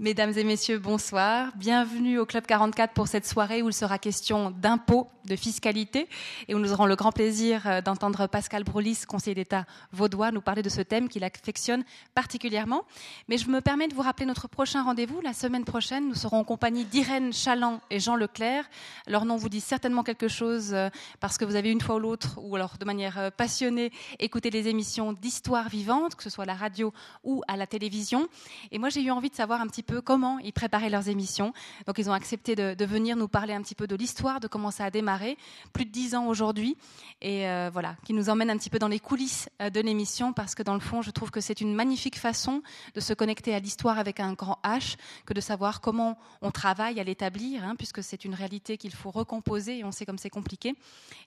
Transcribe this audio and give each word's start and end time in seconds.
Mesdames 0.00 0.32
et 0.36 0.44
messieurs, 0.44 0.78
bonsoir. 0.78 1.50
Bienvenue 1.56 2.20
au 2.20 2.24
Club 2.24 2.46
44 2.46 2.94
pour 2.94 3.08
cette 3.08 3.26
soirée 3.26 3.62
où 3.62 3.68
il 3.68 3.72
sera 3.72 3.98
question 3.98 4.52
d'impôts, 4.52 5.08
de 5.24 5.34
fiscalité 5.34 6.08
et 6.46 6.54
où 6.54 6.60
nous 6.60 6.72
aurons 6.72 6.86
le 6.86 6.94
grand 6.94 7.10
plaisir 7.10 7.66
euh, 7.66 7.80
d'entendre 7.80 8.28
Pascal 8.28 8.62
Broulis, 8.62 9.00
conseiller 9.08 9.34
d'État 9.34 9.66
vaudois, 9.90 10.30
nous 10.30 10.40
parler 10.40 10.62
de 10.62 10.68
ce 10.68 10.82
thème 10.82 11.08
qu'il 11.08 11.24
affectionne 11.24 11.82
particulièrement. 12.14 12.84
Mais 13.28 13.38
je 13.38 13.50
me 13.50 13.60
permets 13.60 13.88
de 13.88 13.94
vous 13.94 14.02
rappeler 14.02 14.24
notre 14.24 14.46
prochain 14.46 14.84
rendez-vous. 14.84 15.20
La 15.20 15.32
semaine 15.32 15.64
prochaine, 15.64 16.06
nous 16.08 16.14
serons 16.14 16.38
en 16.38 16.44
compagnie 16.44 16.84
d'Irène 16.84 17.32
Chaland 17.32 17.80
et 17.90 17.98
Jean 17.98 18.14
Leclerc. 18.14 18.70
Leur 19.08 19.24
nom 19.24 19.36
vous 19.36 19.48
dit 19.48 19.60
certainement 19.60 20.04
quelque 20.04 20.28
chose 20.28 20.74
euh, 20.74 20.90
parce 21.18 21.38
que 21.38 21.44
vous 21.44 21.56
avez 21.56 21.72
une 21.72 21.80
fois 21.80 21.96
ou 21.96 21.98
l'autre, 21.98 22.38
ou 22.40 22.54
alors 22.54 22.78
de 22.78 22.84
manière 22.84 23.18
euh, 23.18 23.30
passionnée, 23.36 23.90
écouté 24.20 24.50
les 24.50 24.68
émissions 24.68 25.12
d'histoire 25.12 25.68
vivante, 25.68 26.14
que 26.14 26.22
ce 26.22 26.30
soit 26.30 26.44
à 26.44 26.46
la 26.46 26.54
radio 26.54 26.92
ou 27.24 27.42
à 27.48 27.56
la 27.56 27.66
télévision. 27.66 28.28
Et 28.70 28.78
moi, 28.78 28.90
j'ai 28.90 29.02
eu 29.02 29.10
envie 29.10 29.30
de 29.30 29.34
savoir 29.34 29.60
un 29.60 29.66
petit 29.66 29.82
peu 29.82 29.87
comment 29.96 30.38
ils 30.38 30.52
préparaient 30.52 30.90
leurs 30.90 31.08
émissions. 31.08 31.52
Donc 31.86 31.98
ils 31.98 32.08
ont 32.08 32.12
accepté 32.12 32.54
de, 32.54 32.84
venir 32.84 33.16
nous 33.16 33.28
parler 33.28 33.52
un 33.52 33.62
petit 33.62 33.74
peu 33.74 33.86
de 33.86 33.96
l'histoire, 33.96 34.40
de 34.40 34.46
comment 34.46 34.70
ça 34.70 34.84
a 34.84 34.90
démarré, 34.90 35.36
plus 35.72 35.84
de 35.84 35.90
dix 35.90 36.14
ans 36.14 36.26
aujourd'hui, 36.26 36.76
et 37.20 37.48
euh, 37.48 37.70
voilà, 37.72 37.96
qui 38.04 38.14
nous 38.14 38.30
emmène 38.30 38.50
un 38.50 38.56
petit 38.56 38.70
peu 38.70 38.78
dans 38.78 38.88
les 38.88 39.00
coulisses 39.00 39.48
euh, 39.60 39.70
de 39.70 39.80
l'émission, 39.80 40.32
parce 40.32 40.54
que 40.54 40.62
dans 40.62 40.74
le 40.74 40.80
fond, 40.80 41.02
je 41.02 41.10
trouve 41.10 41.30
que 41.30 41.40
c'est 41.40 41.60
une 41.60 41.74
magnifique 41.74 42.18
façon 42.18 42.62
de 42.94 43.00
se 43.00 43.12
connecter 43.12 43.54
à 43.54 43.58
l'histoire 43.58 43.98
avec 43.98 44.20
un 44.20 44.32
grand 44.32 44.58
H, 44.64 44.96
que 45.26 45.34
de 45.34 45.40
savoir 45.40 45.80
comment 45.80 46.18
on 46.40 46.50
travaille 46.50 47.00
à 47.00 47.04
l'établir, 47.04 47.64
hein, 47.64 47.74
puisque 47.76 48.02
c'est 48.02 48.24
une 48.24 48.34
réalité 48.34 48.78
qu'il 48.78 48.94
faut 48.94 49.10
recomposer, 49.10 49.78
et 49.78 49.84
on 49.84 49.92
sait 49.92 50.06
comme 50.06 50.18
c'est 50.18 50.30
compliqué. 50.30 50.74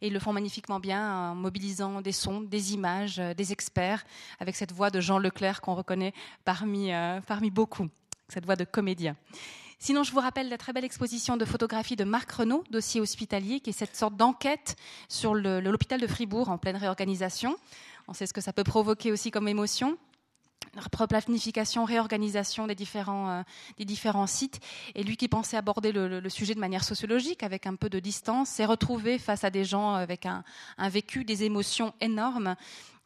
Et 0.02 0.08
ils 0.08 0.14
le 0.14 0.20
font 0.20 0.34
magnifiquement 0.34 0.80
bien 0.80 1.32
en 1.32 1.36
mobilisant 1.36 2.02
des 2.02 2.12
sons, 2.12 2.42
des 2.42 2.74
images, 2.74 3.20
euh, 3.20 3.34
des 3.34 3.52
experts, 3.52 4.04
avec 4.40 4.56
cette 4.56 4.72
voix 4.72 4.90
de 4.90 5.00
Jean 5.00 5.20
Leclerc 5.20 5.62
qu'on 5.62 5.76
reconnaît 5.76 6.14
parmi, 6.46 6.92
parmi 7.28 7.52
beaucoup 7.52 7.88
cette 8.32 8.46
voix 8.46 8.56
de 8.56 8.64
comédien. 8.64 9.16
Sinon, 9.78 10.04
je 10.04 10.12
vous 10.12 10.20
rappelle 10.20 10.48
la 10.48 10.58
très 10.58 10.74
belle 10.74 10.86
exposition 10.86 11.38
de 11.38 11.46
photographie 11.46 11.96
de 11.96 12.04
Marc 12.04 12.32
Renault, 12.32 12.64
dossier 12.70 13.02
hospitalier, 13.02 13.60
qui 13.60 13.72
est 13.72 13.74
cette 13.74 13.96
sorte 13.96 14.16
d'enquête 14.16 14.76
sur 15.10 15.34
l'hôpital 15.34 16.00
de 16.00 16.08
Fribourg 16.08 16.50
en 16.50 16.58
pleine 16.58 16.78
réorganisation. 16.78 17.58
On 18.08 18.14
sait 18.14 18.28
ce 18.28 18.34
que 18.34 18.42
ça 18.42 18.54
peut 18.54 18.64
provoquer 18.64 19.12
aussi 19.12 19.32
comme 19.32 19.48
émotion 19.48 19.98
planification, 21.10 21.84
réorganisation 21.84 22.68
des 22.68 22.76
différents, 22.76 23.30
euh, 23.30 23.42
des 23.78 23.86
différents 23.86 24.28
sites. 24.28 24.60
Et 24.96 25.04
lui 25.04 25.18
qui 25.18 25.28
pensait 25.28 25.58
aborder 25.58 25.92
le, 25.92 26.30
sujet 26.30 26.56
de 26.56 26.60
manière 26.60 26.84
sociologique, 26.84 27.44
avec 27.44 27.68
un 27.68 27.76
peu 27.76 27.90
de 27.90 28.00
distance, 28.00 28.50
s'est 28.50 28.66
retrouvé 28.66 29.20
face 29.20 29.44
à 29.44 29.50
des 29.50 29.66
gens 29.66 29.96
avec 29.96 30.26
un 30.26 30.44
vécu, 30.90 31.26
des 31.26 31.44
émotions 31.44 31.94
énormes 32.00 32.56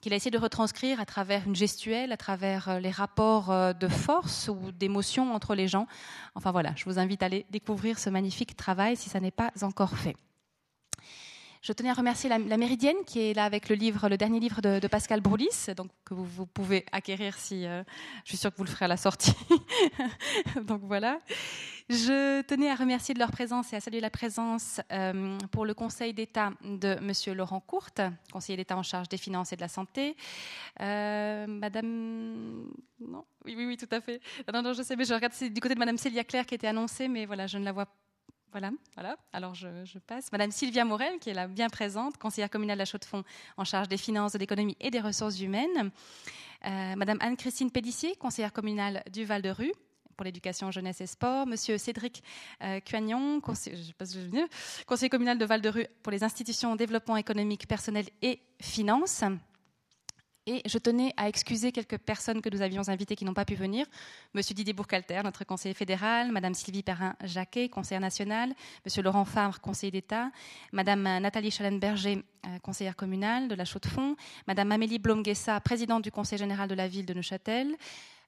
qu'il 0.01 0.13
a 0.13 0.15
essayé 0.15 0.31
de 0.31 0.37
retranscrire 0.37 0.99
à 0.99 1.05
travers 1.05 1.47
une 1.47 1.55
gestuelle, 1.55 2.11
à 2.11 2.17
travers 2.17 2.69
euh, 2.69 2.79
les 2.79 2.91
rapports 2.91 3.51
euh, 3.51 3.73
de 3.73 3.87
force 3.87 4.49
ou 4.49 4.71
d'émotion 4.71 5.33
entre 5.33 5.55
les 5.55 5.67
gens. 5.67 5.87
Enfin 6.35 6.51
voilà, 6.51 6.73
je 6.75 6.85
vous 6.85 6.99
invite 6.99 7.23
à 7.23 7.27
aller 7.27 7.45
découvrir 7.49 7.99
ce 7.99 8.09
magnifique 8.09 8.55
travail 8.55 8.95
si 8.95 9.09
ça 9.09 9.19
n'est 9.19 9.31
pas 9.31 9.51
encore 9.61 9.97
fait. 9.97 10.15
Je 11.65 11.73
tenais 11.73 11.89
à 11.89 11.95
remercier 11.95 12.29
la, 12.29 12.37
Méridienne 12.37 13.03
qui 13.07 13.19
est 13.21 13.33
là 13.33 13.43
avec 13.43 13.69
le 13.69 14.17
dernier 14.17 14.39
livre 14.39 14.61
de, 14.61 14.87
Pascal 14.87 15.19
Broulis, 15.19 15.73
donc 15.75 15.89
que 16.05 16.13
vous, 16.13 16.45
pouvez 16.45 16.85
acquérir 16.91 17.33
si 17.39 17.65
euh, 17.65 17.81
je 18.23 18.29
suis 18.29 18.37
sûre 18.37 18.51
que 18.51 18.57
vous 18.57 18.65
le 18.65 18.69
ferez 18.69 18.85
à 18.85 18.87
la 18.87 18.97
sortie. 18.97 19.33
donc 20.61 20.81
voilà. 20.83 21.19
Je 21.89 22.43
tenais 22.43 22.69
à 22.69 22.75
remercier 22.75 23.15
de 23.15 23.19
leur 23.19 23.31
présence 23.31 23.73
et 23.73 23.77
à 23.77 23.79
saluer 23.79 23.99
la 23.99 24.11
présence 24.11 24.79
euh, 24.91 25.39
pour 25.51 25.65
le 25.65 25.73
Conseil 25.73 26.13
d'État 26.13 26.51
de 26.63 26.99
Monsieur 27.01 27.33
Laurent 27.33 27.61
Courte, 27.61 27.99
conseiller 28.31 28.57
d'État 28.57 28.77
en 28.77 28.83
charge 28.83 29.09
des 29.09 29.17
finances 29.17 29.51
et 29.51 29.55
de 29.55 29.61
la 29.61 29.67
santé. 29.67 30.15
Euh, 30.81 31.47
Madame, 31.47 32.69
non, 32.99 33.25
oui, 33.43 33.55
oui, 33.57 33.65
oui, 33.65 33.77
tout 33.77 33.89
à 33.89 34.01
fait. 34.01 34.21
Non, 34.53 34.61
non, 34.61 34.73
je 34.73 34.83
sais, 34.83 34.95
mais 34.95 35.05
je 35.05 35.15
regarde 35.15 35.33
c'est 35.33 35.49
du 35.49 35.61
côté 35.61 35.73
de 35.73 35.79
Madame 35.79 35.97
Célia 35.97 36.23
Claire 36.23 36.45
qui 36.45 36.53
était 36.53 36.67
annoncée, 36.67 37.07
mais 37.07 37.25
voilà, 37.25 37.47
je 37.47 37.57
ne 37.57 37.65
la 37.65 37.71
vois 37.71 37.87
pas. 37.87 38.04
Voilà, 38.51 38.71
voilà. 38.93 39.17
Alors 39.33 39.53
je, 39.53 39.99
passe. 39.99 40.31
Madame 40.31 40.51
Sylvia 40.51 40.85
Morel, 40.85 41.19
qui 41.19 41.29
est 41.29 41.33
là 41.33 41.47
bien 41.47 41.69
présente, 41.69 42.17
conseillère 42.17 42.49
communale 42.49 42.77
de 42.77 42.81
la 42.81 42.85
Chaux-de-Fonds 42.85 43.23
en 43.57 43.63
charge 43.65 43.89
des 43.89 43.97
finances, 43.97 44.33
de 44.33 44.37
l'économie 44.37 44.77
et 44.79 44.91
des 44.91 45.01
ressources 45.01 45.39
humaines. 45.41 45.91
Euh, 46.65 46.95
Madame 46.95 47.17
Anne-Christine 47.19 47.69
Pédissier, 47.69 48.15
conseillère 48.15 48.53
communale 48.53 49.03
du 49.11 49.25
Val-de-Rue 49.25 49.73
pour 50.15 50.23
l'éducation, 50.23 50.71
jeunesse 50.71 51.01
et 51.01 51.07
sport, 51.07 51.45
Monsieur 51.45 51.77
Cédric 51.77 52.23
euh, 52.63 52.79
Cuagnon, 52.79 53.41
conseiller, 53.41 55.09
communal 55.09 55.37
de 55.37 55.45
Val-de-Rue 55.45 55.87
pour 56.01 56.11
les 56.11 56.23
institutions 56.23 56.75
développement 56.75 57.17
économique, 57.17 57.67
personnel 57.67 58.05
et 58.21 58.39
finances. 58.61 59.23
Et 60.47 60.61
je 60.67 60.77
tenais 60.77 61.11
à 61.17 61.27
excuser 61.27 61.71
quelques 61.71 61.97
personnes 61.97 62.39
que 62.39 62.49
nous 62.49 62.61
avions 62.61 62.87
invitées 62.87 63.15
qui 63.15 63.25
n'ont 63.25 63.33
pas 63.33 63.45
pu 63.45 63.55
venir. 63.55 63.87
Monsieur 64.35 64.53
Didier 64.53 64.73
Bourcalter, 64.73 65.21
notre 65.23 65.43
conseiller 65.43 65.73
fédéral, 65.73 66.31
Madame 66.31 66.53
Sylvie 66.53 66.83
Perrin-Jacquet, 66.83 67.67
conseillère 67.69 68.01
nationale, 68.01 68.53
Monsieur 68.85 69.01
Laurent 69.01 69.25
Favre, 69.25 69.59
conseiller 69.59 69.89
d'État, 69.89 70.29
Madame 70.71 71.01
Nathalie 71.01 71.49
Chalène-Berger, 71.49 72.23
euh, 72.45 72.59
conseillère 72.59 72.95
communale 72.95 73.47
de 73.47 73.55
la 73.55 73.65
Chaux-de-Fonds, 73.65 74.15
Madame 74.45 74.71
Amélie 74.71 74.99
Blomguessa, 74.99 75.59
présidente 75.61 76.03
du 76.03 76.11
conseil 76.11 76.37
général 76.37 76.69
de 76.69 76.75
la 76.75 76.87
ville 76.87 77.07
de 77.07 77.15
Neuchâtel, 77.15 77.75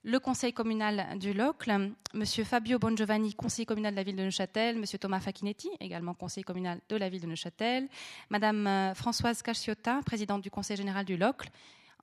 le 0.04 0.20
conseil 0.20 0.54
communal 0.54 1.20
du 1.20 1.34
Locle, 1.34 1.70
M. 1.70 2.26
Fabio 2.26 2.80
Bongiovanni, 2.80 3.36
conseiller 3.36 3.68
communal 3.68 3.92
de 3.92 3.98
la 3.98 4.04
ville 4.04 4.16
de 4.16 4.24
Neuchâtel, 4.24 4.78
M. 4.78 4.86
Thomas 5.00 5.20
Facchinetti, 5.20 5.70
également 5.80 6.16
conseiller 6.16 6.44
communal 6.44 6.80
de 6.90 6.96
la 6.96 7.10
ville 7.10 7.22
de 7.22 7.28
Neuchâtel, 7.28 7.88
Mme 8.32 8.66
euh, 8.66 8.94
Françoise 8.96 9.44
Caciotta, 9.44 10.00
présidente 10.04 10.42
du 10.42 10.50
conseil 10.50 10.78
général 10.78 11.06
du 11.06 11.16
Locle, 11.16 11.52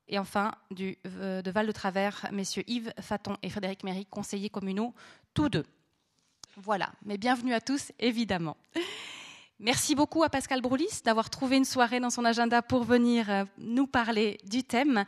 et 0.09 0.19
enfin 0.19 0.53
euh, 0.81 1.43
de 1.43 1.51
Val-de-Travers, 1.51 2.27
M. 2.31 2.43
Yves 2.67 2.93
Faton 3.01 3.37
et 3.43 3.51
Frédéric 3.51 3.85
Méry, 3.85 4.07
conseillers 4.07 4.51
communaux, 4.51 4.95
tous 5.33 5.49
deux. 5.49 5.65
Voilà, 6.57 6.93
mais 7.05 7.19
bienvenue 7.19 7.55
à 7.55 7.61
tous, 7.61 7.93
évidemment. 7.99 8.57
Merci 9.61 9.95
beaucoup 9.95 10.23
à 10.23 10.29
Pascal 10.29 10.61
Broulis 10.61 11.01
d'avoir 11.05 11.31
trouvé 11.31 11.57
une 11.57 11.65
soirée 11.65 12.01
dans 12.01 12.11
son 12.11 12.25
agenda 12.25 12.61
pour 12.61 12.85
venir 12.85 13.31
euh, 13.31 13.45
nous 13.59 13.87
parler 13.87 14.39
du 14.45 14.65
thème. 14.65 15.05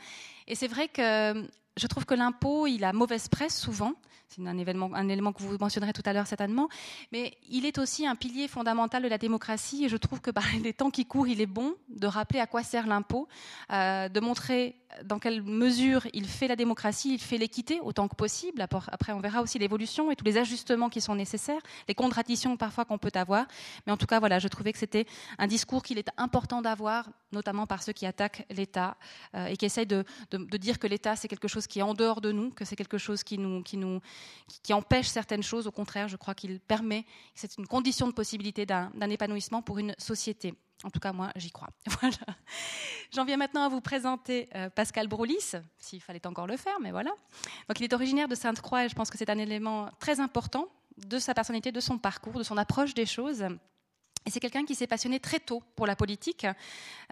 Et 0.46 0.54
c'est 0.54 0.68
vrai 0.68 0.88
que 0.88 1.46
je 1.76 1.86
trouve 1.86 2.06
que 2.06 2.14
l'impôt, 2.14 2.66
il 2.66 2.84
a 2.84 2.92
mauvaise 2.92 3.28
presse 3.28 3.58
souvent. 3.58 3.92
C'est 4.28 4.47
un, 4.47 4.59
élément 4.59 5.32
que 5.32 5.42
vous 5.42 5.56
mentionnerez 5.59 5.92
tout 5.92 6.03
à 6.04 6.12
l'heure 6.12 6.26
certainement. 6.26 6.69
Mais 7.12 7.37
il 7.48 7.64
est 7.64 7.78
aussi 7.78 8.06
un 8.06 8.16
pilier 8.16 8.48
fondamental 8.48 9.03
de 9.03 9.09
la 9.09 9.19
démocratie. 9.19 9.84
Et 9.84 9.88
je 9.88 9.97
trouve 9.97 10.20
que 10.20 10.31
par 10.31 10.44
les 10.62 10.72
temps 10.72 10.91
qui 10.91 11.06
courent, 11.06 11.28
il 11.28 11.41
est 11.41 11.47
bon 11.47 11.75
de 11.88 12.06
rappeler 12.06 12.41
à 12.41 12.47
quoi 12.47 12.62
sert 12.62 12.86
l'impôt, 12.86 13.28
euh, 13.72 14.09
de 14.09 14.20
montrer 14.20 14.76
dans 15.04 15.19
quelle 15.19 15.42
mesure 15.42 16.06
il 16.12 16.26
fait 16.26 16.48
la 16.48 16.56
démocratie, 16.56 17.15
il 17.15 17.20
fait 17.20 17.38
l'équité 17.38 17.81
autant 17.81 18.09
que 18.09 18.15
possible. 18.15 18.60
Après, 18.62 19.12
on 19.12 19.20
verra 19.20 19.42
aussi 19.42 19.59
l'évolution 19.59 20.10
et 20.10 20.16
tous 20.16 20.25
les 20.25 20.38
ajustements 20.38 20.88
qui 20.88 21.00
sont 21.00 21.15
nécessaires, 21.15 21.60
les 21.88 21.94
contradictions 21.94 22.56
parfois 22.56 22.84
qu'on 22.84 22.98
peut 22.98 23.12
avoir. 23.15 23.47
Mais 23.86 23.92
en 23.92 23.97
tout 23.97 24.06
cas, 24.06 24.20
voilà, 24.20 24.38
je 24.38 24.48
trouvais 24.48 24.72
que 24.72 24.78
c'était 24.78 25.06
un 25.38 25.47
discours 25.47 25.82
qu'il 25.82 25.98
est 25.98 26.09
important 26.16 26.62
d'avoir, 26.62 27.09
notamment 27.36 27.66
par 27.66 27.82
ceux 27.82 27.92
qui 27.92 28.06
attaquent 28.06 28.44
l'État 28.50 28.97
euh, 29.34 29.47
et 29.47 29.56
qui 29.56 29.64
essayent 29.64 29.86
de, 29.86 30.04
dire 30.56 30.78
que 30.78 30.86
l'État 30.86 31.14
c'est 31.16 31.28
quelque 31.28 31.48
chose 31.48 31.66
qui 31.66 31.78
est 31.78 31.82
en 31.82 31.94
dehors 31.94 32.20
de 32.20 32.32
nous, 32.32 32.50
que 32.50 32.64
c'est 32.64 32.76
quelque 32.76 32.98
chose 32.98 33.22
qui 33.22 33.38
nous, 33.38 33.62
qui 33.62 34.72
empêche 34.72 35.06
certaines 35.08 35.42
choses. 35.42 35.66
Au 35.66 35.72
contraire, 35.72 36.08
je 36.08 36.16
crois 36.16 36.34
qu'il 36.34 36.58
permet, 36.60 37.04
c'est 37.34 37.56
une 37.58 37.66
condition 37.66 38.08
de 38.08 38.12
possibilité 38.12 38.66
d'un 38.66 39.10
épanouissement 39.10 39.62
pour 39.62 39.78
une 39.78 39.94
société. 39.98 40.54
En 40.84 40.91
tout 40.91 41.00
cas, 41.00 41.12
moi, 41.12 41.30
j'y 41.36 41.50
crois. 41.50 41.69
J'en 43.14 43.24
viens 43.24 43.38
maintenant 43.38 43.64
à 43.64 43.68
vous 43.68 43.80
présenter 43.80 44.48
euh, 44.54 44.68
Pascal 44.68 45.08
Broulis, 45.08 45.53
s'il 45.78 46.03
fallait 46.03 46.26
encore 46.26 46.47
le 46.47 46.58
faire, 46.58 46.78
mais 46.82 46.91
voilà. 46.91 47.12
Donc, 47.68 47.80
il 47.80 47.84
est 47.84 47.94
originaire 47.94 48.28
de 48.28 48.34
Sainte-Croix 48.34 48.84
et 48.84 48.88
je 48.88 48.94
pense 48.94 49.08
que 49.08 49.16
c'est 49.16 49.30
un 49.30 49.38
élément 49.38 49.88
très 50.00 50.20
important 50.20 50.68
de 50.98 51.18
sa 51.18 51.32
personnalité, 51.32 51.72
de 51.72 51.80
son 51.80 51.98
parcours, 51.98 52.34
de 52.34 52.42
son 52.42 52.58
approche 52.58 52.92
des 52.92 53.06
choses. 53.06 53.47
C'est 54.28 54.41
quelqu'un 54.41 54.64
qui 54.64 54.75
s'est 54.75 54.87
passionné 54.87 55.20
très 55.20 55.38
tôt 55.38 55.62
pour 55.76 55.87
la 55.87 55.94
politique 55.94 56.47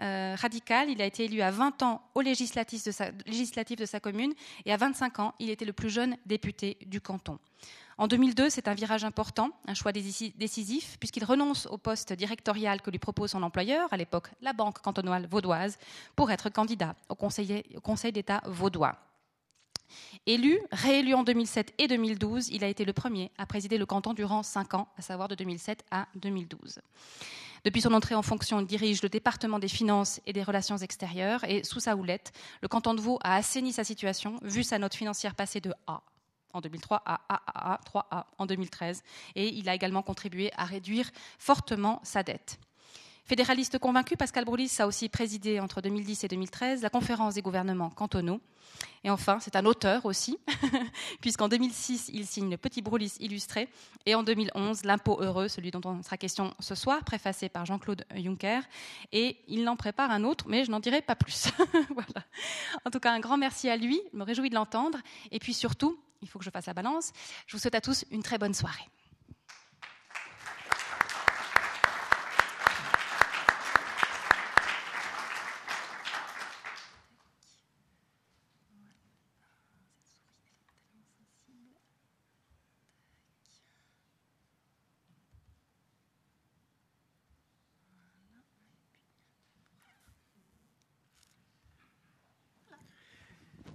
euh, 0.01 0.35
radicale. 0.37 0.89
Il 0.89 1.01
a 1.01 1.05
été 1.05 1.25
élu 1.25 1.41
à 1.41 1.49
20 1.49 1.81
ans 1.83 2.01
au 2.13 2.21
législatif 2.21 2.83
de, 2.83 2.91
sa, 3.85 3.99
commune 3.99 4.33
et 4.65 4.73
à 4.73 4.77
25 4.77 5.19
ans, 5.19 5.33
il 5.39 5.49
était 5.49 5.65
le 5.65 5.73
plus 5.73 5.89
jeune 5.89 6.17
député 6.25 6.77
du 6.85 6.99
canton. 6.99 7.39
En 7.97 8.07
2002, 8.07 8.49
c'est 8.49 8.67
un 8.67 8.73
virage 8.73 9.05
important, 9.05 9.51
un 9.67 9.73
choix 9.73 9.93
décisif, 9.93 10.97
puisqu'il 10.99 11.23
renonce 11.23 11.65
au 11.67 11.77
poste 11.77 12.11
directorial 12.11 12.81
que 12.81 12.91
lui 12.91 12.99
propose 12.99 13.31
son 13.31 13.43
employeur, 13.43 13.87
à 13.93 13.97
l'époque 13.97 14.27
la 14.41 14.51
Banque 14.51 14.81
cantonale 14.81 15.27
vaudoise, 15.27 15.77
pour 16.17 16.29
être 16.31 16.49
candidat 16.49 16.95
au 17.07 17.15
conseil 17.15 18.11
d'État 18.11 18.41
vaudois. 18.45 18.97
Élu, 20.25 20.59
réélu 20.71 21.13
en 21.13 21.23
2007 21.23 21.73
et 21.77 21.87
2012, 21.87 22.49
il 22.49 22.63
a 22.63 22.67
été 22.67 22.85
le 22.85 22.93
premier 22.93 23.31
à 23.37 23.45
présider 23.45 23.77
le 23.77 23.85
canton 23.85 24.13
durant 24.13 24.43
cinq 24.43 24.73
ans, 24.73 24.87
à 24.97 25.01
savoir 25.01 25.27
de 25.27 25.35
2007 25.35 25.85
à 25.91 26.07
2012. 26.15 26.79
Depuis 27.63 27.81
son 27.81 27.93
entrée 27.93 28.13
en 28.15 28.21
fonction, 28.21 28.59
il 28.59 28.67
dirige 28.67 29.01
le 29.01 29.09
département 29.09 29.57
des 29.57 29.67
finances 29.67 30.21
et 30.27 30.33
des 30.33 30.43
relations 30.43 30.77
extérieures 30.77 31.43
et 31.45 31.63
sous 31.63 31.79
sa 31.79 31.95
houlette, 31.95 32.31
le 32.61 32.67
canton 32.67 32.93
de 32.93 33.01
Vaud 33.01 33.17
a 33.23 33.35
assaini 33.35 33.73
sa 33.73 33.83
situation, 33.83 34.37
vu 34.43 34.63
sa 34.63 34.77
note 34.77 34.93
financière 34.93 35.33
passer 35.33 35.61
de 35.61 35.73
A 35.87 36.01
en 36.53 36.61
2003 36.61 37.01
à 37.05 37.21
AAA, 37.29 37.79
3A 37.85 38.25
en 38.37 38.45
2013. 38.45 39.03
Et 39.35 39.49
il 39.49 39.67
a 39.67 39.75
également 39.75 40.01
contribué 40.01 40.51
à 40.55 40.65
réduire 40.65 41.09
fortement 41.37 41.99
sa 42.03 42.23
dette. 42.23 42.59
Fédéraliste 43.27 43.79
convaincu, 43.79 44.15
Pascal 44.17 44.45
Broulis 44.45 44.71
a 44.77 44.85
aussi 44.85 45.09
présidé 45.09 45.59
entre 45.59 45.81
2010 45.81 46.25
et 46.25 46.27
2013 46.27 46.83
la 46.83 46.91
conférence 46.91 47.33
des 47.33 47.41
gouvernements 47.41 47.89
cantonaux. 47.89 48.39
Et 49.03 49.09
enfin, 49.09 49.39
c'est 49.39 49.55
un 49.55 49.65
auteur 49.65 50.05
aussi, 50.05 50.37
puisqu'en 51.21 51.49
2006, 51.49 52.11
il 52.13 52.27
signe 52.27 52.51
le 52.51 52.57
Petit 52.57 52.83
Broulis 52.83 53.13
illustré, 53.19 53.67
et 54.05 54.13
en 54.13 54.21
2011, 54.21 54.83
L'impôt 54.83 55.17
heureux, 55.19 55.47
celui 55.47 55.71
dont 55.71 55.81
on 55.85 56.03
sera 56.03 56.17
question 56.17 56.53
ce 56.59 56.75
soir, 56.75 57.03
préfacé 57.03 57.49
par 57.49 57.65
Jean-Claude 57.65 58.05
Juncker. 58.15 58.61
Et 59.11 59.37
il 59.47 59.67
en 59.67 59.75
prépare 59.75 60.11
un 60.11 60.23
autre, 60.23 60.45
mais 60.47 60.63
je 60.63 60.69
n'en 60.69 60.79
dirai 60.79 61.01
pas 61.01 61.15
plus. 61.15 61.47
voilà. 61.89 62.27
En 62.85 62.91
tout 62.91 62.99
cas, 62.99 63.11
un 63.11 63.19
grand 63.19 63.37
merci 63.37 63.69
à 63.69 63.75
lui, 63.75 63.99
je 64.13 64.17
me 64.19 64.23
réjouis 64.23 64.51
de 64.51 64.55
l'entendre. 64.55 64.99
Et 65.31 65.39
puis 65.39 65.55
surtout, 65.55 65.99
il 66.21 66.27
faut 66.27 66.37
que 66.37 66.45
je 66.45 66.51
fasse 66.51 66.67
la 66.67 66.75
balance, 66.75 67.11
je 67.47 67.57
vous 67.57 67.61
souhaite 67.61 67.75
à 67.75 67.81
tous 67.81 68.05
une 68.11 68.21
très 68.21 68.37
bonne 68.37 68.53
soirée. 68.53 68.85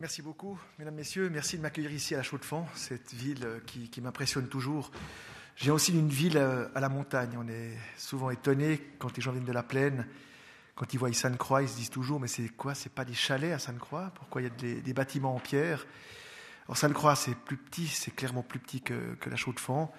Merci 0.00 0.22
beaucoup, 0.22 0.58
mesdames, 0.78 0.94
messieurs. 0.94 1.28
Merci 1.28 1.58
de 1.58 1.62
m'accueillir 1.62 1.92
ici 1.92 2.14
à 2.14 2.16
la 2.16 2.22
Chaux-de-Fonds, 2.22 2.64
cette 2.74 3.12
ville 3.12 3.44
euh, 3.44 3.60
qui, 3.66 4.00
m'impressionne 4.00 4.48
toujours. 4.48 4.90
J'ai 5.56 5.70
aussi 5.70 5.92
une 5.92 6.08
ville 6.08 6.38
euh, 6.38 6.68
à 6.74 6.80
la 6.80 6.88
montagne. 6.88 7.36
On 7.36 7.46
est 7.46 7.76
souvent 7.98 8.30
étonné 8.30 8.80
quand 8.98 9.14
les 9.14 9.22
gens 9.22 9.30
viennent 9.30 9.44
de 9.44 9.52
la 9.52 9.62
plaine, 9.62 10.06
quand 10.74 10.94
ils 10.94 10.96
voient 10.96 11.12
Sainte-Croix, 11.12 11.60
ils 11.64 11.68
se 11.68 11.76
disent 11.76 11.90
toujours 11.90 12.18
Mais 12.18 12.28
c'est 12.28 12.48
quoi? 12.48 12.74
C'est 12.74 12.90
pas 12.90 13.04
des 13.04 13.12
chalets 13.12 13.52
à 13.52 13.58
Sainte-Croix 13.58 14.10
Pourquoi 14.14 14.40
il 14.40 14.44
y 14.44 14.46
a 14.46 14.80
des, 14.80 14.92
bâtiments 14.94 15.36
en 15.36 15.38
pierre? 15.38 15.84
Alors 16.64 16.78
Sainte-Croix, 16.78 17.14
c'est 17.14 17.34
plus 17.34 17.58
petit, 17.58 17.86
c'est 17.86 18.10
clairement 18.10 18.42
plus 18.42 18.58
petit 18.58 18.80
que, 18.80 18.94
la 19.26 19.36
Chaux-de-Fonds. 19.36 19.90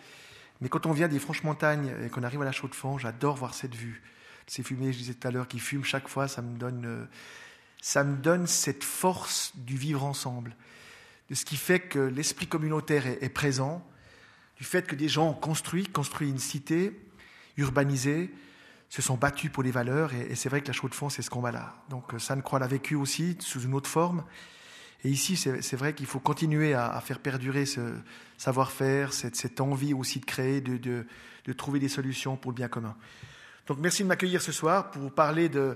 Mais 0.62 0.70
quand 0.70 0.88
on 0.88 0.94
vient 0.94 1.10
des 1.10 1.20
Franches-Montagnes 1.20 1.94
et 2.04 2.10
qu'on 2.10 2.24
arrive 2.24 2.42
à 2.42 2.46
la 2.46 2.52
Chaux-de-Fonds, 2.52 2.98
j'adore 2.98 3.36
voir 3.36 3.54
cette 3.54 3.76
vue. 3.76 4.02
Ces 4.48 4.64
fumées, 4.64 4.94
je 4.94 4.98
disais 4.98 5.14
tout 5.14 5.28
à 5.28 5.32
l'heure, 5.32 5.48
qui 5.48 5.60
fument 5.60 5.84
chaque 5.84 6.08
fois, 6.08 6.28
ça 6.28 6.42
me 6.42 6.58
donne. 6.58 6.86
Euh, 6.88 7.06
ça 7.82 8.04
me 8.04 8.16
donne 8.16 8.46
cette 8.46 8.84
force 8.84 9.52
du 9.56 9.76
vivre 9.76 10.04
ensemble, 10.04 10.56
de 11.30 11.36
ce 11.36 11.44
qui 11.46 11.58
fait 11.58 11.80
que 11.80 12.00
l'esprit 12.00 12.48
communautaire 12.48 13.08
est, 13.08 13.30
présent, 13.30 13.86
du 14.58 14.64
fait 14.64 14.88
que 14.88 14.96
des 14.96 15.10
gens 15.10 15.30
ont 15.30 15.34
construit, 15.34 15.86
construit 15.88 16.30
une 16.30 16.38
cité, 16.38 16.98
urbanisée, 17.58 18.32
se 18.90 19.02
sont 19.02 19.16
battus 19.16 19.52
pour 19.52 19.64
les 19.64 19.72
valeurs, 19.72 20.14
et, 20.14 20.36
c'est 20.36 20.50
vrai 20.50 20.62
que 20.62 20.68
la 20.68 20.74
Chaux-de-Fonds, 20.74 21.10
c'est 21.10 21.24
ce 21.24 21.30
combat-là. 21.30 21.76
Donc 21.90 22.14
Sainte-Croix 22.18 22.60
l'a 22.60 22.68
vécu 22.68 22.96
aussi 22.96 23.36
sous 23.40 23.62
une 23.62 23.74
autre 23.74 23.90
forme, 23.90 24.24
et 25.04 25.10
ici, 25.10 25.36
c'est 25.36 25.76
vrai 25.76 25.96
qu'il 25.96 26.06
faut 26.06 26.20
continuer 26.20 26.76
à, 26.76 27.02
faire 27.02 27.20
perdurer 27.20 27.66
ce 27.66 27.82
savoir-faire, 28.38 29.14
cette, 29.14 29.60
envie 29.60 29.96
aussi 29.96 30.20
de 30.20 30.26
créer, 30.26 30.62
de, 30.62 30.78
de, 30.78 31.54
trouver 31.54 31.80
des 31.80 31.90
solutions 31.90 32.38
pour 32.38 32.52
le 32.52 32.56
bien 32.56 32.68
commun. 32.68 32.96
Donc 33.66 33.80
merci 33.80 34.04
de 34.04 34.08
m'accueillir 34.08 34.44
ce 34.44 34.52
soir 34.52 34.92
pour 34.92 35.12
parler 35.12 35.50
de, 35.50 35.76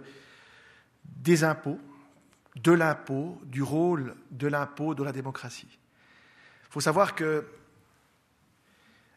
des 1.04 1.44
impôts, 1.44 1.80
de 2.56 2.72
l'impôt, 2.72 3.42
du 3.46 3.62
rôle 3.62 4.16
de 4.32 4.48
l'impôt 4.48 4.96
dans 4.96 5.04
la 5.04 5.12
démocratie. 5.12 5.68
Il 6.64 6.72
faut 6.72 6.82
savoir 6.82 7.16
que 7.16 7.46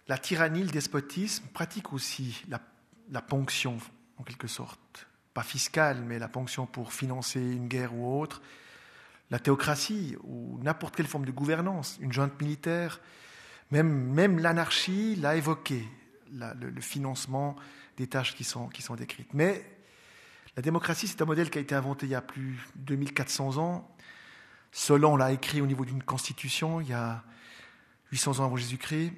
la 0.09 0.19
tyrannie, 0.19 0.63
le 0.63 0.71
despotisme 0.71 1.47
pratique 1.49 1.93
aussi 1.93 2.43
la, 2.49 3.23
ponction, 3.23 3.79
en 4.17 4.23
quelque 4.23 4.49
sorte. 4.49 5.07
Pas 5.35 5.43
fiscale, 5.43 6.03
mais 6.03 6.19
la 6.19 6.29
ponction 6.29 6.67
pour 6.67 6.93
financer 6.93 7.41
une 7.41 7.69
guerre 7.69 7.95
ou 7.95 8.21
autre. 8.21 8.43
La 9.31 9.39
théocratie, 9.39 10.17
ou 10.25 10.59
n'importe 10.63 10.97
quelle 10.97 11.07
forme 11.07 11.27
de 11.27 11.31
gouvernance, 11.31 11.99
une 12.01 12.13
junte 12.13 12.41
militaire, 12.41 13.01
même, 13.71 13.89
même 13.89 14.39
l'anarchie 14.39 15.17
l'a 15.17 15.37
évoqué, 15.37 15.87
le, 16.33 16.81
financement 16.81 17.57
des 17.99 18.07
tâches 18.07 18.35
qui 18.35 18.45
sont, 18.45 18.69
qui 18.69 18.81
sont 18.81 18.95
décrites. 18.95 19.35
Mais 19.35 19.63
la 20.59 20.63
démocratie, 20.63 21.07
c'est 21.07 21.23
un 21.23 21.25
modèle 21.25 21.51
qui 21.51 21.59
a 21.59 21.61
été 21.61 21.77
inventé 21.77 22.07
il 22.07 22.09
y 22.09 22.17
a 22.17 22.21
plus 22.21 22.59
de 22.75 22.97
2400 22.97 23.59
ans. 23.59 23.89
Solon 24.73 25.15
l'a 25.15 25.31
écrit 25.31 25.61
au 25.61 25.69
niveau 25.69 25.85
d'une 25.85 26.03
constitution 26.03 26.81
il 26.81 26.89
y 26.89 26.93
a 26.93 27.23
800 28.11 28.41
ans 28.41 28.47
avant 28.47 28.57
Jésus-Christ, 28.57 29.13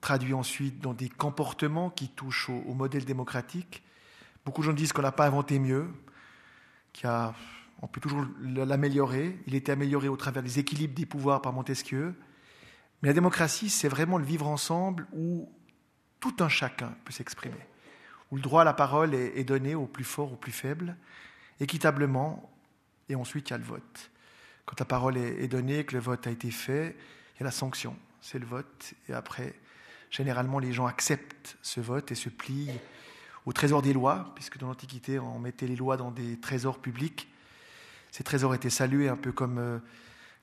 traduit 0.00 0.34
ensuite 0.34 0.80
dans 0.80 0.92
des 0.92 1.08
comportements 1.08 1.88
qui 1.88 2.08
touchent 2.08 2.48
au, 2.48 2.74
modèle 2.74 3.04
démocratique. 3.04 3.84
Beaucoup 4.44 4.62
de 4.62 4.66
gens 4.66 4.72
disent 4.72 4.92
qu'on 4.92 5.02
n'a 5.02 5.12
pas 5.12 5.24
inventé 5.24 5.60
mieux, 5.60 5.88
qu'on 7.00 7.86
peut 7.86 8.00
toujours 8.00 8.26
l'améliorer. 8.40 9.38
Il 9.46 9.54
était 9.54 9.70
amélioré 9.70 10.08
au 10.08 10.16
travers 10.16 10.42
des 10.42 10.58
équilibres 10.58 10.94
des 10.94 11.06
pouvoirs 11.06 11.42
par 11.42 11.52
Montesquieu. 11.52 12.12
Mais 13.02 13.08
la 13.10 13.14
démocratie, 13.14 13.70
c'est 13.70 13.86
vraiment 13.86 14.18
le 14.18 14.24
vivre 14.24 14.48
ensemble 14.48 15.06
où 15.12 15.48
tout 16.18 16.34
un 16.40 16.48
chacun 16.48 16.92
peut 17.04 17.12
s'exprimer 17.12 17.68
où 18.32 18.36
le 18.36 18.42
droit 18.42 18.62
à 18.62 18.64
la 18.64 18.72
parole 18.72 19.14
est, 19.14 19.44
donné 19.44 19.74
au 19.74 19.86
plus 19.86 20.04
fort, 20.04 20.32
au 20.32 20.36
plus 20.36 20.52
faible, 20.52 20.96
équitablement, 21.60 22.50
et 23.10 23.14
ensuite 23.14 23.50
il 23.50 23.52
y 23.52 23.54
a 23.54 23.58
le 23.58 23.64
vote. 23.64 24.10
Quand 24.64 24.80
la 24.80 24.86
parole 24.86 25.18
est, 25.18 25.48
donnée, 25.48 25.84
que 25.84 25.92
le 25.92 26.00
vote 26.00 26.26
a 26.26 26.30
été 26.30 26.50
fait, 26.50 26.96
il 27.34 27.40
y 27.40 27.42
a 27.42 27.44
la 27.44 27.50
sanction, 27.50 27.94
c'est 28.22 28.38
le 28.38 28.46
vote, 28.46 28.94
et 29.10 29.12
après, 29.12 29.54
généralement, 30.10 30.58
les 30.58 30.72
gens 30.72 30.86
acceptent 30.86 31.58
ce 31.60 31.80
vote 31.80 32.10
et 32.10 32.14
se 32.14 32.30
plient 32.30 32.70
au 33.44 33.52
trésor 33.52 33.82
des 33.82 33.92
lois, 33.92 34.32
puisque 34.34 34.56
dans 34.56 34.68
l'Antiquité, 34.68 35.18
on 35.18 35.38
mettait 35.38 35.66
les 35.66 35.76
lois 35.76 35.98
dans 35.98 36.10
des 36.10 36.40
trésors 36.40 36.78
publics. 36.78 37.28
Ces 38.12 38.24
trésors 38.24 38.54
étaient 38.54 38.70
salués, 38.70 39.10
un 39.10 39.16
peu 39.16 39.32
comme 39.32 39.58
euh, 39.58 39.78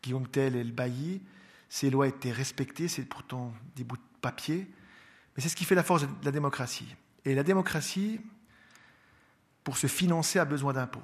Guillaume 0.03 0.27
Tell 0.27 0.55
et 0.55 0.63
le 0.63 0.71
bailli. 0.71 1.23
Ces 1.69 1.89
lois 1.89 2.07
étaient 2.07 2.31
respectées, 2.31 2.87
c'est 2.87 3.05
pourtant 3.05 3.51
des 3.75 3.83
bouts 3.83 3.97
de 3.97 4.01
papier, 4.21 4.67
mais 5.35 5.41
c'est 5.41 5.49
ce 5.49 5.55
qui 5.55 5.65
fait 5.65 5.75
la 5.75 5.83
force 5.83 6.03
de 6.03 6.09
la 6.23 6.31
démocratie. 6.31 6.95
Et 7.25 7.35
la 7.35 7.43
démocratie, 7.43 8.19
pour 9.63 9.77
se 9.77 9.87
financer, 9.87 10.39
a 10.39 10.45
besoin 10.45 10.73
d'impôts. 10.73 11.03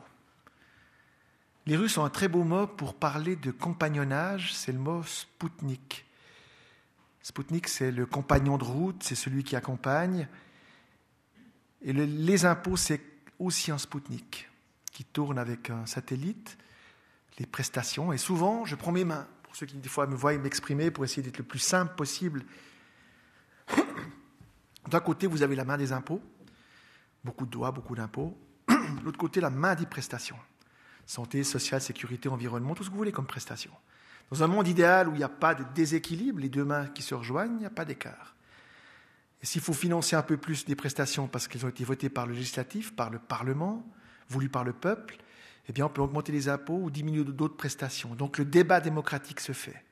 Les 1.65 1.75
Russes 1.75 1.97
ont 1.97 2.05
un 2.05 2.09
très 2.09 2.27
beau 2.27 2.43
mot 2.43 2.67
pour 2.67 2.93
parler 2.93 3.35
de 3.35 3.51
compagnonnage, 3.51 4.53
c'est 4.53 4.71
le 4.71 4.77
mot 4.77 5.03
Spoutnik. 5.03 6.05
Spoutnik, 7.23 7.67
c'est 7.67 7.91
le 7.91 8.05
compagnon 8.05 8.57
de 8.57 8.63
route, 8.63 9.01
c'est 9.01 9.15
celui 9.15 9.43
qui 9.43 9.55
accompagne. 9.55 10.27
Et 11.81 11.91
les 11.91 12.45
impôts, 12.45 12.77
c'est 12.77 13.01
aussi 13.39 13.71
un 13.71 13.79
Spoutnik 13.79 14.47
qui 14.91 15.03
tourne 15.03 15.39
avec 15.39 15.71
un 15.71 15.85
satellite, 15.87 16.57
les 17.39 17.45
prestations. 17.45 18.13
Et 18.13 18.17
souvent, 18.17 18.63
je 18.63 18.75
prends 18.75 18.91
mes 18.91 19.03
mains, 19.03 19.27
pour 19.43 19.55
ceux 19.55 19.65
qui 19.65 19.75
des 19.77 19.89
fois 19.89 20.05
me 20.05 20.15
voient 20.15 20.37
m'exprimer, 20.37 20.91
pour 20.91 21.03
essayer 21.03 21.23
d'être 21.23 21.39
le 21.39 21.43
plus 21.43 21.59
simple 21.59 21.95
possible 21.95 22.45
d'un 24.89 24.99
côté, 24.99 25.27
vous 25.27 25.41
avez 25.41 25.55
la 25.55 25.65
main 25.65 25.77
des 25.77 25.91
impôts, 25.91 26.21
beaucoup 27.23 27.45
de 27.45 27.51
doigts, 27.51 27.71
beaucoup 27.71 27.95
d'impôts. 27.95 28.37
De 28.67 28.75
l'autre 29.03 29.17
côté, 29.17 29.41
la 29.41 29.49
main 29.49 29.75
des 29.75 29.85
prestations. 29.85 30.37
Santé, 31.05 31.43
sociale, 31.43 31.81
sécurité, 31.81 32.29
environnement, 32.29 32.73
tout 32.73 32.83
ce 32.83 32.89
que 32.89 32.93
vous 32.93 32.99
voulez 32.99 33.11
comme 33.11 33.27
prestations. 33.27 33.73
Dans 34.31 34.43
un 34.43 34.47
monde 34.47 34.67
idéal 34.67 35.07
où 35.07 35.13
il 35.13 35.17
n'y 35.17 35.23
a 35.23 35.29
pas 35.29 35.53
de 35.53 35.63
déséquilibre, 35.75 36.39
les 36.39 36.49
deux 36.49 36.65
mains 36.65 36.87
qui 36.87 37.03
se 37.03 37.13
rejoignent, 37.13 37.53
il 37.53 37.59
n'y 37.59 37.65
a 37.65 37.71
pas 37.71 37.85
d'écart. 37.85 38.35
Et 39.41 39.45
s'il 39.45 39.61
faut 39.61 39.73
financer 39.73 40.15
un 40.15 40.23
peu 40.23 40.37
plus 40.37 40.65
des 40.65 40.75
prestations 40.75 41.27
parce 41.27 41.47
qu'elles 41.47 41.65
ont 41.65 41.69
été 41.69 41.83
votées 41.83 42.09
par 42.09 42.25
le 42.25 42.33
législatif, 42.33 42.95
par 42.95 43.11
le 43.11 43.19
Parlement, 43.19 43.85
voulues 44.29 44.49
par 44.49 44.63
le 44.63 44.73
peuple, 44.73 45.17
eh 45.67 45.73
bien 45.73 45.85
on 45.85 45.89
peut 45.89 46.01
augmenter 46.01 46.31
les 46.31 46.49
impôts 46.49 46.79
ou 46.81 46.89
diminuer 46.89 47.23
d'autres 47.23 47.57
prestations. 47.57 48.15
Donc 48.15 48.37
le 48.39 48.45
débat 48.45 48.79
démocratique 48.79 49.39
se 49.39 49.51
fait. 49.51 49.83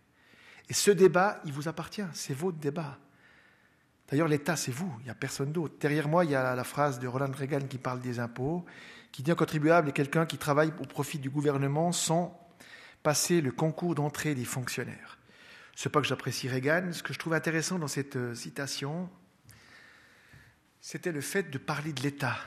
Et 0.69 0.73
ce 0.73 0.91
débat, 0.91 1.41
il 1.45 1.53
vous 1.53 1.67
appartient, 1.67 2.05
c'est 2.13 2.33
votre 2.33 2.57
débat. 2.57 2.97
D'ailleurs, 4.13 4.27
l'État, 4.27 4.55
c'est 4.55 4.72
vous, 4.72 4.93
il 5.00 5.05
n'y 5.05 5.10
a 5.10 5.15
personne 5.15 5.51
d'autre. 5.51 5.74
Derrière 5.79 6.08
moi, 6.08 6.24
il 6.24 6.29
y 6.29 6.36
a 6.36 6.53
la 6.53 6.63
phrase 6.63 7.00
de 7.00 7.08
Roland 7.08 7.32
Reagan 7.36 7.62
qui 7.67 7.79
parle 7.79 8.00
des 8.00 8.20
impôts, 8.20 8.63
qui 9.12 9.24
dit 9.24 9.32
un 9.32 9.36
contribuable 9.36 9.89
est 9.89 9.91
quelqu'un 9.91 10.27
qui 10.27 10.38
travaille 10.38 10.72
au 10.79 10.86
profit 10.86 11.17
du 11.17 11.32
gouvernement 11.32 11.91
sans 11.91 12.39
passer 13.01 13.41
le 13.41 13.51
concours 13.51 13.96
d'entrée 13.96 14.36
des 14.36 14.46
fonctionnaires. 14.46 15.17
Ce 15.75 15.89
pas 15.89 16.00
que 16.00 16.05
j'apprécie 16.05 16.48
Reagan, 16.48 16.91
ce 16.91 17.01
que 17.01 17.12
je 17.12 17.17
trouve 17.17 17.34
intéressant 17.34 17.79
dans 17.79 17.88
cette 17.88 18.15
euh, 18.15 18.36
citation, 18.36 19.10
c'était 20.79 21.12
le 21.12 21.22
fait 21.22 21.50
de 21.50 21.58
parler 21.58 21.91
de 21.91 22.03
l'État. 22.03 22.38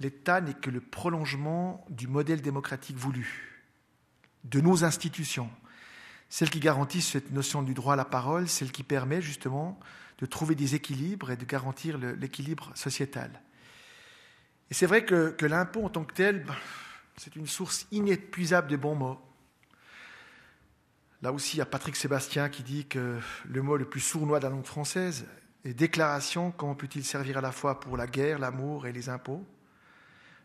L'État 0.00 0.40
n'est 0.40 0.54
que 0.54 0.68
le 0.68 0.80
prolongement 0.80 1.86
du 1.90 2.08
modèle 2.08 2.42
démocratique 2.42 2.96
voulu, 2.96 3.62
de 4.42 4.60
nos 4.60 4.82
institutions, 4.82 5.48
celle 6.28 6.50
qui 6.50 6.58
garantit 6.58 7.02
cette 7.02 7.30
notion 7.30 7.62
du 7.62 7.72
droit 7.72 7.92
à 7.92 7.96
la 7.96 8.04
parole, 8.04 8.48
celle 8.48 8.72
qui 8.72 8.82
permet 8.82 9.22
justement 9.22 9.78
de 10.18 10.26
trouver 10.26 10.54
des 10.54 10.74
équilibres 10.74 11.30
et 11.30 11.36
de 11.36 11.44
garantir 11.44 11.98
l'équilibre 11.98 12.70
sociétal. 12.74 13.30
Et 14.70 14.74
c'est 14.74 14.86
vrai 14.86 15.04
que, 15.04 15.34
l'impôt 15.46 15.84
en 15.84 15.88
tant 15.88 16.04
que 16.04 16.14
tel, 16.14 16.44
ben, 16.44 16.56
c'est 17.16 17.36
une 17.36 17.46
source 17.46 17.86
inépuisable 17.90 18.68
de 18.68 18.76
bons 18.76 18.94
mots. 18.94 19.20
Là 21.22 21.32
aussi, 21.32 21.56
il 21.56 21.58
y 21.58 21.62
a 21.62 21.66
Patrick 21.66 21.96
Sébastien 21.96 22.48
qui 22.48 22.62
dit 22.62 22.86
que 22.86 23.18
le 23.48 23.62
mot 23.62 23.76
le 23.76 23.88
plus 23.88 24.00
sournois 24.00 24.38
de 24.38 24.44
la 24.44 24.50
langue 24.50 24.66
française 24.66 25.26
est 25.64 25.74
déclaration, 25.74 26.52
comment 26.52 26.76
peut-il 26.76 27.04
servir 27.04 27.38
à 27.38 27.40
la 27.40 27.50
fois 27.50 27.80
pour 27.80 27.96
la 27.96 28.06
guerre, 28.06 28.38
l'amour 28.38 28.86
et 28.86 28.92
les 28.92 29.08
impôts? 29.08 29.44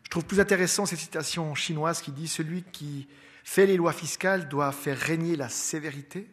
Je 0.02 0.10
trouve 0.10 0.24
plus 0.24 0.40
intéressant 0.40 0.84
cette 0.84 0.98
citation 0.98 1.54
chinoise 1.54 2.00
qui 2.02 2.12
dit 2.12 2.28
Celui 2.28 2.62
qui 2.62 3.08
fait 3.44 3.66
les 3.66 3.76
lois 3.76 3.92
fiscales 3.92 4.48
doit 4.48 4.72
faire 4.72 4.98
régner 4.98 5.36
la 5.36 5.48
sévérité. 5.48 6.28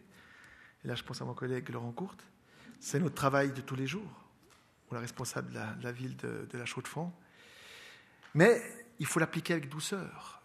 Et 0.84 0.88
là, 0.88 0.96
je 0.96 1.04
pense 1.04 1.22
à 1.22 1.26
mon 1.26 1.34
collègue 1.34 1.70
Laurent 1.70 1.92
Courte. 1.92 2.24
C'est 2.82 3.00
notre 3.00 3.14
travail 3.14 3.52
de 3.52 3.62
tous 3.62 3.76
les 3.76 3.86
jours, 3.86 4.26
ou 4.90 4.96
la 4.96 5.00
responsable 5.00 5.52
de 5.52 5.84
la, 5.84 5.92
ville 5.92 6.18
de, 6.18 6.58
la 6.58 6.66
Chaux-de-Fonds. 6.66 7.14
Mais 8.34 8.60
il 8.98 9.06
faut 9.06 9.20
l'appliquer 9.20 9.54
avec 9.54 9.70
douceur. 9.70 10.42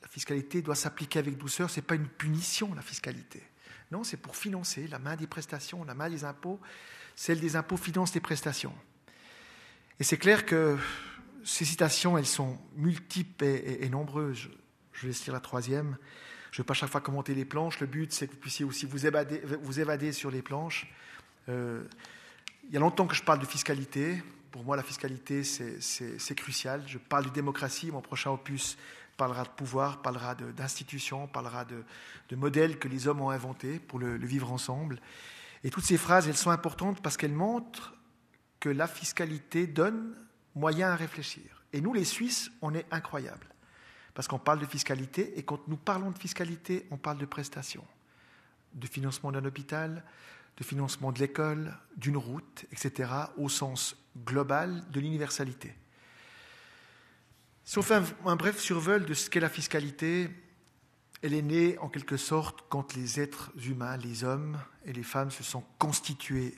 La 0.00 0.08
fiscalité 0.08 0.62
doit 0.62 0.76
s'appliquer 0.76 1.18
avec 1.18 1.36
douceur. 1.36 1.68
Ce 1.68 1.76
n'est 1.76 1.86
pas 1.86 1.94
une 1.94 2.08
punition, 2.08 2.72
la 2.74 2.80
fiscalité. 2.80 3.42
Non, 3.90 4.02
c'est 4.02 4.16
pour 4.16 4.34
financer 4.34 4.88
la 4.88 4.98
main 4.98 5.14
des 5.14 5.26
prestations, 5.26 5.84
la 5.84 5.94
main 5.94 6.08
des 6.08 6.24
impôts. 6.24 6.58
Celle 7.16 7.38
des 7.38 7.54
impôts 7.54 7.76
finance 7.76 8.14
les 8.14 8.20
prestations. 8.20 8.74
Et 10.00 10.04
c'est 10.04 10.16
clair 10.16 10.46
que 10.46 10.78
ces 11.44 11.66
citations, 11.66 12.16
elles 12.16 12.24
sont 12.24 12.58
multiples 12.76 13.44
et, 13.44 13.88
nombreuses. 13.90 14.48
Je, 14.94 15.02
vais 15.02 15.08
laisser 15.08 15.30
la 15.30 15.40
troisième. 15.40 15.98
Je 16.50 16.60
ne 16.60 16.64
vais 16.64 16.66
pas 16.66 16.72
chaque 16.72 16.90
fois 16.90 17.02
commenter 17.02 17.34
les 17.34 17.44
planches. 17.44 17.78
Le 17.80 17.86
but, 17.86 18.10
c'est 18.10 18.26
que 18.26 18.32
vous 18.32 18.40
puissiez 18.40 18.64
aussi 18.64 18.86
vous 18.86 19.06
évader 19.06 20.12
sur 20.12 20.30
les 20.30 20.40
planches. 20.40 20.90
Euh, 21.48 21.84
il 22.64 22.72
y 22.72 22.76
a 22.76 22.80
longtemps 22.80 23.06
que 23.06 23.14
je 23.14 23.22
parle 23.22 23.38
de 23.38 23.46
fiscalité. 23.46 24.22
Pour 24.50 24.64
moi, 24.64 24.76
la 24.76 24.82
fiscalité, 24.82 25.44
c'est 25.44 26.34
crucial. 26.34 26.82
Je 26.86 26.98
parle 26.98 27.26
de 27.26 27.30
démocratie. 27.30 27.90
Mon 27.90 28.00
prochain 28.00 28.30
opus 28.30 28.78
parlera 29.16 29.44
de 29.44 29.48
pouvoir, 29.48 30.02
parlera 30.02 30.34
d'institutions, 30.34 31.26
parlera 31.26 31.64
de, 31.64 31.84
modèles 32.36 32.78
que 32.78 32.88
les 32.88 33.06
hommes 33.06 33.20
ont 33.20 33.30
inventés 33.30 33.78
pour 33.78 33.98
le 33.98 34.16
vivre 34.26 34.50
ensemble. 34.50 35.00
Et 35.64 35.70
toutes 35.70 35.84
ces 35.84 35.96
phrases, 35.96 36.28
elles 36.28 36.36
sont 36.36 36.50
importantes 36.50 37.02
parce 37.02 37.16
qu'elles 37.16 37.32
montrent 37.32 37.94
que 38.60 38.68
la 38.68 38.86
fiscalité 38.86 39.66
donne 39.66 40.14
moyen 40.54 40.90
à 40.90 40.96
réfléchir. 40.96 41.64
Et 41.72 41.80
nous, 41.80 41.94
les 41.94 42.04
Suisses, 42.04 42.50
on 42.60 42.74
est 42.74 42.86
incroyables. 42.90 43.48
Parce 44.12 44.28
qu'on 44.28 44.38
parle 44.38 44.60
de 44.60 44.66
fiscalité, 44.66 45.36
et 45.38 45.42
quand 45.42 45.66
nous 45.66 45.76
parlons 45.76 46.10
de 46.10 46.18
fiscalité, 46.18 46.86
on 46.90 46.98
parle 46.98 47.18
de 47.18 47.26
prestations, 47.26 47.84
de 48.74 48.86
financement 48.86 49.32
d'un 49.32 49.44
hôpital, 49.44 50.04
de 50.56 50.64
financement 50.64 51.12
de 51.12 51.18
l'école, 51.18 51.76
d'une 51.96 52.16
route, 52.16 52.64
etc., 52.72 53.10
au 53.36 53.48
sens 53.48 53.96
global 54.24 54.84
de 54.90 55.00
l'universalité. 55.00 55.74
Si 57.64 57.78
on 57.78 57.82
fait 57.82 58.00
un, 58.26 58.36
bref 58.36 58.58
survol 58.58 59.04
de 59.04 59.14
ce 59.14 59.30
qu'est 59.30 59.40
la 59.40 59.48
fiscalité, 59.48 60.28
elle 61.22 61.32
est 61.32 61.42
née 61.42 61.78
en 61.78 61.88
quelque 61.88 62.16
sorte 62.16 62.64
quand 62.68 62.94
les 62.94 63.20
êtres 63.20 63.50
humains, 63.66 63.96
les 63.96 64.22
hommes 64.22 64.58
et 64.84 64.92
les 64.92 65.02
femmes 65.02 65.30
se 65.30 65.42
sont 65.42 65.64
constitués, 65.78 66.54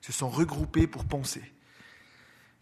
se 0.00 0.12
sont 0.12 0.30
regroupés 0.30 0.86
pour 0.86 1.04
penser. 1.04 1.42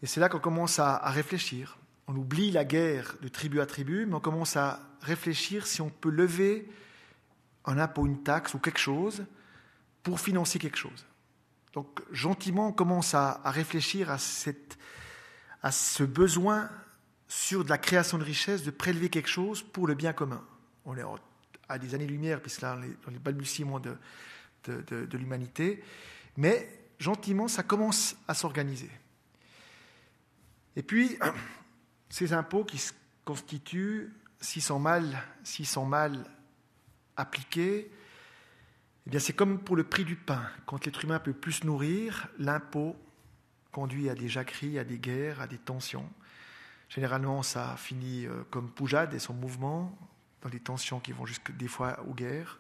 Et 0.02 0.06
c'est 0.06 0.21
là 0.21 0.28
qu'on 0.28 0.40
commence 0.40 0.78
à, 0.78 0.99
réfléchir. 1.11 1.78
On 2.09 2.16
oublie 2.16 2.50
la 2.50 2.64
guerre 2.64 3.16
de 3.23 3.28
tribu 3.28 3.61
à 3.61 3.66
tribu, 3.66 4.04
mais 4.04 4.14
on 4.14 4.21
commence 4.21 4.56
à 4.56 4.80
réfléchir 5.00 5.66
si 5.66 5.80
on 5.80 5.88
peut 5.88 6.11
lever 6.11 6.68
un 7.64 7.78
impôt, 7.78 8.06
une 8.06 8.23
taxe 8.23 8.54
ou 8.54 8.59
quelque 8.59 8.78
chose 8.78 9.25
pour 10.06 10.20
financer 10.20 10.60
quelque 10.60 10.78
chose. 10.78 11.04
Donc 11.72 12.00
gentiment, 12.12 12.68
on 12.68 12.72
commence 12.72 13.12
à, 13.12 13.40
réfléchir 13.44 14.08
à, 14.08 14.18
ce 14.18 16.04
besoin 16.04 16.70
sur 17.26 17.64
de 17.64 17.70
la 17.70 17.76
création 17.76 18.16
de 18.16 18.22
richesse, 18.22 18.62
de 18.62 18.70
prélever 18.70 19.08
quelque 19.08 19.28
chose 19.28 19.64
pour 19.64 19.88
le 19.88 19.94
bien 19.94 20.12
commun. 20.12 20.46
On 20.84 20.96
est 20.96 21.02
à 21.68 21.76
des 21.80 21.96
années-lumière, 21.96 22.40
puisque 22.40 22.60
là, 22.60 22.78
on 23.08 23.12
est 23.12 23.18
balbutiements 23.18 23.80
de, 23.80 23.96
de, 24.68 25.06
de 25.06 25.18
l'humanité, 25.18 25.82
mais 26.36 26.86
gentiment, 27.00 27.48
ça 27.48 27.64
commence 27.64 28.14
à 28.28 28.34
s'organiser. 28.34 28.92
Et 30.76 30.84
puis, 30.84 31.18
ces 32.10 32.32
impôts 32.32 32.62
qui 32.62 32.78
se 32.78 32.92
constituent, 33.25 34.14
s'ils 34.40 34.62
sont 34.62 34.78
mal, 34.78 35.20
s'ils 35.42 35.66
sont 35.66 35.84
mal 35.84 36.30
appliqués, 37.16 37.90
eh 39.12 39.18
c'est 39.18 39.32
comme 39.32 39.58
pour 39.58 39.76
le 39.76 39.84
prix 39.84 40.04
du 40.04 40.16
pain. 40.16 40.42
Quand 40.66 40.84
l'être 40.84 41.04
humain 41.04 41.18
peut 41.18 41.32
plus 41.32 41.52
se 41.52 41.66
nourrir, 41.66 42.28
l'impôt 42.38 42.96
conduit 43.72 44.08
à 44.08 44.14
des 44.14 44.28
jacqueries, 44.28 44.78
à 44.78 44.84
des 44.84 44.98
guerres, 44.98 45.40
à 45.40 45.46
des 45.46 45.58
tensions. 45.58 46.08
Généralement, 46.88 47.42
ça 47.42 47.76
finit 47.76 48.26
euh, 48.26 48.42
comme 48.50 48.70
Poujade 48.70 49.14
et 49.14 49.18
son 49.18 49.34
mouvement, 49.34 49.96
dans 50.42 50.48
des 50.48 50.60
tensions 50.60 51.00
qui 51.00 51.12
vont 51.12 51.26
jusque 51.26 51.56
des 51.56 51.68
fois 51.68 52.00
aux 52.08 52.14
guerres. 52.14 52.58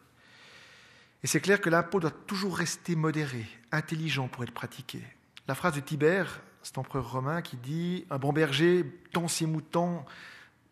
Et 1.22 1.26
c'est 1.26 1.40
clair 1.40 1.60
que 1.60 1.70
l'impôt 1.70 2.00
doit 2.00 2.10
toujours 2.10 2.56
rester 2.56 2.96
modéré, 2.96 3.46
intelligent 3.72 4.28
pour 4.28 4.44
être 4.44 4.52
pratiqué. 4.52 5.02
La 5.48 5.54
phrase 5.54 5.74
de 5.74 5.80
Tibère 5.80 6.40
cet 6.66 6.78
empereur 6.78 7.12
romain 7.12 7.42
qui 7.42 7.56
dit 7.56 8.04
Un 8.10 8.18
bon 8.18 8.32
berger 8.32 8.84
tend 9.12 9.28
ses 9.28 9.46
moutons, 9.46 10.04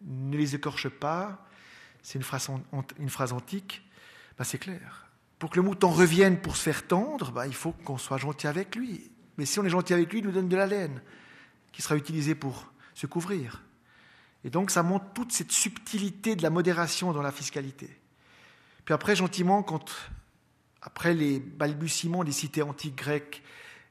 ne 0.03 0.37
les 0.37 0.57
écorche 0.57 0.89
pas. 0.89 1.47
C'est 2.03 2.19
une 2.19 2.25
phrase, 2.25 2.51
une 2.99 3.09
phrase 3.09 3.33
antique. 3.33 3.89
Ben, 4.37 4.43
c'est 4.43 4.59
clair. 4.59 5.04
Pour 5.39 5.51
que 5.51 5.57
le 5.57 5.63
mouton 5.63 5.91
revienne 5.91 6.41
pour 6.41 6.57
se 6.57 6.63
faire 6.63 6.87
tendre, 6.87 7.33
ben, 7.33 7.47
il 7.47 7.55
faut 7.55 7.73
qu'on 7.73 7.99
soit 7.99 8.19
gentil 8.19 8.47
avec 8.47 8.77
lui. 8.77 9.11
Mais 9.37 9.47
si 9.47 9.59
on 9.59 9.65
est 9.65 9.71
gentil 9.71 9.95
avec 9.95 10.13
lui, 10.13 10.21
il 10.21 10.25
nous 10.25 10.33
donne 10.33 10.49
de 10.49 10.57
la 10.57 10.67
laine 10.67 11.03
qui 11.73 11.83
sera 11.83 11.97
utilisée 11.97 12.35
pour 12.35 12.73
se 12.95 13.07
couvrir. 13.07 13.63
Et 14.45 14.51
donc 14.51 14.71
ça 14.71 14.83
montre 14.83 15.07
toute 15.13 15.33
cette 15.33 15.53
subtilité 15.53 16.37
de 16.37 16.43
la 16.43 16.51
modération 16.51 17.13
dans 17.13 17.23
la 17.23 17.33
fiscalité. 17.33 17.99
Puis 18.85 18.95
après, 18.95 19.17
gentiment, 19.17 19.65
après 20.83 21.15
les 21.15 21.41
balbutiements 21.41 22.25
des 22.25 22.33
cités 22.33 22.63
antiques 22.63 22.97
grecques 22.97 23.43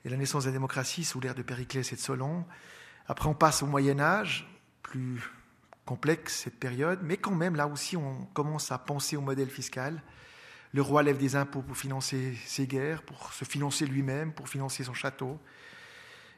et 0.05 0.09
la 0.09 0.17
naissance 0.17 0.43
de 0.43 0.49
la 0.49 0.53
démocratie 0.53 1.03
sous 1.03 1.19
l'ère 1.19 1.35
de 1.35 1.41
Périclès 1.41 1.91
et 1.91 1.95
de 1.95 2.01
Solon. 2.01 2.45
Après, 3.07 3.27
on 3.27 3.33
passe 3.33 3.63
au 3.63 3.65
Moyen 3.65 3.99
Âge, 3.99 4.47
plus 4.83 5.21
complexe 5.85 6.43
cette 6.43 6.59
période, 6.59 6.99
mais 7.01 7.17
quand 7.17 7.35
même, 7.35 7.55
là 7.55 7.67
aussi, 7.67 7.97
on 7.97 8.25
commence 8.33 8.71
à 8.71 8.77
penser 8.77 9.17
au 9.17 9.21
modèle 9.21 9.49
fiscal. 9.49 10.01
Le 10.73 10.81
roi 10.81 11.03
lève 11.03 11.17
des 11.17 11.35
impôts 11.35 11.61
pour 11.61 11.77
financer 11.77 12.35
ses 12.45 12.67
guerres, 12.67 13.03
pour 13.03 13.31
se 13.33 13.45
financer 13.45 13.85
lui-même, 13.85 14.33
pour 14.33 14.49
financer 14.49 14.83
son 14.83 14.93
château. 14.93 15.39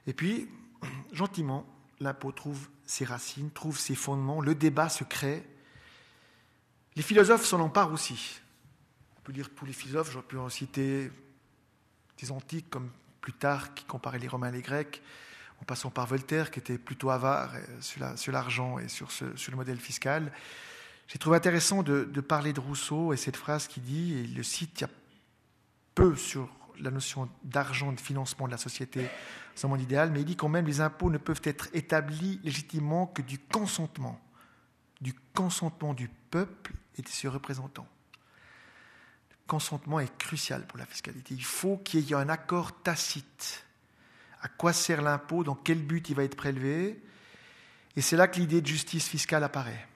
Et 0.07 0.13
puis, 0.13 0.49
gentiment, 1.13 1.65
l'impôt 1.99 2.31
trouve 2.31 2.67
ses 2.85 3.05
racines, 3.05 3.49
trouve 3.51 3.79
ses 3.79 3.95
fondements, 3.95 4.41
le 4.41 4.53
débat 4.53 4.89
se 4.89 5.03
crée. 5.03 5.43
Les 6.95 7.01
philosophes 7.01 7.45
s'en 7.45 7.59
emparent 7.59 7.91
aussi. 7.91 8.41
On 9.17 9.21
peut 9.21 9.33
dire 9.33 9.49
tous 9.55 9.65
les 9.65 9.73
philosophes, 9.73 10.11
j'aurais 10.11 10.25
pu 10.25 10.37
en 10.37 10.49
citer 10.49 11.11
des 12.19 12.31
antiques 12.31 12.69
comme 12.69 12.91
plus 13.21 13.33
tard 13.33 13.73
qui 13.73 13.85
comparait 13.85 14.19
les 14.19 14.27
Romains 14.27 14.49
et 14.49 14.57
les 14.57 14.61
Grecs, 14.61 15.01
en 15.61 15.65
passant 15.65 15.89
par 15.89 16.05
Voltaire 16.05 16.51
qui 16.51 16.59
était 16.59 16.77
plutôt 16.77 17.09
avare 17.09 17.53
sur 17.81 18.31
l'argent 18.31 18.77
et 18.79 18.87
sur, 18.87 19.07
le 19.21 19.55
modèle 19.55 19.79
fiscal. 19.79 20.31
J'ai 21.07 21.19
trouvé 21.19 21.37
intéressant 21.37 21.83
de, 21.83 22.03
parler 22.21 22.53
de 22.53 22.59
Rousseau 22.59 23.13
et 23.13 23.17
cette 23.17 23.37
phrase 23.37 23.67
qui 23.67 23.79
dit, 23.79 24.13
et 24.13 24.21
il 24.21 24.35
le 24.35 24.43
cite, 24.43 24.81
il 24.81 24.81
y 24.81 24.85
a 24.85 24.89
peu 25.93 26.15
sur 26.15 26.49
la 26.79 26.91
notion 26.91 27.29
d'argent, 27.43 27.93
de 27.93 27.99
financement 27.99 28.47
de 28.47 28.51
la 28.51 28.57
société, 28.57 29.07
c'est 29.53 29.67
monde 29.67 29.81
idéal, 29.81 30.11
mais 30.11 30.21
il 30.21 30.25
dit 30.25 30.35
quand 30.35 30.49
même 30.49 30.65
les 30.65 30.81
impôts 30.81 31.09
ne 31.09 31.17
peuvent 31.17 31.41
être 31.43 31.69
établis 31.73 32.41
légitimement 32.43 33.07
que 33.07 33.21
du 33.21 33.39
consentement, 33.39 34.19
du 34.99 35.13
consentement 35.33 35.93
du 35.93 36.09
peuple 36.31 36.73
et 36.97 37.01
de 37.01 37.07
ses 37.07 37.29
représentants 37.29 37.87
consentement 39.47 39.99
est 39.99 40.17
crucial 40.17 40.65
pour 40.65 40.77
la 40.77 40.85
fiscalité. 40.85 41.33
Il 41.33 41.43
faut 41.43 41.77
qu'il 41.77 42.01
y 42.01 42.11
ait 42.11 42.15
un 42.15 42.29
accord 42.29 42.81
tacite. 42.81 43.65
À 44.41 44.47
quoi 44.47 44.73
sert 44.73 45.01
l'impôt? 45.01 45.43
Dans 45.43 45.55
quel 45.55 45.79
but 45.79 46.09
il 46.09 46.15
va 46.15 46.23
être 46.23 46.35
prélevé? 46.35 47.01
Et 47.95 48.01
c'est 48.01 48.17
là 48.17 48.27
que 48.27 48.39
l'idée 48.39 48.61
de 48.61 48.67
justice 48.67 49.07
fiscale 49.07 49.43
apparaît. 49.43 49.87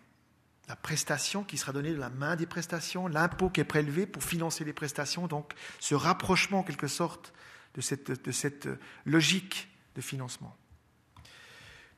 La 0.69 0.75
prestation 0.75 1.43
qui 1.43 1.57
sera 1.57 1.73
donnée 1.73 1.91
de 1.91 1.99
la 1.99 2.09
main 2.09 2.35
des 2.35 2.45
prestations, 2.45 3.07
l'impôt 3.07 3.49
qui 3.49 3.59
est 3.59 3.65
prélevé 3.65 4.05
pour 4.05 4.23
financer 4.23 4.63
les 4.63 4.73
prestations, 4.73 5.27
donc 5.27 5.53
ce 5.79 5.95
rapprochement 5.95 6.59
en 6.59 6.63
quelque 6.63 6.87
sorte 6.87 7.33
de 7.73 7.81
cette, 7.81 8.23
de 8.23 8.31
cette 8.31 8.69
logique 9.05 9.67
de 9.95 10.01
financement. 10.01 10.55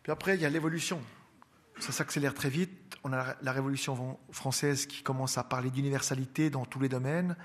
Puis 0.02 0.12
après, 0.12 0.36
il 0.36 0.42
y 0.42 0.46
a 0.46 0.50
l'évolution 0.50 1.00
ça 1.82 1.92
s'accélère 1.92 2.34
très 2.34 2.50
vite. 2.50 2.98
On 3.04 3.14
a 3.14 3.36
la 3.42 3.52
Révolution 3.52 4.20
française 4.32 4.86
qui 4.86 5.02
commence 5.02 5.38
à 5.38 5.44
parler 5.44 5.70
d'universalité 5.70 6.50
dans 6.50 6.66
tous 6.66 6.80
les 6.80 6.90
domaines. 6.90 7.36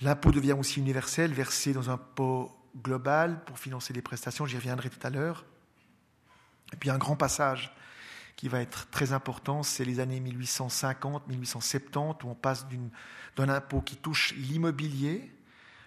L'impôt 0.00 0.30
devient 0.30 0.52
aussi 0.52 0.80
universel, 0.80 1.32
versé 1.32 1.72
dans 1.72 1.90
un 1.90 1.96
pot 1.96 2.56
global 2.76 3.42
pour 3.44 3.58
financer 3.58 3.92
les 3.92 4.02
prestations. 4.02 4.46
J'y 4.46 4.56
reviendrai 4.56 4.90
tout 4.90 5.04
à 5.04 5.10
l'heure. 5.10 5.44
Et 6.72 6.76
puis 6.76 6.90
un 6.90 6.98
grand 6.98 7.16
passage 7.16 7.74
qui 8.36 8.48
va 8.48 8.60
être 8.60 8.88
très 8.90 9.12
important, 9.12 9.62
c'est 9.62 9.84
les 9.84 10.00
années 10.00 10.20
1850-1870, 10.20 12.24
où 12.24 12.30
on 12.30 12.34
passe 12.34 12.66
d'un 13.36 13.48
impôt 13.48 13.80
qui 13.80 13.96
touche 13.96 14.34
l'immobilier, 14.34 15.32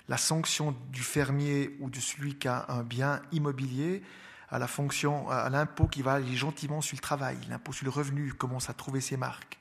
la 0.08 0.18
sanction 0.18 0.76
du 0.90 1.02
fermier 1.02 1.76
ou 1.80 1.90
de 1.90 2.00
celui 2.00 2.36
qui 2.36 2.48
a 2.48 2.66
un 2.70 2.84
bien 2.84 3.22
immobilier, 3.32 4.04
à 4.50 5.50
l'impôt 5.50 5.88
qui 5.88 6.02
va 6.02 6.14
aller 6.14 6.36
gentiment 6.36 6.80
sur 6.80 6.96
le 6.96 7.02
travail. 7.02 7.38
L'impôt 7.50 7.74
sur 7.74 7.84
le 7.84 7.92
revenu 7.92 8.34
commence 8.34 8.70
à 8.70 8.74
trouver 8.74 9.02
ses 9.02 9.18
marques, 9.18 9.60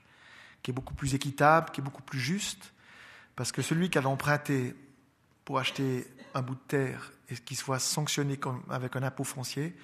qui 0.63 0.71
est 0.71 0.75
beaucoup 0.75 0.95
plus 0.95 1.15
équitable, 1.15 1.71
qui 1.73 1.81
est 1.81 1.85
beaucoup 1.85 2.03
plus 2.03 2.21
juste, 2.21 2.73
parce 3.35 3.51
que 3.51 3.63
celui 3.63 3.91
qui 3.91 3.99
avait 3.99 4.07
emprunté 4.07 4.77
pour 5.45 5.59
acheter 5.59 6.07
un 6.35 6.43
bout 6.43 6.55
de 6.55 6.61
terre 6.69 7.13
et 7.29 7.35
qu'il 7.35 7.57
soit 7.57 7.81
sanctionné 7.81 8.39
avec 8.71 8.95
un 8.95 9.03
impôt 9.03 9.25
foncier, 9.25 9.77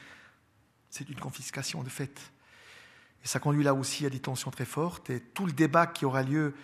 c'est 0.89 1.09
une 1.09 1.19
confiscation 1.19 1.83
de 1.83 1.89
fait. 1.89 2.21
Et 3.25 3.29
ça 3.29 3.39
conduit 3.39 3.65
là 3.65 3.75
aussi 3.75 4.07
à 4.07 4.11
des 4.11 4.21
tensions 4.21 4.51
très 4.51 4.65
fortes. 4.65 5.11
Et 5.11 5.21
tout 5.21 5.47
le 5.47 5.53
débat 5.53 5.87
qui 5.87 6.05
aura 6.05 6.23
lieu 6.23 6.55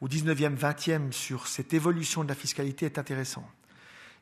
au 0.00 0.08
19e, 0.08 0.56
20e 0.56 1.12
sur 1.12 1.46
cette 1.46 1.74
évolution 1.74 2.24
de 2.24 2.28
la 2.28 2.34
fiscalité 2.34 2.86
est 2.86 2.98
intéressant. 2.98 3.48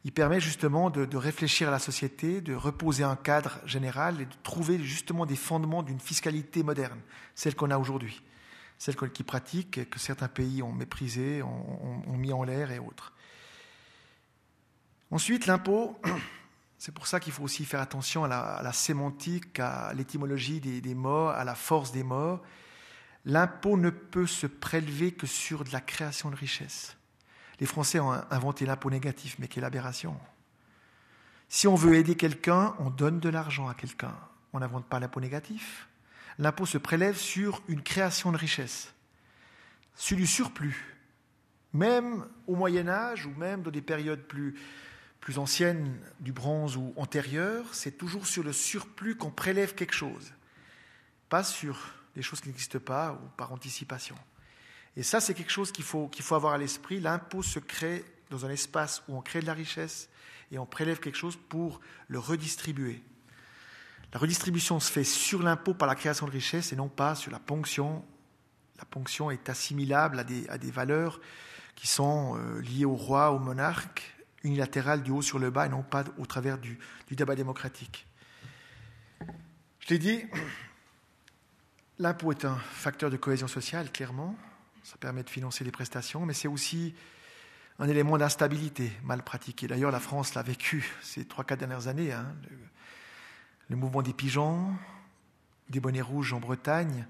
Il 0.04 0.12
permet 0.12 0.40
justement 0.40 0.88
de, 0.88 1.16
réfléchir 1.16 1.68
à 1.68 1.70
la 1.72 1.78
société, 1.78 2.40
de 2.40 2.54
reposer 2.54 3.02
un 3.02 3.16
cadre 3.16 3.58
général 3.66 4.20
et 4.20 4.26
de 4.26 4.34
trouver 4.42 4.78
justement 4.78 5.26
des 5.26 5.36
fondements 5.36 5.82
d'une 5.82 5.98
fiscalité 5.98 6.62
moderne, 6.62 7.00
celle 7.34 7.56
qu'on 7.56 7.70
a 7.70 7.78
aujourd'hui, 7.78 8.22
celle 8.78 8.94
qui 8.94 9.24
pratique 9.24 9.78
et 9.78 9.86
que 9.86 9.98
certains 9.98 10.28
pays 10.28 10.62
ont 10.62 10.72
méprisé, 10.72 11.42
ont 11.42 12.16
mis 12.16 12.32
en 12.32 12.44
l'air 12.44 12.70
et 12.70 12.78
autres. 12.78 13.14
Ensuite, 15.10 15.46
l'impôt, 15.46 15.98
c'est 16.78 16.92
pour 16.92 17.06
ça 17.06 17.20
qu'il 17.20 17.32
faut 17.32 17.42
aussi 17.42 17.64
faire 17.64 17.80
attention 17.80 18.24
à 18.24 18.28
la, 18.62 18.72
sémantique, 18.72 19.58
à 19.60 19.92
l'étymologie 19.94 20.60
des, 20.60 20.80
des 20.80 20.94
mots, 20.94 21.28
à 21.28 21.44
la 21.44 21.54
force 21.54 21.92
des 21.92 22.02
mots. 22.02 22.40
L'impôt 23.24 23.76
ne 23.76 23.90
peut 23.90 24.26
se 24.26 24.46
prélever 24.46 25.12
que 25.12 25.26
sur 25.26 25.64
de 25.64 25.72
la 25.72 25.80
création 25.80 26.30
de 26.30 26.36
richesse. 26.36 26.96
Les 27.58 27.66
Français 27.66 27.98
ont 27.98 28.12
inventé 28.30 28.66
l'impôt 28.66 28.90
négatif, 28.90 29.36
mais 29.38 29.48
quelle 29.48 29.64
aberration. 29.64 30.16
Si 31.48 31.66
on 31.66 31.74
veut 31.74 31.94
aider 31.94 32.16
quelqu'un, 32.16 32.74
on 32.78 32.90
donne 32.90 33.20
de 33.20 33.28
l'argent 33.28 33.68
à 33.68 33.74
quelqu'un. 33.74 34.14
On 34.52 34.60
n'invente 34.60 34.86
pas 34.86 35.00
l'impôt 35.00 35.20
négatif. 35.20 35.88
L'impôt 36.38 36.66
se 36.66 36.78
prélève 36.78 37.16
sur 37.16 37.62
une 37.68 37.82
création 37.82 38.30
de 38.30 38.36
richesse, 38.36 38.92
sur 39.94 40.16
du 40.16 40.26
surplus. 40.26 40.96
Même 41.72 42.26
au 42.46 42.56
Moyen 42.56 42.88
Âge 42.88 43.26
ou 43.26 43.30
même 43.30 43.62
dans 43.62 43.70
des 43.70 43.82
périodes 43.82 44.22
plus, 44.22 44.54
plus 45.20 45.38
anciennes 45.38 45.98
du 46.20 46.32
bronze 46.32 46.76
ou 46.76 46.92
antérieures, 46.96 47.66
c'est 47.74 47.96
toujours 47.96 48.26
sur 48.26 48.42
le 48.42 48.52
surplus 48.52 49.16
qu'on 49.16 49.30
prélève 49.30 49.74
quelque 49.74 49.94
chose, 49.94 50.32
pas 51.28 51.42
sur 51.42 51.94
des 52.14 52.22
choses 52.22 52.40
qui 52.40 52.48
n'existent 52.48 52.78
pas 52.78 53.12
ou 53.12 53.28
par 53.36 53.52
anticipation. 53.52 54.16
Et 54.96 55.02
ça, 55.02 55.20
c'est 55.20 55.34
quelque 55.34 55.52
chose 55.52 55.72
qu'il 55.72 55.84
faut, 55.84 56.08
qu'il 56.08 56.24
faut 56.24 56.34
avoir 56.34 56.54
à 56.54 56.58
l'esprit. 56.58 57.00
L'impôt 57.00 57.42
se 57.42 57.58
crée 57.58 58.04
dans 58.30 58.46
un 58.46 58.50
espace 58.50 59.02
où 59.08 59.16
on 59.16 59.20
crée 59.20 59.40
de 59.40 59.46
la 59.46 59.52
richesse 59.52 60.08
et 60.50 60.58
on 60.58 60.66
prélève 60.66 61.00
quelque 61.00 61.18
chose 61.18 61.36
pour 61.48 61.80
le 62.08 62.18
redistribuer. 62.18 63.02
La 64.12 64.20
redistribution 64.20 64.80
se 64.80 64.90
fait 64.90 65.04
sur 65.04 65.42
l'impôt 65.42 65.74
par 65.74 65.88
la 65.88 65.94
création 65.94 66.26
de 66.26 66.30
richesse 66.30 66.72
et 66.72 66.76
non 66.76 66.88
pas 66.88 67.14
sur 67.14 67.30
la 67.30 67.38
ponction. 67.38 68.04
La 68.78 68.84
ponction 68.84 69.30
est 69.30 69.48
assimilable 69.48 70.18
à 70.18 70.24
des, 70.24 70.48
à 70.48 70.56
des 70.56 70.70
valeurs 70.70 71.20
qui 71.74 71.86
sont 71.86 72.36
euh, 72.38 72.60
liées 72.60 72.86
au 72.86 72.94
roi, 72.94 73.32
au 73.32 73.38
monarque, 73.38 74.15
unilatérales 74.46 75.02
du 75.02 75.10
haut 75.10 75.22
sur 75.22 75.38
le 75.38 75.50
bas 75.50 75.66
et 75.66 75.68
non 75.68 75.82
pas 75.82 76.04
au 76.18 76.26
travers 76.26 76.58
du, 76.58 76.78
débat 77.10 77.34
démocratique. 77.34 78.06
Je 79.80 79.88
l'ai 79.90 79.98
dit, 79.98 80.24
l'impôt 81.98 82.32
est 82.32 82.44
un 82.44 82.56
facteur 82.56 83.10
de 83.10 83.16
cohésion 83.16 83.48
sociale, 83.48 83.90
clairement. 83.90 84.36
Ça 84.82 84.96
permet 84.98 85.22
de 85.22 85.30
financer 85.30 85.64
les 85.64 85.72
prestations, 85.72 86.24
mais 86.24 86.32
c'est 86.32 86.48
aussi 86.48 86.94
un 87.78 87.88
élément 87.88 88.16
d'instabilité 88.16 88.92
mal 89.02 89.22
pratiqué. 89.22 89.66
D'ailleurs, 89.66 89.90
la 89.90 90.00
France 90.00 90.34
l'a 90.34 90.42
vécu 90.42 90.90
ces 91.02 91.24
trois, 91.24 91.44
quatre 91.44 91.58
dernières 91.58 91.88
années. 91.88 92.12
Hein. 92.12 92.34
Le, 93.68 93.76
mouvement 93.76 94.02
des 94.02 94.12
pigeons, 94.12 94.72
des 95.68 95.80
bonnets 95.80 96.00
rouges 96.00 96.32
en 96.32 96.40
Bretagne. 96.40 97.06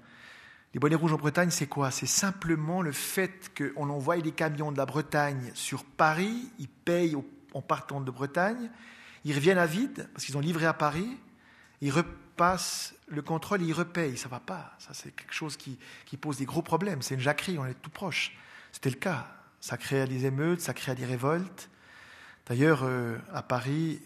Les 0.77 0.79
bonnets 0.79 0.93
rouges 0.93 1.13
en 1.13 1.17
Bretagne, 1.17 1.49
c'est 1.49 1.65
quoi? 1.65 1.89
C'est 1.89 2.05
simplement 2.05 2.83
le 2.83 2.91
fait 2.91 3.51
qu'on 3.57 3.89
envoie 3.89 4.21
des 4.21 4.31
camions 4.31 4.71
de 4.71 4.77
la 4.77 4.85
Bretagne 4.85 5.49
sur 5.55 5.83
Paris, 5.83 6.51
ils 6.59 6.67
payent 6.67 7.17
en 7.55 7.63
partant 7.63 7.99
de 7.99 8.11
Bretagne, 8.11 8.69
ils 9.25 9.33
reviennent 9.33 9.57
à 9.57 9.65
vide 9.65 10.07
parce 10.13 10.25
qu'ils 10.25 10.37
ont 10.37 10.39
livré 10.39 10.67
à 10.67 10.73
Paris, 10.73 11.17
ils 11.81 11.89
repassent 11.89 12.93
le 13.07 13.23
contrôle, 13.23 13.63
il 13.63 13.73
repaye. 13.73 14.17
Ça 14.17 14.27
ne 14.27 14.29
va 14.29 14.39
pas. 14.39 14.75
Ça, 14.77 14.89
c'est 14.93 15.15
quelque 15.15 15.33
chose 15.33 15.57
qui, 15.57 15.79
qui, 16.05 16.15
pose 16.15 16.37
des 16.37 16.45
gros 16.45 16.61
problèmes. 16.61 17.01
C'est 17.01 17.15
une 17.15 17.21
jacquerie, 17.21 17.57
on 17.57 17.65
est 17.65 17.81
tout 17.81 17.89
proche. 17.89 18.37
C'était 18.71 18.91
le 18.91 18.97
cas. 18.97 19.25
Ça 19.59 19.77
crée 19.77 20.05
des 20.05 20.27
émeutes, 20.27 20.61
ça 20.61 20.75
crée 20.75 20.93
des 20.93 21.05
révoltes. 21.05 21.71
D'ailleurs, 22.45 22.81
euh, 22.83 23.17
à 23.33 23.41
Paris, 23.41 23.99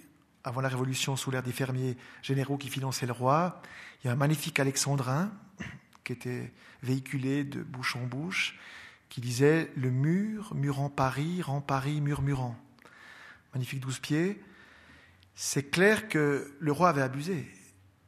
avant 0.45 0.61
la 0.61 0.69
Révolution, 0.69 1.17
sous 1.17 1.31
l'ère 1.31 1.43
des 1.43 1.51
fermiers 1.51 1.97
généraux 2.21 2.57
qui 2.57 2.69
finançaient 2.69 3.07
le 3.07 3.11
roi, 3.11 3.61
il 4.01 4.07
y 4.07 4.09
a 4.09 4.13
un 4.13 4.15
magnifique 4.15 4.57
alexandrin 4.57 5.29
qui 6.03 6.13
était 6.13 6.51
véhiculé 6.83 7.43
de 7.43 7.61
bouche 7.61 7.95
en 7.95 8.05
bouche, 8.05 8.57
qui 9.09 9.21
disait 9.21 9.71
Le 9.75 9.91
mur, 9.91 10.53
murant 10.55 10.89
Paris, 10.89 11.41
rend 11.41 11.61
Paris 11.61 12.01
murmurant. 12.01 12.55
Magnifique 13.53 13.81
douze 13.81 13.99
pieds. 13.99 14.41
C'est 15.35 15.71
clair 15.71 16.07
que 16.07 16.53
le 16.59 16.71
roi 16.71 16.89
avait 16.89 17.01
abusé 17.01 17.47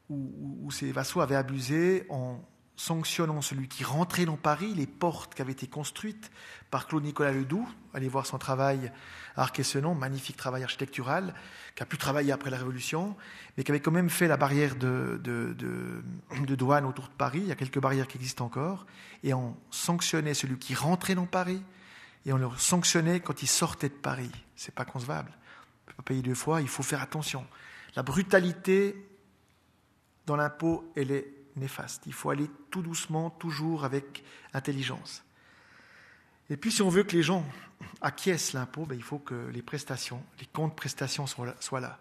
où 0.09 0.69
ces 0.69 0.91
vassaux 0.91 1.21
avaient 1.21 1.35
abusé 1.35 2.05
en 2.09 2.39
sanctionnant 2.83 3.41
celui 3.41 3.69
qui 3.69 3.85
rentrait 3.85 4.25
dans 4.25 4.35
Paris, 4.35 4.73
les 4.75 4.87
portes 4.87 5.35
qui 5.35 5.41
avaient 5.41 5.53
été 5.53 5.67
construites 5.67 6.31
par 6.69 6.85
Claude 6.85 7.03
Nicolas 7.03 7.31
Ledoux, 7.31 7.67
allez 7.93 8.09
voir 8.09 8.25
son 8.25 8.37
travail 8.37 8.91
à 9.37 9.43
Arquessenon, 9.43 9.95
magnifique 9.95 10.35
travail 10.35 10.63
architectural, 10.63 11.33
qui 11.75 11.83
a 11.83 11.85
pu 11.85 11.97
travailler 11.97 12.33
après 12.33 12.49
la 12.49 12.57
Révolution, 12.57 13.15
mais 13.55 13.63
qui 13.63 13.71
avait 13.71 13.79
quand 13.79 13.91
même 13.91 14.09
fait 14.09 14.27
la 14.27 14.35
barrière 14.35 14.75
de 14.75 15.17
douane 16.57 16.85
autour 16.85 17.07
de 17.07 17.13
Paris, 17.13 17.39
il 17.39 17.47
y 17.47 17.51
a 17.53 17.55
quelques 17.55 17.79
barrières 17.79 18.07
qui 18.07 18.17
existent 18.17 18.45
encore, 18.45 18.85
et 19.23 19.33
on 19.33 19.55
sanctionnait 19.71 20.33
celui 20.33 20.57
qui 20.57 20.75
rentrait 20.75 21.15
dans 21.15 21.25
Paris, 21.25 21.63
et 22.25 22.33
on 22.33 22.37
le 22.37 22.49
sanctionnait 22.57 23.21
quand 23.21 23.41
il 23.41 23.47
sortait 23.47 23.89
de 23.89 23.93
Paris. 23.93 24.31
C'est 24.57 24.75
pas 24.75 24.85
concevable. 24.85 25.31
On 25.31 25.31
ne 25.31 25.87
peut 25.87 25.97
pas 25.97 26.03
payer 26.03 26.21
deux 26.21 26.35
fois, 26.35 26.61
il 26.61 26.67
faut 26.67 26.83
faire 26.83 27.01
attention. 27.01 27.45
La 27.95 28.03
brutalité 28.03 29.07
dans 30.25 30.35
l'impôt, 30.35 30.91
elle 30.97 31.11
est 31.11 31.33
néfaste. 31.55 32.03
Il 32.05 32.13
faut 32.13 32.29
aller 32.29 32.49
tout 32.71 32.81
doucement, 32.81 33.29
toujours 33.29 33.85
avec 33.85 34.23
intelligence. 34.53 35.23
Et 36.49 36.57
puis, 36.57 36.71
si 36.71 36.81
on 36.81 36.89
veut 36.89 37.03
que 37.03 37.15
les 37.15 37.23
gens 37.23 37.45
acquiescent 38.01 38.53
l'impôt, 38.53 38.85
ben, 38.85 38.95
il 38.95 39.03
faut 39.03 39.19
que 39.19 39.49
les 39.51 39.61
prestations, 39.61 40.23
les 40.39 40.45
comptes 40.45 40.75
prestations 40.75 41.25
soient 41.27 41.79
là. 41.79 41.99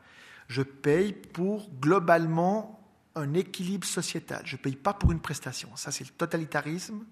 Je 0.48 0.62
paye 0.62 1.12
pour 1.12 1.70
globalement 1.80 2.78
un 3.14 3.34
équilibre 3.34 3.86
sociétal. 3.86 4.42
Je 4.44 4.56
ne 4.56 4.60
paye 4.60 4.76
pas 4.76 4.94
pour 4.94 5.12
une 5.12 5.20
prestation. 5.20 5.74
Ça, 5.76 5.90
c'est 5.90 6.04
le 6.04 6.10
totalitarisme 6.10 7.04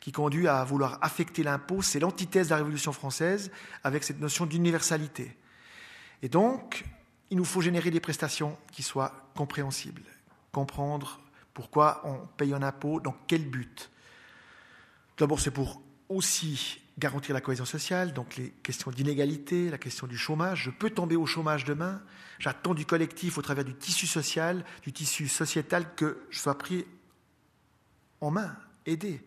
qui 0.00 0.12
conduit 0.12 0.48
à 0.48 0.64
vouloir 0.64 0.98
affecter 1.00 1.42
l'impôt. 1.42 1.82
C'est 1.82 2.00
l'antithèse 2.00 2.48
de 2.48 2.50
la 2.50 2.56
Révolution 2.56 2.92
française 2.92 3.50
avec 3.84 4.02
cette 4.02 4.20
notion 4.20 4.46
d'universalité. 4.46 5.36
Et 6.22 6.28
donc, 6.28 6.84
il 7.30 7.36
nous 7.36 7.44
faut 7.44 7.60
générer 7.60 7.90
des 7.90 8.00
prestations 8.00 8.58
qui 8.72 8.82
soient 8.82 9.30
compréhensibles, 9.36 10.02
comprendre 10.50 11.20
pourquoi 11.54 12.02
on 12.04 12.26
paye 12.36 12.54
un 12.54 12.62
impôt, 12.62 13.00
dans 13.00 13.16
quel 13.26 13.48
but? 13.48 13.90
D'abord, 15.18 15.40
c'est 15.40 15.50
pour 15.50 15.82
aussi 16.08 16.80
garantir 16.98 17.34
la 17.34 17.40
cohésion 17.40 17.64
sociale, 17.64 18.12
donc 18.12 18.36
les 18.36 18.50
questions 18.62 18.90
d'inégalité, 18.90 19.70
la 19.70 19.78
question 19.78 20.06
du 20.06 20.16
chômage. 20.16 20.64
Je 20.64 20.70
peux 20.70 20.90
tomber 20.90 21.16
au 21.16 21.26
chômage 21.26 21.64
demain. 21.64 22.02
J'attends 22.38 22.74
du 22.74 22.84
collectif 22.84 23.38
au 23.38 23.42
travers 23.42 23.64
du 23.64 23.74
tissu 23.74 24.06
social, 24.06 24.64
du 24.82 24.92
tissu 24.92 25.28
sociétal, 25.28 25.94
que 25.94 26.22
je 26.30 26.38
sois 26.38 26.58
pris 26.58 26.86
en 28.20 28.30
main, 28.30 28.56
aidé. 28.86 29.20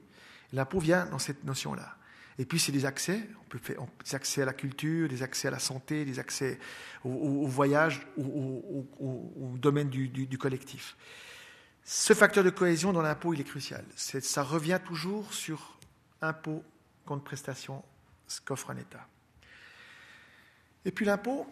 L'impôt 0.53 0.79
vient 0.79 1.05
dans 1.07 1.19
cette 1.19 1.43
notion-là. 1.43 1.97
Et 2.37 2.45
puis, 2.45 2.59
c'est 2.59 2.71
des 2.71 2.85
accès. 2.85 3.27
On 3.41 3.49
peut 3.49 3.57
faire 3.57 3.77
des 4.03 4.15
accès 4.15 4.41
à 4.41 4.45
la 4.45 4.53
culture, 4.53 5.07
des 5.07 5.23
accès 5.23 5.47
à 5.47 5.51
la 5.51 5.59
santé, 5.59 6.03
des 6.05 6.19
accès 6.19 6.59
au, 7.03 7.09
au, 7.09 7.47
voyage, 7.47 8.05
au, 8.17 9.55
domaine 9.57 9.89
du, 9.89 10.37
collectif. 10.37 10.97
Ce 11.87 12.13
facteur 12.13 12.43
de 12.43 12.49
cohésion 12.49 12.93
dans 12.93 13.03
l'impôt, 13.03 13.35
il 13.35 13.41
est 13.41 13.45
crucial. 13.45 13.85
Ça 13.95 14.41
revient 14.41 14.79
toujours 14.83 15.31
sur 15.33 15.77
impôt 16.19 16.63
contre 17.05 17.23
prestation, 17.23 17.83
ce 18.27 18.41
qu'offre 18.41 18.71
un 18.71 18.77
État. 18.77 19.07
Et 20.83 20.91
puis 20.91 21.05
l'impôt 21.05 21.47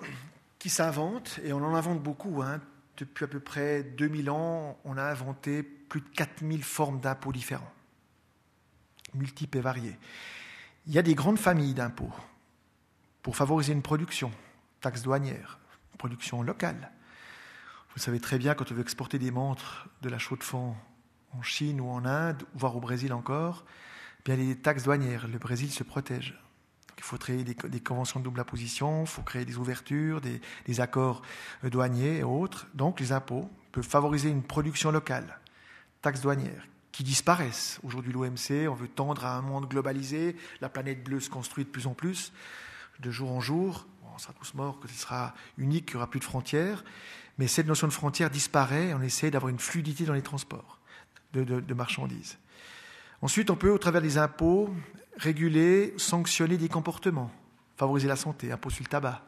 qui 0.57 0.71
s'invente, 0.71 1.39
et 1.43 1.53
on 1.53 1.57
en 1.57 1.75
invente 1.75 2.01
beaucoup. 2.01 2.41
Hein, 2.41 2.59
depuis 2.97 3.25
à 3.25 3.27
peu 3.27 3.39
près 3.39 3.83
2000 3.83 4.31
ans, 4.31 4.79
on 4.85 4.97
a 4.97 5.03
inventé 5.03 5.61
plus 5.61 6.01
de 6.01 6.09
4000 6.09 6.63
formes 6.63 6.99
d'impôts 6.99 7.31
différents, 7.31 7.73
multiples 9.13 9.59
et 9.59 9.61
variés. 9.61 9.99
Il 10.87 10.93
y 10.93 10.99
a 10.99 11.03
des 11.03 11.13
grandes 11.13 11.39
familles 11.39 11.75
d'impôts 11.75 12.13
pour 13.21 13.35
favoriser 13.35 13.73
une 13.73 13.83
production, 13.83 14.31
taxe 14.81 15.03
douanière, 15.03 15.59
production 15.97 16.41
locale. 16.41 16.91
Vous 17.95 18.01
savez 18.01 18.19
très 18.19 18.39
bien, 18.39 18.55
quand 18.55 18.71
on 18.71 18.75
veut 18.75 18.81
exporter 18.81 19.19
des 19.19 19.29
montres 19.29 19.87
de 20.01 20.09
la 20.09 20.17
Chaux-de-Fonds 20.17 20.75
en 21.31 21.41
Chine 21.43 21.79
ou 21.79 21.89
en 21.89 22.05
Inde, 22.05 22.43
voire 22.55 22.75
au 22.75 22.79
Brésil 22.79 23.13
encore, 23.13 23.65
eh 24.19 24.21
bien 24.25 24.35
les 24.35 24.55
taxes 24.55 24.83
douanières, 24.83 25.27
le 25.27 25.37
Brésil 25.37 25.71
se 25.71 25.83
protège. 25.83 26.35
Il 26.97 27.03
faut 27.03 27.17
créer 27.17 27.43
des, 27.43 27.79
conventions 27.81 28.19
de 28.19 28.25
double 28.25 28.39
imposition, 28.39 29.01
il 29.01 29.07
faut 29.07 29.21
créer 29.21 29.45
des 29.45 29.57
ouvertures, 29.57 30.21
des, 30.21 30.81
accords 30.81 31.21
douaniers 31.63 32.19
et 32.19 32.23
autres. 32.23 32.65
Donc 32.73 32.99
les 32.99 33.11
impôts 33.11 33.47
peuvent 33.71 33.83
favoriser 33.83 34.29
une 34.29 34.41
production 34.41 34.89
locale, 34.89 35.39
taxes 36.01 36.21
douanières, 36.21 36.65
qui 36.91 37.03
disparaissent. 37.03 37.79
Aujourd'hui, 37.83 38.11
l'OMC, 38.11 38.67
on 38.69 38.73
veut 38.73 38.87
tendre 38.87 39.25
à 39.25 39.35
un 39.35 39.41
monde 39.41 39.69
globalisé, 39.69 40.35
la 40.61 40.69
planète 40.69 41.03
bleue 41.03 41.19
se 41.19 41.29
construit 41.29 41.63
de 41.63 41.69
plus 41.69 41.85
en 41.85 41.93
plus, 41.93 42.33
de 43.01 43.11
jour 43.11 43.31
en 43.31 43.39
jour. 43.39 43.85
On 44.15 44.17
sera 44.19 44.33
tous 44.33 44.53
morts, 44.53 44.79
que 44.79 44.87
ce 44.87 44.93
sera 44.93 45.33
unique, 45.57 45.87
qu'il 45.87 45.95
n'y 45.95 45.97
aura 45.97 46.09
plus 46.09 46.19
de 46.19 46.25
frontières. 46.25 46.83
Mais 47.37 47.47
cette 47.47 47.67
notion 47.67 47.87
de 47.87 47.93
frontière 47.93 48.29
disparaît, 48.29 48.93
on 48.93 49.01
essaie 49.01 49.31
d'avoir 49.31 49.49
une 49.49 49.59
fluidité 49.59 50.05
dans 50.05 50.13
les 50.13 50.21
transports. 50.21 50.79
de, 51.33 51.73
marchandises. 51.73 52.37
Ensuite, 53.21 53.49
on 53.49 53.55
peut, 53.55 53.71
au 53.71 53.77
travers 53.77 54.01
des 54.01 54.17
impôts, 54.17 54.73
réguler, 55.17 55.93
sanctionner 55.97 56.57
des 56.57 56.69
comportements, 56.69 57.31
favoriser 57.77 58.07
la 58.07 58.15
santé, 58.15 58.51
impôt 58.51 58.69
sur 58.69 58.83
le 58.83 58.89
tabac. 58.89 59.23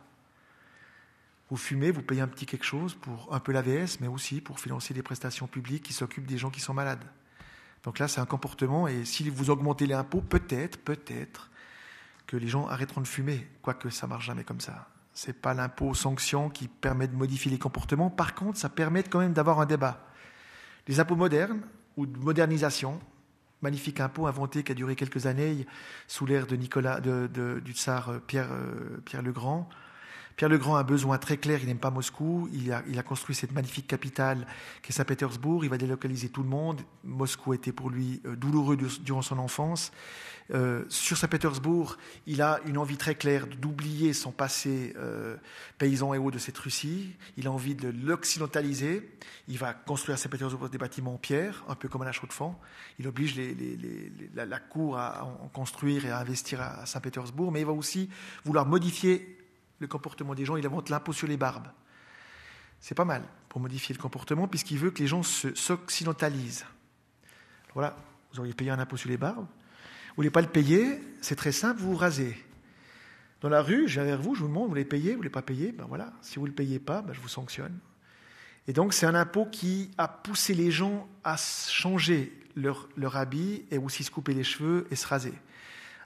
Vous 1.50 1.58
fumez, 1.58 1.92
vous 1.92 2.02
payez 2.02 2.22
un 2.22 2.28
petit 2.28 2.46
quelque 2.46 2.66
chose 2.66 2.96
pour 2.96 3.34
un 3.34 3.40
peu 3.40 3.52
l'AVS, 3.52 4.00
mais 4.02 4.08
aussi 4.08 4.42
pour 4.42 4.60
financer 4.60 4.94
des 4.94 5.04
prestations 5.04 5.48
publiques 5.48 5.84
qui 5.84 5.94
s'occupent 5.94 6.26
des 6.26 6.38
gens 6.38 6.50
qui 6.50 6.60
sont 6.60 6.74
malades. 6.74 7.06
Donc 7.84 8.00
là, 8.00 8.08
c'est 8.08 8.20
un 8.20 8.26
comportement, 8.26 8.88
et 8.88 9.06
si 9.06 9.30
vous 9.30 9.52
augmentez 9.52 9.86
les 9.86 9.94
impôts, 9.94 10.22
peut-être, 10.22 10.78
peut-être 10.80 11.52
que 12.26 12.36
les 12.36 12.48
gens 12.48 12.68
arrêteront 12.68 13.02
de 13.02 13.08
fumer, 13.08 13.48
quoique 13.62 13.90
ça 13.90 14.08
marche 14.08 14.26
jamais 14.26 14.44
comme 14.44 14.60
ça. 14.60 14.90
Ce 15.16 15.28
n'est 15.28 15.34
pas 15.34 15.54
l'impôt 15.54 15.94
sanction 15.94 16.50
qui 16.50 16.68
permet 16.68 17.08
de 17.08 17.16
modifier 17.16 17.50
les 17.50 17.58
comportements. 17.58 18.10
Par 18.10 18.36
contre, 18.36 18.60
ça 18.60 18.70
permet 18.70 19.02
quand 19.02 19.20
même 19.20 19.34
d'avoir 19.34 19.62
un 19.62 19.66
débat. 19.66 20.06
Les 20.88 21.00
impôts 21.00 21.16
modernes 21.16 21.62
ou 21.96 22.06
de 22.06 22.20
modernisation, 22.20 23.00
magnifique 23.62 24.02
impôt 24.02 24.28
inventé 24.28 24.62
qui 24.64 24.74
a 24.74 24.76
duré 24.76 24.96
quelques 24.96 25.26
années 25.26 25.66
sous 26.08 26.26
l'ère 26.26 26.46
du 26.46 26.58
tsar 27.74 28.10
euh, 28.10 28.20
Pierre, 28.20 28.50
euh, 28.52 29.02
Pierre 29.06 29.22
le 29.22 29.32
Grand, 29.32 29.70
Pierre 30.36 30.50
le 30.50 30.58
Grand 30.58 30.76
a 30.76 30.82
un 30.82 30.84
besoin 30.84 31.18
très 31.18 31.38
clair, 31.38 31.60
il 31.62 31.68
n'aime 31.68 31.80
pas 31.80 31.92
Moscou, 31.92 32.50
il 32.52 32.74
a, 32.74 33.04
construit 33.04 33.36
cette 33.36 33.54
magnifique 33.54 33.88
capitale 33.88 34.46
qui 34.82 34.92
est 34.92 34.96
Saint-Pétersbourg, 34.96 35.64
il 35.64 35.70
va 35.70 35.78
délocaliser 35.78 36.28
tout 36.28 36.44
le 36.44 36.50
monde. 36.50 36.82
Moscou 37.06 37.54
était 37.54 37.72
pour 37.72 37.90
lui 37.90 38.22
euh, 38.26 38.36
douloureux 38.36 38.78
durant 39.02 39.22
son 39.22 39.38
enfance. 39.40 39.94
Euh, 40.54 40.84
sur 40.90 41.18
Saint-Pétersbourg, 41.18 41.98
il 42.28 42.42
a 42.42 42.60
une 42.66 42.78
envie 42.78 42.98
très 42.98 43.16
claire 43.16 43.48
d'oublier 43.48 44.14
son 44.14 44.32
passé 44.32 44.94
euh, 44.98 45.38
paysan 45.78 46.14
et 46.14 46.18
haut 46.18 46.32
de 46.32 46.38
cette 46.38 46.58
Russie. 46.58 47.16
Il 47.38 47.48
a 47.48 47.52
envie 47.52 47.74
de 47.74 47.88
l'occidentaliser. 47.88 49.10
Il 49.48 49.58
va 49.58 49.74
construire 49.74 50.16
à 50.16 50.18
Saint-Pétersbourg 50.18 50.70
des 50.70 50.78
bâtiments 50.78 51.14
en 51.14 51.18
pierre, 51.18 51.64
un 51.70 51.76
peu 51.76 51.88
comme 51.88 52.02
à 52.02 52.06
la 52.06 52.12
Chaux-de-Fonds. 52.12 52.56
Il 53.00 53.08
oblige 53.08 53.40
la, 54.36 54.60
cour 54.60 54.98
à 54.98 55.24
en 55.24 55.48
construire 55.48 56.06
et 56.06 56.12
à 56.12 56.20
investir 56.20 56.62
à 56.62 56.86
Saint-Pétersbourg, 56.86 57.52
mais 57.52 57.62
il 57.62 57.66
va 57.66 57.72
aussi 57.72 58.10
vouloir 58.44 58.66
modifier 58.66 59.35
le 59.86 59.92
comportement 59.92 60.36
des 60.36 60.46
gens, 60.46 60.58
il 60.58 60.66
invente 60.66 60.90
l'impôt 60.90 61.14
sur 61.14 61.28
les 61.28 61.38
barbes. 61.38 61.68
C'est 62.80 62.96
pas 62.96 63.06
mal 63.06 63.24
pour 63.50 63.62
modifier 63.62 63.96
le 63.96 64.02
comportement, 64.02 64.48
puisqu'il 64.48 64.78
veut 64.78 64.92
que 64.92 65.00
les 65.00 65.08
gens 65.08 65.24
s'occidentalisent. 65.24 66.66
Voilà, 67.74 67.98
vous 68.32 68.40
auriez 68.40 68.54
payé 68.54 68.72
un 68.72 68.80
impôt 68.80 68.98
sur 68.98 69.10
les 69.10 69.18
barbes. 69.18 69.46
Vous 69.46 70.16
voulez 70.18 70.30
pas 70.30 70.42
le 70.42 70.48
payer, 70.48 71.00
c'est 71.22 71.36
très 71.36 71.52
simple, 71.52 71.82
vous 71.82 71.92
vous 71.92 71.98
rasez. 71.98 72.38
Dans 73.42 73.50
la 73.50 73.62
rue, 73.62 73.88
j'ai 73.88 74.04
vers 74.04 74.22
vous, 74.22 74.36
je 74.36 74.42
vous 74.42 74.48
demande, 74.48 74.64
vous 74.64 74.70
voulez 74.70 74.86
payer, 74.86 75.12
vous 75.12 75.18
voulez 75.18 75.30
pas 75.30 75.42
payer, 75.42 75.72
ben 75.72 75.86
voilà. 75.88 76.14
Si 76.22 76.38
vous 76.38 76.44
ne 76.44 76.50
le 76.50 76.56
payez 76.56 76.80
pas, 76.80 77.02
ben 77.02 77.14
je 77.14 77.20
vous 77.20 77.28
sanctionne. 77.28 77.78
Et 78.68 78.74
donc 78.74 78.94
c'est 78.94 79.06
un 79.06 79.16
impôt 79.16 79.46
qui 79.46 79.92
a 79.98 80.08
poussé 80.08 80.54
les 80.54 80.72
gens 80.72 81.08
à 81.24 81.38
changer 81.38 82.34
leur, 82.56 82.90
leur 82.98 83.18
habit 83.18 83.66
et 83.72 83.78
aussi 83.78 84.04
se 84.04 84.12
couper 84.12 84.34
les 84.34 84.44
cheveux 84.44 84.88
et 84.90 84.96
se 84.96 85.06
raser 85.06 85.34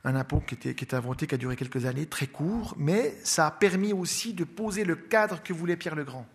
un 0.04 0.16
impôt 0.16 0.40
qui 0.40 0.56
était, 0.56 0.76
qui 0.76 0.96
inventé, 0.96 1.28
qui 1.28 1.36
a 1.36 1.38
duré 1.38 1.56
quelques 1.56 1.86
années, 1.86 2.06
très 2.06 2.28
court, 2.28 2.74
mais 2.78 3.16
ça 3.24 3.48
a 3.48 3.52
permis 3.52 3.94
aussi 3.94 4.34
de 4.34 4.44
poser 4.44 4.86
le 4.86 4.96
cadre 4.96 5.42
que 5.44 5.54
voulait 5.54 5.78
Pierre 5.78 5.96
le 5.96 6.04
Grand 6.04 6.28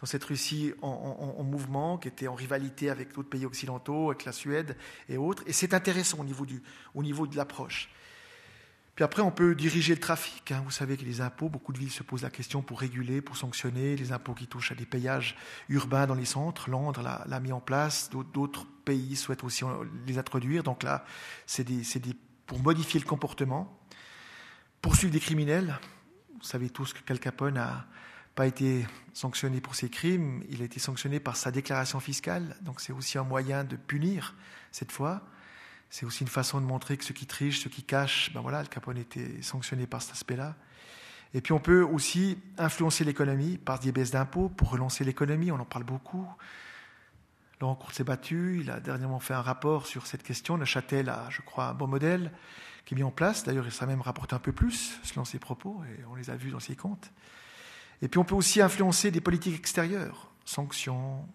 dans 0.00 0.06
cette 0.06 0.24
Russie 0.24 0.74
en, 0.82 1.42
mouvement, 1.42 1.96
qui 1.96 2.08
était 2.08 2.28
en 2.28 2.34
rivalité 2.34 2.90
avec 2.90 3.14
d'autres 3.14 3.30
pays 3.30 3.46
occidentaux, 3.46 4.10
avec 4.10 4.24
la 4.24 4.32
Suède 4.32 4.76
et 5.08 5.16
autres. 5.16 5.42
Et 5.46 5.52
c'est 5.52 5.72
intéressant 5.72 6.18
au 6.20 7.02
niveau, 7.02 7.26
de 7.26 7.36
l'approche. 7.36 7.88
Puis 8.94 9.04
après, 9.04 9.22
on 9.22 9.30
peut 9.30 9.54
diriger 9.54 9.94
le 9.94 10.00
trafic. 10.00 10.52
Hein. 10.52 10.62
Vous 10.64 10.70
savez 10.70 10.96
que 10.96 11.04
les 11.04 11.20
impôts, 11.20 11.48
beaucoup 11.48 11.72
de 11.72 11.78
villes 11.78 11.90
se 11.90 12.02
posent 12.02 12.22
la 12.22 12.30
question 12.30 12.62
pour 12.62 12.80
réguler, 12.80 13.20
pour 13.20 13.36
sanctionner 13.36 13.96
les 13.96 14.12
impôts 14.12 14.34
qui 14.34 14.46
touchent 14.46 14.72
à 14.72 14.74
des 14.74 14.86
payages 14.86 15.36
urbains 15.68 16.06
dans 16.06 16.14
les 16.14 16.24
centres. 16.24 16.70
Londres 16.70 17.02
l'a 17.02 17.40
mis 17.40 17.52
en 17.52 17.60
place, 17.60 18.10
d'autres 18.10 18.66
pays 18.84 19.16
souhaitent 19.16 19.44
aussi 19.44 19.64
les 20.06 20.18
introduire. 20.18 20.62
Donc 20.62 20.82
là, 20.82 21.04
c'est 21.46 21.64
des 21.64 22.16
pour 22.46 22.60
modifier 22.60 23.00
le 23.00 23.06
comportement, 23.06 23.78
poursuivre 24.80 25.12
des 25.12 25.20
criminels. 25.20 25.78
Vous 26.38 26.44
savez 26.44 26.70
tous 26.70 26.92
que 26.92 27.00
Cal 27.00 27.18
Capone 27.18 27.54
n'a 27.54 27.86
pas 28.34 28.46
été 28.46 28.86
sanctionné 29.14 29.60
pour 29.60 29.74
ses 29.74 29.88
crimes, 29.88 30.44
il 30.50 30.62
a 30.62 30.66
été 30.66 30.78
sanctionné 30.78 31.20
par 31.20 31.36
sa 31.36 31.50
déclaration 31.50 32.00
fiscale, 32.00 32.56
donc 32.60 32.80
c'est 32.80 32.92
aussi 32.92 33.18
un 33.18 33.24
moyen 33.24 33.64
de 33.64 33.76
punir 33.76 34.34
cette 34.70 34.92
fois. 34.92 35.22
C'est 35.88 36.04
aussi 36.04 36.22
une 36.22 36.28
façon 36.28 36.60
de 36.60 36.66
montrer 36.66 36.96
que 36.96 37.04
ceux 37.04 37.14
qui 37.14 37.26
trichent, 37.26 37.60
ceux 37.60 37.70
qui 37.70 37.82
cachent, 37.82 38.32
ben 38.34 38.40
voilà, 38.40 38.58
Al 38.58 38.68
Capone 38.68 38.98
était 38.98 39.40
sanctionné 39.40 39.86
par 39.86 40.02
cet 40.02 40.12
aspect-là. 40.12 40.56
Et 41.32 41.40
puis 41.40 41.52
on 41.52 41.60
peut 41.60 41.82
aussi 41.82 42.38
influencer 42.58 43.04
l'économie 43.04 43.56
par 43.56 43.78
des 43.78 43.92
baisses 43.92 44.10
d'impôts 44.10 44.48
pour 44.48 44.70
relancer 44.70 45.04
l'économie, 45.04 45.50
on 45.50 45.60
en 45.60 45.64
parle 45.64 45.84
beaucoup. 45.84 46.26
Laurent 47.60 47.74
Courte 47.74 47.94
s'est 47.94 48.04
battu, 48.04 48.58
il 48.60 48.70
a 48.70 48.80
dernièrement 48.80 49.18
fait 49.18 49.34
un 49.34 49.40
rapport 49.40 49.86
sur 49.86 50.06
cette 50.06 50.22
question. 50.22 50.56
Le 50.56 50.66
Châtel 50.66 51.08
a, 51.08 51.26
je 51.30 51.40
crois, 51.40 51.68
un 51.68 51.74
bon 51.74 51.86
modèle 51.86 52.30
qui 52.84 52.94
est 52.94 52.96
mis 52.96 53.02
en 53.02 53.10
place. 53.10 53.44
D'ailleurs, 53.44 53.66
il 53.66 53.72
s'est 53.72 53.86
même 53.86 54.02
rapporté 54.02 54.34
un 54.34 54.38
peu 54.38 54.52
plus 54.52 54.98
selon 55.02 55.24
ses 55.24 55.38
propos, 55.38 55.82
et 55.84 56.04
on 56.10 56.14
les 56.14 56.30
a 56.30 56.36
vus 56.36 56.50
dans 56.50 56.60
ses 56.60 56.76
comptes. 56.76 57.10
Et 58.02 58.08
puis 58.08 58.18
on 58.18 58.24
peut 58.24 58.34
aussi 58.34 58.60
influencer 58.60 59.10
des 59.10 59.22
politiques 59.22 59.56
extérieures, 59.56 60.30
sanctions, 60.44 61.26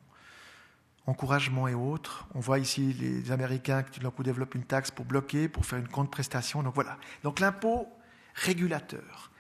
encouragement 1.08 1.68
et 1.68 1.74
autres. 1.74 2.28
On 2.36 2.40
voit 2.40 2.60
ici 2.60 2.94
les 2.94 3.32
Américains 3.32 3.82
qui 3.82 4.00
tout 4.00 4.08
d'un 4.08 4.24
développent 4.24 4.54
une 4.54 4.64
taxe 4.64 4.92
pour 4.92 5.06
bloquer, 5.06 5.50
pour 5.50 5.66
faire 5.66 5.80
une 5.80 5.88
compte 5.88 6.12
prestation. 6.12 6.62
Donc 6.62 6.76
voilà. 6.76 6.98
Donc 7.24 7.40
l'impôt 7.40 7.88
régulateur 8.36 9.31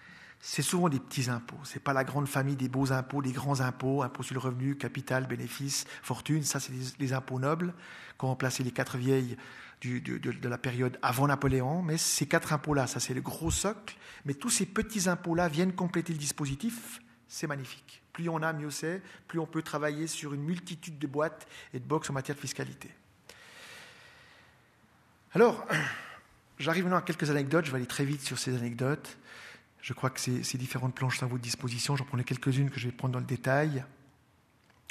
c'est 0.42 0.64
souvent 0.64 0.90
des 0.90 1.00
petits 1.00 1.30
impôts. 1.30 1.60
Ce 1.64 1.76
n'est 1.76 1.82
pas 1.82 1.94
la 1.94 2.04
grande 2.04 2.28
famille 2.28 2.56
des 2.56 2.68
beaux 2.68 2.92
impôts, 2.92 3.22
des 3.22 3.32
grands 3.32 3.62
impôts, 3.62 4.02
impôts 4.02 4.24
sur 4.24 4.34
le 4.34 4.40
revenu, 4.40 4.76
capital, 4.76 5.28
bénéfice, 5.28 5.86
fortune. 6.02 6.44
Ça, 6.44 6.60
c'est 6.60 6.74
les, 7.00 7.14
impôts 7.14 7.40
nobles 7.40 7.76
qui 8.18 8.26
ont 8.26 8.30
remplacé 8.30 8.64
les 8.64 8.72
quatre 8.72 8.98
vieilles 8.98 9.38
de, 9.84 10.50
la 10.50 10.58
période 10.58 10.98
avant 11.04 11.28
Napoléon. 11.28 11.84
Mais 11.84 11.98
ces 11.98 12.26
quatre 12.26 12.54
impôts-là, 12.54 12.88
ça, 12.88 13.00
c'est 13.00 13.14
le 13.14 13.22
gros 13.22 13.52
socle. 13.52 13.96
Mais 14.26 14.34
tous 14.34 14.50
ces 14.50 14.66
petits 14.66 15.08
impôts-là 15.08 15.48
viennent 15.48 15.74
compléter 15.74 16.12
le 16.12 16.20
dispositif. 16.20 17.02
C'est 17.28 17.48
magnifique. 17.48 18.02
Plus 18.12 18.28
on 18.28 18.42
a, 18.42 18.52
mieux 18.52 18.72
c'est. 18.72 19.04
Plus 19.28 19.38
on 19.38 19.46
peut 19.46 19.62
travailler 19.62 20.08
sur 20.08 20.34
une 20.34 20.44
multitude 20.44 20.98
de 20.98 21.08
boîtes 21.08 21.48
et 21.72 21.80
de 21.80 21.86
box 21.86 22.10
en 22.10 22.14
matière 22.14 22.36
de 22.36 22.42
fiscalité. 22.42 22.90
Alors, 25.34 25.68
j'arrive 26.58 26.86
maintenant 26.86 26.98
à 26.98 27.04
quelques 27.04 27.30
anecdotes. 27.30 27.66
Je 27.66 27.72
vais 27.72 27.78
aller 27.78 27.86
très 27.86 28.06
vite 28.06 28.22
sur 28.22 28.40
ces 28.40 28.56
anecdotes. 28.56 29.20
Je 29.82 29.94
crois 29.94 30.10
que 30.10 30.20
ces, 30.20 30.58
différentes 30.58 30.94
planches 30.94 31.20
sont 31.20 31.26
à 31.26 31.30
votre 31.30 31.41
disposition. 31.41 31.96
J'en 31.96 32.06
prenais 32.06 32.24
quelques-unes 32.24 32.70
que 32.70 32.80
je 32.80 32.88
vais 32.88 32.94
prendre 32.94 33.13
dans 33.13 33.20
le 33.20 33.26
détail. 33.26 33.84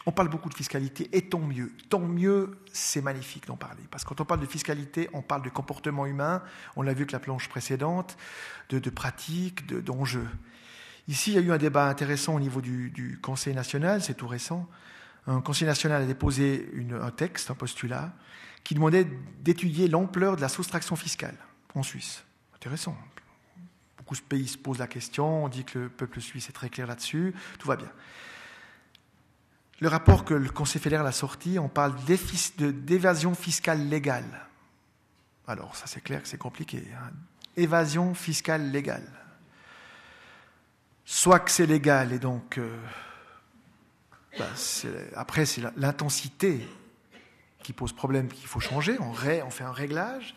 On 0.06 0.12
parle 0.12 0.28
beaucoup 0.28 0.48
de 0.48 0.54
fiscalité, 0.54 1.08
et 1.12 1.28
tant 1.28 1.40
mieux. 1.40 1.72
Tant 1.90 2.00
mieux, 2.00 2.58
c'est 2.72 3.02
magnifique 3.02 3.46
d'en 3.46 3.56
parler. 3.56 3.82
Parce 3.90 4.02
que 4.02 4.08
quand 4.08 4.20
on 4.22 4.24
parle 4.24 4.40
de 4.40 4.46
fiscalité, 4.46 5.10
on 5.12 5.20
parle 5.20 5.42
de 5.42 5.50
comportement 5.50 6.06
humain, 6.06 6.42
on 6.74 6.82
l'a 6.82 6.94
vu 6.94 7.02
avec 7.02 7.12
la 7.12 7.20
planche 7.20 7.48
précédente, 7.48 8.16
de, 8.70 8.78
de 8.78 8.90
pratiques, 8.90 9.66
d'enjeux. 9.66 10.26
Ici, 11.10 11.32
il 11.32 11.34
y 11.34 11.38
a 11.38 11.40
eu 11.40 11.50
un 11.50 11.58
débat 11.58 11.88
intéressant 11.88 12.36
au 12.36 12.40
niveau 12.40 12.60
du, 12.60 13.18
Conseil 13.20 13.54
national, 13.54 14.00
c'est 14.00 14.14
tout 14.14 14.28
récent. 14.28 14.68
Un 15.26 15.40
Conseil 15.40 15.66
national 15.66 16.02
a 16.02 16.06
déposé 16.06 16.70
un 17.02 17.10
texte, 17.10 17.50
un 17.50 17.54
postulat, 17.54 18.12
qui 18.64 18.74
demandait 18.74 19.06
d'étudier 19.40 19.88
l'ampleur 19.88 20.36
de 20.36 20.40
la 20.40 20.48
soustraction 20.48 20.96
fiscale 20.96 21.34
en 21.74 21.82
Suisse. 21.82 22.24
Intéressant, 22.54 22.96
beaucoup 24.10 24.28
pays 24.28 24.48
se 24.48 24.58
posent 24.58 24.78
la 24.78 24.86
question, 24.86 25.44
on 25.44 25.48
dit 25.48 25.64
que 25.64 25.78
le 25.78 25.88
peuple 25.88 26.20
suisse 26.20 26.48
est 26.48 26.52
très 26.52 26.68
clair 26.68 26.86
là-dessus, 26.86 27.34
tout 27.58 27.68
va 27.68 27.76
bien. 27.76 27.90
Le 29.80 29.88
rapport 29.88 30.24
que 30.24 30.34
le 30.34 30.50
Conseil 30.50 30.80
fédéral 30.80 31.06
a 31.06 31.12
sorti, 31.12 31.58
on 31.58 31.68
parle 31.68 31.94
d'évasion 32.04 33.34
fiscale 33.34 33.88
légale. 33.88 34.46
Alors, 35.46 35.74
ça 35.74 35.86
c'est 35.86 36.02
clair 36.02 36.22
que 36.22 36.28
c'est 36.28 36.38
compliqué. 36.38 36.84
Hein. 36.94 37.10
Évasion 37.56 38.14
fiscale 38.14 38.70
légale. 38.70 39.08
Soit 41.04 41.40
que 41.40 41.50
c'est 41.50 41.66
légal 41.66 42.12
et 42.12 42.18
donc, 42.18 42.58
euh, 42.58 42.76
bah, 44.38 44.46
après 45.16 45.46
c'est 45.46 45.62
l'intensité 45.76 46.68
qui 47.62 47.72
pose 47.72 47.92
problème, 47.92 48.28
qu'il 48.28 48.46
faut 48.46 48.60
changer, 48.60 48.98
on, 49.00 49.12
fait 49.14 49.64
un 49.64 49.72
réglage. 49.72 50.34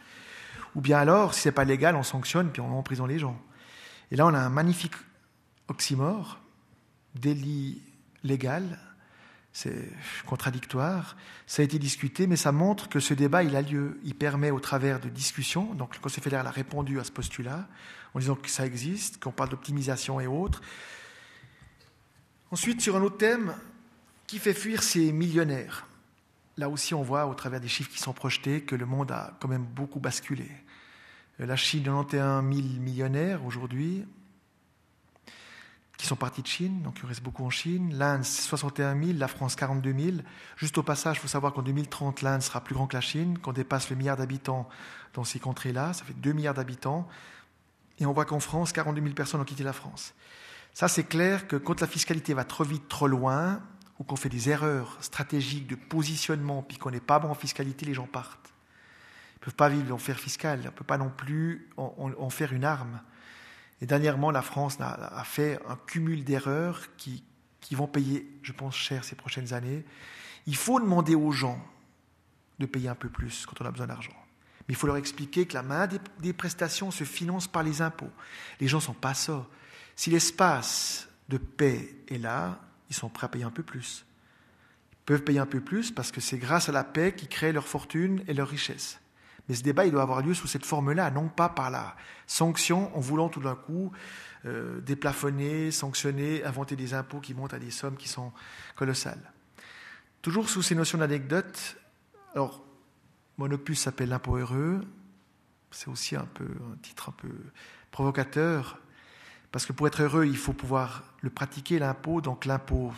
Ou 0.76 0.82
bien 0.82 1.00
alors, 1.00 1.34
si 1.34 1.42
c'est 1.42 1.52
pas 1.52 1.64
légal, 1.64 1.96
on 1.96 2.04
sanctionne 2.04 2.52
puis 2.52 2.62
on 2.62 2.82
prison 2.82 3.06
les 3.06 3.20
gens. 3.20 3.40
Et 4.14 4.16
là, 4.16 4.28
on 4.28 4.34
a 4.36 4.40
un 4.40 4.50
magnifique 4.50 4.94
oxymore, 5.68 6.40
délit 7.16 7.82
légal, 8.24 8.78
c'est 9.54 9.90
contradictoire. 10.28 11.18
Ça 11.48 11.64
a 11.64 11.66
été 11.66 11.80
discuté, 11.80 12.28
mais 12.28 12.36
ça 12.36 12.52
montre 12.52 12.90
que 12.90 13.00
ce 13.00 13.16
débat, 13.16 13.42
il 13.42 13.56
a 13.56 13.64
lieu. 13.64 14.00
Il 14.04 14.14
permet, 14.14 14.52
au 14.52 14.60
travers 14.60 15.00
de 15.00 15.10
discussions, 15.10 15.74
donc 15.74 15.96
le 15.96 16.00
Conseil 16.00 16.24
fédéral 16.24 16.46
a 16.46 16.52
répondu 16.52 17.00
à 17.00 17.04
ce 17.04 17.12
postulat, 17.12 17.68
en 18.14 18.20
disant 18.20 18.36
que 18.36 18.52
ça 18.52 18.68
existe, 18.68 19.20
qu'on 19.20 19.32
parle 19.32 19.50
d'optimisation 19.50 20.20
et 20.20 20.28
autres. 20.28 20.62
Ensuite, 22.52 22.82
sur 22.82 22.96
un 22.96 23.02
autre 23.02 23.18
thème, 23.18 23.56
qui 24.28 24.38
fait 24.38 24.54
fuir 24.54 24.84
ces 24.84 25.12
millionnaires? 25.12 25.88
Là 26.58 26.70
aussi, 26.70 26.94
on 26.94 27.02
voit, 27.02 27.26
au 27.26 27.34
travers 27.34 27.60
des 27.60 27.68
chiffres 27.68 27.90
qui 27.90 27.98
sont 27.98 28.14
projetés, 28.14 28.62
que 28.62 28.76
le 28.76 28.86
monde 28.86 29.12
a 29.12 29.36
quand 29.40 29.48
même 29.48 29.66
beaucoup 29.66 30.00
basculé. 30.00 30.52
La 31.40 31.56
Chine, 31.56 31.84
91 31.84 32.56
000 32.56 32.68
millionnaires 32.80 33.44
aujourd'hui, 33.46 34.06
qui 35.98 36.06
sont 36.06 36.16
partis 36.16 36.42
de 36.42 36.48
Chine, 36.48 36.82
donc 36.82 37.00
il 37.02 37.06
reste 37.06 37.24
beaucoup 37.24 37.44
en 37.44 37.50
Chine. 37.50 37.98
L'Inde, 37.98 38.24
61 38.24 39.02
000, 39.02 39.18
la 39.18 39.28
France, 39.28 39.56
42 39.56 39.94
000. 39.98 40.18
Juste 40.58 40.78
au 40.78 40.84
passage, 40.84 41.18
il 41.18 41.20
faut 41.22 41.28
savoir 41.28 41.54
qu'en 41.54 41.62
2030, 41.62 42.22
l'Inde 42.22 42.42
sera 42.42 42.62
plus 42.62 42.76
grand 42.76 42.88
que 42.88 42.96
la 42.96 43.02
Chine, 43.02 43.40
qu'on 43.40 43.54
dépasse 43.54 43.90
le 43.90 43.96
milliard 43.96 44.18
d'habitants 44.18 44.68
dans 45.14 45.24
ces 45.24 45.40
contrées-là, 45.40 45.94
ça 45.94 46.04
fait 46.04 46.14
2 46.14 46.34
milliards 46.34 46.54
d'habitants. 46.54 47.08
Et 48.00 48.06
on 48.06 48.14
voit 48.14 48.26
qu'en 48.26 48.40
France, 48.40 48.72
42 48.72 49.02
000 49.02 49.14
personnes 49.14 49.42
ont 49.42 49.46
quitté 49.46 49.64
la 49.64 49.74
France. 49.74 50.14
Ça, 50.74 50.88
c'est 50.88 51.04
clair 51.04 51.48
que 51.48 51.56
quand 51.56 51.82
la 51.82 51.88
fiscalité 51.88 52.34
va 52.34 52.44
trop 52.44 52.64
vite, 52.64 52.88
trop 52.88 53.08
loin, 53.08 53.62
ou 54.00 54.04
qu'on 54.04 54.16
fait 54.16 54.30
des 54.30 54.50
erreurs 54.50 54.98
stratégiques 55.02 55.68
de 55.68 55.76
positionnement, 55.76 56.64
puis 56.64 56.78
qu'on 56.78 56.92
n'est 56.92 57.00
pas 57.00 57.20
bon 57.20 57.30
en 57.30 57.36
fiscalité, 57.36 57.86
les 57.86 57.94
gens 57.94 58.08
partent. 58.08 58.53
Peuvent 59.44 59.56
pas 59.56 59.68
vivre 59.68 59.90
l'enfer 59.90 60.18
fiscal, 60.18 60.62
on 60.62 60.66
ne 60.68 60.70
peut 60.70 60.86
pas 60.86 60.98
non 60.98 61.10
plus 61.10 61.70
en 61.76 62.30
faire 62.30 62.54
une 62.54 62.64
arme. 62.64 63.02
Et 63.84 63.86
dernièrement, 63.86 64.32
la 64.32 64.42
France 64.42 64.78
a, 64.80 65.24
fait 65.26 65.60
un 65.68 65.76
cumul 65.76 66.24
d'erreurs 66.24 66.88
qui, 66.96 67.22
vont 67.72 67.88
payer, 67.88 68.26
je 68.42 68.54
pense, 68.54 68.74
cher 68.74 69.04
ces 69.04 69.18
prochaines 69.18 69.54
années. 69.54 69.84
Il 70.48 70.56
faut 70.56 70.80
demander 70.80 71.16
aux 71.16 71.34
gens 71.34 71.62
de 72.60 72.66
payer 72.66 72.88
un 72.88 72.96
peu 72.96 73.10
plus 73.10 73.46
quand 73.46 73.60
on 73.60 73.66
a 73.66 73.72
besoin 73.72 73.88
d'argent. 73.88 74.16
Mais 74.62 74.74
il 74.74 74.78
faut 74.78 74.88
leur 74.88 74.96
expliquer 74.96 75.46
que 75.46 75.56
la 75.56 75.64
main 75.64 75.90
des, 76.22 76.32
prestations 76.32 76.92
se 76.92 77.04
finance 77.04 77.50
par 77.50 77.62
les 77.62 77.82
impôts. 77.82 78.12
Les 78.62 78.70
gens 78.70 78.78
ne 78.78 78.84
sont 78.84 78.94
pas 78.94 79.14
ça. 79.14 79.46
Si 79.98 80.10
l'espace 80.10 81.10
de 81.28 81.38
paix 81.38 81.94
est 82.08 82.20
là, 82.20 82.62
ils 82.90 82.96
sont 82.96 83.10
prêts 83.10 83.26
à 83.26 83.30
payer 83.30 83.44
un 83.44 83.52
peu 83.52 83.64
plus. 83.64 84.06
Ils 84.94 85.06
peuvent 85.06 85.26
payer 85.26 85.40
un 85.40 85.46
peu 85.46 85.60
plus 85.60 85.92
parce 85.92 86.14
que 86.14 86.22
c'est 86.22 86.38
grâce 86.38 86.70
à 86.70 86.72
la 86.72 86.86
paix 86.86 87.14
qu'ils 87.14 87.28
créent 87.28 87.52
leur 87.52 87.68
fortune 87.68 88.24
et 88.30 88.34
leur 88.34 88.48
richesse. 88.48 89.02
Mais 89.50 89.56
ce 89.56 89.64
débat, 89.64 89.86
il 89.86 89.92
doit 89.92 90.02
avoir 90.02 90.22
lieu 90.22 90.34
sous 90.34 90.48
cette 90.48 90.66
forme-là, 90.66 91.12
non 91.12 91.28
pas 91.28 91.50
par 91.50 91.70
la 91.70 91.96
sanction 92.28 92.96
en 92.96 93.00
voulant 93.00 93.30
tout 93.30 93.42
d'un 93.42 93.56
coup 93.56 93.92
euh, 94.46 94.80
déplafonner, 94.82 95.72
sanctionner, 95.72 96.44
inventer 96.44 96.76
des 96.76 96.94
impôts 96.94 97.20
qui 97.20 97.34
montent 97.34 97.54
à 97.54 97.60
des 97.60 97.72
sommes 97.72 97.98
qui 97.98 98.08
sont 98.08 98.32
colossales. 98.76 99.32
Toujours 100.22 100.50
sous 100.50 100.62
ces 100.62 100.76
notions 100.76 100.98
d'anecdote, 100.98 101.78
alors, 102.36 102.64
mon 103.38 103.52
opus 103.52 103.80
s'appelle 103.80 104.10
L'impôt 104.10 104.38
heureux. 104.38 104.82
C'est 105.72 105.88
aussi 105.88 106.16
un 106.16 106.26
peu 106.26 106.46
un 106.46 106.78
titre 106.82 107.10
un 107.10 107.14
peu 107.14 107.30
provocateur, 107.92 108.80
parce 109.52 109.66
que 109.66 109.74
pour 109.74 109.88
être 109.88 110.02
heureux, 110.02 110.26
il 110.26 110.38
faut 110.38 110.54
pouvoir 110.54 111.04
le 111.22 111.30
pratiquer, 111.30 111.80
l'impôt. 111.80 112.22
Donc 112.22 112.46
l'impôt, 112.46 112.92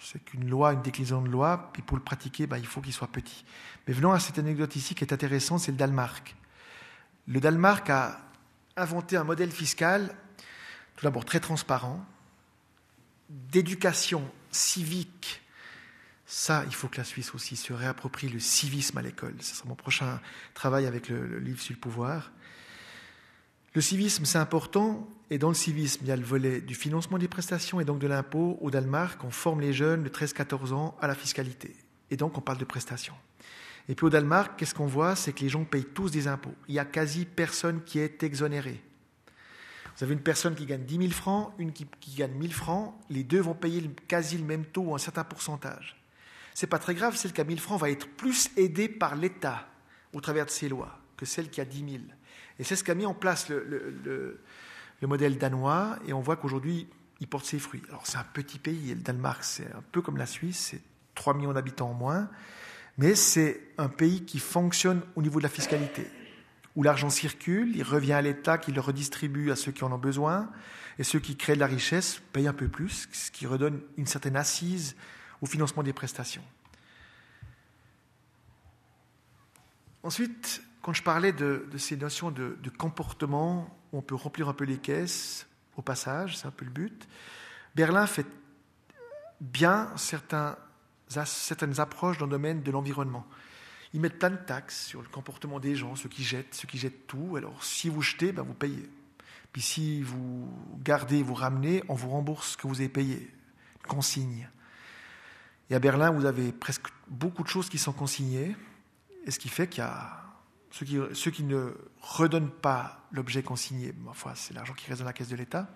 c'est 0.00 0.24
qu'une 0.24 0.48
loi, 0.48 0.72
une 0.72 0.82
déclinaison 0.82 1.22
de 1.22 1.28
loi, 1.28 1.70
puis 1.72 1.82
pour 1.82 1.96
le 1.96 2.02
pratiquer, 2.02 2.46
ben, 2.46 2.58
il 2.58 2.66
faut 2.66 2.80
qu'il 2.80 2.92
soit 2.92 3.08
petit. 3.08 3.44
Mais 3.86 3.94
venons 3.94 4.12
à 4.12 4.20
cette 4.20 4.38
anecdote 4.38 4.74
ici 4.76 4.94
qui 4.94 5.04
est 5.04 5.12
intéressante, 5.12 5.60
c'est 5.60 5.72
le 5.72 5.76
Danemark. 5.76 6.36
Le 7.26 7.40
Danemark 7.40 7.88
a 7.90 8.20
inventé 8.76 9.16
un 9.16 9.24
modèle 9.24 9.50
fiscal, 9.50 10.14
tout 10.96 11.04
d'abord 11.04 11.24
très 11.24 11.40
transparent, 11.40 12.04
d'éducation 13.28 14.30
civique. 14.50 15.42
Ça, 16.26 16.64
il 16.66 16.74
faut 16.74 16.88
que 16.88 16.98
la 16.98 17.04
Suisse 17.04 17.34
aussi 17.34 17.56
se 17.56 17.72
réapproprie 17.72 18.28
le 18.28 18.38
civisme 18.38 18.98
à 18.98 19.02
l'école. 19.02 19.34
Ce 19.40 19.56
sera 19.56 19.68
mon 19.68 19.74
prochain 19.74 20.20
travail 20.54 20.86
avec 20.86 21.08
le 21.08 21.38
livre 21.38 21.60
sur 21.60 21.74
le 21.74 21.80
pouvoir. 21.80 22.30
Le 23.78 23.82
civisme, 23.82 24.24
c'est 24.24 24.38
important, 24.38 25.08
et 25.30 25.38
dans 25.38 25.50
le 25.50 25.54
civisme, 25.54 26.00
il 26.02 26.08
y 26.08 26.10
a 26.10 26.16
le 26.16 26.24
volet 26.24 26.60
du 26.60 26.74
financement 26.74 27.16
des 27.16 27.28
prestations 27.28 27.78
et 27.78 27.84
donc 27.84 28.00
de 28.00 28.08
l'impôt. 28.08 28.58
Au 28.60 28.72
Danemark, 28.72 29.22
on 29.22 29.30
forme 29.30 29.60
les 29.60 29.72
jeunes 29.72 30.02
de 30.02 30.08
13-14 30.08 30.72
ans 30.72 30.96
à 31.00 31.06
la 31.06 31.14
fiscalité. 31.14 31.76
Et 32.10 32.16
donc, 32.16 32.36
on 32.36 32.40
parle 32.40 32.58
de 32.58 32.64
prestations. 32.64 33.14
Et 33.88 33.94
puis 33.94 34.04
au 34.04 34.10
Danemark, 34.10 34.58
qu'est-ce 34.58 34.74
qu'on 34.74 34.88
voit? 34.88 35.14
C'est 35.14 35.32
que 35.32 35.42
les 35.42 35.48
gens 35.48 35.62
payent 35.62 35.84
tous 35.84 36.10
des 36.10 36.26
impôts. 36.26 36.56
Il 36.66 36.72
n'y 36.72 36.80
a 36.80 36.84
quasi 36.84 37.24
personne 37.24 37.84
qui 37.84 38.00
est 38.00 38.24
exonéré. 38.24 38.82
Vous 39.96 40.02
avez 40.02 40.14
une 40.14 40.22
personne 40.22 40.56
qui 40.56 40.66
gagne 40.66 40.82
10 40.82 40.96
000 40.98 41.10
francs, 41.10 41.52
une 41.60 41.72
qui, 41.72 41.86
gagne 42.16 42.32
1000 42.32 42.52
francs. 42.52 42.96
Les 43.10 43.22
deux 43.22 43.40
vont 43.40 43.54
payer 43.54 43.88
quasi 44.08 44.38
le 44.38 44.44
même 44.44 44.64
taux 44.64 44.86
ou 44.86 44.94
un 44.96 44.98
certain 44.98 45.22
pourcentage. 45.22 46.02
C'est 46.52 46.66
pas 46.66 46.80
très 46.80 46.96
grave, 46.96 47.14
celle 47.14 47.32
qui 47.32 47.40
a 47.40 47.44
1000 47.44 47.60
francs 47.60 47.80
va 47.80 47.90
être 47.90 48.08
plus 48.08 48.50
aidée 48.56 48.88
par 48.88 49.14
l'État 49.14 49.68
au 50.12 50.20
travers 50.20 50.46
de 50.46 50.50
ses 50.50 50.68
lois 50.68 50.98
que 51.16 51.26
celle 51.26 51.48
qui 51.48 51.60
a 51.60 51.64
10 51.64 51.78
000. 51.78 52.02
Et 52.58 52.64
c'est 52.64 52.76
ce 52.76 52.84
qu'a 52.84 52.94
mis 52.94 53.06
en 53.06 53.14
place 53.14 53.48
le, 53.48 54.40
modèle 55.02 55.38
danois, 55.38 55.98
et 56.06 56.12
on 56.12 56.20
voit 56.20 56.36
qu'aujourd'hui, 56.36 56.88
il 57.20 57.28
porte 57.28 57.44
ses 57.44 57.58
fruits. 57.58 57.82
Alors 57.88 58.06
c'est 58.06 58.18
un 58.18 58.26
petit 58.32 58.58
pays, 58.58 58.90
et 58.90 58.94
le 58.94 59.00
Danemark, 59.00 59.44
c'est 59.44 59.66
un 59.66 59.82
peu 59.92 60.02
comme 60.02 60.16
la 60.16 60.26
Suisse, 60.26 60.70
c'est 60.70 60.80
3 61.14 61.34
millions 61.34 61.52
d'habitants 61.52 61.90
en 61.90 61.94
moins, 61.94 62.28
mais 62.96 63.14
c'est 63.14 63.60
un 63.78 63.88
pays 63.88 64.24
qui 64.24 64.38
fonctionne 64.38 65.02
au 65.14 65.22
niveau 65.22 65.38
de 65.38 65.44
la 65.44 65.48
fiscalité, 65.48 66.06
où 66.74 66.82
l'argent 66.82 67.10
circule, 67.10 67.76
il 67.76 67.82
revient 67.82 68.14
à 68.14 68.22
l'État 68.22 68.58
qui 68.58 68.72
le 68.72 68.80
redistribue 68.80 69.50
à 69.50 69.56
ceux 69.56 69.72
qui 69.72 69.84
en 69.84 69.92
ont 69.92 69.98
besoin, 69.98 70.50
et 70.98 71.04
ceux 71.04 71.20
qui 71.20 71.36
créent 71.36 71.54
de 71.54 71.60
la 71.60 71.66
richesse 71.66 72.20
payent 72.32 72.48
un 72.48 72.52
peu 72.52 72.68
plus, 72.68 73.08
ce 73.12 73.30
qui 73.30 73.46
redonne 73.46 73.80
une 73.96 74.06
certaine 74.06 74.36
assise 74.36 74.96
au 75.40 75.46
financement 75.46 75.84
des 75.84 75.92
prestations. 75.92 76.42
Ensuite, 80.02 80.62
quand 80.82 80.92
je 80.92 81.02
parlais 81.02 81.32
de, 81.32 81.66
ces 81.76 81.96
notions 81.96 82.30
de, 82.30 82.56
comportement, 82.76 83.76
on 83.92 84.02
peut 84.02 84.14
remplir 84.14 84.48
un 84.48 84.54
peu 84.54 84.64
les 84.64 84.78
caisses 84.78 85.46
au 85.76 85.82
passage, 85.82 86.36
c'est 86.36 86.46
un 86.46 86.50
peu 86.50 86.64
le 86.64 86.70
but. 86.70 87.08
Berlin 87.74 88.06
fait 88.06 88.26
bien 89.40 89.90
certaines 89.96 91.80
approches 91.80 92.18
dans 92.18 92.26
le 92.26 92.32
domaine 92.32 92.62
de 92.62 92.70
l'environnement. 92.70 93.26
Ils 93.94 94.00
mettent 94.00 94.18
plein 94.18 94.30
de 94.30 94.36
taxes 94.36 94.86
sur 94.86 95.00
le 95.00 95.08
comportement 95.08 95.60
des 95.60 95.74
gens, 95.74 95.96
ceux 95.96 96.08
qui 96.08 96.22
jettent, 96.22 96.54
ceux 96.54 96.68
qui 96.68 96.78
jettent 96.78 97.06
tout. 97.06 97.36
Alors, 97.36 97.64
si 97.64 97.88
vous 97.88 98.02
jetez, 98.02 98.32
ben, 98.32 98.42
vous 98.42 98.54
payez. 98.54 98.88
Puis 99.52 99.62
si 99.62 100.02
vous 100.02 100.52
gardez, 100.82 101.22
vous 101.22 101.34
ramenez, 101.34 101.82
on 101.88 101.94
vous 101.94 102.10
rembourse 102.10 102.52
ce 102.52 102.56
que 102.56 102.66
vous 102.66 102.80
avez 102.80 102.90
payé. 102.90 103.30
Consigne. 103.86 104.48
Et 105.70 105.74
à 105.74 105.78
Berlin, 105.78 106.10
vous 106.10 106.26
avez 106.26 106.52
presque 106.52 106.88
beaucoup 107.08 107.42
de 107.42 107.48
choses 107.48 107.68
qui 107.68 107.78
sont 107.78 107.92
consignées, 107.92 108.54
et 109.24 109.30
ce 109.30 109.38
qui 109.38 109.48
fait 109.48 109.68
qu'il 109.68 109.82
y 109.82 109.86
a 109.86 110.17
ceux 110.70 111.30
qui, 111.30 111.44
ne 111.44 111.74
redonnent 112.00 112.50
pas 112.50 113.06
l'objet 113.12 113.42
consigné, 113.42 113.94
c'est 114.34 114.54
l'argent 114.54 114.74
qui 114.74 114.86
reste 114.86 115.00
dans 115.00 115.06
la 115.06 115.12
caisse 115.12 115.28
de 115.28 115.36
l'État. 115.36 115.68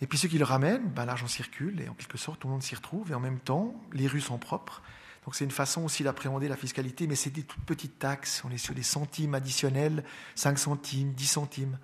Et 0.00 0.06
puis 0.06 0.18
ceux 0.18 0.28
qui 0.28 0.38
le 0.38 0.44
ramènent, 0.44 0.88
ben, 0.90 1.06
l'argent 1.06 1.26
circule 1.26 1.80
et 1.80 1.88
en 1.88 1.94
quelque 1.94 2.18
sorte 2.18 2.40
tout 2.40 2.48
le 2.48 2.52
monde 2.52 2.62
s'y 2.62 2.74
retrouve 2.74 3.10
et 3.10 3.14
en 3.14 3.20
même 3.20 3.38
temps 3.38 3.74
les 3.92 4.06
rues 4.06 4.20
sont 4.20 4.38
propres. 4.38 4.82
Donc 5.24 5.34
c'est 5.34 5.44
une 5.44 5.50
façon 5.50 5.84
aussi 5.84 6.04
d'appréhender 6.04 6.48
la 6.48 6.56
fiscalité, 6.56 7.06
mais 7.06 7.16
c'est 7.16 7.30
des 7.30 7.42
toutes 7.42 7.64
petites 7.64 7.98
taxes. 7.98 8.42
On 8.44 8.50
est 8.50 8.58
sur 8.58 8.74
des 8.74 8.82
centimes 8.82 9.34
additionnels, 9.34 10.04
5 10.34 10.58
centimes, 10.58 11.12
10 11.12 11.26
centimes. 11.26 11.78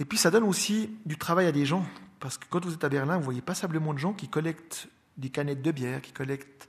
Et 0.00 0.04
puis 0.04 0.18
ça 0.18 0.30
donne 0.30 0.44
aussi 0.44 0.90
du 1.06 1.16
travail 1.16 1.46
à 1.46 1.52
des 1.52 1.64
gens, 1.64 1.86
parce 2.20 2.38
que 2.38 2.44
quand 2.50 2.64
vous 2.64 2.74
êtes 2.74 2.84
à 2.84 2.88
Berlin, 2.88 3.16
vous 3.16 3.24
voyez 3.24 3.40
passablement 3.40 3.94
de 3.94 3.98
gens 3.98 4.12
qui 4.12 4.28
collectent 4.28 4.88
des 5.16 5.30
canettes 5.30 5.62
de 5.62 5.70
bière, 5.70 6.02
qui 6.02 6.12
collectent 6.12 6.68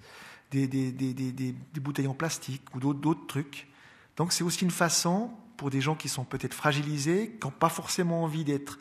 des, 0.51 0.67
des 0.67 1.79
bouteilles 1.81 2.07
en 2.07 2.13
plastique 2.13 2.63
ou 2.75 2.79
d'autres 2.93 3.25
trucs. 3.27 3.67
Donc 4.17 4.33
c'est 4.33 4.43
aussi 4.43 4.63
une 4.63 4.71
façon 4.71 5.31
pour 5.57 5.69
des 5.69 5.81
gens 5.81 5.95
qui 5.95 6.09
sont 6.09 6.25
peut-être 6.25 6.53
fragilisés, 6.53 7.37
qui 7.39 7.47
n'ont 7.47 7.51
pas 7.51 7.69
forcément 7.69 8.23
envie 8.23 8.43
d'être 8.43 8.79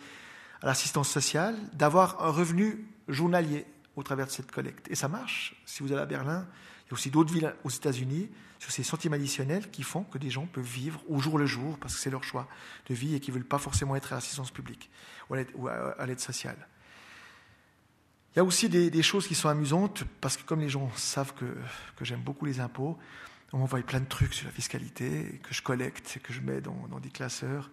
à 0.62 0.66
l'assistance 0.66 1.09
sociale, 1.09 1.57
d'avoir 1.73 2.23
un 2.23 2.31
revenu 2.31 2.87
journalier 3.09 3.66
au 3.97 4.03
travers 4.03 4.27
de 4.27 4.31
cette 4.31 4.51
collecte. 4.51 4.90
Et 4.90 4.95
ça 4.95 5.09
marche. 5.09 5.55
Si 5.66 5.83
vous 5.83 5.92
allez 5.92 6.03
à 6.03 6.07
Berlin, 6.07 6.47
il 6.85 6.88
y 6.88 6.90
a 6.90 6.95
aussi 6.95 7.11
d'autres 7.11 7.33
villes 7.33 7.55
aux 7.64 7.71
États-Unis 7.71 8.31
sur 8.59 8.71
ces 8.71 8.83
centimes 8.83 9.12
additionnels 9.12 9.71
qui 9.71 9.83
font 9.83 10.05
que 10.05 10.18
des 10.18 10.31
gens 10.31 10.47
peuvent 10.47 10.64
vivre 10.64 11.03
au 11.09 11.18
jour 11.18 11.37
le 11.37 11.47
jour 11.47 11.79
parce 11.79 11.95
que 11.95 12.01
c'est 12.01 12.11
leur 12.11 12.23
choix 12.23 12.47
de 12.88 12.95
vie 12.95 13.14
et 13.14 13.21
qui 13.21 13.31
ne 13.31 13.37
veulent 13.37 13.45
pas 13.45 13.59
forcément 13.59 13.97
être 13.97 14.12
à 14.12 14.16
l'assistance 14.16 14.51
publique 14.51 14.88
ou 15.29 15.68
à 15.68 16.07
l'aide 16.07 16.21
sociale. 16.21 16.68
Il 18.35 18.38
y 18.38 18.40
a 18.40 18.45
aussi 18.45 18.68
des, 18.68 19.03
choses 19.03 19.27
qui 19.27 19.35
sont 19.35 19.49
amusantes 19.49 20.05
parce 20.21 20.37
que 20.38 20.42
comme 20.45 20.61
les 20.61 20.71
gens 20.71 20.90
savent 20.97 21.35
que, 21.35 21.45
que 21.97 22.05
j'aime 22.05 22.23
beaucoup 22.23 22.47
les 22.47 22.61
impôts, 22.61 22.99
on 23.53 23.59
m'envoie 23.59 23.81
plein 23.83 24.01
de 24.01 24.07
trucs 24.07 24.35
sur 24.35 24.47
la 24.47 24.53
fiscalité 24.53 25.41
que 25.43 25.55
je 25.55 25.62
collecte, 25.62 26.19
que 26.23 26.33
je 26.33 26.41
mets 26.41 26.61
dans, 26.61 26.99
des 27.01 27.11
classeurs. 27.11 27.71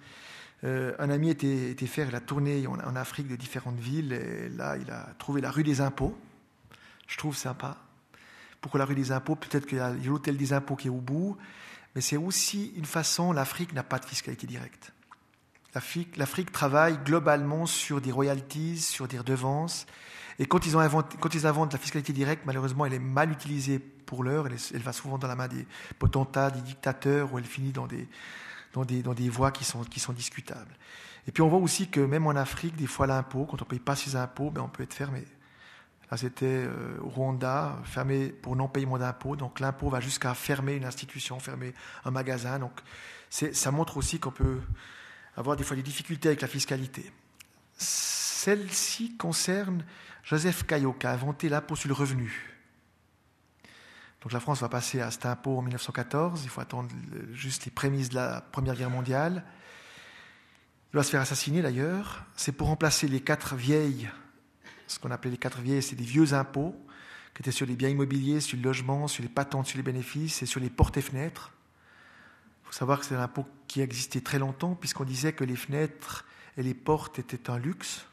Euh, 0.66 0.94
un 1.00 1.10
ami 1.10 1.30
était, 1.30 1.72
était, 1.72 1.88
faire 1.88 2.12
la 2.12 2.20
tournée 2.20 2.68
en, 2.68 2.96
Afrique 2.96 3.28
de 3.28 3.36
différentes 3.36 3.80
villes 3.80 4.12
et 4.12 4.50
là, 4.50 4.76
il 4.78 4.92
a 4.92 5.14
trouvé 5.18 5.40
la 5.40 5.52
rue 5.52 5.64
des 5.64 5.80
impôts. 5.80 6.18
Je 7.08 7.18
trouve 7.18 7.36
sympa. 7.36 7.78
Pourquoi 8.60 8.80
la 8.80 8.86
rue 8.86 8.96
des 8.96 9.12
impôts? 9.12 9.36
Peut-être 9.36 9.66
qu'il 9.66 9.78
y 9.78 9.82
a 9.82 9.92
l'hôtel 9.92 10.36
des 10.36 10.52
impôts 10.52 10.76
qui 10.76 10.88
est 10.88 10.92
au 10.92 11.00
bout, 11.00 11.38
mais 11.96 12.02
c'est 12.02 12.18
aussi 12.18 12.74
une 12.76 12.86
façon, 12.86 13.32
l'Afrique 13.32 13.74
n'a 13.74 13.84
pas 13.84 14.00
de 14.00 14.06
fiscalité 14.06 14.48
directe. 14.48 14.92
L'Afrique 15.74 16.52
travaille 16.52 16.98
globalement 17.06 17.66
sur 17.66 18.02
des 18.02 18.12
royalties, 18.12 18.80
sur 18.80 19.08
des 19.08 19.20
redevances, 19.20 19.86
et 20.40 20.46
quand 20.46 20.66
ils, 20.66 20.78
ont 20.78 20.80
inventé, 20.80 21.18
quand 21.20 21.36
ils 21.36 21.46
inventent 21.46 21.74
la 21.74 21.80
fiscalité 21.80 22.14
directe, 22.14 22.44
malheureusement, 22.46 22.86
elle 22.86 22.94
est 22.94 23.00
mal 23.00 23.30
utilisée 23.30 23.80
pour 24.10 24.24
l'heure. 24.24 24.48
Elle, 24.48 24.82
va 24.82 24.92
souvent 24.92 25.20
dans 25.20 25.28
la 25.28 25.36
main 25.36 25.48
des 25.48 25.68
potentats, 26.00 26.50
des 26.50 26.62
dictateurs, 26.62 27.32
ou 27.32 27.38
elle 27.38 27.46
finit 27.46 27.72
dans 27.72 27.86
des, 27.86 28.08
dans 28.74 29.14
voies 29.30 29.52
qui 29.52 29.64
sont, 29.64 30.14
discutables. 30.14 30.76
Et 31.28 31.32
puis 31.32 31.44
on 31.44 31.48
voit 31.48 31.60
aussi 31.60 31.90
que 31.90 32.00
même 32.00 32.26
en 32.26 32.32
Afrique, 32.32 32.76
des 32.76 32.88
fois 32.88 33.06
l'impôt, 33.06 33.46
quand 33.46 33.62
on 33.62 33.66
ne 33.66 33.70
paye 33.70 33.80
pas 33.80 33.96
ses 33.96 34.16
impôts, 34.16 34.50
ben 34.50 34.62
on 34.62 34.68
peut 34.68 34.82
être 34.82 34.96
fermé. 34.96 35.26
Là, 36.10 36.18
c'était 36.18 36.46
euh, 36.48 36.98
Rwanda, 37.02 37.78
fermé 37.84 38.30
pour 38.30 38.56
non-paiement 38.56 38.98
d'impôts. 38.98 39.36
Donc 39.36 39.60
l'impôt 39.60 39.90
va 39.90 40.00
jusqu'à 40.00 40.34
fermer 40.34 40.74
une 40.74 40.86
institution, 40.86 41.40
fermer 41.40 41.76
un 42.04 42.10
magasin. 42.10 42.58
Donc 42.58 42.82
ça 43.30 43.70
montre 43.70 43.98
aussi 43.98 44.20
qu'on 44.20 44.32
peut 44.32 44.60
avoir 45.38 45.56
des 45.56 45.64
fois 45.64 45.76
des 45.76 45.84
difficultés 45.84 46.30
avec 46.30 46.42
la 46.42 46.48
fiscalité 46.48 47.12
Celle-ci 47.78 49.18
concerne 49.18 49.86
Joseph 50.24 50.64
Caillot, 50.66 50.94
qui 50.94 51.06
a 51.06 51.12
inventé 51.12 51.48
l'impôt 51.48 51.76
sur 51.76 51.90
le 51.90 51.94
revenu. 51.94 52.59
Donc 54.22 54.34
la 54.34 54.40
France 54.40 54.62
va 54.62 54.70
passer 54.70 55.00
à 55.02 55.12
cet 55.12 55.26
impôt 55.26 55.58
en 55.58 55.62
1914. 55.62 56.44
Il 56.44 56.50
faut 56.50 56.62
attendre 56.62 56.90
juste 57.32 57.66
les 57.66 57.72
prémices 57.72 58.10
de 58.10 58.16
la 58.16 58.42
Première 58.42 58.76
Guerre 58.76 58.90
mondiale. 58.90 59.44
Il 60.92 60.98
va 60.98 61.04
se 61.04 61.12
faire 61.12 61.22
assassiner 61.22 61.62
d'ailleurs. 61.62 62.26
C'est 62.36 62.52
pour 62.52 62.68
remplacer 62.68 63.08
les 63.08 63.22
quatre 63.22 63.56
vieilles, 63.56 64.10
ce 64.88 65.00
qu'on 65.00 65.12
appelait 65.12 65.32
les 65.32 65.38
quatre 65.38 65.60
vieilles, 65.60 65.84
c'est 65.84 65.96
des 65.96 66.04
vieux 66.04 66.34
impôts 66.34 66.76
qui 67.34 67.44
étaient 67.44 67.52
sur 67.52 67.66
les 67.66 67.76
biens 67.76 67.90
immobiliers, 67.90 68.42
sur 68.42 68.58
le 68.58 68.64
logement, 68.64 69.08
sur 69.08 69.24
les 69.24 69.30
patentes, 69.30 69.68
sur 69.68 69.78
les 69.78 69.84
bénéfices 69.84 70.42
et 70.42 70.46
sur 70.46 70.60
les 70.60 70.70
portes 70.70 70.98
et 70.98 71.02
fenêtres. 71.02 71.52
Il 72.64 72.68
faut 72.68 72.74
savoir 72.74 73.00
que 73.00 73.06
c'est 73.06 73.16
un 73.16 73.22
impôt 73.22 73.46
qui 73.68 73.82
existait 73.82 74.22
très 74.22 74.40
longtemps, 74.40 74.76
puisqu'on 74.76 75.06
disait 75.06 75.34
que 75.34 75.44
les 75.44 75.56
fenêtres 75.56 76.26
et 76.58 76.64
les 76.64 76.74
portes 76.74 77.20
étaient 77.20 77.50
un 77.50 77.58
luxe. 77.58 78.06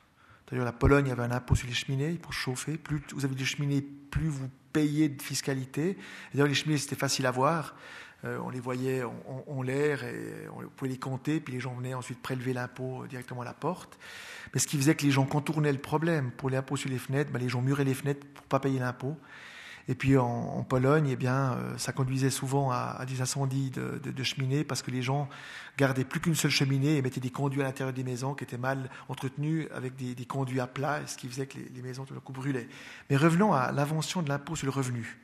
D'ailleurs, 0.48 0.64
la 0.64 0.72
Pologne 0.72 1.10
avait 1.10 1.22
un 1.22 1.32
impôt 1.32 1.54
sur 1.54 1.66
les 1.66 1.74
cheminées 1.74 2.12
pour 2.14 2.32
chauffer. 2.32 2.76
Plus 2.76 3.02
vous 3.12 3.24
avez 3.24 3.34
des 3.34 3.44
cheminées, 3.44 3.82
plus 3.82 4.28
vous 4.28 4.48
payez 4.76 5.08
de 5.08 5.22
fiscalité. 5.22 5.96
D'ailleurs, 6.32 6.48
les 6.48 6.54
cheminées, 6.54 6.76
c'était 6.76 6.96
facile 6.96 7.24
à 7.24 7.30
voir. 7.30 7.74
Euh, 8.24 8.38
on 8.44 8.50
les 8.50 8.60
voyait 8.60 9.02
en, 9.02 9.62
l'air 9.62 10.04
et 10.04 10.48
on 10.54 10.68
pouvait 10.68 10.90
les 10.90 10.98
compter, 10.98 11.40
puis 11.40 11.54
les 11.54 11.60
gens 11.60 11.74
venaient 11.74 11.94
ensuite 11.94 12.20
prélever 12.20 12.52
l'impôt 12.52 13.06
directement 13.08 13.40
à 13.40 13.44
la 13.46 13.54
porte. 13.54 13.98
Mais 14.52 14.60
ce 14.60 14.66
qui 14.66 14.76
faisait 14.76 14.94
que 14.94 15.04
les 15.04 15.10
gens 15.10 15.24
contournaient 15.24 15.72
le 15.72 15.78
problème. 15.78 16.30
Pour 16.30 16.50
l'impôt 16.50 16.76
sur 16.76 16.90
les 16.90 16.98
fenêtres, 16.98 17.30
ben, 17.32 17.38
les 17.38 17.48
gens 17.48 17.62
muraient 17.62 17.84
les 17.84 17.94
fenêtres 17.94 18.26
pour 18.34 18.44
ne 18.44 18.48
pas 18.48 18.60
payer 18.60 18.78
l'impôt. 18.78 19.16
Et 19.88 19.94
puis 19.94 20.16
en, 20.16 20.64
Pologne, 20.64 21.16
eh 21.20 21.26
euh, 21.26 21.78
ça 21.78 21.92
conduisait 21.92 22.30
souvent 22.30 22.70
à, 22.72 23.04
des 23.06 23.20
incendies 23.20 23.70
de, 23.70 24.22
cheminées 24.24 24.64
parce 24.64 24.82
que 24.82 24.90
les 24.90 25.02
gens 25.02 25.28
gardaient 25.78 26.04
plus 26.04 26.18
qu'une 26.20 26.34
seule 26.34 26.50
cheminée 26.50 26.96
et 26.96 27.02
mettaient 27.02 27.20
des 27.20 27.30
conduits 27.30 27.60
à 27.60 27.64
l'intérieur 27.64 27.94
des 27.94 28.02
maisons 28.02 28.34
qui 28.34 28.42
étaient 28.42 28.58
mal 28.58 28.90
entretenus 29.08 29.68
avec 29.72 29.94
des, 29.94 30.26
conduits 30.26 30.58
à 30.58 30.66
plat, 30.66 31.06
ce 31.06 31.16
qui 31.16 31.28
faisait 31.28 31.46
que 31.46 31.58
les, 31.58 31.82
maisons 31.82 32.04
tout 32.04 32.14
d'un 32.14 32.20
coup 32.20 32.32
brûlaient. 32.32 32.68
Mais 33.10 33.16
revenons 33.16 33.52
à 33.52 33.70
l'invention 33.70 34.22
de 34.22 34.28
l'impôt 34.28 34.56
sur 34.56 34.66
le 34.66 34.72
revenu. 34.72 35.18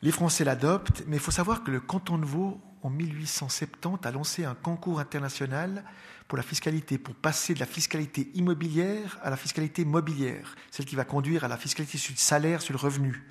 Les 0.00 0.12
Français 0.12 0.44
l'adoptent, 0.44 1.04
mais 1.06 1.16
il 1.16 1.22
faut 1.22 1.30
savoir 1.30 1.62
que 1.62 1.70
le 1.70 1.80
canton 1.80 2.16
de 2.16 2.24
Vaud, 2.24 2.60
en 2.82 2.90
1870, 2.90 4.06
a 4.06 4.10
lancé 4.12 4.44
un 4.44 4.54
concours 4.54 5.00
international 5.00 5.84
pour 6.28 6.36
la 6.36 6.42
fiscalité, 6.42 6.98
pour 6.98 7.14
passer 7.14 7.54
de 7.54 7.60
la 7.60 7.66
fiscalité 7.66 8.30
immobilière 8.34 9.18
à 9.22 9.30
la 9.30 9.36
fiscalité 9.36 9.84
mobilière, 9.84 10.56
celle 10.70 10.86
qui 10.86 10.96
va 10.96 11.04
conduire 11.04 11.44
à 11.44 11.48
la 11.48 11.56
fiscalité 11.56 11.98
sur 11.98 12.12
le 12.12 12.18
salaire, 12.18 12.62
sur 12.62 12.72
le 12.72 12.78
revenu. 12.78 13.24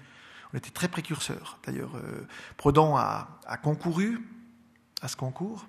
On 0.54 0.58
était 0.58 0.72
très 0.72 0.88
précurseurs. 0.88 1.60
D'ailleurs, 1.66 1.96
euh, 1.96 2.26
Prodan 2.56 2.96
a, 2.96 3.58
concouru 3.62 4.26
à 5.02 5.08
ce 5.08 5.18
concours. 5.18 5.68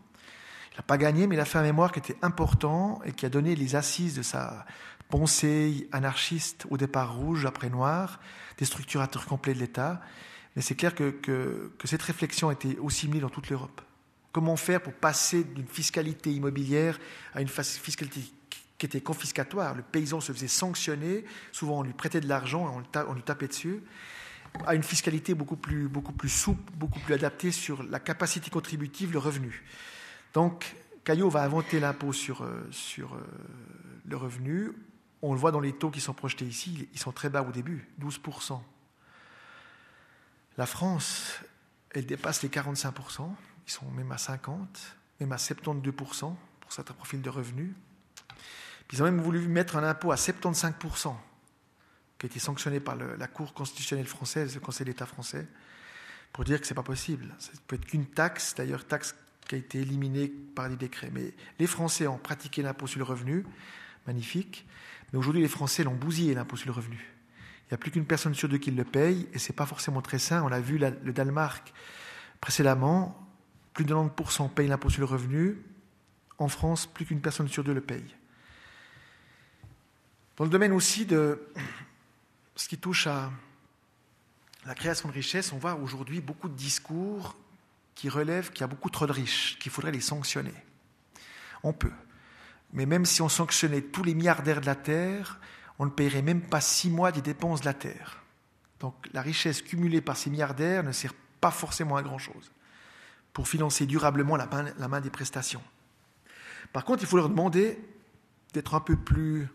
Il 0.72 0.76
n'a 0.76 0.82
pas 0.82 0.98
gagné, 0.98 1.26
mais 1.26 1.34
il 1.34 1.40
a 1.40 1.44
fait 1.44 1.58
un 1.58 1.62
mémoire 1.62 1.90
qui 1.90 1.98
était 1.98 2.16
important 2.22 3.00
et 3.04 3.12
qui 3.12 3.26
a 3.26 3.28
donné 3.28 3.56
les 3.56 3.74
assises 3.74 4.14
de 4.14 4.22
sa 4.22 4.64
pensée 5.08 5.88
anarchiste 5.92 6.66
au 6.70 6.76
départ 6.76 7.16
rouge, 7.16 7.46
après 7.46 7.70
noir, 7.70 8.20
des 8.58 8.64
structurateurs 8.64 9.26
complets 9.26 9.54
de 9.54 9.58
l'État. 9.58 10.00
Mais 10.54 10.62
c'est 10.62 10.74
clair 10.74 10.94
que, 10.94 11.10
que, 11.10 11.72
que 11.78 11.88
cette 11.88 12.02
réflexion 12.02 12.50
était 12.50 12.78
aussi 12.78 13.08
mise 13.08 13.22
dans 13.22 13.30
toute 13.30 13.50
l'Europe. 13.50 13.80
Comment 14.36 14.56
faire 14.56 14.82
pour 14.82 14.92
passer 14.92 15.44
d'une 15.44 15.66
fiscalité 15.66 16.30
immobilière 16.30 16.98
à 17.32 17.40
une 17.40 17.48
fiscalité 17.48 18.20
qui 18.76 18.84
était 18.84 19.00
confiscatoire 19.00 19.74
Le 19.74 19.80
paysan 19.82 20.20
se 20.20 20.30
faisait 20.30 20.46
sanctionner, 20.46 21.24
souvent 21.52 21.78
on 21.78 21.82
lui 21.82 21.94
prêtait 21.94 22.20
de 22.20 22.28
l'argent 22.28 22.84
on, 22.94 23.14
lui 23.14 23.22
tapait 23.22 23.48
dessus, 23.48 23.82
à 24.66 24.74
une 24.74 24.82
fiscalité 24.82 25.32
beaucoup 25.32 25.56
plus, 25.56 25.88
beaucoup 25.88 26.12
plus 26.12 26.28
souple, 26.28 26.70
beaucoup 26.74 27.00
plus 27.00 27.14
adaptée 27.14 27.50
sur 27.50 27.82
la 27.82 27.98
capacité 27.98 28.50
contributive, 28.50 29.10
le 29.10 29.18
revenu. 29.18 29.64
Donc, 30.34 30.76
Caillot 31.02 31.30
va 31.30 31.42
inventer 31.42 31.80
l'impôt 31.80 32.12
sur, 32.12 32.42
euh, 32.42 32.68
sur 32.70 33.14
euh, 33.14 33.20
le 34.04 34.18
revenu. 34.18 34.72
On 35.22 35.32
le 35.32 35.38
voit 35.38 35.50
dans 35.50 35.60
les 35.60 35.72
taux 35.72 35.90
qui 35.90 36.02
sont 36.02 36.12
projetés 36.12 36.44
ici, 36.44 36.90
ils 36.92 37.00
sont 37.00 37.10
très 37.10 37.30
bas 37.30 37.40
au 37.40 37.52
début, 37.52 37.88
12%. 38.02 38.60
La 40.58 40.66
France, 40.66 41.40
elle 41.94 42.04
dépasse 42.04 42.42
les 42.42 42.50
45%. 42.50 43.30
Ils 43.66 43.72
sont 43.72 43.90
même 43.90 44.12
à 44.12 44.18
50, 44.18 44.96
même 45.20 45.32
à 45.32 45.36
72% 45.36 46.34
pour 46.60 46.72
certains 46.72 46.94
profils 46.94 47.20
de 47.20 47.30
revenus. 47.30 47.72
Ils 48.92 49.02
ont 49.02 49.04
même 49.04 49.20
voulu 49.20 49.46
mettre 49.48 49.76
un 49.76 49.84
impôt 49.84 50.12
à 50.12 50.14
75%, 50.14 51.14
qui 52.18 52.26
a 52.26 52.28
été 52.28 52.38
sanctionné 52.38 52.80
par 52.80 52.96
la 52.96 53.26
Cour 53.26 53.52
constitutionnelle 53.52 54.06
française, 54.06 54.54
le 54.54 54.60
Conseil 54.60 54.86
d'État 54.86 55.06
français, 55.06 55.46
pour 56.32 56.44
dire 56.44 56.60
que 56.60 56.66
ce 56.66 56.72
n'est 56.72 56.76
pas 56.76 56.82
possible. 56.82 57.34
Ça 57.38 57.50
ne 57.52 57.58
peut 57.66 57.76
être 57.76 57.86
qu'une 57.86 58.06
taxe, 58.06 58.54
d'ailleurs 58.54 58.86
taxe 58.86 59.14
qui 59.48 59.54
a 59.54 59.58
été 59.58 59.80
éliminée 59.80 60.28
par 60.28 60.68
des 60.68 60.76
décrets. 60.76 61.10
Mais 61.12 61.34
les 61.58 61.66
Français 61.66 62.06
ont 62.06 62.18
pratiqué 62.18 62.62
l'impôt 62.62 62.86
sur 62.86 62.98
le 62.98 63.04
revenu, 63.04 63.44
magnifique, 64.06 64.66
mais 65.12 65.18
aujourd'hui 65.18 65.42
les 65.42 65.48
Français 65.48 65.82
l'ont 65.82 65.94
bousillé, 65.94 66.34
l'impôt 66.34 66.56
sur 66.56 66.66
le 66.68 66.72
revenu. 66.72 67.12
Il 67.64 67.72
n'y 67.72 67.74
a 67.74 67.78
plus 67.78 67.90
qu'une 67.90 68.06
personne 68.06 68.34
sur 68.34 68.48
deux 68.48 68.58
qui 68.58 68.70
le 68.70 68.84
paye, 68.84 69.28
et 69.32 69.40
ce 69.40 69.50
n'est 69.50 69.56
pas 69.56 69.66
forcément 69.66 70.02
très 70.02 70.20
sain. 70.20 70.42
On 70.44 70.52
a 70.52 70.60
vu 70.60 70.78
le 70.78 71.12
Danemark 71.12 71.72
précédemment, 72.40 73.25
plus 73.76 73.84
de 73.84 73.94
90% 73.94 74.48
payent 74.48 74.68
l'impôt 74.68 74.88
sur 74.88 75.00
le 75.00 75.06
revenu. 75.06 75.62
En 76.38 76.48
France, 76.48 76.86
plus 76.86 77.04
qu'une 77.04 77.20
personne 77.20 77.46
sur 77.46 77.62
deux 77.62 77.74
le 77.74 77.82
paye. 77.82 78.14
Dans 80.38 80.44
le 80.44 80.50
domaine 80.50 80.72
aussi 80.72 81.04
de 81.04 81.46
ce 82.56 82.68
qui 82.68 82.78
touche 82.78 83.06
à 83.06 83.30
la 84.64 84.74
création 84.74 85.10
de 85.10 85.14
richesse, 85.14 85.52
on 85.52 85.58
voit 85.58 85.74
aujourd'hui 85.74 86.22
beaucoup 86.22 86.48
de 86.48 86.54
discours 86.54 87.36
qui 87.94 88.08
relèvent 88.08 88.50
qu'il 88.50 88.62
y 88.62 88.64
a 88.64 88.66
beaucoup 88.66 88.90
trop 88.90 89.06
de 89.06 89.12
riches, 89.12 89.58
qu'il 89.58 89.70
faudrait 89.70 89.92
les 89.92 90.00
sanctionner. 90.00 90.54
On 91.62 91.74
peut. 91.74 91.92
Mais 92.72 92.86
même 92.86 93.04
si 93.04 93.20
on 93.20 93.28
sanctionnait 93.28 93.82
tous 93.82 94.02
les 94.02 94.14
milliardaires 94.14 94.62
de 94.62 94.66
la 94.66 94.74
Terre, 94.74 95.38
on 95.78 95.84
ne 95.84 95.90
paierait 95.90 96.22
même 96.22 96.40
pas 96.40 96.62
six 96.62 96.88
mois 96.88 97.12
des 97.12 97.22
dépenses 97.22 97.60
de 97.60 97.66
la 97.66 97.74
Terre. 97.74 98.22
Donc 98.80 98.94
la 99.12 99.20
richesse 99.20 99.60
cumulée 99.60 100.00
par 100.00 100.16
ces 100.16 100.30
milliardaires 100.30 100.82
ne 100.82 100.92
sert 100.92 101.12
pas 101.40 101.50
forcément 101.50 101.96
à 101.96 102.02
grand-chose 102.02 102.50
pour 103.36 103.48
financer 103.48 103.84
durablement 103.84 104.34
la 104.36 104.46
main, 104.88 105.00
des 105.02 105.10
prestations. 105.10 105.60
Par 106.72 106.86
contre, 106.86 107.02
il 107.02 107.06
faut 107.06 107.18
leur 107.18 107.28
demander 107.28 107.78
d'être 108.54 108.74
un 108.74 108.80
peu 108.80 108.96
plus 108.96 109.46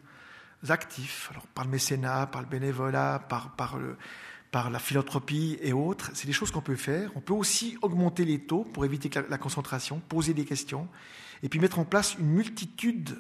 actifs, 0.70 1.32
par 1.56 1.66
le 1.66 1.72
mécénat, 1.72 2.28
par 2.28 2.44
le 2.44 2.48
bénévolat, 2.48 3.26
par, 3.28 4.70
la 4.70 4.78
philanthropie 4.78 5.58
et 5.64 5.74
autres. 5.74 6.12
C'est 6.14 6.28
des 6.28 6.32
choses 6.32 6.52
qu'on 6.52 6.62
peut 6.62 6.76
faire. 6.76 7.10
On 7.16 7.22
peut 7.22 7.34
aussi 7.34 7.76
augmenter 7.82 8.24
les 8.24 8.38
taux 8.38 8.66
pour 8.66 8.86
éviter 8.86 9.10
la, 9.28 9.40
concentration, 9.40 10.00
poser 10.00 10.36
des 10.36 10.46
questions, 10.46 10.88
et 11.42 11.50
puis 11.50 11.60
mettre 11.60 11.80
en 11.80 11.86
place 11.86 12.16
une 12.20 12.30
multitude, 12.30 13.20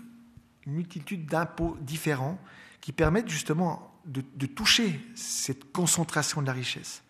une 0.67 0.73
multitude 0.73 1.25
d'impôts 1.25 1.75
différents 1.81 2.39
qui 2.81 2.91
permettent 2.91 3.29
justement 3.29 3.99
de 4.05 4.45
toucher 4.45 4.99
cette 5.15 5.71
concentration 5.71 6.39
de 6.39 6.45
la 6.45 6.53
richesse 6.53 7.01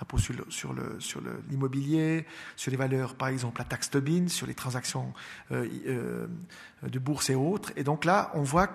impôt 0.00 0.18
sur, 0.18 0.34
l'immobilier, 1.48 2.26
sur, 2.56 2.70
les 2.70 2.76
valeurs, 2.76 3.14
par 3.14 3.28
exemple 3.28 3.60
la 3.60 3.64
taxe 3.64 3.90
Tobin, 3.90 4.28
sur 4.28 4.46
les 4.46 4.54
transactions 4.54 5.12
euh, 5.52 5.68
euh, 5.86 6.26
de 6.82 6.98
bourse 6.98 7.30
et 7.30 7.34
autres. 7.34 7.72
Et 7.76 7.84
donc 7.84 8.04
là, 8.04 8.30
on 8.34 8.42
voit 8.42 8.70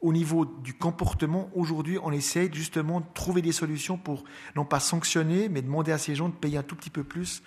au 0.00 0.12
niveau 0.12 0.44
du 0.44 0.74
comportement, 0.74 1.50
aujourd'hui, 1.54 1.98
on 2.02 2.12
essaye 2.12 2.50
justement 2.52 3.00
de 3.00 3.06
trouver 3.14 3.42
des 3.42 3.52
solutions 3.52 3.98
pour 3.98 4.24
non 4.54 4.64
pas 4.64 4.80
sanctionner, 4.80 5.48
mais 5.48 5.60
demander 5.60 5.92
à 5.92 5.98
ces 5.98 6.14
gens 6.14 6.28
de 6.28 6.34
payer 6.34 6.58
un 6.58 6.62
tout 6.62 6.76
petit 6.76 6.90
peu 6.90 7.02
plus 7.02 7.42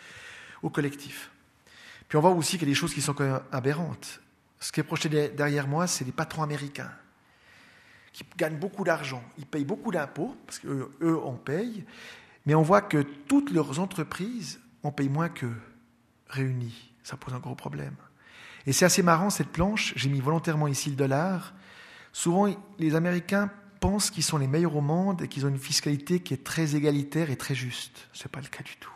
au 0.61 0.69
collectif. 0.69 1.31
Puis 2.09 2.17
on 2.17 2.21
voit 2.21 2.31
aussi 2.31 2.57
qu'il 2.57 2.67
y 2.67 2.71
a 2.71 2.73
des 2.73 2.79
choses 2.79 2.93
qui 2.93 3.01
sont 3.01 3.13
quand 3.13 3.23
même 3.23 3.39
aberrantes. 3.51 4.21
Ce 4.59 4.71
qui 4.71 4.81
est 4.81 4.83
projeté 4.83 5.29
derrière 5.29 5.67
moi, 5.67 5.87
c'est 5.87 6.03
les 6.03 6.11
patrons 6.11 6.43
américains 6.43 6.91
qui 8.13 8.25
gagnent 8.37 8.59
beaucoup 8.59 8.83
d'argent. 8.83 9.23
Ils 9.37 9.45
payent 9.45 9.65
beaucoup 9.65 9.91
d'impôts, 9.91 10.35
parce 10.45 10.59
qu'eux, 10.59 10.91
eux, 11.01 11.17
on 11.23 11.33
paye, 11.33 11.85
mais 12.45 12.55
on 12.55 12.61
voit 12.61 12.81
que 12.81 13.01
toutes 13.01 13.51
leurs 13.51 13.79
entreprises 13.79 14.59
en 14.83 14.91
payent 14.91 15.09
moins 15.09 15.29
qu'eux, 15.29 15.59
réunis. 16.27 16.93
Ça 17.03 17.17
pose 17.17 17.33
un 17.33 17.39
gros 17.39 17.55
problème. 17.55 17.95
Et 18.65 18.73
c'est 18.73 18.85
assez 18.85 19.03
marrant 19.03 19.29
cette 19.29 19.49
planche, 19.49 19.93
j'ai 19.95 20.09
mis 20.09 20.19
volontairement 20.19 20.67
ici 20.67 20.89
le 20.89 20.95
dollar. 20.95 21.53
Souvent, 22.13 22.47
les 22.77 22.95
Américains 22.95 23.49
pensent 23.79 24.11
qu'ils 24.11 24.23
sont 24.23 24.37
les 24.37 24.47
meilleurs 24.47 24.75
au 24.75 24.81
monde 24.81 25.23
et 25.23 25.27
qu'ils 25.27 25.45
ont 25.45 25.49
une 25.49 25.57
fiscalité 25.57 26.19
qui 26.19 26.33
est 26.33 26.43
très 26.43 26.75
égalitaire 26.75 27.31
et 27.31 27.37
très 27.37 27.55
juste. 27.55 28.07
Ce 28.13 28.23
n'est 28.23 28.29
pas 28.29 28.41
le 28.41 28.47
cas 28.47 28.63
du 28.63 28.75
tout. 28.77 28.91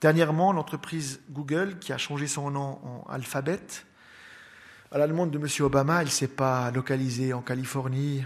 Dernièrement, 0.00 0.52
l'entreprise 0.52 1.20
Google, 1.30 1.78
qui 1.78 1.92
a 1.92 1.98
changé 1.98 2.26
son 2.26 2.50
nom 2.50 2.78
en 2.84 3.04
Alphabet, 3.10 3.60
à 4.90 4.96
la 4.96 5.06
demande 5.06 5.30
de 5.30 5.38
M. 5.38 5.46
Obama, 5.60 6.00
elle 6.00 6.06
ne 6.06 6.12
s'est 6.12 6.28
pas 6.28 6.70
localisée 6.70 7.34
en 7.34 7.42
Californie 7.42 8.24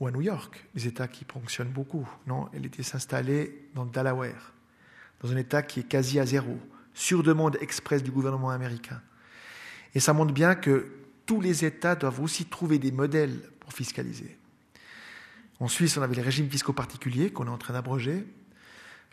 ou 0.00 0.06
à 0.06 0.10
New 0.10 0.22
York, 0.22 0.64
les 0.74 0.86
États 0.86 1.08
qui 1.08 1.24
fonctionnent 1.24 1.68
beaucoup. 1.68 2.08
Non, 2.26 2.48
elle 2.52 2.66
était 2.66 2.82
s'installer 2.82 3.68
dans 3.74 3.84
le 3.84 3.90
Delaware, 3.90 4.52
dans 5.22 5.32
un 5.32 5.36
État 5.36 5.62
qui 5.62 5.80
est 5.80 5.88
quasi 5.88 6.18
à 6.18 6.26
zéro, 6.26 6.58
sur 6.94 7.22
demande 7.22 7.56
express 7.60 8.02
du 8.02 8.10
gouvernement 8.10 8.50
américain. 8.50 9.00
Et 9.94 10.00
ça 10.00 10.12
montre 10.12 10.32
bien 10.32 10.54
que 10.54 10.90
tous 11.26 11.40
les 11.40 11.64
États 11.64 11.94
doivent 11.94 12.20
aussi 12.20 12.44
trouver 12.44 12.78
des 12.78 12.92
modèles 12.92 13.40
pour 13.60 13.72
fiscaliser. 13.72 14.36
En 15.60 15.68
Suisse, 15.68 15.96
on 15.96 16.02
avait 16.02 16.16
les 16.16 16.22
régimes 16.22 16.50
fiscaux 16.50 16.72
particuliers 16.72 17.30
qu'on 17.30 17.46
est 17.46 17.50
en 17.50 17.58
train 17.58 17.74
d'abroger. 17.74 18.26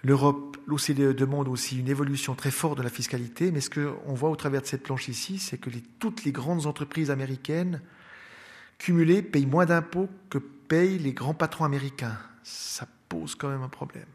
L'Europe, 0.04 0.58
l'OCDE 0.66 1.16
demande 1.16 1.48
aussi 1.48 1.80
une 1.80 1.88
évolution 1.88 2.34
très 2.34 2.50
forte 2.50 2.80
de 2.80 2.84
la 2.84 2.90
fiscalité, 2.90 3.52
mais 3.52 3.62
ce 3.62 3.70
qu'on 3.70 4.14
voit 4.14 4.32
au 4.32 4.36
travers 4.36 4.64
de 4.64 4.66
cette 4.66 4.82
planche 4.82 5.08
ici, 5.08 5.38
c'est 5.38 5.60
que 5.60 5.70
toutes 6.00 6.24
les 6.24 6.32
grandes 6.32 6.66
entreprises 6.66 7.12
américaines 7.12 7.82
cumulé, 8.82 9.22
payent 9.22 9.46
moins 9.46 9.68
d'impôts 9.68 10.10
que 10.32 10.40
payent 10.72 11.00
les 11.00 11.12
grands 11.12 11.34
patrons 11.34 11.66
américains. 11.66 12.18
Ça 12.44 12.88
pose 13.10 13.36
quand 13.36 13.50
même 13.50 13.62
un 13.62 13.68
problème. 13.68 14.08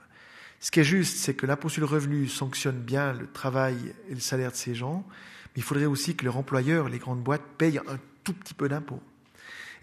Ce 0.58 0.70
qui 0.70 0.80
est 0.80 0.84
juste, 0.84 1.18
c'est 1.18 1.34
que 1.34 1.44
l'impôt 1.44 1.68
sur 1.68 1.80
le 1.80 1.86
revenu 1.86 2.28
sanctionne 2.28 2.80
bien 2.80 3.12
le 3.12 3.26
travail 3.26 3.76
et 4.08 4.14
le 4.14 4.20
salaire 4.20 4.52
de 4.52 4.56
ces 4.56 4.74
gens, 4.74 5.04
mais 5.08 5.56
il 5.56 5.62
faudrait 5.62 5.84
aussi 5.84 6.16
que 6.16 6.24
leur 6.24 6.38
employeur, 6.38 6.88
les 6.88 6.98
grandes 6.98 7.22
boîtes, 7.22 7.44
payent 7.58 7.78
un 7.86 7.98
tout 8.24 8.32
petit 8.32 8.54
peu 8.54 8.70
d'impôts. 8.70 9.02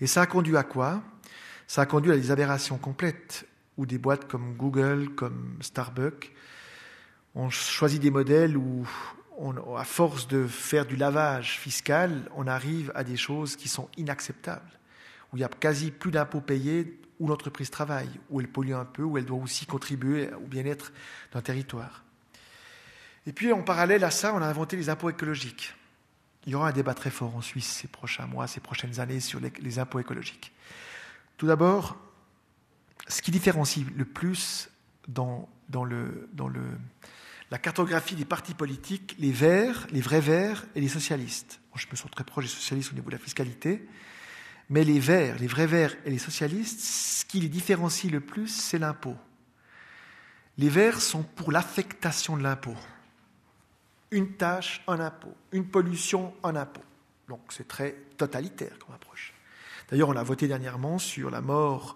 Et 0.02 0.08
ça 0.08 0.24
a 0.24 0.26
conduit 0.26 0.58
à 0.58 0.64
quoi? 0.64 1.04
Ça 1.68 1.84
a 1.84 1.86
conduit 1.86 2.12
à 2.12 2.16
des 2.16 2.32
aberrations 2.32 2.80
complètes, 2.80 3.48
où 3.78 3.86
des 3.86 4.00
boîtes 4.00 4.28
comme 4.28 4.56
Google, 4.56 5.10
comme 5.16 5.60
Starbucks, 5.62 6.32
ont 7.36 7.52
choisi 7.52 8.00
des 8.00 8.10
modèles 8.10 8.58
où, 8.58 8.88
à 9.78 9.84
force 9.84 10.28
de 10.28 10.48
faire 10.48 10.88
du 10.88 10.96
lavage 10.96 11.60
fiscal, 11.60 12.32
on 12.36 12.48
arrive 12.48 12.92
à 12.96 13.04
des 13.04 13.16
choses 13.16 13.56
qui 13.56 13.70
sont 13.70 13.90
inacceptables, 13.96 14.80
où 15.34 15.38
il 15.38 15.40
n'y 15.40 15.46
a 15.46 15.50
quasi 15.50 15.90
plus 15.90 16.12
d'impôts 16.12 16.42
payés 16.42 17.00
où 17.20 17.28
l'entreprise 17.28 17.72
travaille, 17.72 18.10
où 18.30 18.40
elle 18.40 18.48
pollue 18.48 18.74
un 18.74 18.86
peu, 18.86 19.04
où 19.04 19.18
elle 19.18 19.26
doit 19.26 19.40
aussi 19.40 19.66
contribuer 19.66 20.32
au 20.34 20.46
bien-être 20.48 20.94
d'un 21.32 21.42
territoire. 21.42 22.04
Et 23.26 23.34
puis, 23.34 23.52
en 23.52 23.64
parallèle 23.64 24.04
à 24.04 24.12
ça, 24.12 24.34
on 24.34 24.42
a 24.42 24.46
inventé 24.46 24.76
les 24.76 24.90
impôts 24.90 25.10
écologiques. 25.10 25.74
Il 26.46 26.52
y 26.52 26.56
aura 26.56 26.70
un 26.70 26.72
débat 26.72 26.94
très 26.94 27.10
fort 27.10 27.36
en 27.36 27.42
Suisse 27.42 27.68
ces 27.68 27.88
prochains 27.88 28.28
mois, 28.28 28.48
ces 28.48 28.60
prochaines 28.60 29.00
années 29.00 29.22
sur 29.22 29.40
les, 29.40 29.80
impôts 29.80 30.00
écologiques. 30.00 30.52
Tout 31.38 31.48
d'abord, 31.48 31.98
ce 33.08 33.22
qui 33.22 33.32
différencie 33.32 33.86
le 33.96 34.06
plus 34.06 34.70
dans, 35.08 35.50
la 37.50 37.58
cartographie 37.58 38.16
des 38.16 38.26
partis 38.26 38.54
politiques, 38.54 39.16
les 39.18 39.32
verts, 39.32 39.88
les 39.92 40.02
vrais 40.02 40.22
verts 40.22 40.66
et 40.76 40.82
les 40.82 40.90
socialistes. 40.90 41.60
je 41.76 41.88
me 41.90 41.96
sens 41.96 42.12
très 42.12 42.24
proche 42.24 42.46
des 42.46 42.52
socialistes 42.52 42.92
au 42.92 42.96
niveau 42.96 43.10
de 43.10 43.16
la 43.16 43.22
fiscalité, 43.22 43.88
mais 44.74 44.84
les 44.84 45.00
verts, 45.00 45.38
les 45.38 45.46
vrais 45.46 45.68
verts 45.68 45.96
et 46.04 46.10
les 46.10 46.18
socialistes, 46.18 46.80
ce 46.80 47.26
qui 47.26 47.40
les 47.40 47.48
différencie 47.48 48.12
le 48.12 48.22
plus, 48.22 48.48
c'est 48.48 48.80
l'impôt. 48.80 49.16
Les 50.58 50.68
verts 50.68 51.00
sont 51.00 51.22
pour 51.22 51.52
l'affectation 51.52 52.38
de 52.38 52.42
l'impôt. 52.42 52.76
Une 54.10 54.34
tâche, 54.34 54.82
un 54.88 55.00
impôt. 55.00 55.36
Une 55.52 55.68
pollution, 55.68 56.34
un 56.44 56.56
impôt. 56.56 56.82
Donc 57.30 57.42
c'est 57.50 57.68
très 57.68 57.92
totalitaire 58.18 58.80
comme 58.80 58.96
approche. 58.96 59.36
D'ailleurs, 59.92 60.10
on 60.10 60.14
l'a 60.14 60.24
voté 60.24 60.48
dernièrement 60.48 60.98
sur 60.98 61.30
la 61.30 61.42
mort 61.42 61.96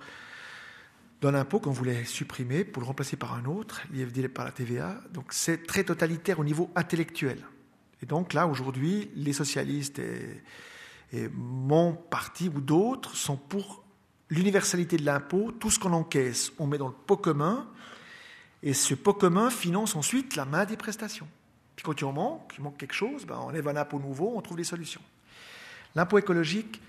d'un 1.22 1.34
impôt 1.34 1.60
qu'on 1.60 1.72
voulait 1.72 2.06
supprimer 2.06 2.64
pour 2.64 2.82
le 2.84 2.86
remplacer 2.86 3.18
par 3.18 3.34
un 3.34 3.46
autre, 3.46 3.82
l'IFD 3.92 4.28
par 4.28 4.46
la 4.46 4.52
TVA. 4.52 5.02
Donc 5.10 5.34
c'est 5.34 5.66
très 5.66 5.84
totalitaire 5.84 6.40
au 6.40 6.44
niveau 6.44 6.70
intellectuel. 6.76 7.40
Et 8.04 8.06
donc 8.06 8.34
là, 8.34 8.46
aujourd'hui, 8.46 9.10
les 9.16 9.34
socialistes 9.34 9.98
et, 9.98 10.44
et 11.14 11.30
mon 11.34 11.94
parti 11.94 12.50
ou 12.50 12.60
d'autres 12.60 13.16
sont 13.16 13.38
pour 13.38 13.84
l'universalité 14.30 14.98
de 14.98 15.06
l'impôt. 15.06 15.52
Tout 15.52 15.72
ce 15.72 15.80
qu'on 15.80 15.94
encaisse, 15.94 16.52
on 16.60 16.68
met 16.68 16.78
dans 16.78 16.88
le 16.88 16.94
pot 16.94 17.18
commun. 17.18 17.68
Et 18.64 18.74
ce 18.74 18.94
pot 18.94 19.14
commun 19.14 19.50
finance 19.50 19.96
ensuite 19.96 20.36
la 20.36 20.46
main 20.46 20.66
des 20.66 20.78
prestations. 20.78 21.28
Puis 21.76 21.84
quand 21.84 22.00
il 22.00 22.06
en 22.06 22.12
manque, 22.12 22.54
il 22.58 22.64
manque 22.64 22.78
quelque 22.78 22.96
chose, 22.96 23.26
ben 23.26 23.40
on 23.42 23.50
lève 23.50 23.68
un 23.68 23.76
impôt 23.76 24.00
nouveau, 24.00 24.34
on 24.36 24.42
trouve 24.42 24.58
des 24.58 24.64
solutions. 24.64 25.02
L'impôt 25.96 26.18
écologique, 26.18 26.82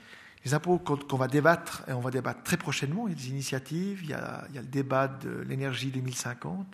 les 0.45 0.55
impôts 0.55 0.79
qu'on 0.79 1.17
va 1.17 1.29
débattre, 1.29 1.83
et 1.89 1.93
on 1.93 2.01
va 2.01 2.11
débattre 2.11 2.43
très 2.43 2.57
prochainement, 2.57 3.07
il 3.07 3.11
y 3.11 3.15
a 3.15 3.19
des 3.19 3.29
initiatives, 3.29 4.01
il 4.03 4.11
y 4.11 4.15
a, 4.15 4.47
il 4.49 4.55
y 4.55 4.59
a 4.59 4.63
le 4.63 4.67
débat 4.69 5.09
de 5.09 5.45
l'énergie 5.47 5.91
2050. 5.91 6.67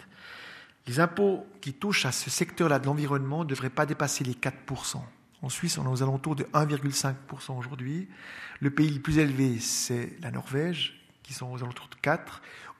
Les 0.86 1.01
impôts 1.01 1.45
qui 1.61 1.72
touchent 1.72 2.07
à 2.07 2.12
ce 2.12 2.30
secteur-là 2.30 2.78
de 2.78 2.86
l'environnement 2.86 3.40
ne 3.40 3.49
devraient 3.49 3.70
pas 3.70 3.84
dépasser 3.84 4.22
les 4.22 4.34
4%. 4.34 5.01
En 5.45 5.51
Suisse, 5.51 5.76
on 5.76 5.84
est 5.84 5.88
aux 5.88 6.03
alentours 6.03 6.36
de 6.36 6.45
1,5% 6.55 7.59
aujourd'hui. 7.59 8.09
Le 8.61 8.70
pays 8.70 8.88
le 8.88 9.01
plus 9.01 9.18
élevé, 9.18 9.59
c'est 9.61 10.16
la 10.22 10.30
Norvège, 10.30 10.99
qui 11.22 11.34
sont 11.34 11.53
aux 11.53 11.62
alentours 11.62 11.90
de 11.90 11.97
4%. 11.97 12.18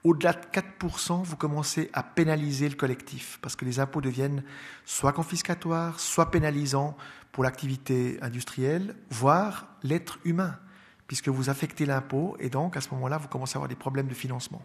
Au-delà 0.03 0.33
de 0.33 0.39
4%, 0.51 1.23
vous 1.23 1.35
commencez 1.35 1.91
à 1.93 2.01
pénaliser 2.01 2.67
le 2.67 2.73
collectif, 2.73 3.37
parce 3.43 3.55
que 3.55 3.65
les 3.65 3.79
impôts 3.79 4.01
deviennent 4.01 4.43
soit 4.83 5.13
confiscatoires, 5.13 5.99
soit 5.99 6.31
pénalisants 6.31 6.97
pour 7.31 7.43
l'activité 7.43 8.17
industrielle, 8.23 8.95
voire 9.11 9.67
l'être 9.83 10.17
humain, 10.25 10.57
puisque 11.05 11.29
vous 11.29 11.51
affectez 11.51 11.85
l'impôt, 11.85 12.35
et 12.39 12.49
donc 12.49 12.77
à 12.77 12.81
ce 12.81 12.89
moment-là, 12.95 13.19
vous 13.19 13.27
commencez 13.27 13.57
à 13.57 13.57
avoir 13.57 13.69
des 13.69 13.75
problèmes 13.75 14.07
de 14.07 14.15
financement. 14.15 14.63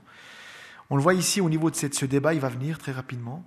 On 0.89 0.97
le 0.97 1.03
voit 1.03 1.13
ici 1.13 1.43
au 1.43 1.51
niveau 1.51 1.71
de 1.71 1.77
ce 1.77 2.07
débat, 2.07 2.33
il 2.33 2.41
va 2.41 2.49
venir 2.49 2.79
très 2.79 2.93
rapidement. 2.93 3.45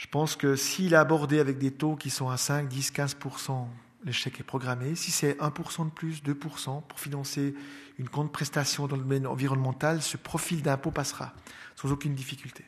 Je 0.00 0.06
pense 0.06 0.34
que 0.34 0.56
s'il 0.56 0.94
est 0.94 0.96
abordé 0.96 1.40
avec 1.40 1.58
des 1.58 1.72
taux 1.72 1.94
qui 1.94 2.08
sont 2.08 2.30
à 2.30 2.38
5, 2.38 2.68
10, 2.68 2.92
15%, 2.92 3.66
l'échec 4.06 4.40
est 4.40 4.42
programmé. 4.42 4.94
Si 4.94 5.10
c'est 5.10 5.32
1% 5.32 5.84
de 5.84 5.90
plus, 5.90 6.22
2% 6.22 6.82
pour 6.88 6.98
financer 6.98 7.54
une 7.98 8.08
compte 8.08 8.32
prestation 8.32 8.86
dans 8.86 8.96
le 8.96 9.02
domaine 9.02 9.26
environnemental, 9.26 10.00
ce 10.00 10.16
profil 10.16 10.62
d'impôt 10.62 10.90
passera 10.90 11.34
sans 11.76 11.92
aucune 11.92 12.14
difficulté. 12.14 12.64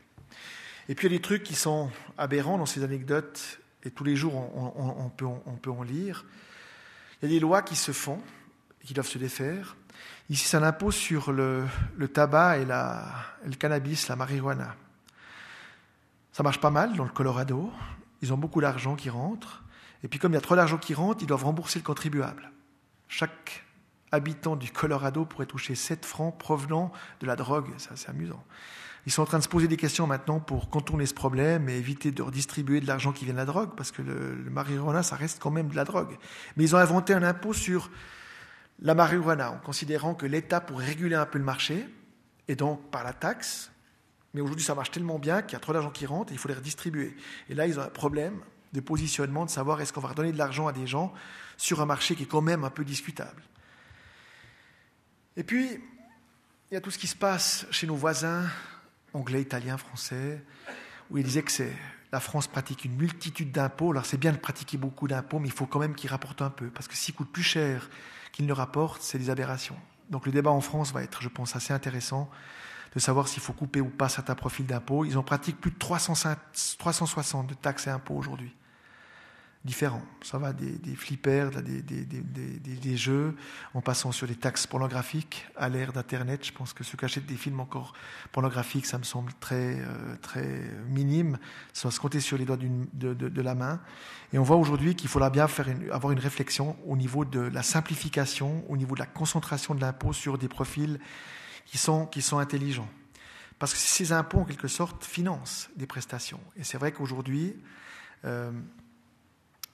Et 0.91 0.95
puis 0.95 1.07
il 1.07 1.11
y 1.11 1.15
a 1.15 1.17
des 1.17 1.23
trucs 1.23 1.43
qui 1.43 1.55
sont 1.55 1.91
aberrants 2.19 2.59
dans 2.59 2.67
ces 2.67 2.85
anecdotes, 2.85 3.61
et 3.83 3.91
tous 3.91 4.05
les 4.05 4.15
jours 4.15 4.35
on, 4.35 5.09
peut, 5.09 5.71
en 5.71 5.83
lire. 5.83 6.27
Il 7.23 7.31
y 7.31 7.33
a 7.33 7.35
des 7.35 7.41
lois 7.41 7.63
qui 7.63 7.77
se 7.77 7.93
font 7.93 8.21
qui 8.85 8.93
doivent 8.93 9.09
se 9.09 9.17
défaire. 9.17 9.75
Ici, 10.29 10.49
c'est 10.49 10.59
un 10.59 10.65
impôt 10.65 10.91
sur 10.91 11.33
le, 11.33 11.65
tabac 12.13 12.59
et 12.59 12.67
le 12.67 13.57
cannabis, 13.57 14.09
la 14.09 14.17
marijuana. 14.17 14.77
Ça 16.33 16.43
marche 16.43 16.61
pas 16.61 16.71
mal 16.71 16.97
dans 16.97 17.05
le 17.05 17.11
Colorado. 17.11 17.71
Ils 18.23 18.33
ont 18.33 18.39
beaucoup 18.39 18.61
d'argent 18.61 18.97
qui 18.97 19.11
rentre. 19.11 19.63
Et 20.03 20.09
puis 20.09 20.19
comme 20.19 20.33
il 20.33 20.37
y 20.37 20.39
a 20.39 20.43
trop 20.43 20.57
d'argent 20.57 20.79
qui 20.79 20.95
rentre, 20.95 21.23
ils 21.23 21.27
doivent 21.27 21.45
rembourser 21.45 21.79
le 21.79 21.85
contribuable. 21.85 22.51
Chaque 23.09 23.65
habitant 24.11 24.57
du 24.57 24.71
Colorado 24.71 25.25
pourrait 25.25 25.47
toucher 25.47 25.75
7 25.75 26.05
francs 26.05 26.37
provenant 26.39 26.93
de 27.21 27.27
la 27.27 27.37
drogue. 27.37 27.69
C'est 27.77 28.09
amusant. 28.09 28.43
Ils 29.05 29.13
sont 29.13 29.23
en 29.23 29.27
train 29.27 29.39
de 29.39 29.43
se 29.43 29.49
poser 29.49 29.67
des 29.69 29.77
questions 29.77 30.07
maintenant 30.07 30.39
pour 30.39 30.71
contourner 30.71 31.07
ce 31.07 31.15
problème 31.15 31.69
et 31.69 31.77
éviter 31.77 32.13
de 32.13 32.23
redistribuer 32.23 32.81
de 32.81 32.87
l'argent 32.87 33.13
qui 33.13 33.25
vient 33.25 33.35
de 33.35 33.39
la 33.39 33.45
drogue, 33.45 33.71
parce 33.77 33.91
que 33.91 34.01
le, 34.01 34.37
le, 34.37 34.51
marijuana, 34.51 35.03
ça 35.03 35.17
reste 35.17 35.41
quand 35.43 35.51
même 35.51 35.69
de 35.69 35.75
la 35.75 35.85
drogue. 35.85 36.17
Mais 36.57 36.63
ils 36.63 36.77
ont 36.77 36.79
inventé 36.79 37.13
un 37.13 37.25
impôt 37.25 37.53
sur 37.53 37.91
la 38.79 38.95
marijuana, 38.95 39.51
en 39.51 39.59
considérant 39.59 40.15
que 40.15 40.25
l'État 40.25 40.61
pourrait 40.61 40.87
réguler 40.87 41.17
un 41.17 41.27
peu 41.27 41.39
le 41.39 41.45
marché, 41.45 41.89
et 42.47 42.55
donc 42.55 42.91
par 42.91 43.03
la 43.03 43.13
taxe, 43.13 43.72
mais 44.35 44.41
aujourd'hui, 44.41 44.65
ça 44.65 44.75
marche 44.75 44.91
tellement 44.91 45.19
bien 45.19 45.43
qu'il 45.43 45.53
y 45.53 45.57
a 45.57 45.61
trop 45.61 45.73
d'argent 45.73 45.91
qui 45.91 46.07
rentre 46.07 46.33
et 46.33 46.35
il 46.35 46.39
faut 46.39 46.49
les 46.49 46.55
redistribuer. 46.55 47.17
Et 47.49 47.55
là, 47.55 47.67
ils 47.67 47.79
ont 47.79 47.83
un 47.83 47.89
problème 47.89 48.41
de 48.73 48.81
positionnement, 48.81 49.45
de 49.45 49.51
savoir 49.51 49.81
est-ce 49.81 49.93
qu'on 49.93 50.01
va 50.01 50.09
redonner 50.09 50.33
de 50.33 50.39
l'argent 50.39 50.67
à 50.67 50.73
des 50.73 50.87
gens 50.87 51.13
sur 51.57 51.81
un 51.83 51.87
marché 51.87 52.15
qui 52.15 52.23
est 52.23 52.27
quand 52.27 52.41
même 52.41 52.65
un 52.65 52.71
peu 52.71 52.85
discutable. 52.85 53.43
Et 55.37 55.45
puis, 55.45 55.69
il 56.71 56.75
y 56.75 56.77
a 56.77 56.81
tout 56.81 56.91
ce 56.91 56.99
qui 56.99 57.07
se 57.07 57.17
passe 57.17 57.67
chez 57.71 57.87
nos 57.87 57.95
voisins, 57.95 58.47
anglais, 59.13 59.43
italiens, 59.43 59.77
français, 59.77 60.43
où 61.11 61.19
ils 61.19 61.25
disaient 61.25 61.43
que 61.43 61.53
la 62.13 62.21
France 62.21 62.47
pratique 62.47 62.85
une 62.85 62.97
multitude 62.97 63.53
d'impôts. 63.53 63.91
Alors 63.91 64.07
c'est 64.07 64.17
bien 64.17 64.33
de 64.33 64.39
pratiquer 64.39 64.79
beaucoup 64.79 65.09
d'impôts, 65.09 65.39
mais 65.39 65.49
il 65.49 65.55
faut 65.55 65.67
quand 65.67 65.79
même 65.79 65.95
qu'ils 65.95 66.11
rapportent 66.11 66.43
un 66.43 66.51
peu, 66.51 66.69
parce 66.69 66.89
que 66.89 66.97
s'ils 66.97 67.15
coûtent 67.15 67.33
plus 67.33 67.43
cher 67.43 67.91
qu'ils 68.33 68.47
ne 68.47 68.53
rapportent, 68.53 69.03
c'est 69.03 69.19
des 69.19 69.29
aberrations. 69.29 69.77
Donc 70.09 70.25
le 70.25 70.33
débat 70.33 70.51
en 70.51 70.61
France 70.61 70.93
va 70.93 71.03
être, 71.03 71.23
je 71.23 71.29
pense, 71.29 71.57
assez 71.57 71.73
intéressant 71.73 72.31
de 72.95 73.01
savoir 73.01 73.29
s'il 73.29 73.43
faut 73.43 73.53
couper 73.53 73.81
ou 73.81 73.89
pas 73.89 74.09
certains 74.09 74.35
profils 74.35 74.67
d'impôts. 74.67 75.05
Ils 75.05 75.17
en 75.19 75.23
pratiquent 75.23 75.61
plus 75.61 75.71
de 75.71 75.79
360 75.79 77.47
de 77.47 77.55
taxes 77.55 77.87
et 77.87 77.91
impôts 77.91 78.15
aujourd'hui. 78.15 78.55
Différents. 79.65 80.03
Ça 80.23 80.39
va 80.39 80.53
des, 80.53 80.97
flippers, 80.97 81.51
des, 81.63 82.97
jeux, 82.97 83.37
en 83.75 83.81
passant 83.81 84.11
sur 84.11 84.27
des 84.27 84.35
taxes 84.35 84.67
pornographiques 84.67 85.47
à 85.57 85.69
l'ère 85.69 85.93
d'Internet. 85.93 86.45
Je 86.45 86.51
pense 86.51 86.73
que 86.73 86.83
ceux 86.83 86.99
qui 86.99 87.05
achètent 87.05 87.27
des 87.27 87.37
films 87.37 87.61
encore 87.61 87.93
pornographiques, 88.33 88.87
ça 88.87 88.99
me 88.99 89.05
semble 89.05 89.33
très, 89.35 89.79
euh, 89.79 90.17
très 90.21 90.69
minime. 90.89 91.39
Ça 91.73 91.87
va 91.87 91.93
se 91.93 92.01
compter 92.01 92.19
sur 92.19 92.37
les 92.37 92.45
doigts 92.45 92.59
de, 92.59 93.15
de, 93.15 93.41
la 93.41 93.55
main. 93.55 93.81
Et 94.33 94.39
on 94.39 94.43
voit 94.43 94.57
aujourd'hui 94.57 94.97
qu'il 94.97 95.09
faudra 95.09 95.31
bien 95.31 95.47
faire 95.47 95.69
avoir 95.93 96.13
une 96.13 96.19
réflexion 96.19 96.77
au 96.85 96.97
niveau 96.97 97.25
de 97.25 97.39
la 97.39 97.63
simplification, 97.63 98.65
au 98.69 98.77
niveau 98.77 98.97
de 98.97 99.01
la 99.01 99.07
concentration 99.07 99.77
de 99.77 99.81
l'impôt 99.81 100.13
sur 100.13 100.39
des 100.39 100.49
profils 100.49 100.99
qui 101.73 101.79
sont, 101.79 102.39
intelligents. 102.39 102.89
Parce 103.59 103.73
que 103.73 103.79
ces 103.79 104.13
impôts, 104.13 104.41
en 104.41 104.45
quelque 104.45 104.69
sorte, 104.69 105.05
financent 105.05 105.71
des 105.77 105.87
prestations. 105.87 106.41
Et 106.57 106.65
c'est 106.65 106.77
vrai 106.77 106.93
qu'aujourd'hui, 106.93 107.57
euh, 108.27 108.53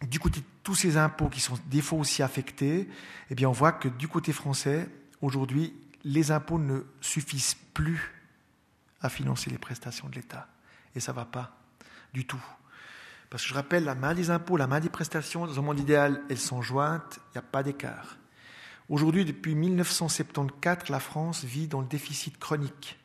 du 0.06 0.20
côté 0.20 0.40
de 0.40 0.46
tous 0.62 0.76
ces 0.76 0.96
impôts 0.96 1.28
qui 1.28 1.40
sont 1.40 1.58
des 1.66 1.82
aussi 1.92 2.22
affectés, 2.22 2.88
eh 3.30 3.34
bien, 3.34 3.48
on 3.48 3.52
voit 3.52 3.72
que 3.72 3.88
du 3.88 4.06
côté 4.06 4.32
français, 4.32 4.88
aujourd'hui, 5.20 5.74
les 6.04 6.30
impôts 6.30 6.58
ne 6.58 6.82
suffisent 7.00 7.56
plus 7.74 8.14
à 9.00 9.08
financer 9.08 9.50
les 9.50 9.58
prestations 9.58 10.08
de 10.08 10.14
l'État. 10.14 10.46
Et 10.94 11.00
ça 11.00 11.10
ne 11.10 11.16
va 11.16 11.24
pas 11.24 11.56
du 12.14 12.26
tout. 12.26 12.42
Parce 13.28 13.42
que 13.42 13.48
je 13.48 13.54
rappelle, 13.54 13.84
la 13.84 13.96
main 13.96 14.14
des 14.14 14.30
impôts, 14.30 14.56
la 14.56 14.68
main 14.68 14.78
des 14.78 14.88
prestations, 14.88 15.46
dans 15.46 15.58
un 15.58 15.62
monde 15.62 15.80
idéal, 15.80 16.22
elles 16.30 16.38
sont 16.38 16.62
jointes, 16.62 17.18
il 17.30 17.32
n'y 17.32 17.38
a 17.38 17.42
pas 17.42 17.64
d'écart. 17.64 18.18
Aujourd'hui, 18.88 19.26
depuis 19.26 19.54
1974, 19.54 20.88
la 20.88 21.00
France 21.00 21.44
vit 21.44 21.68
dans 21.68 21.80
le 21.80 21.86
déficit 21.86 22.38
chronique. 22.38 22.98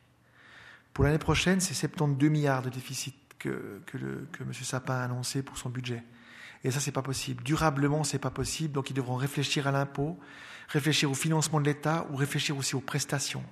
Pour 0.93 1.03
l'année 1.03 1.17
prochaine, 1.17 1.59
c'est 1.59 1.73
72 1.73 2.29
milliards 2.29 2.61
de 2.61 2.69
déficit 2.69 3.15
que, 3.37 3.81
M. 4.39 4.53
Sapin 4.53 4.95
a 4.95 5.03
annoncé 5.03 5.43
pour 5.43 5.57
son 5.57 5.69
budget. 5.69 6.03
Et 6.63 6.71
ça, 6.71 6.79
c'est 6.79 6.93
pas 6.93 7.01
possible. 7.01 7.43
Durablement, 7.43 8.05
c'est 8.05 8.19
pas 8.19 8.29
possible. 8.29 8.73
Donc, 8.73 8.89
ils 8.89 8.93
devront 8.93 9.15
réfléchir 9.15 9.67
à 9.67 9.71
l'impôt, 9.71 10.17
réfléchir 10.69 11.11
au 11.11 11.15
financement 11.15 11.59
de 11.59 11.65
l'État 11.65 12.07
ou 12.11 12.15
réfléchir 12.15 12.55
aussi 12.57 12.75
aux 12.75 12.81
prestations. 12.81 13.43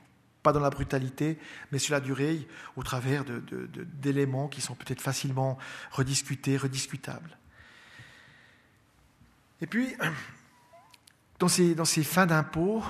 Pas 0.42 0.54
dans 0.54 0.62
la 0.62 0.70
brutalité, 0.70 1.38
mais 1.72 1.80
sur 1.80 1.94
la 1.94 2.00
durée, 2.00 2.48
au 2.78 2.84
travers 2.84 3.26
d'éléments 3.26 4.48
qui 4.48 4.62
sont 4.62 4.76
peut-être 4.76 5.02
facilement 5.02 5.58
rediscutés, 5.92 6.56
rediscutables. 6.56 7.38
Et 9.60 9.68
puis, 9.68 9.94
dans 11.42 11.86
ces, 11.86 12.04
fins 12.04 12.28
d'impôts, 12.28 12.84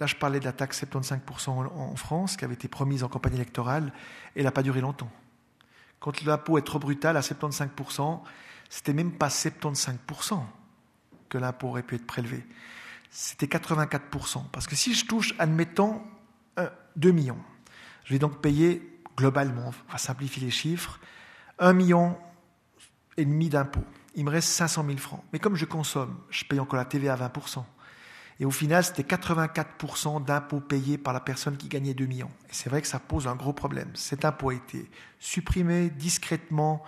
là 0.00 0.06
je 0.06 0.16
parlais 0.16 0.40
de 0.40 0.44
la 0.44 0.52
taxe 0.52 0.82
75% 0.84 1.50
en 1.50 1.96
France, 1.96 2.36
qui 2.36 2.44
avait 2.44 2.54
été 2.54 2.66
promise 2.68 3.04
en 3.04 3.08
campagne 3.08 3.34
électorale, 3.34 3.92
et 4.34 4.40
elle 4.40 4.44
n'a 4.44 4.50
pas 4.50 4.62
duré 4.62 4.80
longtemps. 4.80 5.10
Quand 6.00 6.22
l'impôt 6.24 6.58
est 6.58 6.62
trop 6.62 6.78
brutal 6.78 7.16
à 7.16 7.20
75%, 7.20 8.20
c'était 8.70 8.92
même 8.92 9.12
pas 9.12 9.28
75% 9.28 10.40
que 11.28 11.38
l'impôt 11.38 11.68
aurait 11.68 11.82
pu 11.82 11.96
être 11.96 12.06
prélevé. 12.06 12.46
C'était 13.10 13.46
84%. 13.46 14.44
Parce 14.52 14.66
que 14.66 14.76
si 14.76 14.94
je 14.94 15.06
touche, 15.06 15.34
admettons, 15.38 16.00
2 16.96 17.10
millions, 17.10 17.38
je 18.04 18.14
vais 18.14 18.18
donc 18.18 18.40
payer 18.40 19.00
globalement, 19.16 19.72
on 19.88 19.92
va 19.92 19.98
simplifier 19.98 20.42
les 20.42 20.50
chiffres, 20.50 20.98
1 21.58 21.72
million 21.72 22.16
et 23.16 23.24
demi 23.24 23.48
d'impôts. 23.48 23.84
Il 24.14 24.24
me 24.24 24.30
reste 24.30 24.48
500 24.48 24.84
000 24.86 24.98
francs. 24.98 25.22
Mais 25.32 25.38
comme 25.38 25.56
je 25.56 25.64
consomme, 25.64 26.16
je 26.30 26.44
paye 26.44 26.60
encore 26.60 26.78
la 26.78 26.84
TVA 26.84 27.14
à 27.14 27.28
20%. 27.28 27.64
Et 28.40 28.44
au 28.44 28.50
final, 28.50 28.84
c'était 28.84 29.02
84% 29.02 30.24
d'impôts 30.24 30.60
payés 30.60 30.96
par 30.96 31.12
la 31.12 31.20
personne 31.20 31.56
qui 31.56 31.68
gagnait 31.68 31.94
2 31.94 32.06
millions. 32.06 32.30
Et 32.48 32.52
c'est 32.52 32.70
vrai 32.70 32.80
que 32.80 32.88
ça 32.88 33.00
pose 33.00 33.26
un 33.26 33.34
gros 33.34 33.52
problème. 33.52 33.90
Cet 33.94 34.24
impôt 34.24 34.50
a 34.50 34.54
été 34.54 34.88
supprimé 35.18 35.90
discrètement 35.90 36.84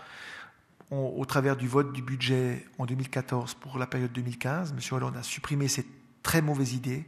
au 0.90 1.24
travers 1.24 1.56
du 1.56 1.68
vote 1.68 1.92
du 1.92 2.02
budget 2.02 2.66
en 2.78 2.86
2014 2.86 3.54
pour 3.54 3.78
la 3.78 3.86
période 3.86 4.12
2015. 4.12 4.72
M. 4.72 4.78
Hollande 4.90 5.16
a 5.16 5.22
supprimé 5.22 5.68
cette 5.68 5.86
très 6.22 6.42
mauvaise 6.42 6.74
idée. 6.74 7.06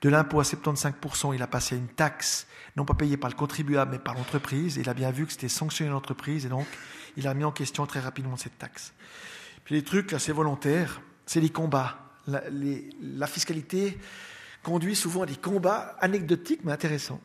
De 0.00 0.08
l'impôt 0.08 0.40
à 0.40 0.42
75%, 0.42 1.32
il 1.34 1.42
a 1.42 1.46
passé 1.46 1.76
à 1.76 1.78
une 1.78 1.86
taxe, 1.86 2.48
non 2.76 2.84
pas 2.84 2.94
payée 2.94 3.16
par 3.16 3.30
le 3.30 3.36
contribuable, 3.36 3.92
mais 3.92 3.98
par 4.00 4.14
l'entreprise. 4.14 4.76
Il 4.76 4.88
a 4.88 4.94
bien 4.94 5.12
vu 5.12 5.26
que 5.26 5.32
c'était 5.32 5.48
sanctionner 5.48 5.90
l'entreprise, 5.90 6.44
et 6.44 6.48
donc 6.48 6.66
il 7.16 7.28
a 7.28 7.34
mis 7.34 7.44
en 7.44 7.52
question 7.52 7.86
très 7.86 8.00
rapidement 8.00 8.36
cette 8.36 8.58
taxe. 8.58 8.92
Puis 9.64 9.76
les 9.76 9.84
trucs, 9.84 10.10
là, 10.10 10.18
c'est 10.18 10.32
volontaire, 10.32 11.00
c'est 11.24 11.40
les 11.40 11.50
combats 11.50 12.01
la, 12.26 13.26
fiscalité 13.26 13.98
conduit 14.62 14.94
souvent 14.94 15.22
à 15.22 15.26
des 15.26 15.36
combats 15.36 15.96
anecdotiques 16.00 16.60
mais 16.64 16.72
intéressants. 16.72 17.20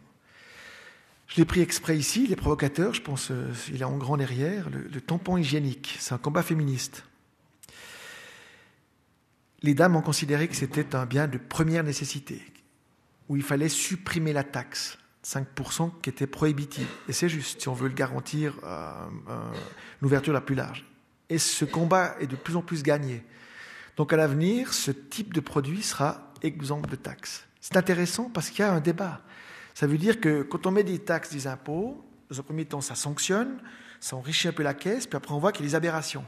Je 1.27 1.35
l'ai 1.35 1.45
pris 1.45 1.61
exprès 1.61 1.97
ici, 1.97 2.25
les 2.25 2.37
provocateurs, 2.37 2.93
je 2.93 3.01
pense, 3.01 3.31
euh, 3.31 3.51
il 3.69 3.81
est 3.81 3.85
en 3.85 3.97
grand 3.97 4.15
derrière, 4.15 4.69
le, 4.69 5.01
tampon 5.01 5.37
hygiénique, 5.37 5.97
c'est 5.99 6.13
un 6.13 6.17
combat 6.17 6.41
féministe. 6.41 7.03
Les 9.61 9.73
dames 9.73 9.95
ont 9.95 10.01
considéré 10.01 10.47
que 10.47 10.55
c'était 10.55 10.95
un 10.95 11.05
bien 11.05 11.27
de 11.27 11.37
première 11.37 11.83
nécessité, 11.83 12.41
où 13.27 13.35
il 13.35 13.43
fallait 13.43 13.67
supprimer 13.67 14.31
la 14.31 14.45
taxe, 14.45 14.97
5% 15.25 15.91
qui 16.01 16.09
était 16.09 16.27
prohibitive. 16.27 16.87
Et 17.09 17.13
c'est 17.13 17.27
juste, 17.27 17.61
si 17.61 17.67
on 17.67 17.73
veut 17.73 17.89
le 17.89 17.93
garantir, 17.93 18.57
euh, 18.63 18.91
euh, 19.29 19.51
l'ouverture 20.01 20.31
la 20.31 20.41
plus 20.41 20.55
large. 20.55 20.85
Et 21.29 21.39
ce 21.39 21.65
combat 21.65 22.15
est 22.21 22.27
de 22.27 22.37
plus 22.37 22.55
en 22.55 22.61
plus 22.61 22.83
gagné. 22.83 23.21
Donc 23.97 24.13
à 24.13 24.17
l'avenir, 24.17 24.73
ce 24.73 24.91
type 24.91 25.33
de 25.33 25.39
produit 25.39 25.81
sera 25.81 26.31
exempt 26.43 26.87
de 26.87 26.95
taxes. 26.95 27.45
C'est 27.59 27.77
intéressant 27.77 28.29
parce 28.29 28.49
qu'il 28.49 28.59
y 28.59 28.67
a 28.67 28.71
un 28.71 28.79
débat. 28.79 29.21
Ça 29.73 29.87
veut 29.87 29.97
dire 29.97 30.21
que 30.21 30.43
quand 30.43 30.65
on 30.67 30.71
met 30.71 30.83
des 30.83 30.99
taxes, 30.99 31.31
des 31.31 31.47
impôts, 31.47 32.03
dans 32.29 32.39
un 32.39 32.43
premier 32.43 32.65
temps, 32.65 32.81
ça 32.81 32.95
sanctionne, 32.95 33.59
ça 33.99 34.15
enrichit 34.15 34.47
un 34.47 34.53
peu 34.53 34.63
la 34.63 34.75
caisse, 34.75 35.07
puis 35.07 35.17
après 35.17 35.33
on 35.33 35.39
voit 35.39 35.51
qu'il 35.51 35.65
y 35.65 35.67
a 35.67 35.71
des 35.71 35.75
aberrations. 35.75 36.25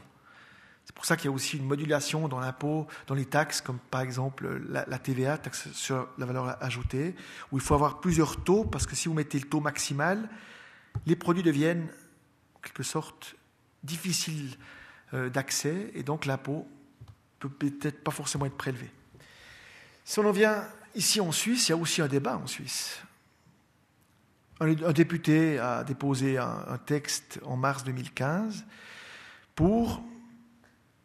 C'est 0.84 0.94
pour 0.94 1.04
ça 1.04 1.16
qu'il 1.16 1.26
y 1.26 1.28
a 1.28 1.32
aussi 1.32 1.56
une 1.56 1.66
modulation 1.66 2.26
dans 2.26 2.40
l'impôt, 2.40 2.88
dans 3.06 3.14
les 3.14 3.26
taxes, 3.26 3.60
comme 3.60 3.78
par 3.78 4.00
exemple 4.00 4.60
la, 4.68 4.84
la, 4.88 4.98
TVA, 4.98 5.38
taxe 5.38 5.68
sur 5.72 6.08
la 6.18 6.26
valeur 6.26 6.60
ajoutée, 6.62 7.14
où 7.52 7.58
il 7.58 7.62
faut 7.62 7.74
avoir 7.74 8.00
plusieurs 8.00 8.42
taux, 8.42 8.64
parce 8.64 8.86
que 8.86 8.96
si 8.96 9.06
vous 9.06 9.14
mettez 9.14 9.38
le 9.38 9.46
taux 9.46 9.60
maximal, 9.60 10.28
les 11.06 11.14
produits 11.14 11.44
deviennent 11.44 11.88
en 12.56 12.60
quelque 12.60 12.82
sorte 12.82 13.36
difficiles 13.84 14.56
euh, 15.14 15.28
d'accès, 15.28 15.92
et 15.94 16.02
donc 16.02 16.26
l'impôt 16.26 16.66
peut 17.40 17.48
peut-être 17.48 18.04
pas 18.04 18.10
forcément 18.10 18.46
être 18.46 18.56
prélevé. 18.56 18.90
Si 20.04 20.18
on 20.18 20.26
en 20.26 20.32
vient 20.32 20.64
ici 20.94 21.20
en 21.20 21.32
Suisse, 21.32 21.68
il 21.68 21.72
y 21.72 21.74
a 21.74 21.76
aussi 21.76 22.02
un 22.02 22.08
débat 22.08 22.36
en 22.36 22.46
Suisse. 22.46 23.00
Un, 24.60 24.92
député 24.92 25.58
a 25.58 25.84
déposé 25.84 26.36
un, 26.36 26.78
texte 26.84 27.40
en 27.44 27.56
mars 27.56 27.82
2015 27.82 28.66
pour 29.54 30.02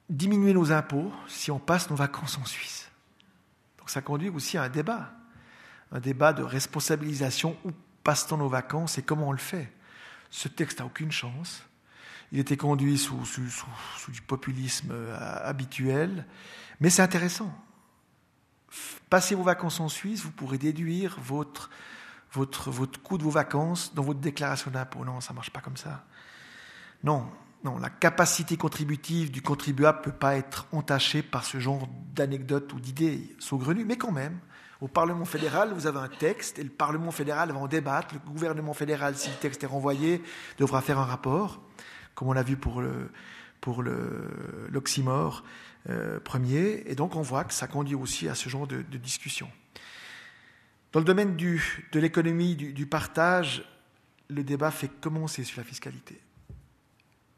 diminuer 0.10 0.54
nos 0.54 0.74
impôts 0.74 1.12
si 1.28 1.52
on 1.52 1.60
passe 1.60 1.90
nos 1.90 1.96
vacances 1.96 2.38
en 2.38 2.44
Suisse. 2.44 2.90
Donc 3.78 3.90
ça 3.90 4.02
conduit 4.02 4.28
aussi 4.28 4.58
à 4.58 4.64
un 4.64 4.70
débat, 4.70 5.14
un 5.94 6.02
débat 6.02 6.34
de 6.34 6.44
responsabilisation 6.44 7.56
où 7.64 7.72
passe-t-on 8.04 8.38
nos 8.38 8.50
vacances 8.50 8.98
et 8.98 9.04
comment 9.04 9.30
on 9.30 9.32
le 9.32 9.38
fait? 9.38 9.72
Ce 10.30 10.50
texte 10.50 10.80
n'a 10.80 10.86
aucune 10.86 11.14
chance. 11.14 11.64
Il 12.36 12.42
était 12.42 12.58
conduit 12.58 12.98
sous, 12.98 13.18
du 14.10 14.22
populisme 14.22 14.90
euh, 14.92 15.18
habituel, 15.48 16.26
mais 16.82 16.90
c'est 16.90 17.02
intéressant. 17.02 17.50
Passez 19.10 19.36
vos 19.36 19.44
vacances 19.44 19.80
en 19.80 19.88
Suisse, 19.88 20.22
vous 20.22 20.32
pourrez 20.32 20.58
déduire 20.58 21.18
votre, 21.22 21.70
coût 23.04 23.18
de 23.18 23.24
vos 23.24 23.30
vacances 23.30 23.94
dans 23.96 24.04
votre 24.04 24.20
déclaration 24.20 24.70
d'impôt. 24.70 25.06
Non, 25.06 25.22
ça 25.22 25.32
ne 25.32 25.36
marche 25.36 25.50
pas 25.50 25.62
comme 25.62 25.78
ça. 25.78 26.04
Non, 27.06 27.26
non, 27.64 27.78
la 27.78 27.90
capacité 27.90 28.58
contributive 28.58 29.32
du 29.32 29.42
contribuable 29.42 30.00
ne 30.00 30.04
peut 30.04 30.12
pas 30.12 30.36
être 30.36 30.68
entachée 30.74 31.24
par 31.24 31.46
ce 31.46 31.62
genre 31.62 31.88
d'anecdotes 32.14 32.74
ou 32.74 32.82
d'idées 32.82 33.34
saugrenues, 33.40 33.86
mais 33.86 33.96
quand 33.96 34.12
même, 34.12 34.40
au 34.82 34.90
Parlement 34.90 35.24
fédéral, 35.24 35.72
vous 35.72 35.88
avez 35.88 36.00
un 36.00 36.10
texte 36.10 36.60
et 36.60 36.64
le 36.64 36.70
Parlement 36.70 37.12
fédéral 37.12 37.54
va 37.54 37.60
en 37.60 37.68
débattre. 37.68 38.14
Le 38.14 38.20
gouvernement 38.20 38.74
fédéral, 38.74 39.16
si 39.16 39.30
le 39.30 39.38
texte 39.38 39.64
est 39.64 39.68
renvoyé, 39.68 40.22
devra 40.58 40.82
faire 40.82 41.00
un 41.00 41.06
rapport 41.06 41.62
comme 42.16 42.30
on 42.30 42.34
l'a 42.34 42.44
vu 42.44 42.58
pour 42.58 42.82
l'oxymore 44.72 45.44
euh, 45.90 46.20
premier, 46.20 46.82
et 46.88 46.96
donc 46.96 47.16
on 47.16 47.22
voit 47.22 47.44
que 47.44 47.54
ça 47.54 47.68
conduit 47.68 47.94
aussi 47.94 48.28
à 48.28 48.34
ce 48.34 48.50
genre 48.50 48.66
de, 48.66 48.82
discussion. 48.98 49.48
Dans 50.92 51.00
le 51.00 51.06
domaine 51.06 51.36
du, 51.36 51.86
de 51.92 52.00
l'économie 52.00 52.56
du, 52.56 52.86
partage, 52.88 53.64
le 54.30 54.44
débat 54.44 54.72
fait 54.72 54.88
commencer 54.88 55.44
sur 55.44 55.60
la 55.60 55.64
fiscalité. 55.64 56.20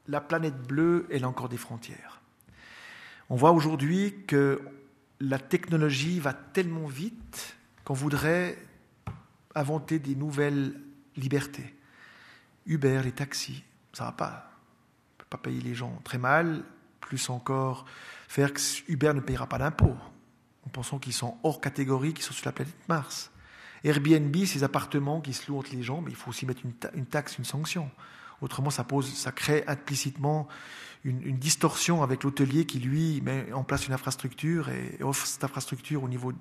La 0.07 0.21
planète 0.21 0.55
bleue, 0.61 1.07
elle 1.11 1.25
a 1.25 1.28
encore 1.28 1.49
des 1.49 1.57
frontières. 1.57 2.21
On 3.30 3.36
voit 3.36 3.51
aujourd'hui 3.51 4.13
que 4.28 4.61
la 5.19 5.39
technologie 5.39 6.21
va 6.21 6.32
tellement 6.32 6.88
vite 6.88 7.57
qu'on 7.84 7.95
voudrait 7.95 8.57
inventer 9.55 9.99
des 9.99 10.15
nouvelles 10.15 10.80
libertés. 11.17 11.75
Uber, 12.65 13.01
les 13.03 13.11
taxis, 13.11 13.63
ça 13.91 14.05
va 14.05 14.11
pas 14.13 14.57
pas 15.30 15.38
payer 15.38 15.61
les 15.61 15.75
gens 15.75 15.99
très 16.03 16.17
mal, 16.17 16.63
plus 16.99 17.30
encore 17.30 17.86
faire 18.28 18.53
que 18.53 18.59
Uber 18.88 19.13
ne 19.13 19.21
payera 19.21 19.47
pas 19.47 19.57
d'impôts. 19.57 19.95
En 20.65 20.69
pensant 20.69 20.99
qu'ils 20.99 21.13
sont 21.13 21.38
hors 21.43 21.61
catégorie, 21.61 22.13
qu'ils 22.13 22.25
sont 22.25 22.34
sur 22.34 22.45
la 22.45 22.51
planète 22.51 22.75
Mars. 22.89 23.32
Airbnb, 23.84 24.36
ces 24.45 24.63
appartements 24.63 25.21
qui 25.21 25.34
se 25.34 25.49
louent 25.49 25.59
entre 25.59 25.73
les 25.73 25.84
gens, 25.84 26.01
mais 26.01 26.11
il 26.11 26.15
faut 26.15 26.30
aussi 26.30 26.45
mettre 26.45 26.61
une, 26.93 27.05
taxe, 27.05 27.38
une 27.38 27.45
sanction. 27.45 27.89
Autrement, 28.41 28.69
ça, 28.69 28.84
pose, 28.84 29.11
ça 29.13 29.32
crée 29.32 29.63
implicitement 29.67 30.47
une, 31.03 31.38
distorsion 31.38 32.03
avec 32.03 32.23
l'hôtelier 32.23 32.65
qui, 32.65 32.80
lui, 32.80 33.21
met 33.21 33.51
en 33.53 33.63
place 33.63 33.88
une 33.88 33.93
infrastructure 33.93 34.69
et, 34.69 34.97
offre 35.01 35.25
cette 35.25 35.43
infrastructure 35.43 36.03
au 36.03 36.09
niveau 36.09 36.34
de 36.34 36.39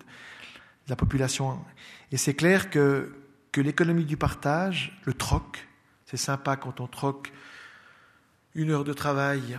la 0.88 0.96
population. 0.96 1.62
Et 2.10 2.16
c'est 2.16 2.34
clair 2.34 2.70
que, 2.70 3.14
que 3.52 3.60
l'économie 3.60 4.04
du 4.04 4.16
partage, 4.16 4.98
le 5.04 5.14
troc, 5.14 5.68
c'est 6.04 6.16
sympa 6.16 6.56
quand 6.56 6.80
on 6.80 6.86
troque 6.86 7.32
une 8.56 8.70
heure 8.70 8.84
de 8.84 8.94
travail 8.94 9.58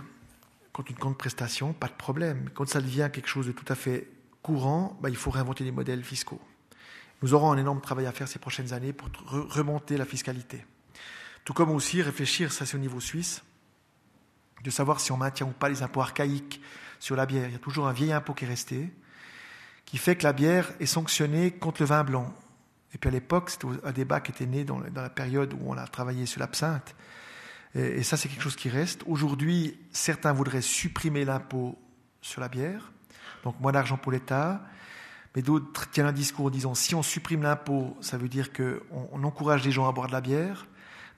contre 0.72 0.90
une 0.90 0.98
compte 0.98 1.16
prestation, 1.16 1.72
pas 1.72 1.86
de 1.86 1.92
problème. 1.92 2.50
Quand 2.52 2.68
ça 2.68 2.80
devient 2.80 3.08
quelque 3.12 3.28
chose 3.28 3.46
de 3.46 3.52
tout 3.52 3.64
à 3.68 3.76
fait 3.76 4.10
courant, 4.42 4.98
bah, 5.00 5.08
il 5.08 5.16
faut 5.16 5.30
réinventer 5.30 5.62
des 5.62 5.70
modèles 5.70 6.02
fiscaux. 6.02 6.40
Nous 7.22 7.32
aurons 7.32 7.52
un 7.52 7.58
énorme 7.58 7.80
travail 7.80 8.06
à 8.06 8.12
faire 8.12 8.26
ces 8.26 8.40
prochaines 8.40 8.72
années 8.72 8.92
pour 8.92 9.08
remonter 9.30 9.96
la 9.96 10.04
fiscalité. 10.04 10.66
Tout 11.44 11.52
comme 11.52 11.70
aussi 11.70 12.02
réfléchir, 12.02 12.52
ça 12.52 12.66
c'est 12.66 12.76
au 12.76 12.80
niveau 12.80 12.98
suisse, 12.98 13.42
de 14.64 14.70
savoir 14.70 14.98
si 14.98 15.12
on 15.12 15.16
maintient 15.16 15.46
ou 15.46 15.52
pas 15.52 15.68
les 15.68 15.82
impôts 15.82 16.00
archaïques 16.00 16.60
sur 16.98 17.14
la 17.14 17.24
bière. 17.24 17.48
Il 17.48 17.52
y 17.52 17.56
a 17.56 17.60
toujours 17.60 17.86
un 17.86 17.92
vieil 17.92 18.12
impôt 18.12 18.34
qui 18.34 18.46
est 18.46 18.48
resté, 18.48 18.92
qui 19.84 19.96
fait 19.96 20.16
que 20.16 20.24
la 20.24 20.32
bière 20.32 20.72
est 20.80 20.86
sanctionnée 20.86 21.52
contre 21.52 21.82
le 21.82 21.86
vin 21.86 22.02
blanc. 22.02 22.34
Et 22.94 22.98
puis 22.98 23.08
à 23.08 23.12
l'époque, 23.12 23.50
c'était 23.50 23.68
un 23.84 23.92
débat 23.92 24.20
qui 24.20 24.32
était 24.32 24.46
né 24.46 24.64
dans 24.64 24.80
la 24.80 25.10
période 25.10 25.52
où 25.54 25.70
on 25.70 25.76
a 25.76 25.86
travaillé 25.86 26.26
sur 26.26 26.40
l'absinthe. 26.40 26.96
Et, 27.74 28.02
ça, 28.02 28.16
c'est 28.16 28.28
quelque 28.28 28.42
chose 28.42 28.56
qui 28.56 28.68
reste. 28.68 29.02
Aujourd'hui, 29.06 29.78
certains 29.92 30.32
voudraient 30.32 30.62
supprimer 30.62 31.24
l'impôt 31.24 31.78
sur 32.22 32.40
la 32.40 32.48
bière, 32.48 32.92
donc 33.44 33.60
moins 33.60 33.72
d'argent 33.72 33.96
pour 33.96 34.12
l'État. 34.12 34.62
Mais 35.36 35.42
d'autres 35.42 35.88
tiennent 35.90 36.06
un 36.06 36.12
discours 36.12 36.46
en 36.46 36.50
disant 36.50 36.74
si 36.74 36.94
on 36.94 37.02
supprime 37.02 37.42
l'impôt, 37.42 37.96
ça 38.00 38.16
veut 38.16 38.28
dire 38.28 38.52
qu'on 38.52 39.08
on 39.12 39.22
encourage 39.24 39.64
les 39.64 39.70
gens 39.70 39.86
à 39.88 39.92
boire 39.92 40.06
de 40.06 40.12
la 40.12 40.20
bière. 40.20 40.66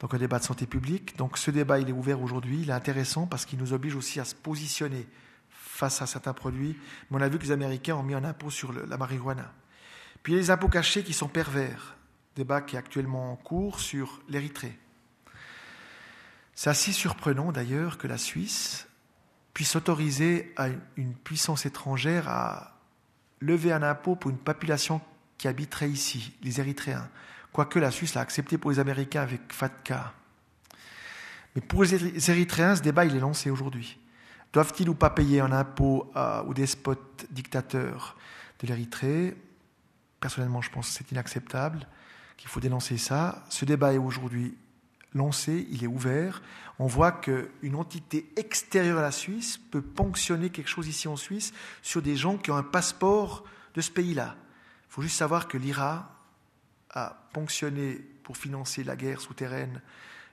Donc 0.00 0.14
un 0.14 0.18
débat 0.18 0.38
de 0.38 0.44
santé 0.44 0.66
publique. 0.66 1.16
Donc 1.16 1.38
ce 1.38 1.50
débat, 1.50 1.78
il 1.78 1.88
est 1.88 1.92
ouvert 1.92 2.20
aujourd'hui. 2.20 2.60
Il 2.62 2.70
est 2.70 2.74
intéressant 2.74 3.26
parce 3.26 3.44
qu'il 3.44 3.58
nous 3.58 3.72
oblige 3.72 3.94
aussi 3.94 4.18
à 4.18 4.24
se 4.24 4.34
positionner 4.34 5.06
face 5.50 6.02
à 6.02 6.06
certains 6.06 6.34
produits, 6.34 6.76
mais 7.10 7.18
on 7.18 7.22
a 7.22 7.28
vu 7.28 7.38
que 7.38 7.44
les 7.44 7.52
Américains 7.52 7.94
ont 7.94 8.02
mis 8.02 8.12
un 8.12 8.24
impôt 8.24 8.50
sur 8.50 8.72
la 8.72 8.98
marijuana. 8.98 9.50
Puis 10.22 10.34
il 10.34 10.36
y 10.36 10.38
a 10.38 10.42
les 10.42 10.50
impôts 10.50 10.68
cachés 10.68 11.02
qui 11.02 11.14
sont 11.14 11.28
pervers, 11.28 11.96
débat 12.36 12.60
qui 12.60 12.76
est 12.76 12.78
actuellement 12.78 13.32
en 13.32 13.36
cours 13.36 13.80
sur 13.80 14.20
l'Érythrée. 14.28 14.78
C'est 16.62 16.68
assez 16.68 16.92
surprenant 16.92 17.52
d'ailleurs 17.52 17.96
que 17.96 18.06
la 18.06 18.18
Suisse 18.18 18.86
puisse 19.54 19.76
autoriser 19.76 20.52
à 20.58 20.68
une 20.96 21.14
puissance 21.14 21.64
étrangère 21.64 22.28
à 22.28 22.76
lever 23.40 23.72
un 23.72 23.82
impôt 23.82 24.14
pour 24.14 24.30
une 24.30 24.36
population 24.36 25.00
qui 25.38 25.48
habiterait 25.48 25.88
ici, 25.88 26.34
les 26.42 26.60
Érythréens. 26.60 27.08
Quoique 27.50 27.78
la 27.78 27.90
Suisse 27.90 28.12
l'a 28.12 28.20
accepté 28.20 28.58
pour 28.58 28.70
les 28.70 28.78
Américains 28.78 29.22
avec 29.22 29.50
FATCA. 29.50 30.12
Mais 31.54 31.62
pour 31.62 31.82
les 31.82 32.30
Érythréens, 32.30 32.76
ce 32.76 32.82
débat 32.82 33.06
il 33.06 33.16
est 33.16 33.20
lancé 33.20 33.48
aujourd'hui. 33.48 33.98
Doivent-ils 34.52 34.90
ou 34.90 34.94
pas 34.94 35.08
payer 35.08 35.40
un 35.40 35.52
impôt 35.52 36.12
aux 36.46 36.52
despotes 36.52 37.24
dictateurs 37.30 38.18
de 38.58 38.66
l'Érythrée? 38.66 39.34
Personnellement, 40.20 40.60
je 40.60 40.68
pense 40.68 40.88
que 40.90 40.92
c'est 40.92 41.10
inacceptable, 41.10 41.86
qu'il 42.36 42.50
faut 42.50 42.60
dénoncer 42.60 42.98
ça. 42.98 43.46
Ce 43.48 43.64
débat 43.64 43.94
est 43.94 43.98
aujourd'hui 43.98 44.58
lancé, 45.14 45.66
il 45.70 45.84
est 45.84 45.88
ouvert. 45.88 46.42
On 46.78 46.86
voit 46.86 47.12
qu'une 47.12 47.74
entité 47.74 48.30
extérieure 48.36 48.98
à 48.98 49.02
la 49.02 49.12
Suisse 49.12 49.58
peut 49.58 49.82
ponctionner 49.82 50.50
quelque 50.50 50.68
chose 50.68 50.88
ici 50.88 51.08
en 51.08 51.16
Suisse 51.16 51.52
sur 51.82 52.02
des 52.02 52.16
gens 52.16 52.36
qui 52.36 52.50
ont 52.50 52.56
un 52.56 52.62
passeport 52.62 53.44
de 53.74 53.80
ce 53.80 53.90
pays-là. 53.90 54.36
Il 54.88 54.92
faut 54.92 55.02
juste 55.02 55.16
savoir 55.16 55.48
que 55.48 55.58
l'IRA 55.58 56.16
a 56.90 57.28
ponctionné 57.32 58.00
pour 58.22 58.36
financer 58.36 58.82
la 58.84 58.96
guerre 58.96 59.20
souterraine 59.20 59.80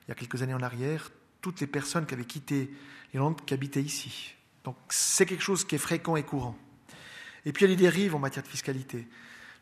il 0.06 0.10
y 0.10 0.12
a 0.12 0.14
quelques 0.14 0.42
années 0.42 0.54
en 0.54 0.62
arrière 0.62 1.10
toutes 1.40 1.60
les 1.60 1.66
personnes 1.66 2.06
qui 2.06 2.14
avaient 2.14 2.24
quitté 2.24 2.70
l'Irlande 3.12 3.44
qui 3.44 3.54
habitaient 3.54 3.82
ici. 3.82 4.34
Donc 4.64 4.76
c'est 4.88 5.26
quelque 5.26 5.42
chose 5.42 5.64
qui 5.64 5.74
est 5.74 5.78
fréquent 5.78 6.16
et 6.16 6.22
courant. 6.22 6.56
Et 7.44 7.52
puis 7.52 7.64
il 7.64 7.68
y 7.68 7.72
a 7.72 7.76
les 7.76 7.82
dérives 7.82 8.14
en 8.14 8.18
matière 8.18 8.42
de 8.42 8.48
fiscalité. 8.48 9.06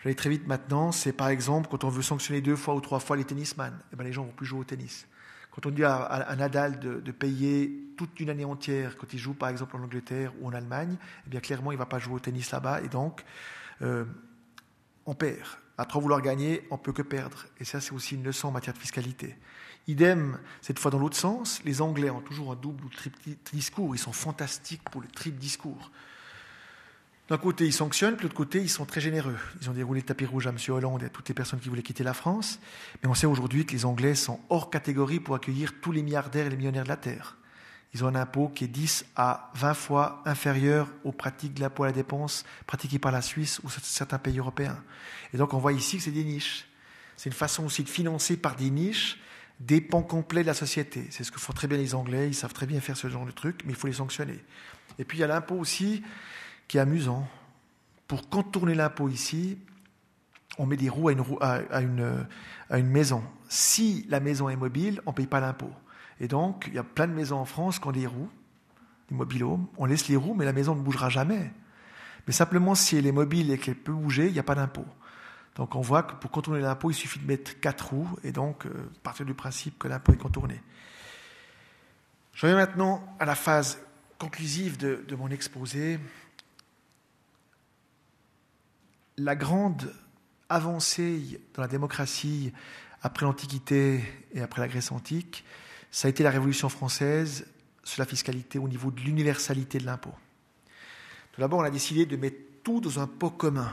Aller 0.07 0.15
très 0.15 0.31
vite 0.31 0.47
maintenant. 0.47 0.93
C'est 0.93 1.13
par 1.13 1.27
exemple 1.31 1.69
quand 1.69 1.83
on 1.83 1.89
veut 1.89 2.01
sanctionner 2.01 2.41
deux 2.41 2.55
fois 2.55 2.77
ou 2.77 2.81
trois 2.81 3.01
fois 3.01 3.17
les 3.17 3.25
tennisman, 3.25 3.77
eh 3.93 3.97
ben, 3.97 4.05
les 4.05 4.13
gens 4.13 4.23
vont 4.23 4.31
plus 4.31 4.47
jouer 4.47 4.61
au 4.61 4.65
tennis. 4.65 5.05
Quand 5.51 5.67
on 5.67 5.71
dit 5.71 5.83
à, 5.83 6.33
Nadal 6.39 6.79
de, 6.79 7.11
payer 7.11 7.93
toute 7.97 8.21
une 8.21 8.31
année 8.31 8.45
entière 8.45 8.97
quand 8.99 9.13
il 9.13 9.19
joue 9.19 9.35
par 9.35 9.49
exemple 9.49 9.75
en 9.75 9.83
Angleterre 9.83 10.33
ou 10.41 10.47
en 10.47 10.53
Allemagne, 10.53 10.97
eh 11.27 11.29
bien 11.29 11.41
clairement 11.41 11.73
il 11.73 11.75
ne 11.75 11.81
va 11.81 11.87
pas 11.87 11.99
jouer 11.99 12.15
au 12.15 12.21
tennis 12.21 12.53
là-bas 12.53 12.83
et 12.83 12.89
donc 12.89 13.25
euh, 13.83 14.05
on 15.07 15.17
perd. 15.17 15.49
À 15.77 15.87
trop 15.87 16.01
vouloir 16.01 16.23
gagner, 16.23 16.69
on 16.71 16.79
peut 16.79 16.93
que 16.93 17.03
perdre. 17.03 17.47
Et 17.59 17.65
ça, 17.65 17.81
c'est 17.81 17.93
aussi 17.93 18.15
une 18.15 18.23
leçon 18.23 18.47
en 18.47 18.53
matière 18.53 18.75
de 18.75 18.79
fiscalité. 18.79 19.37
Idem, 19.89 20.39
cette 20.61 20.79
fois 20.79 20.93
dans 20.93 21.01
l'autre 21.01 21.17
sens, 21.17 21.61
les 21.65 21.83
Anglais 21.83 22.11
ont 22.11 22.21
toujours 22.21 22.53
un 22.53 22.57
double 22.57 22.85
ou 22.85 22.89
triple 22.91 23.19
discours. 23.53 23.97
Ils 23.97 23.99
sont 23.99 24.13
fantastiques 24.13 24.89
pour 24.89 25.01
le 25.01 25.09
triple 25.09 25.39
discours. 25.39 25.91
D'un 27.29 27.39
côté, 27.39 27.66
ils 27.66 27.72
sanctionnent, 27.72 28.14
de 28.14 28.22
l'autre 28.22 28.35
côté, 28.35 28.61
ils 28.61 28.70
sont 28.70 28.85
très 28.85 29.01
généreux. 29.01 29.37
Ils 29.61 29.68
ont 29.68 29.72
déroulé 29.72 30.01
le 30.01 30.07
tapis 30.07 30.27
rouge 30.27 30.47
à 30.47 30.51
M. 30.51 30.59
Hollande 30.68 31.03
et 31.03 31.07
à 31.07 31.09
toutes 31.09 31.29
les 31.29 31.35
personnes 31.35 31.59
qui 31.59 31.68
voulaient 31.68 31.83
quitter 31.83 32.05
la 32.05 32.14
France. 32.14 32.61
Mais 33.03 33.09
on 33.09 33.14
sait 33.14 33.27
aujourd'hui 33.27 33.66
que 33.66 33.72
les 33.72 33.85
Anglais 33.85 34.14
sont 34.14 34.39
hors 34.49 34.70
catégorie 34.70 35.18
pour 35.18 35.35
accueillir 35.35 35.72
tous 35.81 35.91
les 35.91 36.03
milliardaires 36.03 36.47
et 36.47 36.51
les 36.51 36.57
millionnaires 36.57 36.85
de 36.85 36.89
la 36.89 36.97
Terre. 36.97 37.37
Ils 37.95 38.05
ont 38.05 38.09
un 38.09 38.14
impôt 38.14 38.49
qui 38.49 38.64
est 38.64 38.68
10 38.68 39.07
à 39.16 39.51
20 39.55 39.74
fois 39.74 40.22
inférieur 40.24 40.89
aux 41.03 41.12
pratiques 41.12 41.55
de 41.55 41.61
l'impôt 41.61 41.85
à 41.85 41.87
la 41.87 41.93
dépense 41.93 42.45
pratiquées 42.66 42.99
par 42.99 43.11
la 43.11 43.22
Suisse 43.22 43.61
ou 43.64 43.70
certains 43.70 44.18
pays 44.18 44.39
européens. 44.39 44.79
Et 45.33 45.37
donc 45.37 45.55
on 45.55 45.59
voit 45.59 45.72
ici 45.72 45.97
que 45.97 46.03
c'est 46.03 46.11
des 46.11 46.24
niches. 46.24 46.68
C'est 47.16 47.31
une 47.31 47.35
façon 47.35 47.64
aussi 47.64 47.83
de 47.83 47.89
financer 47.89 48.37
par 48.37 48.55
des 48.55 48.70
niches 48.70 49.18
des 49.59 49.81
pans 49.81 50.03
complets 50.03 50.43
de 50.43 50.47
la 50.47 50.55
société. 50.55 51.07
C'est 51.11 51.24
ce 51.24 51.33
que 51.33 51.41
font 51.41 51.55
très 51.55 51.66
bien 51.66 51.79
les 51.79 51.95
Anglais, 51.95 52.29
ils 52.29 52.35
savent 52.35 52.53
très 52.53 52.66
bien 52.66 52.81
faire 52.81 52.97
ce 52.97 53.09
genre 53.09 53.24
de 53.24 53.31
truc, 53.31 53.62
mais 53.64 53.72
il 53.72 53.77
faut 53.77 53.87
les 53.87 53.95
sanctionner. 53.95 54.39
Et 54.99 55.05
puis 55.05 55.18
il 55.18 55.20
y 55.22 55.24
a 55.24 55.27
l'impôt 55.27 55.55
aussi 55.55 56.03
qui 56.69 56.79
est 56.79 56.81
amusant. 56.81 57.29
Pour 58.07 58.29
contourner 58.29 58.75
l'impôt 58.75 59.09
ici, 59.09 59.59
on 60.59 60.67
met 60.67 60.77
des 60.77 60.89
roues 60.89 61.09
à 61.09 61.12
une, 61.12 61.25
à, 61.41 61.81
une, 61.81 62.27
à 62.71 62.79
une 62.79 62.89
maison. 62.89 63.23
Si 63.49 64.07
la 64.09 64.21
maison 64.21 64.49
est 64.49 64.57
mobile, 64.57 65.01
on 65.07 65.11
ne 65.11 65.17
paye 65.17 65.27
pas 65.27 65.41
l'impôt. 65.41 65.71
Et 66.21 66.29
donc, 66.29 66.64
il 66.69 66.75
y 66.75 66.79
a 66.79 66.85
plein 66.85 67.07
de 67.07 67.12
maisons 67.12 67.37
en 67.37 67.45
France 67.45 67.79
qui 67.79 67.87
ont 67.87 67.93
des 67.93 68.07
roues, 68.07 68.31
des 69.11 69.14
mobilhomes. 69.14 69.67
On 69.77 69.85
laisse 69.85 70.09
les 70.09 70.17
roues, 70.17 70.35
mais 70.35 70.45
la 70.45 70.53
maison 70.53 70.75
ne 70.75 70.81
bougera 70.81 71.09
jamais. 71.09 71.53
Mais 72.27 72.33
simplement, 72.33 72.75
si 72.75 72.97
elle 72.97 73.07
est 73.07 73.12
mobile 73.12 73.51
et 73.51 73.59
qu'elle 73.59 73.77
peut 73.77 73.93
bouger, 73.93 74.27
il 74.27 74.33
n'y 74.33 74.39
a 74.39 74.45
pas 74.45 74.55
d'impôt. 74.55 74.87
Donc 75.57 75.75
on 75.75 75.81
voit 75.81 76.03
que 76.03 76.14
pour 76.14 76.31
contourner 76.31 76.61
l'impôt, 76.61 76.91
il 76.91 76.95
suffit 76.95 77.19
de 77.19 77.27
mettre 77.27 77.59
quatre 77.61 77.89
roues, 77.89 78.09
et 78.25 78.33
donc 78.33 78.67
euh, 78.67 78.91
partir 79.03 79.25
du 79.25 79.33
principe 79.33 79.79
que 79.79 79.89
l'impôt 79.89 80.12
est 80.12 80.19
contourné. 80.19 80.61
Je 82.35 82.43
reviens 82.43 82.57
maintenant 82.59 83.03
à 83.19 83.25
la 83.25 83.35
phase 83.35 83.79
conclusive 84.19 84.77
de, 84.77 85.05
de 85.09 85.17
mon 85.17 85.29
exposé. 85.29 85.99
La 89.19 89.35
grande 89.35 89.95
avancée 90.51 91.41
dans 91.55 91.62
la 91.62 91.69
démocratie 91.69 92.53
après 93.01 93.25
l'Antiquité 93.25 94.03
et 94.35 94.43
après 94.43 94.61
la 94.61 94.69
Grèce 94.69 94.93
antique, 94.93 95.43
ça 95.91 96.09
a 96.09 96.11
été 96.11 96.23
la 96.23 96.31
Révolution 96.31 96.69
française 96.69 97.47
sur 97.83 98.03
la 98.03 98.07
fiscalité 98.07 98.59
au 98.59 98.69
niveau 98.69 98.91
de 98.91 99.01
l'universalité 99.01 99.79
de 99.79 99.87
l'impôt. 99.87 100.12
Tout 101.33 101.41
d'abord, 101.41 101.61
on 101.61 101.62
a 101.62 101.71
décidé 101.71 102.05
de 102.05 102.17
mettre 102.17 102.37
tout 102.62 102.81
dans 102.81 103.01
un 103.01 103.07
pot 103.07 103.31
commun. 103.31 103.73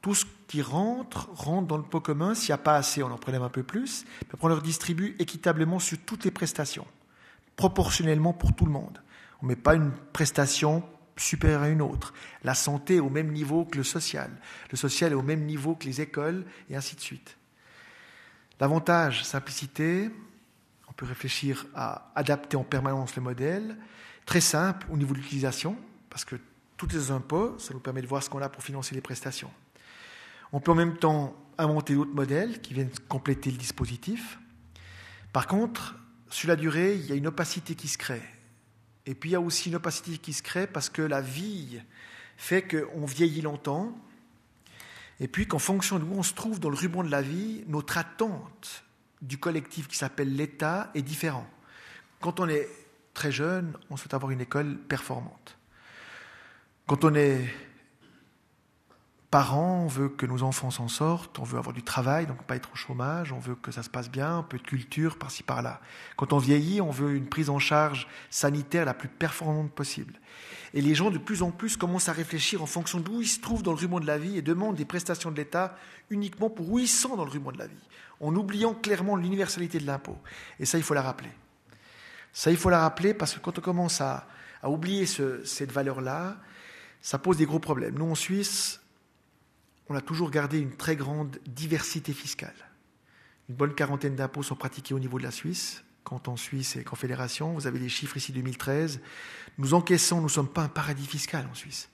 Tout 0.00 0.16
ce 0.16 0.24
qui 0.48 0.60
rentre, 0.60 1.28
rentre 1.34 1.68
dans 1.68 1.76
le 1.76 1.84
pot 1.84 2.00
commun. 2.00 2.34
S'il 2.34 2.48
n'y 2.48 2.54
a 2.54 2.58
pas 2.58 2.74
assez, 2.74 3.02
on 3.04 3.12
en 3.12 3.18
prélève 3.18 3.44
un 3.44 3.48
peu 3.48 3.62
plus. 3.62 4.04
Puis 4.18 4.38
on 4.40 4.48
le 4.48 4.54
redistribue 4.54 5.14
équitablement 5.20 5.78
sur 5.78 5.98
toutes 6.04 6.24
les 6.24 6.30
prestations, 6.32 6.86
proportionnellement 7.54 8.32
pour 8.32 8.56
tout 8.56 8.64
le 8.64 8.72
monde. 8.72 8.98
On 9.40 9.46
ne 9.46 9.50
met 9.50 9.56
pas 9.56 9.76
une 9.76 9.92
prestation 10.12 10.82
supérieure 11.20 11.62
à 11.62 11.68
une 11.68 11.82
autre. 11.82 12.12
La 12.44 12.54
santé 12.54 13.00
au 13.00 13.10
même 13.10 13.32
niveau 13.32 13.64
que 13.64 13.78
le 13.78 13.84
social. 13.84 14.30
Le 14.70 14.76
social 14.76 15.12
est 15.12 15.16
au 15.16 15.22
même 15.22 15.44
niveau 15.44 15.74
que 15.74 15.84
les 15.84 16.00
écoles, 16.00 16.44
et 16.68 16.76
ainsi 16.76 16.96
de 16.96 17.00
suite. 17.00 17.36
L'avantage, 18.60 19.24
simplicité, 19.24 20.10
on 20.88 20.92
peut 20.92 21.06
réfléchir 21.06 21.66
à 21.74 22.10
adapter 22.14 22.56
en 22.56 22.64
permanence 22.64 23.16
le 23.16 23.22
modèle. 23.22 23.76
Très 24.26 24.40
simple 24.40 24.86
au 24.90 24.96
niveau 24.96 25.14
de 25.14 25.18
l'utilisation, 25.18 25.76
parce 26.08 26.24
que 26.24 26.36
tous 26.76 26.88
les 26.88 27.10
impôts, 27.10 27.58
ça 27.58 27.74
nous 27.74 27.80
permet 27.80 28.02
de 28.02 28.06
voir 28.06 28.22
ce 28.22 28.30
qu'on 28.30 28.42
a 28.42 28.48
pour 28.48 28.62
financer 28.62 28.94
les 28.94 29.00
prestations. 29.00 29.50
On 30.52 30.60
peut 30.60 30.72
en 30.72 30.76
même 30.76 30.96
temps 30.96 31.36
inventer 31.58 31.94
d'autres 31.94 32.14
modèles 32.14 32.60
qui 32.60 32.74
viennent 32.74 32.90
compléter 33.08 33.50
le 33.50 33.56
dispositif. 33.56 34.38
Par 35.32 35.46
contre, 35.46 35.96
sur 36.30 36.48
la 36.48 36.56
durée, 36.56 36.94
il 36.94 37.06
y 37.06 37.12
a 37.12 37.14
une 37.14 37.26
opacité 37.26 37.74
qui 37.74 37.88
se 37.88 37.98
crée. 37.98 38.22
Et 39.10 39.14
puis 39.16 39.30
il 39.30 39.32
y 39.32 39.36
a 39.36 39.40
aussi 39.40 39.70
une 39.70 39.74
opacité 39.74 40.18
qui 40.18 40.32
se 40.32 40.40
crée 40.40 40.68
parce 40.68 40.88
que 40.88 41.02
la 41.02 41.20
vie 41.20 41.80
fait 42.36 42.62
qu'on 42.62 43.04
vieillit 43.04 43.40
longtemps. 43.42 43.92
Et 45.18 45.26
puis 45.26 45.48
qu'en 45.48 45.58
fonction 45.58 45.98
de 45.98 46.04
où 46.04 46.14
on 46.14 46.22
se 46.22 46.32
trouve 46.32 46.60
dans 46.60 46.70
le 46.70 46.76
ruban 46.76 47.02
de 47.02 47.10
la 47.10 47.20
vie, 47.20 47.64
notre 47.66 47.98
attente 47.98 48.84
du 49.20 49.36
collectif 49.36 49.88
qui 49.88 49.96
s'appelle 49.96 50.36
l'État 50.36 50.92
est 50.94 51.02
différent. 51.02 51.44
Quand 52.20 52.38
on 52.38 52.48
est 52.48 52.68
très 53.12 53.32
jeune, 53.32 53.76
on 53.90 53.96
souhaite 53.96 54.14
avoir 54.14 54.30
une 54.30 54.42
école 54.42 54.78
performante. 54.78 55.58
Quand 56.86 57.04
on 57.04 57.12
est 57.16 57.52
parents, 59.30 59.82
on 59.84 59.86
veut 59.86 60.08
que 60.08 60.26
nos 60.26 60.42
enfants 60.42 60.70
s'en 60.70 60.88
sortent, 60.88 61.38
on 61.38 61.44
veut 61.44 61.58
avoir 61.58 61.72
du 61.72 61.82
travail, 61.82 62.26
donc 62.26 62.42
pas 62.42 62.56
être 62.56 62.70
au 62.72 62.76
chômage, 62.76 63.32
on 63.32 63.38
veut 63.38 63.54
que 63.54 63.70
ça 63.70 63.82
se 63.82 63.88
passe 63.88 64.10
bien, 64.10 64.38
un 64.38 64.42
peu 64.42 64.58
de 64.58 64.62
culture 64.62 65.16
par-ci 65.16 65.44
par-là. 65.44 65.80
Quand 66.16 66.32
on 66.32 66.38
vieillit, 66.38 66.80
on 66.80 66.90
veut 66.90 67.14
une 67.14 67.28
prise 67.28 67.48
en 67.48 67.60
charge 67.60 68.08
sanitaire 68.28 68.84
la 68.84 68.94
plus 68.94 69.08
performante 69.08 69.70
possible. 69.70 70.14
Et 70.74 70.80
les 70.80 70.94
gens 70.94 71.10
de 71.10 71.18
plus 71.18 71.42
en 71.42 71.52
plus 71.52 71.76
commencent 71.76 72.08
à 72.08 72.12
réfléchir 72.12 72.62
en 72.62 72.66
fonction 72.66 72.98
d'où 72.98 73.22
ils 73.22 73.28
se 73.28 73.40
trouvent 73.40 73.62
dans 73.62 73.72
le 73.72 73.78
ruban 73.78 74.00
de 74.00 74.06
la 74.06 74.18
vie 74.18 74.36
et 74.36 74.42
demandent 74.42 74.76
des 74.76 74.84
prestations 74.84 75.30
de 75.30 75.36
l'État 75.36 75.76
uniquement 76.10 76.50
pour 76.50 76.70
où 76.70 76.78
ils 76.78 76.88
sont 76.88 77.16
dans 77.16 77.24
le 77.24 77.30
ruban 77.30 77.52
de 77.52 77.58
la 77.58 77.66
vie, 77.66 77.88
en 78.20 78.34
oubliant 78.34 78.74
clairement 78.74 79.14
l'universalité 79.14 79.78
de 79.78 79.86
l'impôt. 79.86 80.18
Et 80.58 80.66
ça, 80.66 80.76
il 80.76 80.84
faut 80.84 80.94
la 80.94 81.02
rappeler. 81.02 81.30
Ça, 82.32 82.50
il 82.50 82.56
faut 82.56 82.70
la 82.70 82.80
rappeler 82.80 83.14
parce 83.14 83.34
que 83.34 83.40
quand 83.40 83.58
on 83.58 83.62
commence 83.62 84.00
à, 84.00 84.26
oublier 84.64 85.06
cette 85.06 85.72
valeur-là, 85.72 86.36
ça 87.00 87.18
pose 87.18 87.38
des 87.38 87.46
gros 87.46 87.60
problèmes. 87.60 87.94
Nous, 87.98 88.10
en 88.10 88.14
Suisse, 88.14 88.79
on 89.90 89.96
a 89.96 90.00
toujours 90.00 90.30
gardé 90.30 90.60
une 90.60 90.70
très 90.70 90.94
grande 90.94 91.38
diversité 91.46 92.12
fiscale. 92.12 92.54
Une 93.48 93.56
bonne 93.56 93.74
quarantaine 93.74 94.14
d'impôts 94.14 94.44
sont 94.44 94.54
pratiqués 94.54 94.94
au 94.94 95.00
niveau 95.00 95.18
de 95.18 95.24
la 95.24 95.32
Suisse, 95.32 95.82
canton 96.04 96.36
Suisse 96.36 96.76
et 96.76 96.84
confédération. 96.84 97.54
Vous 97.54 97.66
avez 97.66 97.80
les 97.80 97.88
chiffres 97.88 98.16
ici 98.16 98.32
2013. 98.32 99.00
Nous 99.58 99.74
encaissons, 99.74 100.18
nous 100.18 100.24
ne 100.24 100.28
sommes 100.28 100.48
pas 100.48 100.62
un 100.62 100.68
paradis 100.68 101.06
fiscal 101.06 101.44
en 101.50 101.54
Suisse. 101.54 101.88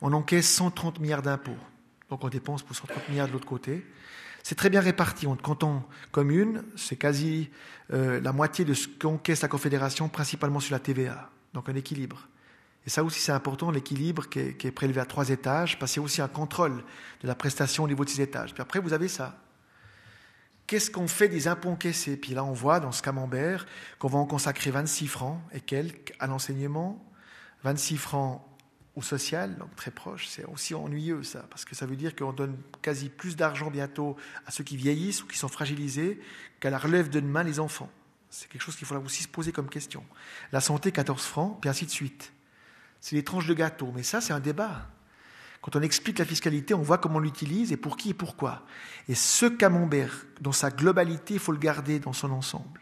On 0.00 0.12
encaisse 0.14 0.52
130 0.52 0.98
milliards 0.98 1.22
d'impôts. 1.22 1.56
Donc 2.10 2.24
on 2.24 2.28
dépense 2.28 2.64
pour 2.64 2.74
130 2.74 3.08
milliards 3.08 3.28
de 3.28 3.32
l'autre 3.32 3.46
côté. 3.46 3.86
C'est 4.42 4.56
très 4.56 4.68
bien 4.68 4.80
réparti 4.80 5.28
entre 5.28 5.42
cantons 5.42 5.84
communes, 6.10 6.64
c'est 6.74 6.96
quasi 6.96 7.50
euh, 7.92 8.20
la 8.20 8.32
moitié 8.32 8.64
de 8.64 8.74
ce 8.74 8.88
qu'encaisse 8.88 9.42
la 9.42 9.48
Confédération, 9.48 10.08
principalement 10.08 10.58
sur 10.58 10.72
la 10.72 10.80
TVA. 10.80 11.30
Donc 11.54 11.68
un 11.68 11.76
équilibre. 11.76 12.26
Et 12.86 12.90
ça 12.90 13.04
aussi, 13.04 13.20
c'est 13.20 13.32
important, 13.32 13.70
l'équilibre 13.70 14.28
qui, 14.28 14.38
est 14.38 14.70
prélevé 14.70 15.00
à 15.00 15.04
trois 15.04 15.28
étages, 15.28 15.78
parce 15.78 15.92
qu'il 15.92 16.00
y 16.00 16.02
a 16.02 16.06
aussi 16.06 16.22
un 16.22 16.28
contrôle 16.28 16.84
de 17.22 17.26
la 17.26 17.34
prestation 17.34 17.84
au 17.84 17.88
niveau 17.88 18.04
de 18.04 18.10
ces 18.10 18.22
étages. 18.22 18.54
Puis 18.54 18.62
après, 18.62 18.80
vous 18.80 18.92
avez 18.92 19.08
ça. 19.08 19.36
Qu'est-ce 20.66 20.90
qu'on 20.90 21.08
fait 21.08 21.28
des 21.28 21.48
impôts 21.48 21.70
encaissés? 21.70 22.16
Puis 22.16 22.34
là, 22.34 22.44
on 22.44 22.52
voit 22.52 22.80
dans 22.80 22.92
ce 22.92 23.02
camembert 23.02 23.66
qu'on 23.98 24.08
va 24.08 24.18
en 24.18 24.26
consacrer 24.26 24.70
26 24.70 25.06
francs 25.06 25.40
et 25.52 25.60
quelques 25.60 26.12
à 26.18 26.26
l'enseignement, 26.26 27.04
26 27.62 27.96
francs 27.96 28.42
ou 28.98 29.02
social, 29.02 29.56
donc 29.58 29.74
très 29.76 29.92
proche, 29.92 30.26
c'est 30.26 30.44
aussi 30.46 30.74
ennuyeux 30.74 31.22
ça, 31.22 31.44
parce 31.50 31.64
que 31.64 31.76
ça 31.76 31.86
veut 31.86 31.94
dire 31.94 32.16
qu'on 32.16 32.32
donne 32.32 32.56
quasi 32.82 33.08
plus 33.08 33.36
d'argent 33.36 33.70
bientôt 33.70 34.16
à 34.44 34.50
ceux 34.50 34.64
qui 34.64 34.76
vieillissent 34.76 35.22
ou 35.22 35.28
qui 35.28 35.38
sont 35.38 35.46
fragilisés 35.46 36.20
qu'à 36.58 36.68
la 36.68 36.78
relève 36.78 37.08
de 37.08 37.20
demain 37.20 37.44
les 37.44 37.60
enfants. 37.60 37.90
C'est 38.28 38.48
quelque 38.48 38.62
chose 38.62 38.76
qu'il 38.76 38.86
faudra 38.86 39.02
aussi 39.04 39.22
se 39.22 39.28
poser 39.28 39.52
comme 39.52 39.68
question. 39.68 40.04
La 40.50 40.60
santé, 40.60 40.90
14 40.90 41.22
francs, 41.22 41.58
puis 41.60 41.70
ainsi 41.70 41.86
de 41.86 41.90
suite. 41.90 42.32
C'est 43.00 43.16
des 43.16 43.24
tranches 43.24 43.46
de 43.46 43.54
gâteau, 43.54 43.92
mais 43.94 44.02
ça 44.02 44.20
c'est 44.20 44.32
un 44.32 44.40
débat. 44.40 44.88
Quand 45.60 45.74
on 45.76 45.82
explique 45.82 46.18
la 46.18 46.24
fiscalité, 46.24 46.74
on 46.74 46.82
voit 46.82 46.98
comment 46.98 47.16
on 47.16 47.20
l'utilise 47.20 47.72
et 47.72 47.76
pour 47.76 47.96
qui 47.96 48.10
et 48.10 48.14
pourquoi. 48.14 48.64
Et 49.08 49.14
ce 49.14 49.46
camembert, 49.46 50.26
dans 50.40 50.52
sa 50.52 50.70
globalité, 50.70 51.34
il 51.34 51.40
faut 51.40 51.52
le 51.52 51.58
garder 51.58 51.98
dans 51.98 52.12
son 52.12 52.30
ensemble. 52.30 52.80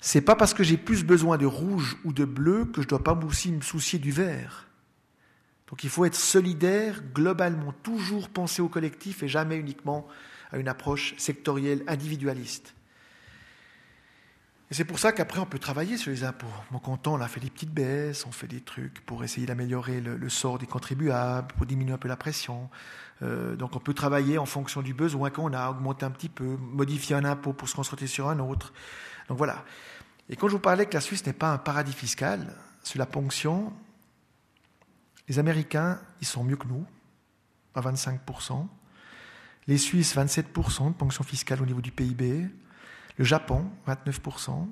C'est 0.00 0.20
pas 0.20 0.36
parce 0.36 0.54
que 0.54 0.62
j'ai 0.62 0.76
plus 0.76 1.04
besoin 1.04 1.38
de 1.38 1.46
rouge 1.46 1.96
ou 2.04 2.12
de 2.12 2.24
bleu 2.24 2.66
que 2.66 2.82
je 2.82 2.86
dois 2.86 3.02
pas 3.02 3.18
aussi 3.26 3.50
me 3.50 3.62
soucier 3.62 3.98
du 3.98 4.12
vert. 4.12 4.68
Donc 5.68 5.82
il 5.82 5.90
faut 5.90 6.04
être 6.04 6.14
solidaire, 6.14 7.02
globalement, 7.12 7.72
toujours 7.82 8.28
penser 8.28 8.62
au 8.62 8.68
collectif 8.68 9.24
et 9.24 9.28
jamais 9.28 9.56
uniquement 9.56 10.06
à 10.52 10.58
une 10.58 10.68
approche 10.68 11.14
sectorielle, 11.18 11.82
individualiste. 11.88 12.75
Et 14.70 14.74
c'est 14.74 14.84
pour 14.84 14.98
ça 14.98 15.12
qu'après, 15.12 15.38
on 15.38 15.46
peut 15.46 15.60
travailler 15.60 15.96
sur 15.96 16.10
les 16.10 16.24
impôts. 16.24 16.46
Mon 16.72 16.80
canton, 16.80 17.14
on 17.14 17.20
a 17.20 17.28
fait 17.28 17.38
des 17.38 17.50
petites 17.50 17.72
baisses, 17.72 18.26
on 18.26 18.32
fait 18.32 18.48
des 18.48 18.60
trucs 18.60 19.00
pour 19.06 19.22
essayer 19.22 19.46
d'améliorer 19.46 20.00
le, 20.00 20.28
sort 20.28 20.58
des 20.58 20.66
contribuables, 20.66 21.54
pour 21.54 21.66
diminuer 21.66 21.92
un 21.92 21.98
peu 21.98 22.08
la 22.08 22.16
pression. 22.16 22.68
Euh, 23.22 23.54
donc 23.54 23.76
on 23.76 23.78
peut 23.78 23.94
travailler 23.94 24.38
en 24.38 24.46
fonction 24.46 24.82
du 24.82 24.92
besoin 24.92 25.30
qu'on 25.30 25.52
a, 25.52 25.70
augmenter 25.70 26.04
un 26.04 26.10
petit 26.10 26.28
peu, 26.28 26.56
modifier 26.58 27.14
un 27.14 27.24
impôt 27.24 27.52
pour 27.52 27.68
se 27.68 27.76
concentrer 27.76 28.08
sur 28.08 28.28
un 28.28 28.40
autre. 28.40 28.72
Donc 29.28 29.38
voilà. 29.38 29.64
Et 30.28 30.34
quand 30.34 30.48
je 30.48 30.52
vous 30.52 30.58
parlais 30.58 30.86
que 30.86 30.94
la 30.94 31.00
Suisse 31.00 31.24
n'est 31.24 31.32
pas 31.32 31.52
un 31.52 31.58
paradis 31.58 31.92
fiscal, 31.92 32.52
sur 32.82 32.98
la 32.98 33.06
ponction, 33.06 33.72
les 35.28 35.38
Américains, 35.38 36.00
ils 36.20 36.26
sont 36.26 36.42
mieux 36.42 36.56
que 36.56 36.66
nous, 36.66 36.84
à 37.74 37.80
25%. 37.80 38.66
Les 39.68 39.78
Suisses, 39.78 40.16
27% 40.16 40.88
de 40.88 40.94
ponction 40.94 41.24
fiscale 41.24 41.62
au 41.62 41.66
niveau 41.66 41.80
du 41.80 41.92
PIB. 41.92 42.48
Le 43.16 43.24
Japon, 43.24 43.64
29%. 43.86 44.66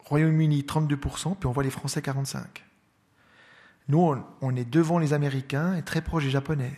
Royaume-Uni, 0.00 0.62
32%. 0.62 1.36
Puis 1.36 1.46
on 1.46 1.52
voit 1.52 1.62
les 1.62 1.70
Français, 1.70 2.00
45%. 2.00 2.44
Nous, 3.88 4.22
on, 4.40 4.56
est 4.56 4.64
devant 4.64 4.98
les 4.98 5.12
Américains 5.12 5.74
et 5.74 5.82
très 5.82 6.00
proche 6.00 6.24
des 6.24 6.30
Japonais. 6.30 6.76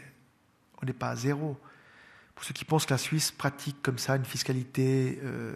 On 0.82 0.86
n'est 0.86 0.92
pas 0.92 1.08
à 1.08 1.16
zéro. 1.16 1.56
Pour 2.34 2.44
ceux 2.44 2.52
qui 2.52 2.66
pensent 2.66 2.84
que 2.84 2.92
la 2.92 2.98
Suisse 2.98 3.30
pratique 3.30 3.80
comme 3.82 3.98
ça 3.98 4.16
une 4.16 4.26
fiscalité 4.26 5.18
euh, 5.24 5.54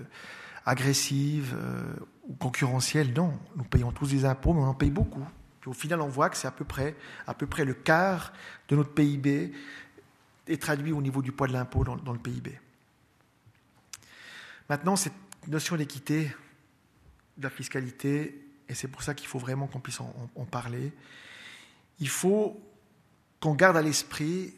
agressive 0.65 1.55
euh, 1.55 1.95
ou 2.27 2.35
concurrentielle, 2.35 3.13
non. 3.13 3.39
Nous 3.57 3.65
payons 3.65 3.93
tous 3.93 4.09
des 4.09 4.25
impôts, 4.25 4.55
mais 4.55 4.61
on 4.61 4.69
en 4.69 4.75
paye 4.75 4.91
beaucoup. 4.91 5.25
Puis 5.61 5.71
au 5.71 5.75
final, 5.75 6.01
on 6.01 6.09
voit 6.09 6.31
que 6.31 6.37
c'est 6.37 6.49
à 6.49 6.53
peu 6.53 6.65
près, 6.65 6.97
à 7.27 7.35
peu 7.35 7.47
près 7.47 7.65
le 7.65 7.75
quart 7.75 8.33
de 8.69 8.77
notre 8.77 8.95
PIB 8.95 9.53
est 10.49 10.61
traduit 10.61 10.93
au 10.93 11.03
niveau 11.03 11.23
du 11.23 11.33
poids 11.33 11.47
de 11.47 11.53
l'impôt 11.53 11.85
dans, 11.85 12.13
le 12.13 12.19
PIB. 12.19 12.59
Maintenant, 14.69 14.97
cette 14.97 15.13
notion 15.49 15.77
d'équité, 15.77 16.31
de 17.37 17.43
la 17.45 17.51
fiscalité, 17.51 18.47
et 18.69 18.75
c'est 18.75 18.89
pour 18.89 19.03
ça 19.03 19.15
qu'il 19.15 19.29
faut 19.29 19.39
vraiment 19.39 19.67
qu'on 19.67 19.81
puisse 19.81 20.01
en 20.01 20.45
parler, 20.51 20.93
il 21.99 22.09
faut 22.09 22.61
qu'on 23.41 23.55
garde 23.55 23.77
à 23.77 23.83
l'esprit 23.83 24.55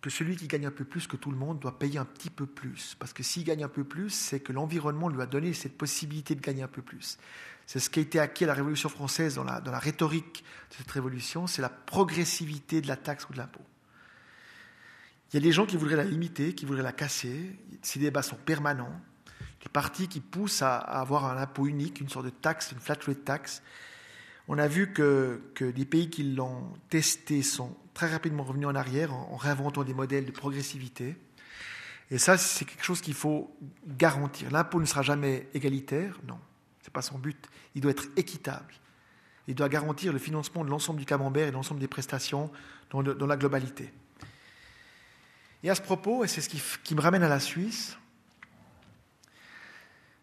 que 0.00 0.10
celui 0.10 0.36
qui 0.36 0.46
gagne 0.46 0.66
un 0.66 0.70
peu 0.70 0.84
plus 0.84 1.06
que 1.06 1.16
tout 1.16 1.30
le 1.30 1.36
monde 1.36 1.58
doit 1.58 1.78
payer 1.78 1.98
un 1.98 2.04
petit 2.04 2.30
peu 2.30 2.46
plus. 2.46 2.94
Parce 2.98 3.12
que 3.12 3.22
s'il 3.22 3.44
gagne 3.44 3.64
un 3.64 3.68
peu 3.68 3.84
plus, 3.84 4.10
c'est 4.10 4.40
que 4.40 4.52
l'environnement 4.52 5.08
lui 5.08 5.20
a 5.20 5.26
donné 5.26 5.52
cette 5.52 5.76
possibilité 5.76 6.34
de 6.34 6.40
gagner 6.40 6.62
un 6.62 6.68
peu 6.68 6.82
plus. 6.82 7.18
C'est 7.66 7.80
ce 7.80 7.90
qui 7.90 7.98
a 7.98 8.02
été 8.02 8.20
acquis 8.20 8.44
à 8.44 8.46
la 8.46 8.54
Révolution 8.54 8.88
française 8.88 9.34
dans 9.34 9.44
la, 9.44 9.60
dans 9.60 9.72
la 9.72 9.78
rhétorique 9.78 10.44
de 10.70 10.76
cette 10.76 10.90
révolution, 10.90 11.46
c'est 11.46 11.62
la 11.62 11.68
progressivité 11.68 12.80
de 12.80 12.86
la 12.86 12.96
taxe 12.96 13.28
ou 13.28 13.32
de 13.32 13.38
l'impôt. 13.38 13.64
Il 15.30 15.34
y 15.34 15.36
a 15.36 15.42
des 15.42 15.52
gens 15.52 15.66
qui 15.66 15.76
voudraient 15.76 15.96
la 15.96 16.04
limiter, 16.04 16.54
qui 16.54 16.64
voudraient 16.64 16.82
la 16.82 16.92
casser. 16.92 17.58
Ces 17.82 17.98
débats 17.98 18.22
sont 18.22 18.36
permanents. 18.36 18.98
Des 19.62 19.68
partis 19.68 20.08
qui 20.08 20.20
poussent 20.20 20.62
à, 20.62 20.76
avoir 20.76 21.26
un 21.26 21.36
impôt 21.36 21.66
unique, 21.66 22.00
une 22.00 22.08
sorte 22.08 22.26
de 22.26 22.30
taxe, 22.30 22.72
une 22.72 22.80
flat 22.80 22.98
rate 23.04 23.24
tax. 23.24 23.62
On 24.46 24.58
a 24.58 24.68
vu 24.68 24.92
que, 24.92 25.42
que 25.54 25.64
des 25.64 25.84
pays 25.84 26.08
qui 26.08 26.22
l'ont 26.22 26.72
testé 26.88 27.42
sont 27.42 27.76
très 27.98 28.06
rapidement 28.06 28.44
revenu 28.44 28.64
en 28.64 28.76
arrière 28.76 29.12
en, 29.12 29.36
réinventant 29.36 29.82
des 29.82 29.92
modèles 29.92 30.24
de 30.24 30.30
progressivité. 30.30 31.16
Et 32.12 32.18
ça, 32.18 32.38
c'est 32.38 32.64
quelque 32.64 32.84
chose 32.84 33.00
qu'il 33.00 33.14
faut 33.14 33.54
garantir. 33.86 34.50
L'impôt 34.52 34.80
ne 34.80 34.86
sera 34.86 35.02
jamais 35.02 35.48
égalitaire, 35.52 36.16
non, 36.26 36.38
ce 36.80 36.86
n'est 36.86 36.92
pas 36.92 37.02
son 37.02 37.18
but. 37.18 37.48
Il 37.74 37.80
doit 37.80 37.90
être 37.90 38.06
équitable. 38.16 38.72
Il 39.48 39.56
doit 39.56 39.68
garantir 39.68 40.12
le 40.12 40.20
financement 40.20 40.64
de 40.64 40.70
l'ensemble 40.70 41.00
du 41.00 41.06
camembert 41.06 41.48
et 41.48 41.50
de 41.50 41.56
l'ensemble 41.56 41.80
des 41.80 41.88
prestations 41.88 42.52
dans, 42.90 43.02
la 43.02 43.36
globalité. 43.36 43.92
Et 45.64 45.70
à 45.70 45.74
ce 45.74 45.82
propos, 45.82 46.22
et 46.22 46.28
c'est 46.28 46.40
ce 46.40 46.48
qui, 46.48 46.94
me 46.94 47.00
ramène 47.00 47.24
à 47.24 47.28
la 47.28 47.40
Suisse, 47.40 47.98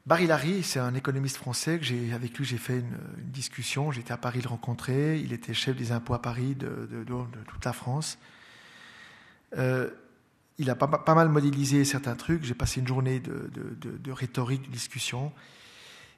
Barry 0.05 0.27
Larry, 0.27 0.61
c'est 0.61 0.79
un 0.79 0.93
économiste 0.93 1.37
français 1.37 1.79
que 1.79 2.13
avec 2.13 2.37
lui 2.37 2.45
j'ai 2.45 2.59
fait 2.59 2.79
une, 2.79 2.97
discussion. 3.17 3.91
J'étais 3.91 4.11
à 4.11 4.17
Paris 4.17 4.39
le 4.41 4.49
rencontrer. 4.49 5.19
Il 5.19 5.33
était 5.33 5.55
chef 5.55 5.75
des 5.75 5.91
impôts 5.91 6.13
à 6.13 6.21
Paris 6.21 6.53
de, 6.53 6.87
toute 7.47 7.65
la 7.65 7.73
France. 7.73 8.19
Euh, 9.57 9.89
il 10.59 10.69
a 10.69 10.75
pas, 10.75 11.15
mal 11.15 11.29
modélisé 11.29 11.83
certains 11.85 12.15
trucs. 12.15 12.43
J'ai 12.43 12.53
passé 12.53 12.81
une 12.81 12.87
journée 12.87 13.19
de, 13.19 14.11
rhétorique, 14.11 14.67
de 14.67 14.71
discussion. 14.71 15.33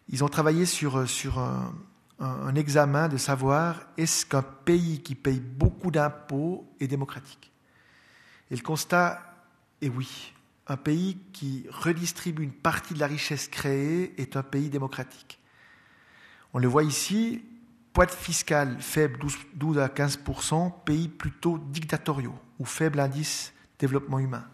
Ils 0.09 0.21
ont 0.23 0.29
travaillé 0.29 0.65
sur, 0.65 0.97
un 2.19 2.55
examen 2.55 3.07
de 3.07 3.15
savoir 3.15 3.81
est-ce 3.95 4.25
qu'un 4.25 4.43
pays 4.43 5.01
qui 5.01 5.15
paye 5.15 5.39
beaucoup 5.39 5.91
d'impôts 5.91 6.69
est 6.81 6.87
démocratique? 6.87 7.53
Et 8.51 8.55
le 8.57 8.61
constat 8.61 9.33
est 9.81 9.89
oui 9.89 10.33
un 10.67 10.77
pays 10.77 11.17
qui 11.33 11.65
redistribue 11.69 12.43
une 12.43 12.51
partie 12.51 12.93
de 12.93 12.99
la 12.99 13.07
richesse 13.07 13.47
créée 13.47 14.13
est 14.21 14.35
un 14.35 14.43
pays 14.43 14.69
démocratique. 14.69 15.39
On 16.53 16.59
le 16.59 16.67
voit 16.67 16.83
ici, 16.83 17.43
poids 17.93 18.07
fiscal 18.07 18.81
faible 18.81 19.19
12, 19.55 19.79
à 19.79 19.87
15% 19.87 20.83
pays 20.83 21.07
plutôt 21.07 21.57
dictatoriaux 21.57 22.37
ou 22.59 22.65
faible 22.65 22.99
indice 22.99 23.53
développement 23.79 24.19
humain. 24.19 24.45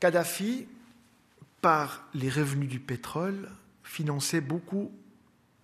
Kadhafi, 0.00 0.66
par 1.62 2.06
les 2.12 2.28
revenus 2.28 2.68
du 2.68 2.80
pétrole, 2.80 3.50
finançait 3.82 4.42
beaucoup 4.42 4.92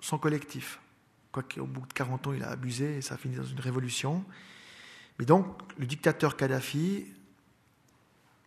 son 0.01 0.17
collectif. 0.17 0.81
Quoiqu'au 1.31 1.67
bout 1.67 1.87
de 1.87 1.93
40 1.93 2.27
ans, 2.27 2.33
il 2.33 2.43
a 2.43 2.51
abusé 2.51 2.97
et 2.97 3.03
ça 3.03 3.15
a 3.15 3.19
fini 3.19 3.37
dans 3.37 3.45
une 3.45 3.61
révolution. 3.61 4.25
Mais 5.19 5.25
donc, 5.25 5.47
le 5.79 5.87
dictateur 5.87 6.37
Kadhafi 6.37 7.07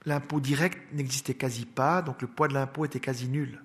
l'impôt 0.05 0.39
direct 0.39 0.93
n'existait 0.93 1.33
quasi 1.33 1.65
pas, 1.65 2.01
donc 2.01 2.21
le 2.21 2.27
poids 2.27 2.47
de 2.47 2.53
l'impôt 2.53 2.85
était 2.85 2.99
quasi 2.99 3.27
nul. 3.27 3.61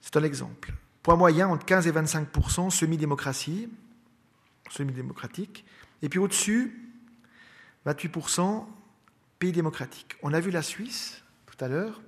C'est 0.00 0.16
un 0.16 0.22
exemple. 0.22 0.72
Poids 1.02 1.16
moyen 1.16 1.48
entre 1.48 1.64
15 1.64 1.86
et 1.86 1.92
25% 1.92 2.70
semi-démocratie, 2.70 3.68
semi-démocratique, 4.70 5.64
et 6.02 6.08
puis 6.08 6.18
au-dessus, 6.18 6.92
28% 7.86 8.66
pays 9.38 9.52
démocratique. 9.52 10.16
On 10.22 10.32
a 10.32 10.40
vu 10.40 10.50
la 10.50 10.62
Suisse 10.62 11.22
tout 11.46 11.64
à 11.64 11.68
l'heure. 11.68 12.02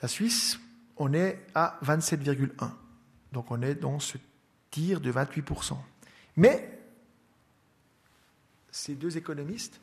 La 0.00 0.08
Suisse, 0.08 0.58
on 0.96 1.12
est 1.12 1.44
à 1.54 1.78
27,1. 1.84 2.70
Donc 3.32 3.50
on 3.50 3.62
est 3.62 3.74
dans 3.74 3.98
ce 3.98 4.18
tir 4.70 5.00
de 5.00 5.12
28% 5.12 5.76
Mais 6.36 6.78
ces 8.70 8.94
deux 8.94 9.16
économistes 9.16 9.80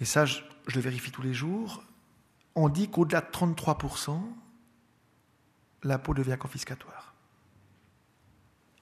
et 0.00 0.04
ça 0.04 0.24
je, 0.24 0.40
le 0.74 0.80
vérifie 0.80 1.10
tous 1.10 1.22
les 1.22 1.34
jours, 1.34 1.82
on 2.54 2.68
dit 2.68 2.88
qu'au-delà 2.88 3.20
de 3.20 3.26
33%, 3.26 4.20
l'impôt 5.82 6.14
devient 6.14 6.36
confiscatoire. 6.38 7.14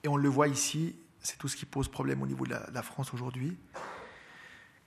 Et 0.03 0.07
on 0.07 0.17
le 0.17 0.29
voit 0.29 0.47
ici, 0.47 0.95
c'est 1.19 1.37
tout 1.37 1.47
ce 1.47 1.55
qui 1.55 1.65
pose 1.65 1.87
problème 1.87 2.21
au 2.21 2.27
niveau 2.27 2.45
de 2.45 2.51
la, 2.51 2.81
France 2.83 3.13
aujourd'hui. 3.13 3.57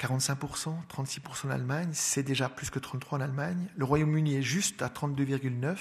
45%, 0.01 0.74
36% 0.89 1.47
en 1.47 1.51
Allemagne, 1.51 1.91
c'est 1.93 2.22
déjà 2.22 2.49
plus 2.49 2.70
que 2.70 2.79
33% 2.79 3.16
en 3.16 3.20
Allemagne. 3.20 3.68
Le 3.76 3.85
Royaume-Uni 3.85 4.37
est 4.37 4.43
juste 4.43 4.81
à 4.83 4.89
32,9%. 4.89 5.76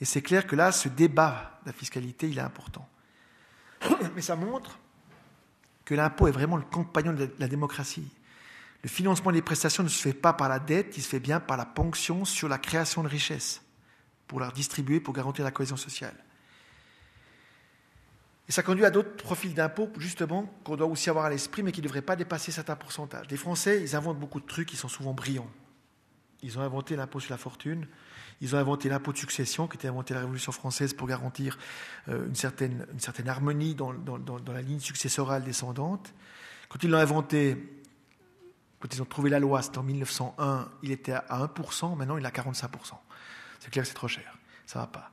Et 0.00 0.04
c'est 0.06 0.22
clair 0.22 0.46
que 0.46 0.56
là, 0.56 0.72
ce 0.72 0.88
débat 0.88 1.58
de 1.62 1.66
la 1.66 1.72
fiscalité, 1.72 2.28
il 2.28 2.38
est 2.38 2.42
important. 2.42 2.88
Mais 4.14 4.22
ça 4.22 4.36
montre 4.36 4.78
que 5.84 5.94
l'impôt 5.94 6.28
est 6.28 6.32
vraiment 6.32 6.56
le 6.56 6.62
compagnon 6.62 7.12
de 7.12 7.30
la 7.38 7.48
démocratie. 7.48 8.08
Le 8.82 8.88
financement 8.88 9.32
des 9.32 9.42
prestations 9.42 9.82
ne 9.82 9.88
se 9.88 10.00
fait 10.00 10.14
pas 10.14 10.32
par 10.32 10.48
la 10.48 10.58
dette, 10.58 10.96
il 10.96 11.02
se 11.02 11.08
fait 11.08 11.20
bien 11.20 11.40
par 11.40 11.56
la 11.56 11.66
ponction 11.66 12.24
sur 12.24 12.48
la 12.48 12.58
création 12.58 13.02
de 13.02 13.08
richesses, 13.08 13.62
pour 14.26 14.40
la 14.40 14.50
distribuer, 14.50 15.00
pour 15.00 15.14
garantir 15.14 15.44
la 15.44 15.50
cohésion 15.50 15.76
sociale. 15.76 16.14
Et 18.48 18.52
ça 18.52 18.64
conduit 18.64 18.84
à 18.84 18.90
d'autres 18.90 19.14
profils 19.14 19.54
d'impôts, 19.54 19.88
justement, 19.98 20.52
qu'on 20.64 20.74
doit 20.74 20.88
aussi 20.88 21.08
avoir 21.08 21.26
à 21.26 21.30
l'esprit, 21.30 21.62
mais 21.62 21.70
qui 21.70 21.82
ne 21.82 21.86
devraient 21.86 22.02
pas 22.02 22.16
dépasser 22.16 22.50
certains 22.50 22.74
pourcentages. 22.74 23.26
Les 23.30 23.36
Français, 23.36 23.80
ils 23.80 23.94
inventent 23.94 24.18
beaucoup 24.18 24.40
de 24.40 24.46
trucs, 24.46 24.72
ils 24.72 24.76
sont 24.76 24.88
souvent 24.88 25.12
brillants. 25.12 25.48
Ils 26.42 26.58
ont 26.58 26.62
inventé 26.62 26.96
l'impôt 26.96 27.20
sur 27.20 27.30
la 27.30 27.38
fortune, 27.38 27.86
Ils 28.40 28.56
ont 28.56 28.58
inventé 28.58 28.88
l'impôt 28.88 29.12
de 29.12 29.18
succession, 29.18 29.68
qui 29.68 29.76
était 29.76 29.86
inventé 29.86 30.14
à 30.14 30.16
la 30.16 30.20
Révolution 30.22 30.50
française 30.50 30.94
pour 30.94 31.06
garantir 31.06 31.58
euh, 32.08 32.26
une, 32.26 32.34
certaine, 32.34 32.86
une 32.92 32.98
certaine 32.98 33.28
harmonie 33.28 33.74
dans, 33.76 33.92
dans, 33.92 34.52
la 34.52 34.62
ligne 34.62 34.80
successorale 34.80 35.44
descendante. 35.44 36.12
Quand 36.70 36.82
ils 36.82 36.90
l'ont 36.90 36.98
inventé, 36.98 37.56
quand 38.80 38.94
ils 38.94 39.02
ont 39.02 39.06
trouvé 39.06 39.30
la 39.30 39.38
loi, 39.38 39.62
c'était 39.62 39.78
en 39.78 39.82
1901, 39.82 40.68
il 40.82 40.90
était 40.90 41.12
à 41.12 41.46
1%, 41.46 41.96
maintenant 41.96 42.16
il 42.16 42.24
est 42.24 42.28
à 42.28 42.30
45%. 42.30 42.68
C'est 43.60 43.70
clair 43.70 43.84
que 43.84 43.88
c'est 43.88 43.94
trop 43.94 44.08
cher, 44.08 44.38
ça 44.66 44.78
ne 44.78 44.84
va 44.84 44.88
pas. 44.88 45.10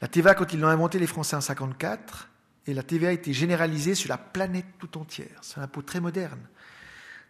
La 0.00 0.08
TVA, 0.08 0.34
quand 0.34 0.52
ils 0.52 0.60
l'ont 0.60 0.68
inventé, 0.68 0.98
les 0.98 1.06
Français 1.06 1.36
en 1.36 1.40
54, 1.40 2.30
et 2.66 2.74
la 2.74 2.82
TVA 2.82 3.08
a 3.08 3.12
été 3.12 3.32
généralisée 3.32 3.94
sur 3.94 4.08
la 4.08 4.18
planète 4.18 4.66
tout 4.78 4.96
entière. 4.96 5.38
C'est 5.42 5.58
un 5.58 5.62
impôt 5.62 5.82
très 5.82 6.00
moderne. 6.00 6.40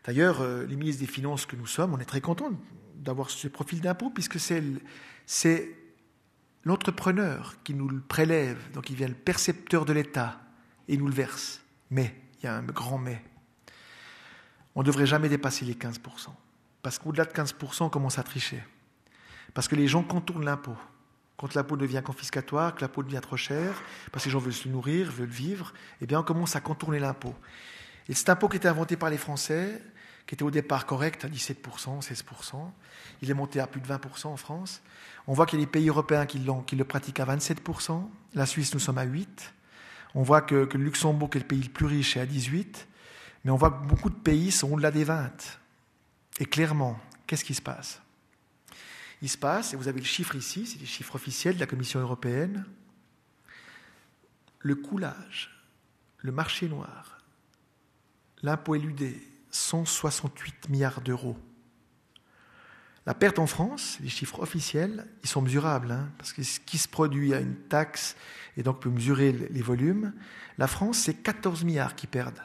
D'ailleurs, 0.05 0.41
euh, 0.41 0.67
les 0.67 0.77
ministres 0.77 1.01
des 1.01 1.11
Finances 1.11 1.47
que 1.47 1.57
nous 1.57 1.67
sommes, 1.67 1.95
on 1.95 1.99
est 1.99 2.05
très 2.05 2.21
contents 2.21 2.53
d'avoir 2.95 3.31
ce 3.31 3.49
profil 3.49 3.81
d'impôt, 3.81 4.11
puisque 4.11 4.39
c'est 4.39 5.77
l'entrepreneur 6.65 7.57
qui 7.65 7.75
nous 7.75 7.89
le 7.89 8.01
prélève, 8.01 8.71
donc 8.73 8.91
il 8.91 8.97
vient 8.97 9.09
le 9.09 9.15
percepteur 9.15 9.85
de 9.85 9.93
l'État 9.93 10.41
et 10.89 10.97
nous 10.97 11.07
le 11.07 11.15
verse. 11.15 11.63
Mais, 11.91 12.15
il 12.39 12.47
y 12.47 12.49
a 12.49 12.57
un 12.57 12.63
grand 12.63 12.99
mais, 12.99 13.23
on 14.81 14.83
ne 14.83 14.87
devrait 14.87 15.05
jamais 15.05 15.29
dépasser 15.29 15.67
les 15.67 15.75
15%. 15.75 15.99
Parce 16.81 16.99
qu'au-delà 16.99 17.27
de 17.27 17.33
15%, 17.33 17.83
on 17.83 17.89
commence 17.91 18.19
à 18.19 18.23
tricher. 18.23 18.65
Parce 19.53 19.69
que 19.69 19.77
les 19.77 19.87
gens 19.87 20.03
contournent 20.03 20.47
l'impôt. 20.47 20.77
Quand 21.37 21.55
l'impôt 21.55 21.77
devient 21.77 22.01
confiscatoire, 22.03 22.75
que 22.75 22.81
l'impôt 22.81 23.03
devient 23.03 23.21
trop 23.21 23.37
cher, 23.37 23.75
parce 24.11 24.25
que 24.25 24.31
les 24.31 24.33
gens 24.33 24.39
veulent 24.39 24.55
se 24.55 24.69
nourrir, 24.69 25.11
veulent 25.11 25.29
vivre, 25.29 25.75
eh 26.01 26.07
bien 26.07 26.21
on 26.21 26.23
commence 26.23 26.57
à 26.57 26.63
contourner 26.63 26.99
l'impôt. 26.99 27.35
Et 28.09 28.15
cet 28.15 28.31
impôt 28.31 28.49
qui 28.49 28.57
était 28.57 28.69
inventé 28.69 28.97
par 28.97 29.11
les 29.11 29.19
Français, 29.19 29.83
qui 30.27 30.35
était 30.35 30.45
au 30.45 30.51
départ 30.51 30.87
correct 30.87 31.27
à 31.27 31.29
17%, 31.29 32.01
16%, 32.01 32.71
il 33.21 33.31
est 33.31 33.35
monté 33.35 33.61
à 33.61 33.67
plus 33.67 33.83
de 33.83 33.87
20% 33.87 34.29
en 34.29 34.39
France. 34.39 34.81
On 35.27 35.35
voit 35.35 35.45
qu'il 35.45 35.59
y 35.59 35.63
a 35.63 35.67
des 35.67 35.71
pays 35.71 35.91
européens 35.91 36.25
qui, 36.25 36.41
qui, 36.67 36.77
le 36.77 36.85
pratiquent 36.85 37.21
à 37.21 37.27
27%. 37.27 38.03
La 38.33 38.47
Suisse, 38.47 38.73
nous 38.73 38.81
sommes 38.81 38.97
à 38.97 39.05
8%. 39.05 39.27
On 40.15 40.23
voit 40.23 40.41
que, 40.41 40.65
que, 40.65 40.79
le 40.79 40.85
Luxembourg, 40.85 41.29
qui 41.29 41.37
est 41.37 41.43
le 41.43 41.47
pays 41.47 41.63
le 41.63 41.69
plus 41.69 41.85
riche, 41.85 42.17
est 42.17 42.21
à 42.21 42.25
18%. 42.25 42.87
Mais 43.45 43.51
on 43.51 43.57
voit 43.57 43.71
que 43.71 43.87
beaucoup 43.87 44.11
de 44.11 44.15
pays 44.15 44.51
sont 44.51 44.73
au-delà 44.73 44.91
des 44.91 45.05
20%. 45.05 45.31
Et 46.41 46.47
clairement, 46.47 46.99
qu'est-ce 47.27 47.45
qui 47.45 47.55
se 47.55 47.63
passe? 47.63 48.01
Il 49.23 49.29
se 49.29 49.37
passe, 49.37 49.75
et 49.75 49.77
vous 49.77 49.89
avez 49.89 50.01
le 50.01 50.07
chiffre 50.07 50.35
ici, 50.35 50.67
c'est 50.67 50.79
les 50.79 50.87
chiffres 50.87 51.15
officiels 51.15 51.55
de 51.55 51.61
la 51.61 51.67
Commission 51.67 52.01
européenne, 52.01 52.65
le 54.61 54.75
coulage, 54.75 55.51
le 56.19 56.33
marché 56.33 56.69
noir, 56.69 57.19
l'impôt 58.43 58.75
éludé, 58.75 59.21
168 59.51 60.69
milliards 60.71 61.01
d'euros. 61.01 61.37
La 63.07 63.15
perte 63.15 63.39
en 63.39 63.47
France, 63.47 63.99
les 64.01 64.09
chiffres 64.09 64.41
officiels, 64.41 65.07
ils 65.23 65.29
sont 65.29 65.43
mesurables, 65.43 65.91
hein, 65.91 66.11
parce 66.19 66.33
que 66.33 66.43
ce 66.43 66.61
qui 66.61 66.79
se 66.79 66.89
produit 66.89 67.35
à 67.35 67.41
une 67.41 67.57
taxe 67.57 68.17
et 68.57 68.63
donc 68.63 68.81
peut 68.81 68.91
mesurer 68.91 69.33
les 69.33 69.63
volumes. 69.63 70.13
La 70.59 70.67
France, 70.67 70.99
c'est 70.99 71.15
14 71.15 71.65
milliards 71.65 71.97
qui 71.97 72.07
perdent. 72.07 72.41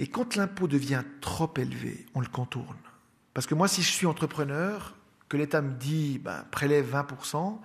Et 0.00 0.06
quand 0.06 0.34
l'impôt 0.34 0.66
devient 0.66 1.04
trop 1.20 1.52
élevé, 1.58 2.06
on 2.14 2.20
le 2.20 2.26
contourne. 2.26 2.78
Parce 3.34 3.46
que 3.46 3.54
moi, 3.54 3.68
si 3.68 3.82
je 3.82 3.90
suis 3.90 4.06
entrepreneur, 4.06 4.96
que 5.28 5.36
l'État 5.36 5.60
me 5.60 5.74
dit 5.74 6.18
ben, 6.18 6.42
prélève 6.50 6.90
20%, 6.90 7.58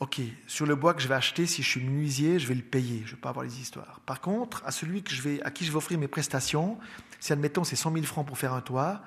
ok, 0.00 0.20
sur 0.46 0.64
le 0.64 0.74
bois 0.74 0.94
que 0.94 1.02
je 1.02 1.08
vais 1.08 1.14
acheter, 1.14 1.44
si 1.44 1.62
je 1.62 1.68
suis 1.68 1.84
menuisier, 1.84 2.38
je 2.38 2.46
vais 2.46 2.54
le 2.54 2.62
payer, 2.62 3.02
je 3.04 3.10
ne 3.10 3.16
vais 3.16 3.20
pas 3.20 3.28
avoir 3.28 3.44
les 3.44 3.60
histoires. 3.60 4.00
Par 4.06 4.22
contre, 4.22 4.62
à 4.64 4.70
celui 4.70 5.02
que 5.02 5.12
je 5.12 5.20
vais, 5.20 5.42
à 5.42 5.50
qui 5.50 5.66
je 5.66 5.70
vais 5.70 5.76
offrir 5.76 5.98
mes 5.98 6.08
prestations, 6.08 6.78
si 7.20 7.34
admettons 7.34 7.64
c'est 7.64 7.76
100 7.76 7.92
000 7.92 8.06
francs 8.06 8.26
pour 8.26 8.38
faire 8.38 8.54
un 8.54 8.62
toit, 8.62 9.02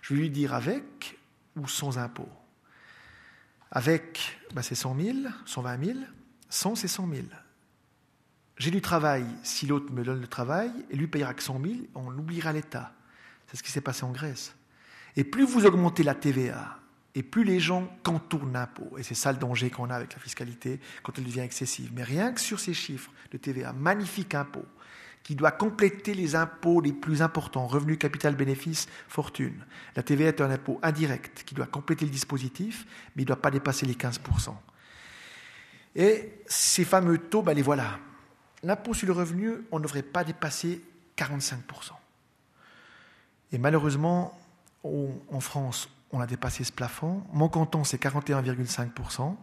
je 0.00 0.14
vais 0.14 0.20
lui 0.20 0.30
dire 0.30 0.54
avec 0.54 1.18
ou 1.56 1.66
sans 1.66 1.98
impôt? 1.98 2.28
Avec, 3.72 4.38
ben, 4.54 4.62
c'est 4.62 4.76
100 4.76 4.96
000, 5.00 5.18
120 5.46 5.84
000, 5.84 5.98
sans, 6.48 6.76
c'est 6.76 6.86
100 6.86 7.08
000. 7.08 7.22
J'ai 8.56 8.70
du 8.70 8.80
travail, 8.80 9.24
si 9.42 9.66
l'autre 9.66 9.92
me 9.92 10.04
donne 10.04 10.20
le 10.20 10.28
travail, 10.28 10.70
et 10.90 10.96
lui 10.96 11.06
payera 11.06 11.34
que 11.34 11.42
100 11.42 11.60
000, 11.62 11.74
on 11.94 12.16
oubliera 12.16 12.52
l'État. 12.52 12.92
C'est 13.46 13.56
ce 13.56 13.62
qui 13.62 13.72
s'est 13.72 13.80
passé 13.80 14.04
en 14.04 14.12
Grèce. 14.12 14.54
Et 15.16 15.24
plus 15.24 15.44
vous 15.44 15.66
augmentez 15.66 16.02
la 16.02 16.14
TVA, 16.14 16.78
et 17.14 17.22
plus 17.22 17.44
les 17.44 17.60
gens 17.60 17.88
contournent 18.02 18.52
l'impôt. 18.52 18.96
Et 18.98 19.02
c'est 19.02 19.14
ça 19.14 19.32
le 19.32 19.38
danger 19.38 19.70
qu'on 19.70 19.90
a 19.90 19.96
avec 19.96 20.14
la 20.14 20.20
fiscalité 20.20 20.80
quand 21.02 21.18
elle 21.18 21.24
devient 21.24 21.40
excessive. 21.40 21.90
Mais 21.94 22.02
rien 22.02 22.32
que 22.32 22.40
sur 22.40 22.60
ces 22.60 22.74
chiffres 22.74 23.12
de 23.30 23.38
TVA, 23.38 23.72
magnifique 23.72 24.34
impôt, 24.34 24.66
qui 25.22 25.34
doit 25.34 25.52
compléter 25.52 26.12
les 26.12 26.36
impôts 26.36 26.80
les 26.80 26.92
plus 26.92 27.22
importants, 27.22 27.66
revenus, 27.66 27.98
capital, 27.98 28.36
bénéfice, 28.36 28.88
fortune. 29.08 29.64
La 29.96 30.02
TVA 30.02 30.28
est 30.28 30.40
un 30.40 30.50
impôt 30.50 30.78
indirect 30.82 31.44
qui 31.46 31.54
doit 31.54 31.66
compléter 31.66 32.04
le 32.04 32.10
dispositif, 32.10 32.84
mais 33.16 33.22
il 33.22 33.24
ne 33.24 33.28
doit 33.28 33.40
pas 33.40 33.50
dépasser 33.50 33.86
les 33.86 33.94
15%. 33.94 34.54
Et 35.96 36.34
ces 36.46 36.84
fameux 36.84 37.18
taux, 37.18 37.42
ben 37.42 37.54
les 37.54 37.62
voilà. 37.62 37.98
L'impôt 38.64 38.94
sur 38.94 39.06
le 39.06 39.12
revenu, 39.12 39.52
on 39.72 39.78
ne 39.78 39.84
devrait 39.84 40.02
pas 40.02 40.24
dépasser 40.24 40.82
45%. 41.18 41.58
Et 43.52 43.58
malheureusement, 43.58 44.38
en 44.82 45.40
France, 45.40 45.90
on 46.12 46.20
a 46.20 46.26
dépassé 46.26 46.64
ce 46.64 46.72
plafond. 46.72 47.22
Mon 47.32 47.50
canton, 47.50 47.84
c'est 47.84 48.02
41,5%. 48.02 49.36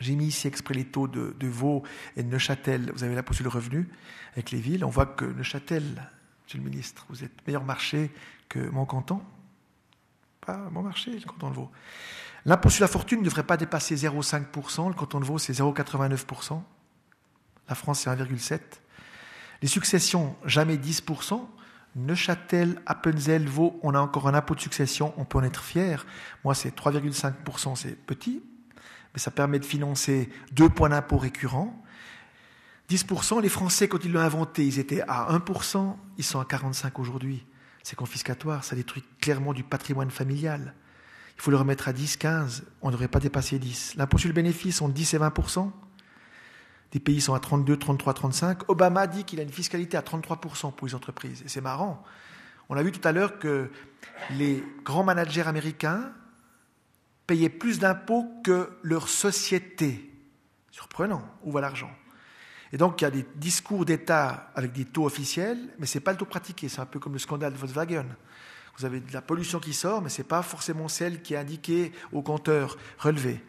J'ai 0.00 0.16
mis 0.16 0.26
ici 0.26 0.48
exprès 0.48 0.74
les 0.74 0.84
taux 0.84 1.06
de, 1.06 1.46
Vaud 1.46 1.84
et 2.16 2.24
de 2.24 2.28
Neuchâtel. 2.28 2.90
Vous 2.92 3.04
avez 3.04 3.14
là 3.14 3.22
pour 3.22 3.36
le 3.40 3.48
revenu 3.48 3.88
avec 4.32 4.50
les 4.50 4.58
villes. 4.58 4.84
On 4.84 4.90
voit 4.90 5.06
que 5.06 5.24
Neuchâtel, 5.24 5.84
Monsieur 6.44 6.58
le 6.58 6.64
ministre, 6.64 7.06
vous 7.08 7.22
êtes 7.22 7.46
meilleur 7.46 7.64
marché 7.64 8.10
que 8.48 8.58
mon 8.58 8.86
canton. 8.86 9.22
Pas 10.40 10.68
mon 10.72 10.82
marché, 10.82 11.12
le 11.12 11.24
canton 11.24 11.50
de 11.50 11.54
Vaud. 11.54 11.70
L'impôt 12.44 12.70
sur 12.70 12.82
la 12.82 12.88
fortune 12.88 13.20
ne 13.20 13.24
devrait 13.24 13.44
pas 13.44 13.56
dépasser 13.56 13.94
0,5%. 13.94 14.88
Le 14.88 14.94
canton 14.94 15.20
de 15.20 15.24
Vaud, 15.24 15.38
c'est 15.38 15.52
0,89%. 15.52 16.60
La 17.68 17.74
France, 17.74 18.00
c'est 18.00 18.10
1,7%. 18.10 18.60
Les 19.62 19.68
successions, 19.68 20.36
jamais 20.44 20.76
10%. 20.76 21.40
Neuchâtel, 21.96 22.80
Appenzell, 22.86 23.46
Vaud, 23.46 23.78
on 23.82 23.94
a 23.94 24.00
encore 24.00 24.26
un 24.28 24.34
impôt 24.34 24.54
de 24.54 24.60
succession, 24.60 25.14
on 25.16 25.24
peut 25.24 25.38
en 25.38 25.44
être 25.44 25.62
fier. 25.62 26.04
Moi, 26.42 26.54
c'est 26.54 26.76
3,5%, 26.76 27.76
c'est 27.76 27.94
petit, 27.94 28.42
mais 29.14 29.20
ça 29.20 29.30
permet 29.30 29.60
de 29.60 29.64
financer 29.64 30.28
deux 30.52 30.68
points 30.68 30.88
d'impôt 30.88 31.18
récurrents. 31.18 31.80
10%, 32.90 33.40
les 33.40 33.48
Français, 33.48 33.88
quand 33.88 34.04
ils 34.04 34.12
l'ont 34.12 34.20
inventé, 34.20 34.66
ils 34.66 34.78
étaient 34.78 35.02
à 35.02 35.32
1%, 35.32 35.96
ils 36.18 36.24
sont 36.24 36.40
à 36.40 36.44
45% 36.44 37.00
aujourd'hui. 37.00 37.46
C'est 37.82 37.96
confiscatoire, 37.96 38.64
ça 38.64 38.74
détruit 38.74 39.04
clairement 39.20 39.52
du 39.52 39.62
patrimoine 39.62 40.10
familial. 40.10 40.74
Il 41.36 41.42
faut 41.42 41.50
le 41.50 41.56
remettre 41.56 41.88
à 41.88 41.92
10, 41.92 42.16
15, 42.16 42.64
on 42.82 42.88
ne 42.88 42.92
devrait 42.92 43.08
pas 43.08 43.20
dépasser 43.20 43.58
10. 43.58 43.94
L'impôt 43.96 44.18
sur 44.18 44.28
le 44.28 44.34
bénéfice, 44.34 44.80
on 44.80 44.88
10 44.88 45.14
et 45.14 45.18
20%. 45.18 45.70
Des 46.94 47.00
pays 47.00 47.20
sont 47.20 47.34
à 47.34 47.40
32, 47.40 47.76
33, 47.76 48.14
35. 48.14 48.70
Obama 48.70 49.08
dit 49.08 49.24
qu'il 49.24 49.40
a 49.40 49.42
une 49.42 49.52
fiscalité 49.52 49.96
à 49.96 50.00
33% 50.00 50.72
pour 50.72 50.86
les 50.86 50.94
entreprises. 50.94 51.42
Et 51.44 51.48
c'est 51.48 51.60
marrant. 51.60 52.04
On 52.68 52.76
a 52.76 52.82
vu 52.84 52.92
tout 52.92 53.06
à 53.06 53.10
l'heure 53.10 53.40
que 53.40 53.68
les 54.30 54.64
grands 54.84 55.02
managers 55.02 55.42
américains 55.42 56.12
payaient 57.26 57.48
plus 57.48 57.80
d'impôts 57.80 58.30
que 58.44 58.70
leur 58.82 59.08
société. 59.08 60.08
Surprenant. 60.70 61.22
Où 61.42 61.50
va 61.50 61.60
l'argent? 61.60 61.90
Et 62.72 62.76
donc, 62.76 63.00
il 63.00 63.04
y 63.04 63.06
a 63.08 63.10
des 63.10 63.26
discours 63.34 63.84
d'État 63.84 64.52
avec 64.54 64.72
des 64.72 64.84
taux 64.84 65.04
officiels, 65.04 65.74
mais 65.80 65.86
ce 65.86 65.98
n'est 65.98 66.02
pas 66.02 66.12
le 66.12 66.18
taux 66.18 66.26
pratiqué. 66.26 66.68
C'est 66.68 66.80
un 66.80 66.86
peu 66.86 67.00
comme 67.00 67.14
le 67.14 67.18
scandale 67.18 67.52
de 67.52 67.58
Volkswagen. 67.58 68.06
Vous 68.78 68.84
avez 68.84 69.00
de 69.00 69.12
la 69.12 69.20
pollution 69.20 69.58
qui 69.58 69.74
sort, 69.74 70.00
mais 70.00 70.10
ce 70.10 70.22
n'est 70.22 70.28
pas 70.28 70.42
forcément 70.42 70.86
celle 70.86 71.22
qui 71.22 71.34
est 71.34 71.38
indiquée 71.38 71.90
au 72.12 72.22
compteur 72.22 72.76
relevé. 72.98 73.42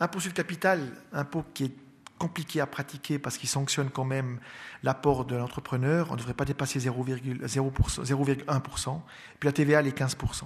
Impôt 0.00 0.18
sur 0.18 0.30
le 0.30 0.34
capital, 0.34 0.92
impôt 1.12 1.44
qui 1.52 1.64
est 1.64 1.83
compliqué 2.24 2.62
à 2.62 2.66
pratiquer 2.66 3.18
parce 3.18 3.36
qu'il 3.36 3.50
sanctionne 3.50 3.90
quand 3.90 4.04
même 4.04 4.40
l'apport 4.82 5.26
de 5.26 5.36
l'entrepreneur. 5.36 6.08
On 6.08 6.14
ne 6.14 6.18
devrait 6.18 6.32
pas 6.32 6.46
dépasser 6.46 6.78
0,1%. 6.78 9.00
Puis 9.38 9.46
la 9.46 9.52
TVA, 9.52 9.82
est 9.82 9.98
15%. 9.98 10.44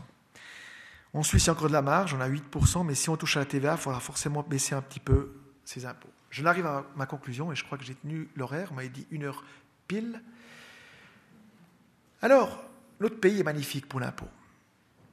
En 1.15 1.23
Suisse, 1.23 1.45
il 1.45 1.47
y 1.47 1.51
a 1.51 1.53
encore 1.53 1.69
de 1.69 1.73
la 1.73 1.83
marge, 1.83 2.15
on 2.15 2.21
a 2.21 2.29
8%, 2.29 2.85
mais 2.85 2.97
si 2.97 3.09
on 3.09 3.17
touche 3.17 3.37
à 3.37 3.41
la 3.41 3.47
TVA, 3.47 3.73
il 3.73 3.79
faudra 3.79 4.01
forcément 4.01 4.43
baisser 4.43 4.75
un 4.75 4.83
petit 4.83 4.99
peu 4.99 5.37
ses 5.65 5.87
impôts. 5.87 6.11
Je 6.31 6.43
n'arrive 6.43 6.67
à 6.67 6.85
ma 6.97 7.07
conclusion 7.07 7.53
et 7.53 7.55
je 7.55 7.65
crois 7.65 7.79
que 7.79 7.85
j'ai 7.85 7.95
tenu 7.95 8.29
l'horaire, 8.35 8.71
on 8.73 8.75
m'avait 8.75 8.89
dit 8.89 9.07
une 9.13 9.23
heure 9.23 9.45
pile. 9.87 10.21
Alors, 12.21 12.65
notre 12.99 13.21
pays 13.21 13.39
est 13.39 13.45
magnifique 13.45 13.89
pour 13.89 14.01
l'impôt. 14.01 14.29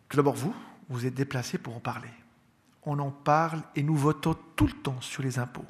Tout 0.09 0.17
d'abord, 0.17 0.35
vous, 0.35 0.55
vous 0.89 1.05
êtes 1.05 1.13
déplacés 1.13 1.59
pour 1.59 1.75
en 1.75 1.79
parler. 1.79 2.09
On 2.83 2.97
en 2.97 3.11
parle 3.11 3.61
et 3.75 3.83
nous 3.83 3.95
votons 3.95 4.35
tout 4.55 4.65
le 4.65 4.73
temps 4.73 4.99
sur 4.99 5.21
les 5.21 5.37
impôts. 5.37 5.65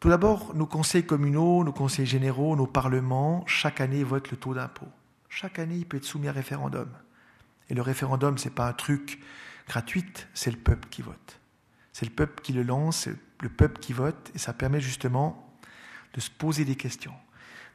Tout 0.00 0.08
d'abord, 0.08 0.54
nos 0.54 0.66
conseils 0.66 1.04
communaux, 1.04 1.64
nos 1.64 1.72
conseils 1.72 2.06
généraux, 2.06 2.54
nos 2.54 2.68
parlements, 2.68 3.44
chaque 3.46 3.80
année 3.80 4.04
votent 4.04 4.30
le 4.30 4.36
taux 4.36 4.54
d'impôt. 4.54 4.86
Chaque 5.28 5.58
année, 5.58 5.76
il 5.76 5.86
peut 5.86 5.96
être 5.96 6.04
soumis 6.04 6.28
à 6.28 6.32
référendum. 6.32 6.88
Et 7.68 7.74
le 7.74 7.82
référendum, 7.82 8.38
ce 8.38 8.44
n'est 8.44 8.54
pas 8.54 8.68
un 8.68 8.72
truc 8.72 9.20
gratuit, 9.66 10.04
c'est 10.34 10.52
le 10.52 10.56
peuple 10.56 10.88
qui 10.88 11.02
vote. 11.02 11.40
C'est 11.92 12.06
le 12.06 12.12
peuple 12.12 12.42
qui 12.42 12.52
le 12.52 12.62
lance, 12.62 13.02
c'est 13.02 13.16
le 13.42 13.48
peuple 13.48 13.80
qui 13.80 13.92
vote, 13.92 14.30
et 14.34 14.38
ça 14.38 14.52
permet 14.52 14.80
justement 14.80 15.52
de 16.14 16.20
se 16.20 16.30
poser 16.30 16.64
des 16.64 16.76
questions. 16.76 17.14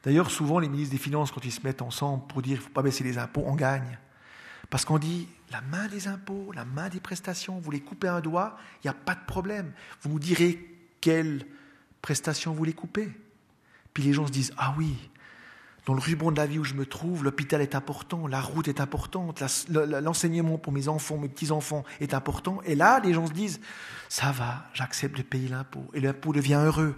D'ailleurs, 0.04 0.32
souvent, 0.32 0.60
les 0.60 0.70
ministres 0.70 0.94
des 0.94 1.02
Finances, 1.02 1.32
quand 1.32 1.44
ils 1.44 1.52
se 1.52 1.62
mettent 1.64 1.82
ensemble 1.82 2.26
pour 2.28 2.42
dire 2.42 2.58
qu'il 2.58 2.64
ne 2.64 2.68
faut 2.68 2.74
pas 2.74 2.82
baisser 2.82 3.04
les 3.04 3.18
impôts, 3.18 3.44
on 3.46 3.56
gagne. 3.56 4.00
Parce 4.70 4.86
qu'on 4.86 4.98
dit, 4.98 5.28
la 5.52 5.62
main 5.62 5.88
des 5.88 6.08
impôts, 6.08 6.52
la 6.54 6.66
main 6.66 6.90
des 6.90 7.00
prestations, 7.00 7.60
vous 7.60 7.72
les 7.72 7.82
coupez 7.82 8.08
un 8.08 8.22
doigt, 8.22 8.58
il 8.84 8.88
n'y 8.88 8.92
a 8.92 8.94
pas 8.94 9.14
de 9.14 9.26
problème. 9.26 9.72
Vous 10.02 10.10
nous 10.10 10.20
direz 10.20 10.60
quelles 11.00 11.46
prestations 12.04 12.54
vous 12.54 12.66
les 12.66 12.74
coupez. 12.74 13.10
Puis 13.96 14.04
les 14.04 14.14
gens 14.14 14.28
se 14.28 14.32
disent, 14.32 14.54
ah 14.58 14.76
oui, 14.78 14.96
dans 15.86 15.94
le 15.94 16.00
ruban 16.00 16.32
de 16.32 16.38
la 16.38 16.46
vie 16.46 16.60
où 16.60 16.64
je 16.64 16.76
me 16.76 16.86
trouve, 16.86 17.24
l'hôpital 17.24 17.62
est 17.62 17.76
important, 17.76 18.28
la 18.28 18.42
route 18.42 18.68
est 18.68 18.80
importante, 18.80 19.42
l'enseignement 19.70 20.58
pour 20.58 20.72
mes 20.72 20.88
enfants, 20.88 21.18
mes 21.18 21.30
petits-enfants 21.30 21.84
est 22.00 22.14
important. 22.14 22.62
Et 22.66 22.76
là, 22.76 23.00
les 23.00 23.14
gens 23.14 23.26
se 23.26 23.34
disent, 23.34 23.60
ça 24.10 24.32
va, 24.32 24.66
j'accepte 24.74 25.18
de 25.18 25.24
payer 25.24 25.48
l'impôt. 25.48 25.90
Et 25.94 26.02
l'impôt 26.02 26.34
devient 26.34 26.62
heureux. 26.64 26.96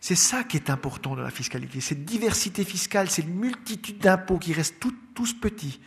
C'est 0.00 0.14
ça 0.14 0.44
qui 0.44 0.56
est 0.56 0.70
important 0.70 1.14
dans 1.14 1.22
la 1.22 1.30
fiscalité, 1.30 1.80
cette 1.80 2.06
diversité 2.06 2.64
fiscale, 2.64 3.10
cette 3.10 3.28
multitude 3.28 3.98
d'impôts 3.98 4.38
qui 4.38 4.54
restent 4.54 4.82
tous 5.14 5.34
petits. 5.34 5.80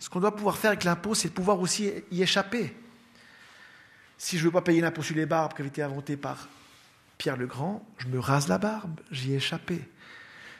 Ce 0.00 0.10
qu'on 0.10 0.20
doit 0.20 0.34
pouvoir 0.34 0.56
faire 0.56 0.70
avec 0.70 0.84
l'impôt, 0.84 1.14
c'est 1.14 1.28
de 1.28 1.34
pouvoir 1.34 1.60
aussi 1.60 1.90
y 2.10 2.22
échapper. 2.22 2.74
Si 4.18 4.38
je 4.38 4.42
ne 4.42 4.48
veux 4.48 4.52
pas 4.52 4.62
payer 4.62 4.80
l'impôt 4.80 5.02
sur 5.02 5.14
les 5.14 5.26
barbes 5.26 5.54
qui 5.54 5.60
avait 5.60 5.68
été 5.68 5.82
inventé 5.82 6.16
par 6.16 6.48
Pierre 7.18 7.36
le 7.36 7.46
Grand, 7.46 7.86
je 7.98 8.08
me 8.08 8.18
rase 8.18 8.48
la 8.48 8.58
barbe, 8.58 9.00
j'y 9.10 9.32
ai 9.32 9.36
échappé. 9.36 9.80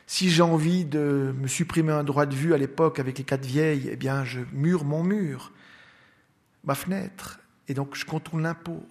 Si 0.06 0.30
j'ai 0.30 0.42
envie 0.42 0.84
de 0.84 1.34
me 1.38 1.48
supprimer 1.48 1.92
un 1.92 2.04
droit 2.04 2.26
de 2.26 2.34
vue 2.34 2.54
à 2.54 2.58
l'époque 2.58 2.98
avec 2.98 3.18
les 3.18 3.24
quatre 3.24 3.44
vieilles, 3.44 3.88
eh 3.90 3.96
bien, 3.96 4.24
je 4.24 4.40
mure 4.52 4.84
mon 4.84 5.02
mur, 5.02 5.52
ma 6.64 6.74
fenêtre, 6.74 7.40
et 7.68 7.74
donc 7.74 7.94
je 7.94 8.04
contourne 8.04 8.42
l'impôt. 8.42 8.86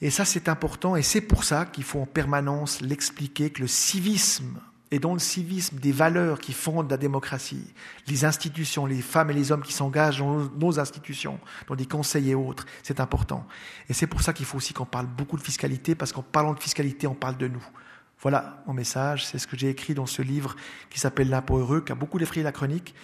Et 0.00 0.10
ça, 0.10 0.24
c'est 0.24 0.48
important, 0.48 0.96
et 0.96 1.02
c'est 1.02 1.20
pour 1.20 1.44
ça 1.44 1.66
qu'il 1.66 1.84
faut 1.84 2.00
en 2.00 2.06
permanence 2.06 2.80
l'expliquer 2.80 3.50
que 3.50 3.62
le 3.62 3.68
civisme, 3.68 4.60
et 4.90 4.98
dans 4.98 5.12
le 5.12 5.18
civisme 5.18 5.78
des 5.78 5.92
valeurs 5.92 6.38
qui 6.38 6.52
fondent 6.52 6.90
la 6.90 6.96
démocratie, 6.96 7.64
les 8.06 8.24
institutions, 8.24 8.86
les 8.86 9.02
femmes 9.02 9.30
et 9.30 9.34
les 9.34 9.52
hommes 9.52 9.62
qui 9.62 9.72
s'engagent 9.72 10.20
dans 10.20 10.48
nos 10.58 10.80
institutions, 10.80 11.38
dans 11.66 11.74
des 11.74 11.86
conseils 11.86 12.30
et 12.30 12.34
autres, 12.34 12.64
c'est 12.82 13.00
important. 13.00 13.46
Et 13.88 13.92
c'est 13.92 14.06
pour 14.06 14.22
ça 14.22 14.32
qu'il 14.32 14.46
faut 14.46 14.56
aussi 14.56 14.72
qu'on 14.72 14.86
parle 14.86 15.06
beaucoup 15.06 15.36
de 15.36 15.42
fiscalité, 15.42 15.94
parce 15.94 16.12
qu'en 16.12 16.22
parlant 16.22 16.54
de 16.54 16.60
fiscalité, 16.60 17.06
on 17.06 17.14
parle 17.14 17.36
de 17.36 17.48
nous. 17.48 17.64
Voilà 18.20 18.62
mon 18.66 18.72
message, 18.72 19.26
c'est 19.26 19.38
ce 19.38 19.46
que 19.46 19.56
j'ai 19.56 19.68
écrit 19.68 19.94
dans 19.94 20.06
ce 20.06 20.22
livre 20.22 20.56
qui 20.90 20.98
s'appelle 20.98 21.28
L'impôt 21.28 21.58
heureux, 21.58 21.82
qui 21.82 21.92
a 21.92 21.94
beaucoup 21.94 22.18
défrayé 22.18 22.42
la 22.42 22.52
chronique, 22.52 22.94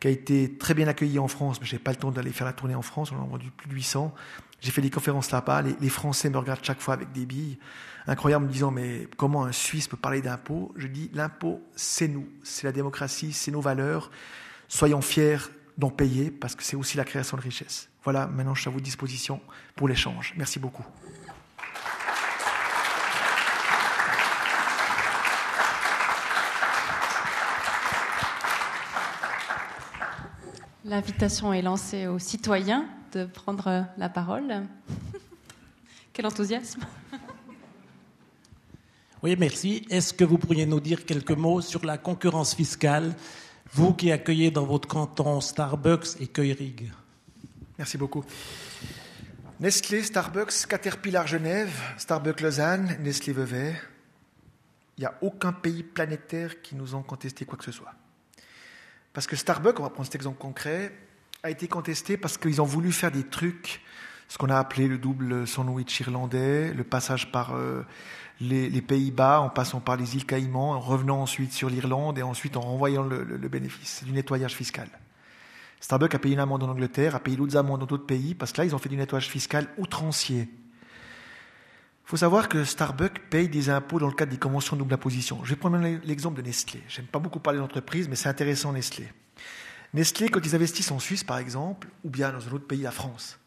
qui 0.00 0.08
a 0.08 0.10
été 0.10 0.56
très 0.56 0.74
bien 0.74 0.86
accueilli 0.86 1.18
en 1.18 1.28
France, 1.28 1.60
mais 1.60 1.66
je 1.66 1.74
n'ai 1.74 1.78
pas 1.78 1.90
le 1.90 1.96
temps 1.96 2.10
d'aller 2.10 2.30
faire 2.30 2.46
la 2.46 2.52
tournée 2.52 2.74
en 2.74 2.82
France, 2.82 3.12
on 3.12 3.16
en 3.16 3.24
a 3.24 3.28
vendu 3.28 3.50
plus 3.50 3.68
de 3.68 3.74
800. 3.74 4.14
J'ai 4.60 4.70
fait 4.70 4.80
des 4.80 4.90
conférences 4.90 5.30
là-bas, 5.30 5.62
les, 5.62 5.88
Français 5.90 6.30
me 6.30 6.38
regardent 6.38 6.64
chaque 6.64 6.80
fois 6.80 6.94
avec 6.94 7.12
des 7.12 7.26
billes, 7.26 7.58
incroyable, 8.06 8.46
me 8.46 8.50
disant, 8.50 8.70
mais 8.70 9.08
comment 9.16 9.44
un 9.44 9.52
Suisse 9.52 9.88
peut 9.88 9.96
parler 9.96 10.20
d'impôt 10.20 10.72
Je 10.76 10.86
dis, 10.86 11.10
l'impôt, 11.14 11.62
c'est 11.74 12.08
nous, 12.08 12.28
c'est 12.42 12.64
la 12.64 12.72
démocratie, 12.72 13.32
c'est 13.32 13.50
nos 13.50 13.60
valeurs. 13.60 14.10
Soyons 14.68 15.00
fiers 15.00 15.38
d'en 15.78 15.90
payer, 15.90 16.30
parce 16.30 16.54
que 16.54 16.62
c'est 16.62 16.76
aussi 16.76 16.96
la 16.96 17.04
création 17.04 17.36
de 17.36 17.42
richesse. 17.42 17.88
Voilà, 18.04 18.26
maintenant 18.26 18.54
je 18.54 18.60
suis 18.60 18.68
à 18.68 18.72
votre 18.72 18.84
disposition 18.84 19.40
pour 19.74 19.88
l'échange. 19.88 20.34
Merci 20.36 20.58
beaucoup. 20.58 20.84
L'invitation 30.84 31.54
est 31.54 31.62
lancée 31.62 32.06
aux 32.06 32.18
citoyens 32.18 32.86
de 33.12 33.24
prendre 33.24 33.86
la 33.96 34.08
parole. 34.10 34.66
Quel 36.12 36.26
enthousiasme 36.26 36.82
Oui, 39.24 39.36
merci. 39.38 39.86
Est-ce 39.88 40.12
que 40.12 40.22
vous 40.22 40.36
pourriez 40.36 40.66
nous 40.66 40.80
dire 40.80 41.06
quelques 41.06 41.30
mots 41.30 41.62
sur 41.62 41.86
la 41.86 41.96
concurrence 41.96 42.54
fiscale, 42.54 43.16
vous 43.72 43.94
qui 43.94 44.12
accueillez 44.12 44.50
dans 44.50 44.66
votre 44.66 44.86
canton 44.86 45.40
Starbucks 45.40 46.20
et 46.20 46.26
Keurig? 46.26 46.92
Merci 47.78 47.96
beaucoup. 47.96 48.22
Nestlé, 49.60 50.02
Starbucks, 50.02 50.66
Caterpillar 50.68 51.26
Genève, 51.26 51.72
Starbucks 51.96 52.42
Lausanne, 52.42 52.98
Nestlé 53.00 53.32
Vevey. 53.32 53.74
Il 54.98 55.00
n'y 55.00 55.06
a 55.06 55.14
aucun 55.22 55.54
pays 55.54 55.82
planétaire 55.82 56.60
qui 56.60 56.74
nous 56.74 56.94
a 56.94 57.02
contesté 57.02 57.46
quoi 57.46 57.56
que 57.56 57.64
ce 57.64 57.72
soit. 57.72 57.94
Parce 59.14 59.26
que 59.26 59.36
Starbucks, 59.36 59.80
on 59.80 59.84
va 59.84 59.88
prendre 59.88 60.04
cet 60.04 60.16
exemple 60.16 60.36
concret, 60.36 60.92
a 61.42 61.48
été 61.48 61.66
contesté 61.66 62.18
parce 62.18 62.36
qu'ils 62.36 62.60
ont 62.60 62.66
voulu 62.66 62.92
faire 62.92 63.10
des 63.10 63.24
trucs, 63.24 63.80
ce 64.28 64.36
qu'on 64.36 64.50
a 64.50 64.58
appelé 64.58 64.86
le 64.86 64.98
double 64.98 65.46
sandwich 65.46 66.00
irlandais, 66.00 66.74
le 66.74 66.84
passage 66.84 67.32
par 67.32 67.54
euh, 67.54 67.84
les, 68.44 68.82
Pays-Bas 68.82 69.40
en 69.40 69.50
passant 69.50 69.80
par 69.80 69.96
les 69.96 70.16
îles 70.16 70.26
Caïmans, 70.26 70.72
en 70.72 70.80
revenant 70.80 71.20
ensuite 71.20 71.52
sur 71.52 71.68
l'Irlande 71.68 72.18
et 72.18 72.22
ensuite 72.22 72.56
en 72.56 72.60
renvoyant 72.60 73.02
le, 73.02 73.48
bénéfice. 73.48 74.04
Du 74.04 74.12
nettoyage 74.12 74.54
fiscal. 74.54 74.88
Starbucks 75.80 76.14
a 76.14 76.18
payé 76.18 76.34
une 76.34 76.40
amende 76.40 76.62
en 76.62 76.68
Angleterre, 76.68 77.14
a 77.14 77.20
payé 77.20 77.36
d'autres 77.36 77.56
amendes 77.56 77.80
dans 77.80 77.86
d'autres 77.86 78.06
pays, 78.06 78.34
parce 78.34 78.52
que 78.52 78.58
là, 78.58 78.64
ils 78.64 78.74
ont 78.74 78.78
fait 78.78 78.88
du 78.88 78.96
nettoyage 78.96 79.28
fiscal 79.28 79.66
outrancier. 79.76 80.48
Il 82.06 82.10
faut 82.10 82.16
savoir 82.16 82.48
que 82.48 82.64
Starbucks 82.64 83.28
paye 83.30 83.48
des 83.48 83.70
impôts 83.70 83.98
dans 83.98 84.08
le 84.08 84.14
cadre 84.14 84.30
des 84.30 84.38
conventions 84.38 84.76
de 84.76 84.80
double 84.80 84.94
imposition. 84.94 85.42
Je 85.44 85.50
vais 85.50 85.56
prendre 85.56 85.78
l'exemple 86.04 86.36
de 86.36 86.46
Nestlé. 86.46 86.82
J'aime 86.88 87.06
pas 87.06 87.18
beaucoup 87.18 87.40
parler 87.40 87.58
d'entreprise, 87.58 88.08
mais 88.08 88.16
c'est 88.16 88.28
intéressant 88.28 88.72
Nestlé. 88.72 89.10
Nestlé, 89.94 90.28
quand 90.28 90.40
ils 90.44 90.54
investissent 90.54 90.90
en 90.90 90.98
Suisse, 90.98 91.24
par 91.24 91.38
exemple, 91.38 91.88
ou 92.02 92.10
bien 92.10 92.32
dans 92.32 92.46
un 92.46 92.52
autre 92.52 92.66
pays, 92.66 92.82
la 92.82 92.90
France. 92.90 93.38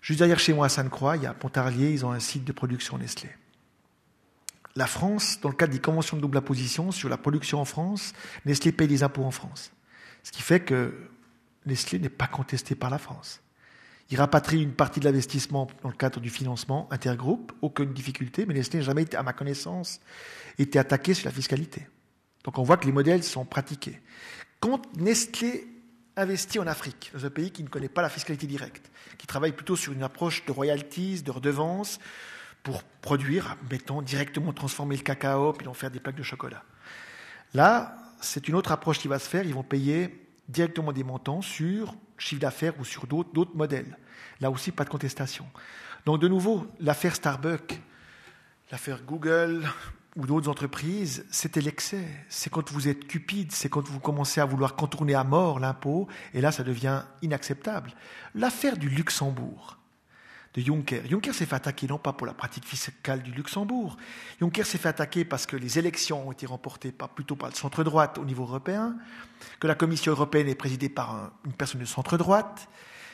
Juste 0.00 0.18
derrière 0.18 0.38
chez 0.38 0.52
moi 0.52 0.66
à 0.66 0.68
Sainte-Croix, 0.68 1.16
il 1.16 1.24
y 1.24 1.26
a 1.26 1.34
Pontarlier, 1.34 1.92
ils 1.92 2.06
ont 2.06 2.10
un 2.10 2.20
site 2.20 2.44
de 2.44 2.52
production 2.52 2.96
Nestlé. 2.96 3.28
La 4.76 4.86
France, 4.86 5.40
dans 5.40 5.48
le 5.48 5.54
cadre 5.54 5.72
des 5.72 5.80
conventions 5.80 6.16
de 6.16 6.22
double 6.22 6.38
imposition 6.38 6.92
sur 6.92 7.08
la 7.08 7.16
production 7.16 7.60
en 7.60 7.64
France, 7.64 8.12
Nestlé 8.46 8.72
paye 8.72 8.88
des 8.88 9.02
impôts 9.02 9.24
en 9.24 9.30
France. 9.30 9.72
Ce 10.22 10.30
qui 10.30 10.42
fait 10.42 10.60
que 10.60 10.94
Nestlé 11.66 11.98
n'est 11.98 12.08
pas 12.08 12.26
contesté 12.26 12.74
par 12.74 12.90
la 12.90 12.98
France. 12.98 13.40
Il 14.10 14.18
rapatrie 14.18 14.62
une 14.62 14.72
partie 14.72 15.00
de 15.00 15.04
l'investissement 15.04 15.68
dans 15.82 15.88
le 15.88 15.94
cadre 15.94 16.20
du 16.20 16.30
financement 16.30 16.88
intergroupe, 16.90 17.52
aucune 17.62 17.92
difficulté, 17.92 18.44
mais 18.46 18.54
Nestlé 18.54 18.80
n'a 18.80 18.84
jamais, 18.84 19.14
à 19.14 19.22
ma 19.22 19.32
connaissance, 19.32 20.00
été 20.58 20.78
attaqué 20.78 21.14
sur 21.14 21.26
la 21.26 21.32
fiscalité. 21.32 21.86
Donc 22.44 22.58
on 22.58 22.62
voit 22.62 22.76
que 22.76 22.86
les 22.86 22.92
modèles 22.92 23.22
sont 23.22 23.44
pratiqués. 23.44 24.00
Quand 24.58 24.82
Nestlé 24.96 25.66
investit 26.16 26.58
en 26.58 26.66
Afrique, 26.66 27.10
dans 27.14 27.24
un 27.24 27.30
pays 27.30 27.50
qui 27.50 27.62
ne 27.62 27.68
connaît 27.68 27.88
pas 27.88 28.02
la 28.02 28.08
fiscalité 28.08 28.46
directe, 28.46 28.90
qui 29.16 29.26
travaille 29.26 29.52
plutôt 29.52 29.76
sur 29.76 29.92
une 29.92 30.02
approche 30.02 30.44
de 30.44 30.52
royalties, 30.52 31.22
de 31.22 31.30
redevances, 31.30 31.98
pour 32.62 32.82
produire, 32.82 33.56
mettons, 33.70 34.02
directement 34.02 34.52
transformer 34.52 34.96
le 34.96 35.02
cacao, 35.02 35.52
puis 35.52 35.66
en 35.68 35.74
faire 35.74 35.90
des 35.90 36.00
plaques 36.00 36.16
de 36.16 36.22
chocolat. 36.22 36.62
Là, 37.54 37.96
c'est 38.20 38.48
une 38.48 38.54
autre 38.54 38.72
approche 38.72 38.98
qui 38.98 39.08
va 39.08 39.18
se 39.18 39.28
faire. 39.28 39.44
Ils 39.44 39.54
vont 39.54 39.62
payer 39.62 40.26
directement 40.48 40.92
des 40.92 41.04
montants 41.04 41.42
sur 41.42 41.94
chiffre 42.18 42.40
d'affaires 42.40 42.74
ou 42.78 42.84
sur 42.84 43.06
d'autres 43.06 43.54
modèles. 43.54 43.96
Là 44.40 44.50
aussi, 44.50 44.72
pas 44.72 44.84
de 44.84 44.90
contestation. 44.90 45.46
Donc, 46.06 46.20
de 46.20 46.28
nouveau, 46.28 46.66
l'affaire 46.80 47.14
Starbucks, 47.14 47.80
l'affaire 48.70 49.02
Google 49.04 49.66
ou 50.16 50.26
d'autres 50.26 50.48
entreprises, 50.48 51.24
c'était 51.30 51.60
l'excès. 51.60 52.06
C'est 52.28 52.50
quand 52.50 52.70
vous 52.72 52.88
êtes 52.88 53.06
cupide, 53.06 53.52
c'est 53.52 53.68
quand 53.68 53.86
vous 53.86 54.00
commencez 54.00 54.40
à 54.40 54.44
vouloir 54.44 54.76
contourner 54.76 55.14
à 55.14 55.24
mort 55.24 55.60
l'impôt, 55.60 56.08
et 56.34 56.40
là, 56.40 56.52
ça 56.52 56.62
devient 56.62 57.02
inacceptable. 57.22 57.92
L'affaire 58.34 58.76
du 58.76 58.88
Luxembourg, 58.88 59.78
de 60.54 60.60
Juncker. 60.60 61.02
Juncker 61.08 61.32
s'est 61.32 61.46
fait 61.46 61.54
attaquer 61.54 61.86
non 61.86 61.98
pas 61.98 62.12
pour 62.12 62.26
la 62.26 62.34
pratique 62.34 62.64
fiscale 62.64 63.22
du 63.22 63.30
Luxembourg. 63.30 63.96
Juncker 64.40 64.64
s'est 64.64 64.78
fait 64.78 64.88
attaquer 64.88 65.24
parce 65.24 65.46
que 65.46 65.56
les 65.56 65.78
élections 65.78 66.26
ont 66.26 66.32
été 66.32 66.46
remportées 66.46 66.92
plutôt 67.14 67.36
par 67.36 67.50
le 67.50 67.54
centre-droite 67.54 68.18
au 68.18 68.24
niveau 68.24 68.42
européen, 68.42 68.96
que 69.60 69.66
la 69.66 69.74
Commission 69.74 70.12
européenne 70.12 70.48
est 70.48 70.56
présidée 70.56 70.88
par 70.88 71.30
une 71.44 71.52
personne 71.52 71.80
de 71.80 71.86
centre-droite, 71.86 72.68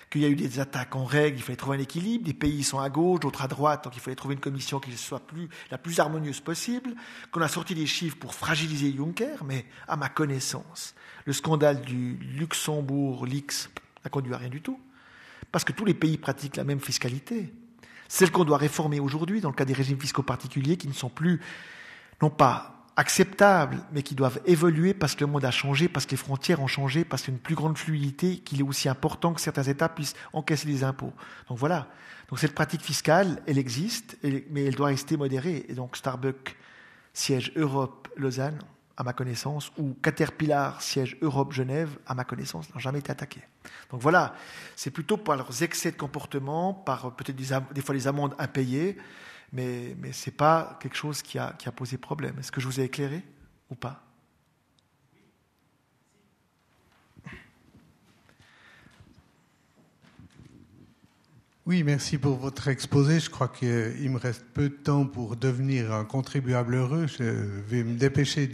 qu'il 0.09 0.23
y 0.23 0.25
a 0.25 0.29
eu 0.29 0.37
des 0.37 0.61
attaques 0.61 0.95
en 0.95 1.05
règle, 1.05 1.37
il 1.37 1.43
fallait 1.43 1.57
trouver 1.57 1.77
un 1.79 1.81
équilibre, 1.81 2.25
des 2.25 2.33
pays 2.33 2.63
sont 2.63 2.79
à 2.79 2.89
gauche, 2.89 3.21
d'autres 3.21 3.43
à 3.43 3.49
droite, 3.49 3.85
donc 3.85 3.97
il 3.97 4.01
fallait 4.01 4.15
trouver 4.15 4.35
une 4.35 4.41
commission 4.41 4.79
qui 4.79 4.97
soit 4.97 5.23
la 5.71 5.79
plus 5.79 5.99
harmonieuse 5.99 6.41
possible, 6.41 6.95
qu'on 7.33 7.43
a 7.43 7.49
sorti 7.49 7.75
des 7.75 7.87
chiffres 7.87 8.17
pour 8.17 8.35
fragiliser 8.35 8.95
Juncker, 8.97 9.45
mais 9.45 9.67
à 9.89 9.97
ma 9.97 10.09
connaissance, 10.09 10.95
le 11.25 11.33
scandale 11.33 11.83
du 11.83 12.15
Luxembourg, 12.15 13.27
l'X, 13.27 13.69
n'a 14.05 14.11
conduit 14.11 14.33
à 14.33 14.39
rien 14.39 14.49
du 14.49 14.63
tout. 14.63 14.81
Parce 15.53 15.65
que 15.65 15.73
tous 15.73 15.85
les 15.85 15.95
pays 15.95 16.19
pratiquent 16.19 16.57
la 16.57 16.65
même 16.65 16.81
fiscalité. 16.81 17.53
Celle 18.09 18.31
qu'on 18.31 18.45
doit 18.45 18.59
réformer 18.59 19.01
aujourd'hui 19.01 19.41
dans 19.41 19.51
le 19.51 19.55
cas 19.55 19.65
des 19.65 19.73
régimes 19.73 20.01
fiscaux 20.01 20.23
particuliers 20.23 20.77
qui 20.77 20.89
ne 20.89 20.93
sont 20.93 21.09
plus, 21.09 21.41
non 22.23 22.31
pas 22.31 22.73
acceptables, 22.97 23.83
mais 23.93 24.03
qui 24.03 24.15
doivent 24.15 24.41
évoluer 24.47 24.95
parce 24.95 25.15
que 25.15 25.25
le 25.25 25.31
monde 25.31 25.45
a 25.45 25.51
changé, 25.51 25.89
parce 25.89 26.07
que 26.07 26.13
les 26.13 26.17
frontières 26.17 26.61
ont 26.63 26.67
changé, 26.67 27.05
parce 27.05 27.23
qu'il 27.23 27.33
y 27.33 27.35
a 27.35 27.37
une 27.37 27.43
plus 27.43 27.55
grande 27.55 27.77
fluidité, 27.77 28.39
qu'il 28.39 28.61
est 28.61 28.65
aussi 28.65 28.89
important 28.89 29.35
que 29.35 29.41
certains 29.41 29.65
États 29.65 29.89
puissent 29.89 30.15
encaisser 30.33 30.67
les 30.67 30.83
impôts. 30.83 31.13
Donc 31.49 31.59
voilà. 31.59 31.89
Donc 32.29 32.39
cette 32.39 32.55
pratique 32.55 32.81
fiscale, 32.81 33.43
elle 33.47 33.59
existe, 33.59 34.17
mais 34.51 34.65
elle 34.65 34.75
doit 34.75 34.89
rester 34.89 35.17
modérée. 35.17 35.67
Et 35.69 35.75
donc 35.75 35.97
Starbucks, 35.97 36.57
siège 37.13 37.53
Europe, 37.55 38.09
Lausanne, 38.17 38.59
à 38.97 39.05
ma 39.05 39.13
connaissance, 39.13 39.71
ou 39.77 39.95
Caterpillar, 40.03 40.81
siège 40.81 41.19
Europe-Genève, 41.21 41.99
à 42.07 42.15
ma 42.15 42.25
connaissance, 42.25 42.73
n'ont 42.73 42.81
jamais 42.81 43.01
été 43.01 43.11
attaqués. 43.11 43.43
Donc 43.91 44.01
voilà, 44.01 44.35
c'est 44.75 44.91
plutôt 44.91 45.17
par 45.17 45.37
leurs 45.37 45.63
excès 45.63 45.91
de 45.91 45.97
comportement, 45.97 46.73
par 46.73 47.15
peut-être 47.15 47.37
des, 47.37 47.81
fois 47.83 47.95
les 47.95 48.07
amendes 48.07 48.35
impayées, 48.39 48.97
mais, 49.53 49.95
ce 50.13 50.31
n'est 50.31 50.37
pas 50.37 50.79
quelque 50.81 50.97
chose 50.97 51.23
qui 51.23 51.39
a, 51.39 51.53
qui 51.59 51.69
a 51.69 51.73
posé 51.73 51.99
problème. 51.99 52.39
Est-ce 52.39 52.51
que 52.51 52.61
je 52.61 52.67
vous 52.67 52.81
ai 52.81 52.85
éclairé 52.85 53.23
ou 53.71 53.75
pas? 53.75 54.06
Oui, 61.67 61.83
merci 61.83 62.17
pour 62.17 62.37
votre 62.37 62.69
exposé. 62.69 63.19
Je 63.19 63.29
crois 63.29 63.49
qu'il 63.49 64.09
me 64.09 64.19
reste 64.19 64.45
peu 64.55 64.69
de 64.69 64.75
temps 64.75 65.05
pour 65.05 65.35
devenir 65.35 65.93
un 65.93 66.05
contribuable 66.05 66.77
heureux. 66.77 67.09
Je 67.09 67.25
vais 67.67 67.83
me 67.83 67.99
dépêcher 67.99 68.49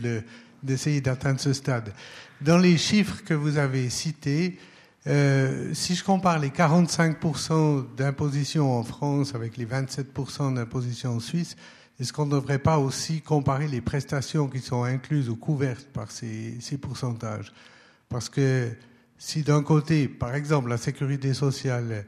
d'essayer 0.63 1.03
d'atteindre 1.03 1.39
ce 1.39 1.53
stade. 1.53 1.93
Dans 2.41 2.57
les 2.57 2.79
chiffres 2.79 3.23
que 3.23 3.35
vous 3.35 3.59
avez 3.59 3.91
cités, 3.91 4.59
euh, 5.07 5.75
si 5.75 5.95
je 5.95 6.03
compare 6.03 6.39
les 6.39 6.49
45% 6.49 7.85
d'imposition 7.99 8.79
en 8.79 8.83
France 8.83 9.35
avec 9.35 9.59
les 9.59 9.67
27% 9.67 10.55
d'imposition 10.55 11.17
en 11.17 11.21
Suisse, 11.21 11.57
est-ce 12.01 12.15
qu'on 12.15 12.25
ne 12.25 12.31
devrait 12.31 12.61
pas 12.61 12.79
aussi 12.79 13.21
comparer 13.21 13.69
les 13.69 13.83
prestations 13.83 14.49
qui 14.49 14.61
sont 14.61 14.85
incluses 14.85 15.29
ou 15.29 15.37
couvertes 15.37 15.89
par 15.93 16.11
ces, 16.11 16.57
pourcentages? 16.81 17.53
Parce 18.09 18.31
que 18.31 18.71
si 19.19 19.43
d'un 19.43 19.63
côté, 19.63 20.09
par 20.09 20.35
exemple, 20.35 20.71
la 20.71 20.79
sécurité 20.79 21.35
sociale 21.35 22.07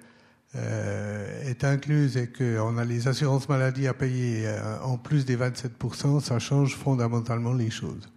est 0.55 1.65
incluse 1.65 2.17
et 2.17 2.31
qu'on 2.31 2.79
a 2.79 2.85
les 2.85 3.09
assurances 3.09 3.49
maladies 3.49 3.89
à 3.89 3.95
payer 3.95 4.47
euh, 4.47 4.81
en 4.81 4.99
plus 4.99 5.25
des 5.25 5.37
27%, 5.37 6.21
ça 6.21 6.39
change 6.39 6.77
fondamentalement 6.77 7.53
les 7.53 7.71
choses. 7.71 8.09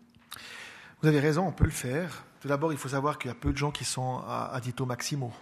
Vous 1.01 1.07
avez 1.07 1.19
raison, 1.19 1.47
on 1.47 1.51
peut 1.51 1.65
le 1.65 1.71
faire. 1.71 2.25
Tout 2.41 2.47
d'abord, 2.47 2.71
il 2.71 2.77
faut 2.77 2.89
savoir 2.89 3.17
qu'il 3.17 3.29
y 3.29 3.31
a 3.31 3.35
peu 3.35 3.51
de 3.51 3.57
gens 3.57 3.71
qui 3.71 3.85
sont 3.85 4.21
à, 4.27 4.51
à, 4.53 4.61
des 4.61 4.71
taux 4.71 4.85
maximaux. 4.85 5.33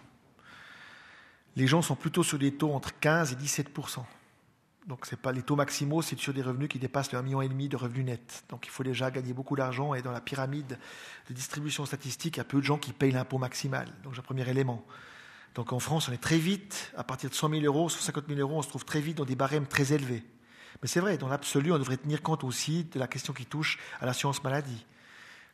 Les 1.56 1.68
gens 1.68 1.82
sont 1.82 1.96
plutôt 1.96 2.24
sur 2.24 2.39
des 2.39 2.54
taux 2.54 2.74
entre 2.74 2.98
15 3.00 3.34
et 3.34 3.36
17% 3.36 4.04
donc 4.88 5.06
c'est 5.06 5.20
pas 5.20 5.32
les 5.32 5.41
taux 5.41 5.56
maximaux, 5.56 6.02
c'est 6.02 6.18
sur 6.18 6.34
des 6.34 6.41
revenus 6.41 6.70
qui 6.70 6.78
dépassent 6.78 7.12
le 7.12 7.20
1,5 7.20 7.52
million 7.54 7.70
de 7.70 7.76
revenus 7.76 8.06
nets. 8.06 8.43
Donc 8.50 8.68
il 8.68 8.70
faut 8.70 8.84
déjà 8.84 9.10
gagner 9.10 9.34
beaucoup 9.34 9.56
d'argent 9.56 9.93
et 9.96 10.02
dans 10.02 10.12
la 10.12 10.22
pyramide 10.22 10.78
de 11.28 11.34
distribution 11.34 11.86
statistique, 11.86 12.38
il 12.38 12.39
y 12.39 12.41
a 12.41 12.46
peu 12.46 12.60
de 12.60 12.64
gens 12.64 12.78
qui 12.78 12.93
payent 12.93 13.12
l'impôt 13.12 13.39
maximal. 13.39 13.88
Donc 14.04 14.14
c'est 14.14 14.20
un 14.20 14.24
premier 14.24 14.48
élément. 14.48 14.86
Donc 15.56 15.72
en 15.72 15.80
France, 15.80 16.10
on 16.10 16.12
est 16.12 16.18
très 16.18 16.38
vite, 16.38 16.91
à 16.97 17.03
partir 17.03 17.30
de 17.30 17.36
100 17.36 17.49
000 17.49 17.62
euros, 17.64 17.89
150 17.89 18.26
000 18.28 18.39
euros, 18.39 18.58
on 18.58 18.62
se 18.62 18.68
trouve 18.68 18.86
très 18.86 18.99
vite 18.99 19.18
dans 19.18 19.26
des 19.26 19.38
barèmes 19.38 19.66
très 19.66 19.93
élevés. 19.93 20.24
Mais 20.82 20.89
c'est 20.89 20.99
vrai, 20.99 21.18
dans 21.18 21.30
l'absolu, 21.30 21.72
on 21.72 21.80
devrait 21.80 21.97
tenir 21.97 22.22
compte 22.22 22.43
aussi 22.43 22.84
de 22.84 22.99
la 22.99 23.08
question 23.08 23.32
qui 23.32 23.45
touche 23.45 23.80
à 24.01 24.06
l'assurance 24.06 24.43
maladie. 24.43 24.86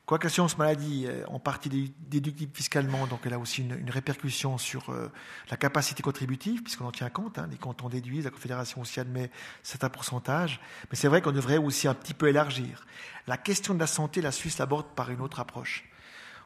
Quoique 0.07 0.23
l'assurance 0.23 0.57
maladie 0.57 1.05
est 1.05 1.23
en 1.25 1.39
partie 1.39 1.93
déductible 1.99 2.51
fiscalement, 2.53 3.05
donc 3.05 3.19
elle 3.25 3.33
a 3.33 3.39
aussi 3.39 3.61
une, 3.61 3.89
répercussion 3.91 4.57
sur 4.57 4.89
euh, 4.89 5.11
la 5.51 5.57
capacité 5.57 6.01
contributive, 6.01 6.63
puisqu'on 6.63 6.85
en 6.85 6.91
tient 6.91 7.11
compte, 7.11 7.37
hein, 7.37 7.47
les 7.51 7.57
cantons 7.57 7.87
déduisent, 7.87 8.25
la 8.25 8.31
Confédération 8.31 8.81
aussi 8.81 8.99
admet 8.99 9.29
certains 9.61 9.89
pourcentages, 9.89 10.59
mais 10.89 10.97
c'est 10.97 11.07
vrai 11.07 11.21
qu'on 11.21 11.31
devrait 11.31 11.57
aussi 11.57 11.87
un 11.87 11.93
petit 11.93 12.15
peu 12.15 12.27
élargir. 12.27 12.85
La 13.27 13.37
question 13.37 13.75
de 13.75 13.79
la 13.79 13.87
santé, 13.87 14.21
la 14.21 14.31
Suisse 14.31 14.57
l'aborde 14.57 14.87
par 14.95 15.11
une 15.11 15.21
autre 15.21 15.39
approche. 15.39 15.90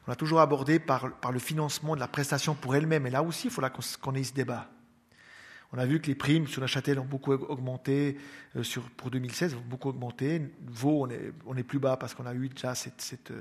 On 0.06 0.12
l'a 0.12 0.16
toujours 0.16 0.40
abordé 0.40 0.78
par, 0.78 1.10
le 1.32 1.38
financement 1.38 1.94
de 1.94 2.00
la 2.00 2.08
prestation 2.08 2.54
pour 2.54 2.76
elle-même, 2.76 3.06
et 3.06 3.10
là 3.10 3.22
aussi, 3.22 3.48
il 3.48 3.50
faut 3.50 3.62
qu'on 4.00 4.14
ait 4.14 4.24
ce 4.24 4.32
débat. 4.32 4.70
On 5.72 5.78
a 5.78 5.86
vu 5.86 6.00
que 6.00 6.06
les 6.06 6.14
primes 6.14 6.46
sur 6.46 6.60
la 6.60 6.68
Châtelle 6.68 7.00
ont 7.00 7.04
beaucoup 7.04 7.32
augmenté 7.32 8.16
euh, 8.54 8.62
pour 8.96 9.10
2016, 9.10 9.54
ont 9.54 9.62
beaucoup 9.68 9.88
augmenté. 9.88 10.40
Vaud, 10.68 11.08
on 11.44 11.56
est, 11.56 11.62
plus 11.64 11.80
bas 11.80 11.96
parce 11.96 12.14
qu'on 12.14 12.24
a 12.24 12.34
eu 12.34 12.48
déjà 12.48 12.76
cette, 12.76 13.32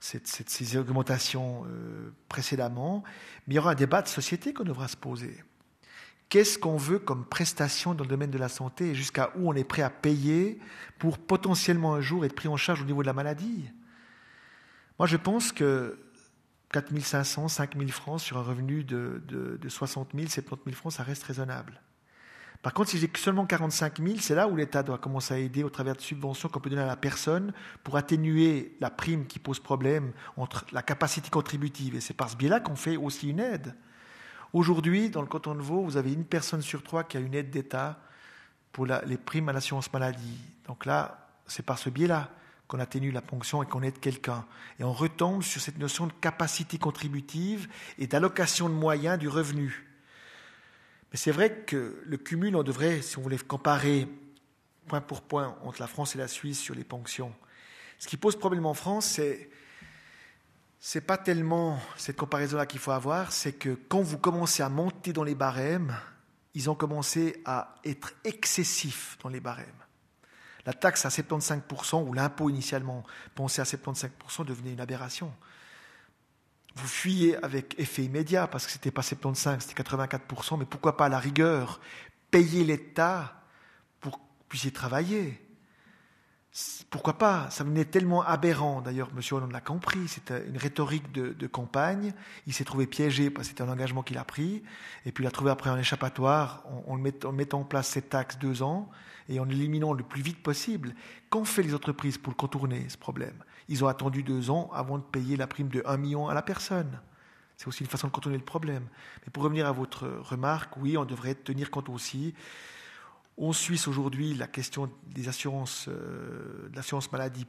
ces 0.00 0.76
augmentations 0.78 1.66
euh, 1.66 2.10
précédemment. 2.30 3.04
Mais 3.46 3.54
il 3.54 3.56
y 3.56 3.58
aura 3.58 3.72
un 3.72 3.74
débat 3.74 4.00
de 4.00 4.08
société 4.08 4.54
qu'on 4.54 4.64
devra 4.64 4.88
se 4.88 4.96
poser. 4.96 5.44
Qu'est-ce 6.30 6.58
qu'on 6.58 6.76
veut 6.76 6.98
comme 6.98 7.26
prestation 7.26 7.92
dans 7.92 8.04
le 8.04 8.08
domaine 8.08 8.30
de 8.30 8.38
la 8.38 8.48
santé 8.48 8.90
et 8.90 8.94
jusqu'à 8.94 9.30
où 9.36 9.50
on 9.50 9.54
est 9.54 9.64
prêt 9.64 9.82
à 9.82 9.90
payer 9.90 10.60
pour 10.98 11.18
potentiellement 11.18 11.94
un 11.94 12.00
jour 12.00 12.24
être 12.24 12.34
pris 12.34 12.48
en 12.48 12.56
charge 12.56 12.80
au 12.82 12.84
niveau 12.84 13.02
de 13.02 13.06
la 13.06 13.12
maladie? 13.12 13.68
Moi, 15.00 15.06
je 15.06 15.16
pense 15.16 15.50
que 15.50 15.98
4 16.72 16.94
500, 17.00 17.48
5 17.48 17.74
000 17.74 17.88
francs 17.88 18.20
sur 18.20 18.36
un 18.36 18.42
revenu 18.42 18.84
de, 18.84 19.22
de, 19.26 19.66
60 19.66 20.10
000, 20.14 20.28
70 20.28 20.62
000 20.62 20.76
francs, 20.76 20.92
ça 20.92 21.02
reste 21.02 21.22
raisonnable. 21.22 21.80
Par 22.60 22.74
contre, 22.74 22.90
si 22.90 22.98
j'ai 22.98 23.10
seulement 23.16 23.46
45 23.46 23.98
000, 23.98 24.18
c'est 24.20 24.34
là 24.34 24.46
où 24.46 24.56
l'État 24.56 24.82
doit 24.82 24.98
commencer 24.98 25.32
à 25.32 25.38
aider 25.38 25.64
au 25.64 25.70
travers 25.70 25.96
de 25.96 26.02
subventions 26.02 26.50
qu'on 26.50 26.60
peut 26.60 26.68
donner 26.68 26.82
à 26.82 26.86
la 26.86 26.98
personne 26.98 27.54
pour 27.82 27.96
atténuer 27.96 28.76
la 28.78 28.90
prime 28.90 29.26
qui 29.26 29.38
pose 29.38 29.58
problème 29.58 30.12
entre 30.36 30.66
la 30.70 30.82
capacité 30.82 31.30
contributive. 31.30 31.94
Et 31.94 32.00
c'est 32.00 32.12
par 32.12 32.28
ce 32.28 32.36
biais-là 32.36 32.60
qu'on 32.60 32.76
fait 32.76 32.98
aussi 32.98 33.30
une 33.30 33.40
aide. 33.40 33.74
Aujourd'hui, 34.52 35.08
dans 35.08 35.22
le 35.22 35.28
canton 35.28 35.54
de 35.54 35.62
Vaud, 35.62 35.82
vous 35.82 35.96
avez 35.96 36.12
une 36.12 36.26
personne 36.26 36.60
sur 36.60 36.82
trois 36.82 37.04
qui 37.04 37.16
a 37.16 37.20
une 37.20 37.34
aide 37.34 37.48
d'État 37.48 37.98
pour 38.70 38.84
les 38.84 39.16
primes 39.16 39.48
à 39.48 39.54
l'assurance 39.54 39.90
maladie. 39.94 40.36
Donc 40.66 40.84
là, 40.84 41.26
c'est 41.46 41.64
par 41.64 41.78
ce 41.78 41.88
biais-là 41.88 42.28
qu'on 42.70 42.78
atténue 42.78 43.10
la 43.10 43.20
ponction 43.20 43.64
et 43.64 43.66
qu'on 43.66 43.82
aide 43.82 43.98
quelqu'un. 43.98 44.46
Et 44.78 44.84
on 44.84 44.92
retombe 44.92 45.42
sur 45.42 45.60
cette 45.60 45.78
notion 45.78 46.06
de 46.06 46.12
capacité 46.12 46.78
contributive 46.78 47.68
et 47.98 48.06
d'allocation 48.06 48.68
de 48.68 48.74
moyens 48.74 49.18
du 49.18 49.28
revenu. 49.28 49.88
Mais 51.10 51.18
c'est 51.18 51.32
vrai 51.32 51.64
que 51.66 52.00
le 52.06 52.16
cumul, 52.16 52.54
on 52.54 52.62
devrait, 52.62 53.02
si 53.02 53.18
on 53.18 53.22
voulait 53.22 53.38
comparer 53.38 54.06
point 54.86 55.00
pour 55.00 55.22
point 55.22 55.58
entre 55.64 55.80
la 55.80 55.88
France 55.88 56.14
et 56.14 56.18
la 56.18 56.28
Suisse 56.28 56.60
sur 56.60 56.76
les 56.76 56.84
ponctions, 56.84 57.34
ce 57.98 58.06
qui 58.06 58.16
pose 58.16 58.38
problème 58.38 58.66
en 58.66 58.74
France, 58.74 59.06
c'est 59.06 59.50
c'est 60.82 61.02
pas 61.02 61.18
tellement 61.18 61.78
cette 61.96 62.16
comparaison-là 62.16 62.64
qu'il 62.64 62.80
faut 62.80 62.92
avoir, 62.92 63.32
c'est 63.32 63.52
que 63.52 63.78
quand 63.88 64.00
vous 64.00 64.16
commencez 64.16 64.62
à 64.62 64.70
monter 64.70 65.12
dans 65.12 65.24
les 65.24 65.34
barèmes, 65.34 65.94
ils 66.54 66.70
ont 66.70 66.74
commencé 66.74 67.42
à 67.44 67.74
être 67.84 68.12
excessifs 68.24 69.18
dans 69.22 69.28
les 69.28 69.40
barèmes. 69.40 69.66
La 70.66 70.72
taxe 70.72 71.06
à 71.06 71.08
75% 71.08 72.06
ou 72.06 72.12
l'impôt 72.12 72.50
initialement 72.50 73.04
pensé 73.34 73.60
à 73.60 73.64
75% 73.64 74.44
devenait 74.44 74.72
une 74.72 74.80
aberration. 74.80 75.32
Vous 76.76 76.86
fuyez 76.86 77.36
avec 77.44 77.78
effet 77.78 78.04
immédiat 78.04 78.46
parce 78.46 78.66
que 78.66 78.72
ce 78.72 78.78
n'était 78.78 78.90
pas 78.90 79.02
75%, 79.02 79.60
c'était 79.60 79.82
84%, 79.82 80.58
mais 80.58 80.66
pourquoi 80.66 80.96
pas 80.96 81.06
à 81.06 81.08
la 81.08 81.18
rigueur 81.18 81.80
payer 82.30 82.64
l'État 82.64 83.42
pour 84.00 84.12
que 84.12 84.18
vous 84.18 84.44
puissiez 84.48 84.70
travailler? 84.70 85.40
Pourquoi 86.90 87.16
pas? 87.16 87.48
Ça 87.50 87.62
venait 87.62 87.84
tellement 87.84 88.22
aberrant. 88.22 88.80
D'ailleurs, 88.80 89.10
M. 89.16 89.22
Hollande 89.30 89.52
l'a 89.52 89.60
compris. 89.60 90.08
C'était 90.08 90.44
une 90.48 90.56
rhétorique 90.56 91.12
de, 91.12 91.46
campagne. 91.46 92.12
Il 92.46 92.52
s'est 92.52 92.64
trouvé 92.64 92.88
piégé 92.88 93.30
parce 93.30 93.46
que 93.46 93.50
c'était 93.50 93.62
un 93.62 93.72
engagement 93.72 94.02
qu'il 94.02 94.18
a 94.18 94.24
pris. 94.24 94.64
Et 95.06 95.12
puis 95.12 95.22
il 95.22 95.26
a 95.28 95.30
trouvé 95.30 95.52
après 95.52 95.70
un 95.70 95.78
échappatoire 95.78 96.64
en, 96.88 96.96
mettant 96.96 97.60
en 97.60 97.64
place 97.64 97.88
cette 97.88 98.10
taxe 98.10 98.36
deux 98.38 98.62
ans 98.62 98.90
et 99.30 99.40
en 99.40 99.48
éliminant 99.48 99.94
le 99.94 100.02
plus 100.02 100.20
vite 100.20 100.42
possible. 100.42 100.94
Qu'ont 101.30 101.44
fait 101.44 101.62
les 101.62 101.74
entreprises 101.74 102.18
pour 102.18 102.36
contourner 102.36 102.86
ce 102.88 102.98
problème? 102.98 103.42
Ils 103.68 103.84
ont 103.84 103.88
attendu 103.88 104.22
deux 104.22 104.50
ans 104.50 104.68
avant 104.74 104.98
de 104.98 105.04
payer 105.04 105.36
la 105.36 105.46
prime 105.46 105.68
de 105.68 105.82
1 105.86 105.96
million 105.96 106.28
à 106.28 106.34
la 106.34 106.42
personne. 106.42 107.00
C'est 107.56 107.68
aussi 107.68 107.84
une 107.84 107.90
façon 107.90 108.08
de 108.08 108.12
contourner 108.12 108.38
le 108.38 108.44
problème. 108.44 108.86
Mais 109.24 109.30
pour 109.30 109.44
revenir 109.44 109.66
à 109.66 109.72
votre 109.72 110.08
remarque, 110.08 110.76
oui, 110.78 110.96
on 110.96 111.04
devrait 111.04 111.36
tenir 111.36 111.70
compte 111.70 111.88
aussi. 111.88 112.34
En 113.38 113.52
Suisse, 113.52 113.86
aujourd'hui, 113.86 114.34
la 114.34 114.48
question 114.48 114.90
des 115.06 115.28
assurances, 115.28 115.86
euh, 115.88 116.68
de 116.68 116.76
l'assurance 116.76 117.10
maladie 117.12 117.46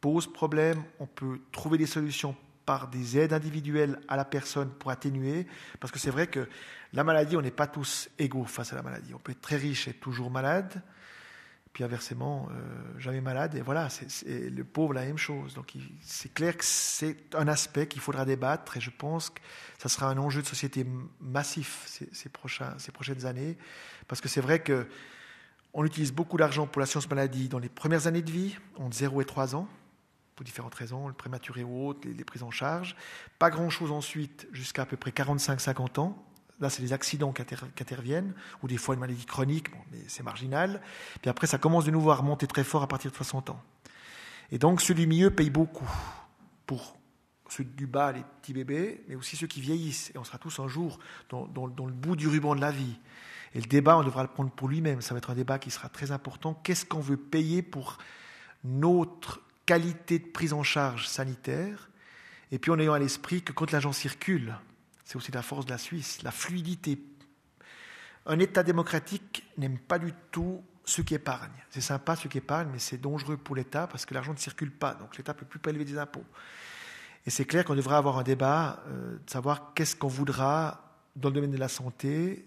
pose 0.00 0.32
problème. 0.32 0.82
On 1.00 1.06
peut 1.06 1.40
trouver 1.52 1.76
des 1.76 1.86
solutions 1.86 2.36
par 2.64 2.88
des 2.88 3.18
aides 3.18 3.32
individuelles 3.32 4.00
à 4.08 4.16
la 4.16 4.24
personne 4.24 4.70
pour 4.70 4.90
atténuer, 4.90 5.46
parce 5.80 5.92
que 5.92 5.98
c'est 5.98 6.10
vrai 6.10 6.26
que 6.26 6.48
la 6.92 7.04
maladie, 7.04 7.36
on 7.36 7.42
n'est 7.42 7.50
pas 7.50 7.66
tous 7.66 8.10
égaux 8.18 8.44
face 8.44 8.72
à 8.72 8.76
la 8.76 8.82
maladie. 8.82 9.14
On 9.14 9.18
peut 9.18 9.32
être 9.32 9.40
très 9.40 9.56
riche 9.56 9.88
et 9.88 9.94
toujours 9.94 10.30
malade, 10.30 10.82
puis 11.76 11.84
inversement, 11.84 12.48
euh, 12.52 12.98
jamais 12.98 13.20
malade. 13.20 13.54
Et 13.54 13.60
voilà, 13.60 13.90
c'est 13.90 14.48
le 14.48 14.64
pauvre 14.64 14.94
la 14.94 15.04
même 15.04 15.18
chose. 15.18 15.52
Donc 15.52 15.74
c'est 16.00 16.32
clair 16.32 16.56
que 16.56 16.64
c'est 16.64 17.34
un 17.34 17.48
aspect 17.48 17.86
qu'il 17.86 18.00
faudra 18.00 18.24
débattre 18.24 18.78
et 18.78 18.80
je 18.80 18.88
pense 18.88 19.28
que 19.28 19.42
ça 19.76 19.90
sera 19.90 20.08
un 20.08 20.16
enjeu 20.16 20.40
de 20.40 20.46
société 20.46 20.86
massif 21.20 21.84
ces, 22.12 22.30
prochaines 22.30 23.26
années. 23.26 23.58
Parce 24.08 24.22
que 24.22 24.28
c'est 24.30 24.40
vrai 24.40 24.60
que 24.60 24.88
on 25.74 25.84
utilise 25.84 26.14
beaucoup 26.14 26.38
d'argent 26.38 26.66
pour 26.66 26.80
la 26.80 26.86
science 26.86 27.10
maladie 27.10 27.50
dans 27.50 27.58
les 27.58 27.68
premières 27.68 28.06
années 28.06 28.22
de 28.22 28.30
vie, 28.30 28.56
entre 28.78 28.96
0 28.96 29.20
et 29.20 29.26
3 29.26 29.54
ans, 29.54 29.68
pour 30.34 30.44
différentes 30.44 30.76
raisons, 30.76 31.08
le 31.08 31.12
prématuré 31.12 31.62
ou 31.62 31.88
autre, 31.88 32.08
les, 32.08 32.24
prises 32.24 32.42
en 32.42 32.50
charge. 32.50 32.96
Pas 33.38 33.50
grand-chose 33.50 33.92
ensuite 33.92 34.48
jusqu'à 34.50 34.84
à 34.84 34.86
peu 34.86 34.96
près 34.96 35.10
45-50 35.10 36.00
ans, 36.00 36.25
Là, 36.60 36.70
c'est 36.70 36.80
les 36.82 36.92
accidents 36.92 37.32
qui, 37.32 37.42
interviennent, 37.42 38.32
ou 38.62 38.68
des 38.68 38.78
fois 38.78 38.94
une 38.94 39.00
maladie 39.00 39.26
chronique, 39.26 39.68
mais 39.92 39.98
c'est 40.08 40.22
marginal. 40.22 40.80
Puis 41.20 41.28
après, 41.28 41.46
ça 41.46 41.58
commence 41.58 41.84
de 41.84 41.90
nouveau 41.90 42.10
à 42.10 42.14
remonter 42.14 42.46
très 42.46 42.64
fort 42.64 42.82
à 42.82 42.88
partir 42.88 43.10
de 43.10 43.16
60 43.16 43.50
ans. 43.50 43.60
Et 44.50 44.58
donc, 44.58 44.80
ceux 44.80 44.94
du 44.94 45.06
milieu 45.06 45.30
payent 45.30 45.50
beaucoup 45.50 45.88
pour 46.66 46.96
ceux 47.48 47.64
du 47.64 47.86
bas, 47.86 48.12
les 48.12 48.22
petits 48.40 48.52
bébés, 48.52 49.04
mais 49.08 49.14
aussi 49.14 49.36
ceux 49.36 49.46
qui 49.46 49.60
vieillissent. 49.60 50.10
Et 50.14 50.18
on 50.18 50.24
sera 50.24 50.38
tous 50.38 50.58
un 50.58 50.68
jour 50.68 50.98
dans, 51.28 51.46
le 51.66 51.92
bout 51.92 52.16
du 52.16 52.28
ruban 52.28 52.54
de 52.54 52.60
la 52.60 52.70
vie. 52.70 52.98
Et 53.54 53.60
le 53.60 53.66
débat, 53.66 53.98
on 53.98 54.02
devra 54.02 54.22
le 54.22 54.28
prendre 54.28 54.50
pour 54.50 54.68
lui-même. 54.68 55.00
Ça 55.00 55.14
va 55.14 55.18
être 55.18 55.30
un 55.30 55.34
débat 55.34 55.58
qui 55.58 55.70
sera 55.70 55.88
très 55.88 56.10
important. 56.10 56.54
Qu'est-ce 56.62 56.84
qu'on 56.84 57.00
veut 57.00 57.16
payer 57.16 57.62
pour 57.62 57.98
notre 58.64 59.42
qualité 59.66 60.18
de 60.18 60.26
prise 60.26 60.52
en 60.52 60.62
charge 60.62 61.06
sanitaire? 61.06 61.90
Et 62.50 62.58
puis 62.58 62.70
en 62.70 62.78
ayant 62.78 62.92
à 62.92 62.98
l'esprit 62.98 63.42
que 63.42 63.52
quand 63.52 63.70
l'agent 63.72 63.92
circule, 63.92 64.54
c'est 65.06 65.16
aussi 65.16 65.30
la 65.30 65.42
force 65.42 65.64
de 65.64 65.70
la 65.70 65.78
Suisse, 65.78 66.22
la 66.24 66.32
fluidité. 66.32 66.98
Un 68.26 68.40
État 68.40 68.64
démocratique 68.64 69.44
n'aime 69.56 69.78
pas 69.78 70.00
du 70.00 70.12
tout 70.32 70.62
ceux 70.84 71.04
qui 71.04 71.14
épargnent. 71.14 71.62
C'est 71.70 71.80
sympa 71.80 72.16
ceux 72.16 72.28
qui 72.28 72.38
épargnent, 72.38 72.70
mais 72.72 72.80
c'est 72.80 73.00
dangereux 73.00 73.36
pour 73.36 73.54
l'État 73.54 73.86
parce 73.86 74.04
que 74.04 74.14
l'argent 74.14 74.32
ne 74.32 74.38
circule 74.38 74.72
pas, 74.72 74.94
donc 74.94 75.16
l'État 75.16 75.32
ne 75.32 75.38
peut 75.38 75.46
plus 75.46 75.60
prélever 75.60 75.84
des 75.84 75.96
impôts. 75.96 76.24
Et 77.24 77.30
c'est 77.30 77.44
clair 77.44 77.64
qu'on 77.64 77.76
devrait 77.76 77.94
avoir 77.94 78.18
un 78.18 78.24
débat, 78.24 78.82
euh, 78.88 79.18
de 79.24 79.30
savoir 79.30 79.74
qu'est-ce 79.74 79.94
qu'on 79.94 80.08
voudra 80.08 81.00
dans 81.14 81.28
le 81.28 81.36
domaine 81.36 81.52
de 81.52 81.56
la 81.56 81.68
santé, 81.68 82.44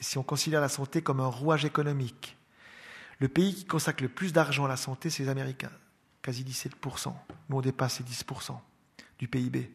si 0.00 0.18
on 0.18 0.24
considère 0.24 0.60
la 0.60 0.68
santé 0.68 1.02
comme 1.02 1.20
un 1.20 1.26
rouage 1.26 1.64
économique, 1.64 2.36
le 3.20 3.28
pays 3.28 3.54
qui 3.54 3.64
consacre 3.64 4.02
le 4.02 4.08
plus 4.08 4.32
d'argent 4.32 4.64
à 4.64 4.68
la 4.68 4.76
santé, 4.76 5.08
c'est 5.08 5.22
les 5.22 5.28
Américains, 5.28 5.70
quasi 6.20 6.42
17%. 6.42 7.14
Nous, 7.48 7.56
on 7.56 7.60
dépasse 7.60 8.00
les 8.00 8.06
10% 8.06 8.58
du 9.20 9.28
PIB. 9.28 9.70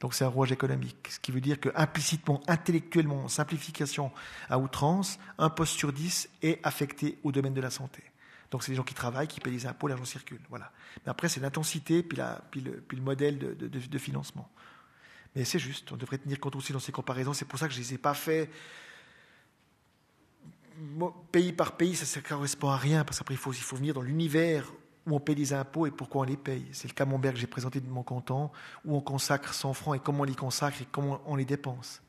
Donc 0.00 0.14
c'est 0.14 0.24
un 0.24 0.28
rouage 0.28 0.52
économique, 0.52 1.08
ce 1.08 1.18
qui 1.18 1.32
veut 1.32 1.40
dire 1.40 1.58
que 1.58 1.70
implicitement, 1.74 2.42
intellectuellement, 2.48 3.28
simplification 3.28 4.12
à 4.50 4.58
outrance, 4.58 5.18
un 5.38 5.48
poste 5.48 5.72
sur 5.74 5.92
dix 5.92 6.28
est 6.42 6.60
affecté 6.64 7.18
au 7.24 7.32
domaine 7.32 7.54
de 7.54 7.62
la 7.62 7.70
santé. 7.70 8.02
Donc 8.50 8.62
c'est 8.62 8.72
les 8.72 8.76
gens 8.76 8.84
qui 8.84 8.94
travaillent, 8.94 9.26
qui 9.26 9.40
payent 9.40 9.54
les 9.54 9.66
impôts, 9.66 9.88
l'argent 9.88 10.04
circule. 10.04 10.40
Voilà. 10.50 10.70
Mais 11.04 11.10
après, 11.10 11.28
c'est 11.28 11.40
l'intensité, 11.40 12.02
puis, 12.02 12.18
le, 12.60 13.00
modèle 13.00 13.38
de, 13.38 13.98
financement. 13.98 14.50
Mais 15.34 15.44
c'est 15.44 15.58
juste, 15.58 15.90
on 15.92 15.96
devrait 15.96 16.18
tenir 16.18 16.38
compte 16.40 16.56
aussi 16.56 16.72
dans 16.72 16.78
ces 16.78 16.92
comparaisons. 16.92 17.32
C'est 17.32 17.46
pour 17.46 17.58
ça 17.58 17.66
que 17.66 17.74
je 17.74 17.78
ne 17.78 17.84
les 17.84 17.94
ai 17.94 17.98
pas 17.98 18.14
fait 18.14 18.50
pays 21.32 21.52
par 21.52 21.78
pays, 21.78 21.96
ça 21.96 22.20
ne 22.20 22.24
correspond 22.24 22.68
à 22.68 22.76
rien, 22.76 23.02
parce 23.02 23.18
qu'après, 23.18 23.34
il 23.34 23.38
faut 23.38 23.76
venir 23.76 23.94
dans 23.94 24.02
l'univers 24.02 24.70
où 25.06 25.14
on 25.14 25.20
paye 25.20 25.34
des 25.36 25.52
impôts 25.52 25.86
et 25.86 25.90
pourquoi 25.90 26.22
on 26.22 26.24
les 26.24 26.36
paye. 26.36 26.66
C'est 26.72 26.88
le 26.88 26.94
camembert 26.94 27.32
que 27.32 27.38
j'ai 27.38 27.46
présenté 27.46 27.80
de 27.80 27.88
mon 27.88 28.02
canton, 28.02 28.50
où 28.84 28.96
on 28.96 29.00
consacre 29.00 29.54
100 29.54 29.72
francs 29.72 29.96
et 29.96 30.00
comment 30.00 30.20
on 30.20 30.24
les 30.24 30.34
consacre 30.34 30.82
et 30.82 30.88
comment 30.90 31.20
on 31.26 31.36
les 31.36 31.44
dépense. 31.44 32.02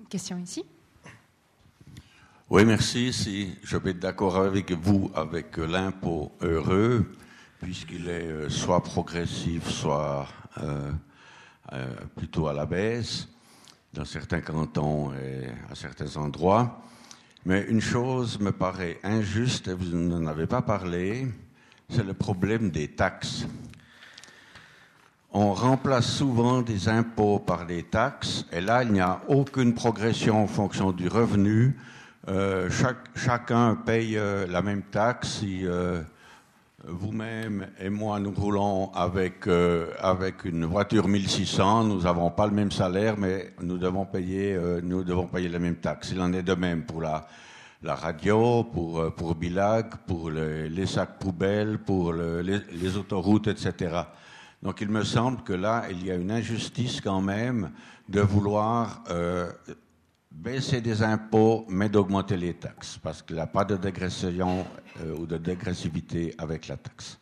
Une 0.00 0.06
question 0.06 0.38
ici 0.38 0.64
Oui, 2.50 2.64
merci. 2.64 3.12
Si 3.12 3.56
je 3.62 3.76
vais 3.76 3.90
être 3.90 4.00
d'accord 4.00 4.36
avec 4.36 4.72
vous 4.72 5.10
avec 5.14 5.56
l'impôt 5.56 6.32
heureux, 6.40 7.12
puisqu'il 7.60 8.08
est 8.08 8.26
euh, 8.26 8.48
soit 8.48 8.82
progressif, 8.82 9.68
soit 9.68 10.28
euh, 10.58 10.92
euh, 11.72 11.94
plutôt 12.16 12.48
à 12.48 12.52
la 12.52 12.66
baisse 12.66 13.28
dans 13.92 14.04
certains 14.04 14.40
cantons 14.40 15.12
et 15.14 15.46
à 15.70 15.74
certains 15.74 16.16
endroits. 16.16 16.82
Mais 17.46 17.64
une 17.68 17.80
chose 17.80 18.40
me 18.40 18.50
paraît 18.50 18.98
injuste, 19.04 19.68
et 19.68 19.72
vous 19.72 19.96
n'en 19.96 20.26
avez 20.26 20.48
pas 20.48 20.62
parlé, 20.62 21.28
c'est 21.88 22.04
le 22.04 22.12
problème 22.12 22.70
des 22.70 22.88
taxes. 22.88 23.46
On 25.30 25.54
remplace 25.54 26.10
souvent 26.10 26.60
des 26.60 26.88
impôts 26.88 27.38
par 27.38 27.64
des 27.64 27.84
taxes, 27.84 28.46
et 28.50 28.60
là, 28.60 28.82
il 28.82 28.90
n'y 28.90 29.00
a 29.00 29.20
aucune 29.28 29.74
progression 29.74 30.42
en 30.42 30.48
fonction 30.48 30.90
du 30.90 31.06
revenu. 31.06 31.76
Euh, 32.26 32.68
chacun 33.14 33.76
paye 33.76 34.18
euh, 34.18 34.48
la 34.48 34.60
même 34.60 34.82
taxe. 34.82 35.38
Si, 35.38 35.60
euh, 35.64 36.02
vous-même 36.88 37.66
et 37.80 37.90
moi, 37.90 38.20
nous 38.20 38.30
roulons 38.32 38.92
avec, 38.92 39.46
euh, 39.46 39.90
avec 39.98 40.44
une 40.44 40.64
voiture 40.64 41.08
1600. 41.08 41.84
Nous 41.84 42.02
n'avons 42.02 42.30
pas 42.30 42.46
le 42.46 42.52
même 42.52 42.70
salaire, 42.70 43.16
mais 43.18 43.52
nous 43.60 43.76
devons 43.76 44.06
payer, 44.06 44.54
euh, 44.54 44.80
nous 44.82 45.02
devons 45.02 45.26
payer 45.26 45.48
la 45.48 45.58
même 45.58 45.76
taxe. 45.76 46.10
Il 46.12 46.20
en 46.20 46.32
est 46.32 46.42
de 46.42 46.54
même 46.54 46.84
pour 46.84 47.00
la, 47.00 47.26
la 47.82 47.94
radio, 47.94 48.64
pour, 48.64 49.00
euh, 49.00 49.10
pour 49.10 49.34
Bilag, 49.34 49.96
pour 50.06 50.30
les 50.30 50.86
sacs 50.86 51.18
poubelles, 51.18 51.78
pour 51.78 52.12
les, 52.12 52.42
les, 52.42 52.96
autoroutes, 52.96 53.48
etc. 53.48 54.02
Donc 54.62 54.80
il 54.80 54.88
me 54.88 55.02
semble 55.02 55.42
que 55.42 55.52
là, 55.52 55.84
il 55.90 56.06
y 56.06 56.10
a 56.10 56.14
une 56.14 56.30
injustice 56.30 57.00
quand 57.00 57.20
même 57.20 57.70
de 58.08 58.20
vouloir 58.20 59.02
baisser 60.36 60.80
des 60.80 61.02
impôts, 61.02 61.64
mais 61.68 61.88
d'augmenter 61.88 62.36
les 62.36 62.54
taxes, 62.54 62.98
parce 63.02 63.22
qu'il 63.22 63.36
n'y 63.36 63.42
a 63.42 63.46
pas 63.46 63.64
de 63.64 63.76
dégression 63.76 64.60
euh, 64.60 64.64
ou 65.18 65.26
de 65.26 65.40
avec 66.38 66.68
la 66.68 66.76
taxe. 66.76 67.18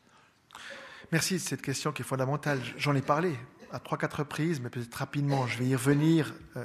Merci 1.12 1.34
de 1.34 1.38
cette 1.38 1.62
question 1.62 1.92
qui 1.92 2.02
est 2.02 2.04
fondamentale. 2.04 2.60
J'en 2.76 2.94
ai 2.94 3.02
parlé 3.02 3.36
à 3.72 3.78
trois, 3.78 3.98
quatre 3.98 4.20
reprises, 4.20 4.60
mais 4.60 4.70
peut-être 4.70 4.94
rapidement, 4.94 5.46
je 5.46 5.58
vais 5.58 5.66
y 5.66 5.76
revenir. 5.76 6.34
Euh, 6.56 6.64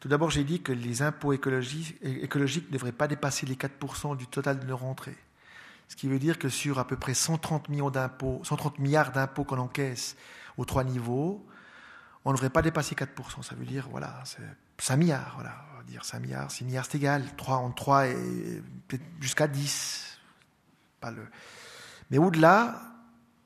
tout 0.00 0.08
d'abord, 0.08 0.30
j'ai 0.30 0.44
dit 0.44 0.62
que 0.62 0.72
les 0.72 1.02
impôts 1.02 1.32
écologiques, 1.32 2.00
ne 2.02 2.72
devraient 2.72 2.92
pas 2.92 3.06
dépasser 3.06 3.46
les 3.46 3.56
4% 3.56 4.16
du 4.16 4.26
total 4.26 4.58
de 4.58 4.64
nos 4.64 4.76
rentrées. 4.76 5.18
Ce 5.88 5.96
qui 5.96 6.08
veut 6.08 6.18
dire 6.18 6.38
que 6.38 6.48
sur 6.48 6.78
à 6.78 6.86
peu 6.86 6.96
près 6.96 7.14
130 7.14 7.68
millions 7.68 7.90
d'impôts, 7.90 8.40
130 8.44 8.78
milliards 8.78 9.12
d'impôts 9.12 9.44
qu'on 9.44 9.58
encaisse 9.58 10.16
aux 10.56 10.64
trois 10.64 10.84
niveaux, 10.84 11.46
on 12.24 12.30
ne 12.30 12.36
devrait 12.36 12.50
pas 12.50 12.62
dépasser 12.62 12.94
4%. 12.94 13.42
Ça 13.42 13.54
veut 13.54 13.66
dire, 13.66 13.88
voilà, 13.90 14.22
c'est 14.24 14.42
5 14.78 14.96
milliards, 14.96 15.32
voilà, 15.34 15.64
on 15.74 15.78
va 15.78 15.82
dire 15.84 16.04
5 16.04 16.20
milliards, 16.20 16.50
6 16.50 16.64
milliards, 16.64 16.86
c'est 16.86 16.98
égal. 16.98 17.24
3 17.36 17.56
en 17.56 17.70
3 17.70 18.06
et 18.06 18.62
jusqu'à 19.20 19.48
10. 19.48 20.09
Mais 22.10 22.18
au-delà, 22.18 22.80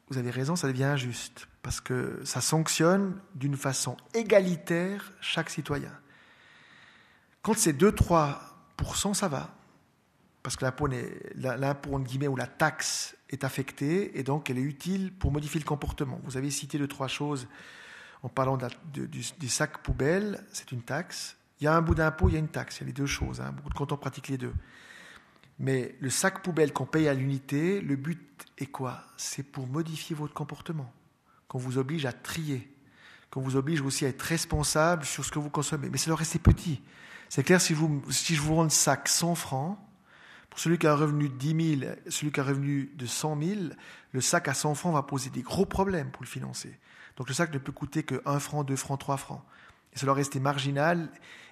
vous 0.09 0.19
avez 0.19 0.31
raison, 0.31 0.57
ça 0.57 0.69
devient 0.69 0.85
injuste, 0.85 1.49
parce 1.63 1.81
que 1.81 2.21
ça 2.25 2.41
sanctionne 2.41 3.21
d'une 3.35 3.57
façon 3.57 3.97
égalitaire 4.15 5.13
chaque 5.21 5.51
citoyen. 5.51 5.93
Quand 7.43 7.57
c'est 7.57 7.73
2-3%, 7.73 9.15
ça 9.15 9.29
va, 9.29 9.55
parce 10.43 10.57
que 10.57 10.65
l'impôt, 10.65 10.89
l'impôt, 11.37 11.99
guillemets, 11.99 12.29
ou 12.29 12.37
la 12.37 12.47
taxe 12.47 13.17
est 13.31 13.45
affectée, 13.45 14.19
et 14.19 14.23
donc 14.23 14.51
elle 14.51 14.59
est 14.59 14.63
utile 14.63 15.13
pour 15.13 15.33
modifier 15.33 15.61
le 15.61 15.67
comportement. 15.67 16.21
Vous 16.25 16.37
avez 16.37 16.51
cité 16.51 16.79
deux, 16.79 16.89
trois 16.89 17.09
choses 17.09 17.49
en 18.25 18.31
parlant 18.31 18.59
du, 18.91 19.49
sac 19.49 19.83
poubelle, 19.83 20.43
c'est 20.51 20.73
une 20.73 20.81
taxe. 20.81 21.37
Il 21.61 21.65
y 21.65 21.67
a 21.67 21.75
un 21.75 21.83
bout 21.83 21.95
d'impôt, 21.95 22.31
il 22.31 22.33
y 22.33 22.37
a 22.37 22.39
une 22.39 22.49
taxe. 22.49 22.79
Il 22.79 22.81
y 22.81 22.85
a 22.85 22.87
les 22.87 22.93
deux 22.95 23.05
choses. 23.05 23.43
Hein. 23.43 23.53
Beaucoup 23.53 23.69
de 23.69 23.75
cantons 23.75 23.99
pratiquent 23.99 24.29
les 24.29 24.39
deux. 24.39 24.55
Mais 25.59 25.95
le 26.01 26.11
sac 26.11 26.43
poubelle 26.43 26.73
qu'on 26.73 26.87
paye 26.87 27.09
à 27.09 27.15
l'unité, 27.15 27.81
le 27.81 27.97
but 27.97 28.21
est 28.59 28.67
quoi? 28.67 29.03
C'est 29.17 29.43
pour 29.43 29.67
modifier 29.67 30.17
votre 30.17 30.35
comportement. 30.35 30.93
Qu'on 31.49 31.59
vous 31.59 31.79
oblige 31.79 32.07
à 32.07 32.13
trier. 32.13 32.71
Qu'on 33.31 33.41
vous 33.41 33.57
oblige 33.57 33.81
aussi 33.81 34.05
à 34.05 34.09
être 34.09 34.23
responsable 34.23 35.05
sur 35.05 35.25
ce 35.25 35.31
que 35.31 35.39
vous 35.39 35.51
consommez. 35.51 35.89
Mais 35.91 35.99
c'est 35.99 36.11
le 36.11 36.15
rester 36.15 36.39
petit. 36.39 36.81
C'est 37.29 37.43
clair, 37.43 37.61
si, 37.61 37.75
si 38.11 38.35
je 38.35 38.41
vous 38.41 38.55
rends 38.57 38.65
le 38.65 38.71
sac 38.71 39.09
100 39.09 39.35
francs, 39.35 39.79
pour 40.51 40.61
celui 40.61 40.79
qui 40.79 40.87
a 40.87 40.93
un 40.93 40.97
revenu 40.97 41.29
de 41.29 41.35
10 41.35 41.79
000, 41.81 41.93
celui 42.09 42.31
qui 42.31 42.39
a 42.39 42.45
un 42.45 42.47
revenu 42.47 42.93
de 42.95 43.07
100 43.07 43.43
000, 43.43 43.61
le 44.13 44.21
sac 44.21 44.47
à 44.47 44.55
100 44.55 44.75
francs 44.77 44.95
va 44.95 45.03
poser 45.03 45.31
des 45.31 45.43
gros 45.43 45.67
problèmes 45.67 46.11
pour 46.11 46.23
le 46.23 46.29
financer. 46.29 46.79
Donc 47.17 47.29
le 47.29 47.35
sac 47.35 47.53
ne 47.53 47.59
peut 47.59 47.73
coûter 47.73 48.05
que 48.05 48.23
1 48.25 48.39
franc, 48.39 48.63
2 48.63 48.77
francs, 48.77 49.01
3 49.01 49.17
francs. 49.17 49.43
Et 49.97 50.05
doit 50.05 50.15
rester 50.15 50.41
marginal. 50.41 51.11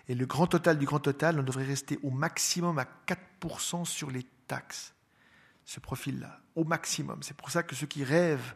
Et 0.09 0.15
le 0.15 0.27
grand 0.27 0.47
total 0.47 0.79
du 0.79 0.87
grand 0.87 0.99
total, 0.99 1.39
on 1.39 1.43
devrait 1.43 1.65
rester 1.65 1.99
au 2.03 2.11
maximum 2.11 2.79
à 2.79 2.87
4% 3.07 3.85
sur 3.85 4.11
les 4.11 4.27
taxes. 4.47 4.95
Ce 5.65 5.81
profil-là, 5.81 6.41
au 6.57 6.65
maximum. 6.65 7.23
C'est 7.23 7.37
pour 7.37 7.51
ça 7.51 7.63
que 7.63 7.75
ceux 7.75 7.87
qui 7.87 8.03
rêvent 8.03 8.55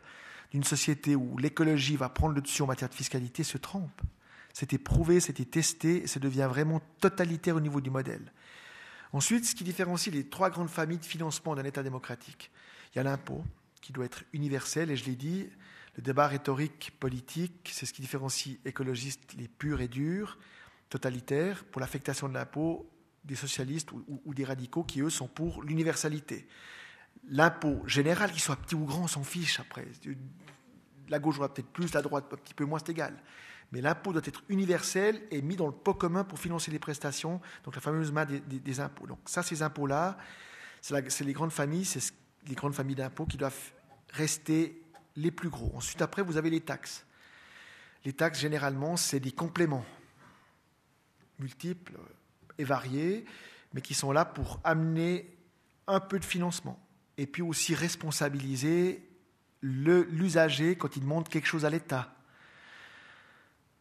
d'une 0.50 0.64
société 0.64 1.14
où 1.14 1.38
l'écologie 1.38 1.96
va 1.96 2.08
prendre 2.08 2.34
le 2.34 2.40
dessus 2.40 2.62
en 2.62 2.66
matière 2.66 2.88
de 2.88 2.94
fiscalité 2.94 3.44
se 3.44 3.58
trompent. 3.58 4.02
C'était 4.52 4.78
prouvé, 4.78 5.20
c'était 5.20 5.44
testé, 5.44 6.02
et 6.02 6.06
ça 6.06 6.18
devient 6.18 6.46
vraiment 6.48 6.80
totalitaire 7.00 7.56
au 7.56 7.60
niveau 7.60 7.80
du 7.80 7.90
modèle. 7.90 8.32
Ensuite, 9.12 9.44
ce 9.44 9.54
qui 9.54 9.64
différencie 9.64 10.12
les 10.14 10.28
trois 10.28 10.50
grandes 10.50 10.70
familles 10.70 10.98
de 10.98 11.04
financement 11.04 11.54
d'un 11.54 11.64
État 11.64 11.82
démocratique, 11.82 12.50
il 12.92 12.96
y 12.96 13.00
a 13.00 13.02
l'impôt, 13.02 13.44
qui 13.82 13.92
doit 13.92 14.06
être 14.06 14.24
universel, 14.32 14.90
et 14.90 14.96
je 14.96 15.04
l'ai 15.04 15.14
dit, 15.14 15.48
le 15.96 16.02
débat 16.02 16.26
rhétorique 16.26 16.92
politique, 17.00 17.70
c'est 17.72 17.86
ce 17.86 17.92
qui 17.92 18.02
différencie 18.02 18.58
écologistes 18.64 19.32
les 19.38 19.48
purs 19.48 19.80
et 19.80 19.88
durs, 19.88 20.38
totalitaires, 20.90 21.64
pour 21.64 21.80
l'affectation 21.80 22.28
de 22.28 22.34
l'impôt, 22.34 22.88
des 23.24 23.34
socialistes 23.34 23.90
ou, 23.92 24.34
des 24.34 24.44
radicaux 24.44 24.84
qui, 24.84 25.00
eux, 25.00 25.10
sont 25.10 25.26
pour 25.26 25.62
l'universalité. 25.62 26.46
L'impôt 27.28 27.82
général, 27.86 28.30
qu'il 28.30 28.40
soit 28.40 28.56
petit 28.56 28.76
ou 28.76 28.84
grand, 28.84 29.04
on 29.04 29.08
s'en 29.08 29.24
fiche 29.24 29.58
après. 29.58 29.88
La 31.08 31.18
gauche 31.18 31.38
aura 31.38 31.52
peut-être 31.52 31.70
plus, 31.70 31.92
la 31.92 32.02
droite 32.02 32.26
un 32.32 32.36
petit 32.36 32.54
peu 32.54 32.64
moins, 32.64 32.78
c'est 32.78 32.90
égal. 32.90 33.16
Mais 33.72 33.80
l'impôt 33.80 34.12
doit 34.12 34.22
être 34.24 34.44
universel 34.48 35.26
et 35.32 35.42
mis 35.42 35.56
dans 35.56 35.66
le 35.66 35.72
pot 35.72 35.94
commun 35.94 36.22
pour 36.22 36.38
financer 36.38 36.70
les 36.70 36.78
prestations, 36.78 37.40
donc 37.64 37.74
la 37.74 37.80
fameuse 37.80 38.12
main 38.12 38.26
des, 38.26 38.38
des 38.40 38.80
impôts. 38.80 39.08
Donc 39.08 39.18
ça, 39.24 39.42
ces 39.42 39.62
impôts-là, 39.62 40.18
c'est 40.80 41.24
les 41.24 41.32
grandes 41.32 41.50
familles, 41.50 41.84
c'est 41.84 42.12
les 42.46 42.54
grandes 42.54 42.74
familles 42.74 42.94
d'impôts 42.94 43.26
qui 43.26 43.38
doivent 43.38 43.72
rester 44.12 44.85
les 45.16 45.30
plus 45.30 45.48
gros. 45.48 45.72
Ensuite, 45.74 46.02
après, 46.02 46.22
vous 46.22 46.36
avez 46.36 46.50
les 46.50 46.60
taxes. 46.60 47.04
Les 48.04 48.12
taxes, 48.12 48.40
généralement, 48.40 48.96
c'est 48.96 49.20
des 49.20 49.32
compléments 49.32 49.84
multiples 51.38 51.98
et 52.58 52.64
variés, 52.64 53.24
mais 53.74 53.80
qui 53.80 53.94
sont 53.94 54.12
là 54.12 54.24
pour 54.24 54.60
amener 54.64 55.36
un 55.86 56.00
peu 56.00 56.18
de 56.18 56.24
financement 56.24 56.80
et 57.18 57.26
puis 57.26 57.42
aussi 57.42 57.74
responsabiliser 57.74 59.02
l'usager 59.62 60.76
quand 60.76 60.96
il 60.96 61.00
demande 61.00 61.28
quelque 61.28 61.46
chose 61.46 61.64
à 61.64 61.70
l'État. 61.70 62.12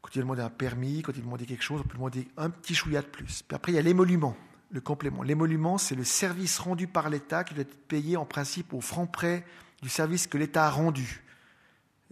Quand 0.02 0.16
il 0.16 0.20
demande 0.20 0.40
un 0.40 0.49
permis, 0.49 1.02
quand 1.02 1.14
il 1.16 1.22
demande 1.22 1.45
quelque 1.45 1.64
chose, 1.64 1.82
on 1.82 1.88
peut 1.88 1.98
demander 1.98 2.28
un 2.38 2.49
petit 2.49 2.76
chouïa 2.76 3.02
de 3.02 3.07
plus. 3.07 3.44
Puis 3.44 3.56
après, 3.56 3.72
il 3.72 3.76
y 3.76 3.80
a 3.80 3.82
l'émolument, 3.82 4.38
le 4.72 4.82
complément. 4.82 5.24
L'émolument, 5.24 5.78
c'est 5.78 5.95
le 5.95 6.03
service 6.03 6.60
rendu 6.60 6.88
par 6.88 7.10
l'État 7.10 7.44
qui 7.44 7.53
doit 7.53 7.62
être 7.62 7.88
payé 7.88 8.18
en 8.18 8.26
principe 8.26 8.74
au 8.74 8.82
franc 8.82 9.07
près 9.07 9.45
du 9.82 9.90
service 9.90 10.28
que 10.28 10.38
l'État 10.38 10.66
a 10.66 10.70
rendu. 10.70 11.22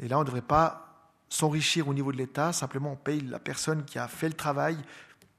Et 0.04 0.10
là, 0.10 0.18
on 0.18 0.22
ne 0.22 0.26
devrait 0.26 0.42
pas 0.42 1.10
s'enrichir 1.30 1.88
au 1.88 1.94
niveau 1.94 2.12
de 2.12 2.18
l'État, 2.18 2.52
simplement 2.52 2.92
on 2.92 2.96
paye 2.96 3.22
la 3.22 3.40
personne 3.40 3.86
qui 3.86 3.98
a 3.98 4.08
fait 4.08 4.28
le 4.28 4.36
travail 4.36 4.78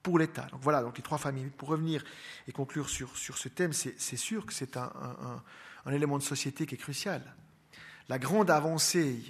pour 0.02 0.18
l'État. 0.18 0.46
Donc 0.50 0.60
voilà, 0.62 0.82
donc 0.82 0.96
les 0.96 1.02
trois 1.02 1.18
familles. 1.18 1.50
Pour 1.56 1.68
revenir 1.68 2.02
et 2.48 2.52
conclure 2.52 2.88
sur, 2.88 3.14
ce 3.16 3.48
thème, 3.48 3.74
c'est 3.74 4.16
sûr 4.16 4.46
que 4.46 4.54
c'est 4.54 4.78
un, 4.78 4.90
un, 5.84 5.92
élément 5.92 6.16
de 6.16 6.22
société 6.22 6.64
qui 6.66 6.76
est 6.76 6.78
crucial. 6.78 7.22
La 8.08 8.18
grande 8.18 8.50
avancée 8.50 9.22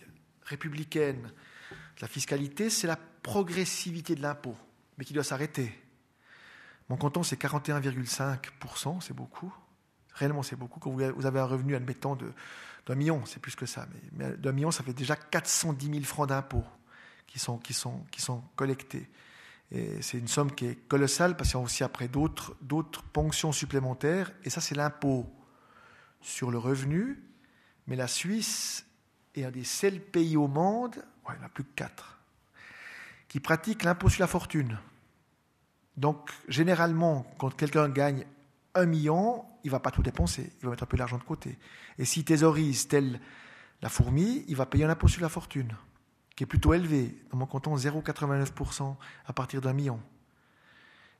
républicaine 0.44 1.23
de 1.23 2.01
la 2.01 2.09
fiscalité, 2.09 2.70
c'est 2.70 2.86
la 2.86 2.97
progressivité 2.97 4.15
de 4.15 4.23
l'impôt, 4.23 4.56
mais 4.98 5.05
qui 5.05 5.12
doit 5.12 5.24
s'arrêter. 5.24 5.73
Mon 6.89 6.97
canton, 6.97 7.24
c'est 7.24 7.40
41,5%, 7.40 9.01
c'est 9.01 9.15
beaucoup. 9.15 9.52
Réellement, 10.15 10.43
c'est 10.43 10.57
beaucoup. 10.57 10.81
Quand 10.81 10.91
vous 10.91 11.27
avez 11.27 11.41
un 11.41 11.45
revenu, 11.45 11.74
admettons, 11.74 12.16
d'un 12.86 12.95
million, 12.95 13.24
c'est 13.27 13.41
plus 13.41 13.57
que 13.57 13.66
ça, 13.66 13.86
mais, 14.12 14.36
d'un 14.36 14.53
million, 14.53 14.70
ça 14.70 14.82
fait 14.82 14.93
déjà 14.93 15.16
410 15.16 15.91
000 15.91 16.05
francs 16.05 16.28
d'impôts 16.28 16.65
qui 17.27 17.39
sont, 17.39 17.59
qui, 17.59 17.74
sont, 17.74 18.05
qui 18.11 18.23
sont 18.23 18.43
collectés. 18.57 19.09
Et 19.73 20.01
c'est 20.03 20.19
une 20.19 20.28
somme 20.28 20.53
qui 20.53 20.66
est 20.66 20.74
colossale 20.89 21.36
parce 21.36 21.51
qu'il 21.51 21.59
y 21.59 21.62
a 21.62 21.65
aussi 21.65 21.82
après 21.82 22.07
d'autres, 22.07 22.55
d'autres 22.61 23.03
ponctions 23.03 23.51
supplémentaires. 23.51 24.32
Et 24.45 24.51
ça, 24.51 24.61
c'est 24.61 24.74
l'impôt 24.74 25.27
sur 26.20 26.51
le 26.51 26.59
revenu. 26.59 27.20
Mais 27.86 27.97
la 27.97 28.07
Suisse 28.07 28.86
est 29.35 29.45
un 29.45 29.51
des 29.51 29.65
seuls 29.65 30.01
pays 30.01 30.36
au 30.36 30.47
monde, 30.47 30.97
ouais, 30.97 31.35
il 31.35 31.39
n'y 31.39 31.43
en 31.43 31.47
a 31.47 31.49
plus 31.49 31.65
que 31.65 31.74
quatre, 31.74 32.19
qui 33.28 33.41
pratique 33.41 33.82
l'impôt 33.82 34.09
sur 34.09 34.20
la 34.20 34.27
fortune. 34.28 34.78
Donc, 35.97 36.31
généralement, 36.49 37.27
quand 37.39 37.55
quelqu'un 37.55 37.89
gagne 37.89 38.27
un 38.74 38.86
million, 38.86 39.45
il 39.65 39.70
va 39.70 39.81
pas 39.81 39.91
tout 39.91 40.03
dépenser, 40.03 40.53
il 40.61 40.65
va 40.65 40.70
mettre 40.70 40.85
un 40.85 40.86
peu 40.86 40.97
d'argent 40.97 41.19
de 41.19 41.24
côté. 41.24 41.59
Et 41.99 42.05
s'il 42.05 42.24
thésaurise 42.24 42.86
tel 42.89 43.20
la 43.82 43.89
fourmi, 43.89 44.45
il 44.49 44.57
va 44.57 44.66
payer 44.66 44.85
un 44.85 44.91
impôt 44.91 45.09
sur 45.09 45.23
la 45.23 45.28
fortune, 45.28 45.74
qui 46.36 46.45
est 46.45 46.47
plutôt 46.47 46.74
élevé. 46.74 47.16
Dans 47.31 47.39
mon 47.39 47.47
canton, 47.47 47.77
0,89% 47.77 48.97
à 49.27 49.32
partir 49.32 49.61
d'un 49.61 49.73
million. 49.73 50.01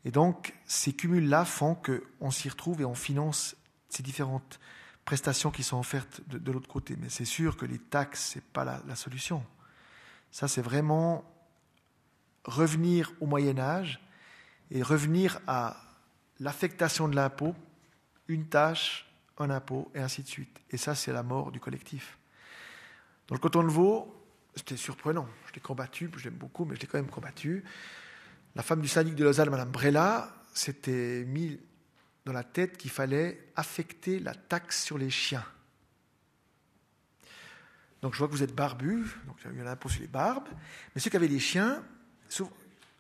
Et 0.04 0.10
donc, 0.10 0.54
ces 0.66 0.92
cumuls-là 0.92 1.44
font 1.44 1.74
qu'on 1.74 2.30
s'y 2.30 2.48
retrouve 2.48 2.80
et 2.80 2.84
on 2.84 2.94
finance 2.94 3.56
ces 3.88 4.02
différentes 4.02 4.60
prestations 5.04 5.50
qui 5.50 5.62
sont 5.62 5.78
offertes 5.78 6.20
de, 6.28 6.52
l'autre 6.52 6.68
côté. 6.68 6.96
Mais 6.98 7.08
c'est 7.08 7.24
sûr 7.24 7.56
que 7.56 7.66
les 7.66 7.78
taxes, 7.78 8.32
ce 8.32 8.38
n'est 8.38 8.44
pas 8.52 8.64
la 8.64 8.96
solution. 8.96 9.44
Ça, 10.30 10.48
c'est 10.48 10.62
vraiment 10.62 11.24
revenir 12.44 13.12
au 13.20 13.26
Moyen 13.26 13.58
Âge 13.58 14.00
et 14.70 14.82
revenir 14.82 15.38
à 15.46 15.76
l'affectation 16.40 17.08
de 17.08 17.14
l'impôt, 17.14 17.54
une 18.28 18.46
tâche, 18.46 19.06
un 19.38 19.51
impôt, 19.51 19.90
et 19.94 20.01
ainsi 20.01 20.22
de 20.22 20.28
suite. 20.28 20.60
Et 20.70 20.76
ça, 20.76 20.94
c'est 20.94 21.12
la 21.12 21.22
mort 21.22 21.51
du 21.52 21.60
collectif. 21.60 22.18
Dans 23.28 23.34
le 23.34 23.40
canton 23.40 23.62
de 23.62 23.68
Vaud, 23.68 24.14
c'était 24.55 24.76
surprenant. 24.76 25.28
Je 25.48 25.55
l'ai 25.55 25.60
combattu, 25.60 26.10
je 26.16 26.24
l'aime 26.24 26.34
beaucoup, 26.34 26.64
mais 26.64 26.76
je 26.76 26.80
l'ai 26.80 26.86
quand 26.86 26.98
même 26.98 27.10
combattu. 27.10 27.64
La 28.55 28.62
femme 28.62 28.80
du 28.80 28.88
syndic 28.88 29.14
de 29.14 29.24
Lausanne, 29.24 29.51
Madame 29.51 29.70
Brella, 29.70 30.32
s'était 30.52 31.24
mis 31.26 31.59
dans 32.24 32.32
la 32.32 32.44
tête 32.44 32.78
qu'il 32.78 32.90
fallait 32.90 33.48
affecter 33.56 34.20
la 34.20 34.34
taxe 34.34 34.84
sur 34.84 34.96
les 34.96 35.10
chiens. 35.10 35.44
Donc 38.01 38.12
je 38.12 38.18
vois 38.18 38.28
que 38.28 38.32
vous 38.32 38.42
êtes 38.42 38.55
barbu, 38.55 39.02
donc 39.26 39.36
il 39.40 39.51
y 39.51 39.55
a 39.55 39.56
eu 39.56 39.66
un 39.66 39.70
impôt 39.70 39.88
sur 39.88 40.02
les 40.02 40.06
barbes, 40.06 40.48
mais 40.94 41.01
ceux 41.01 41.10
qui 41.10 41.16
avaient 41.16 41.26
des 41.26 41.40
chiens, 41.40 41.82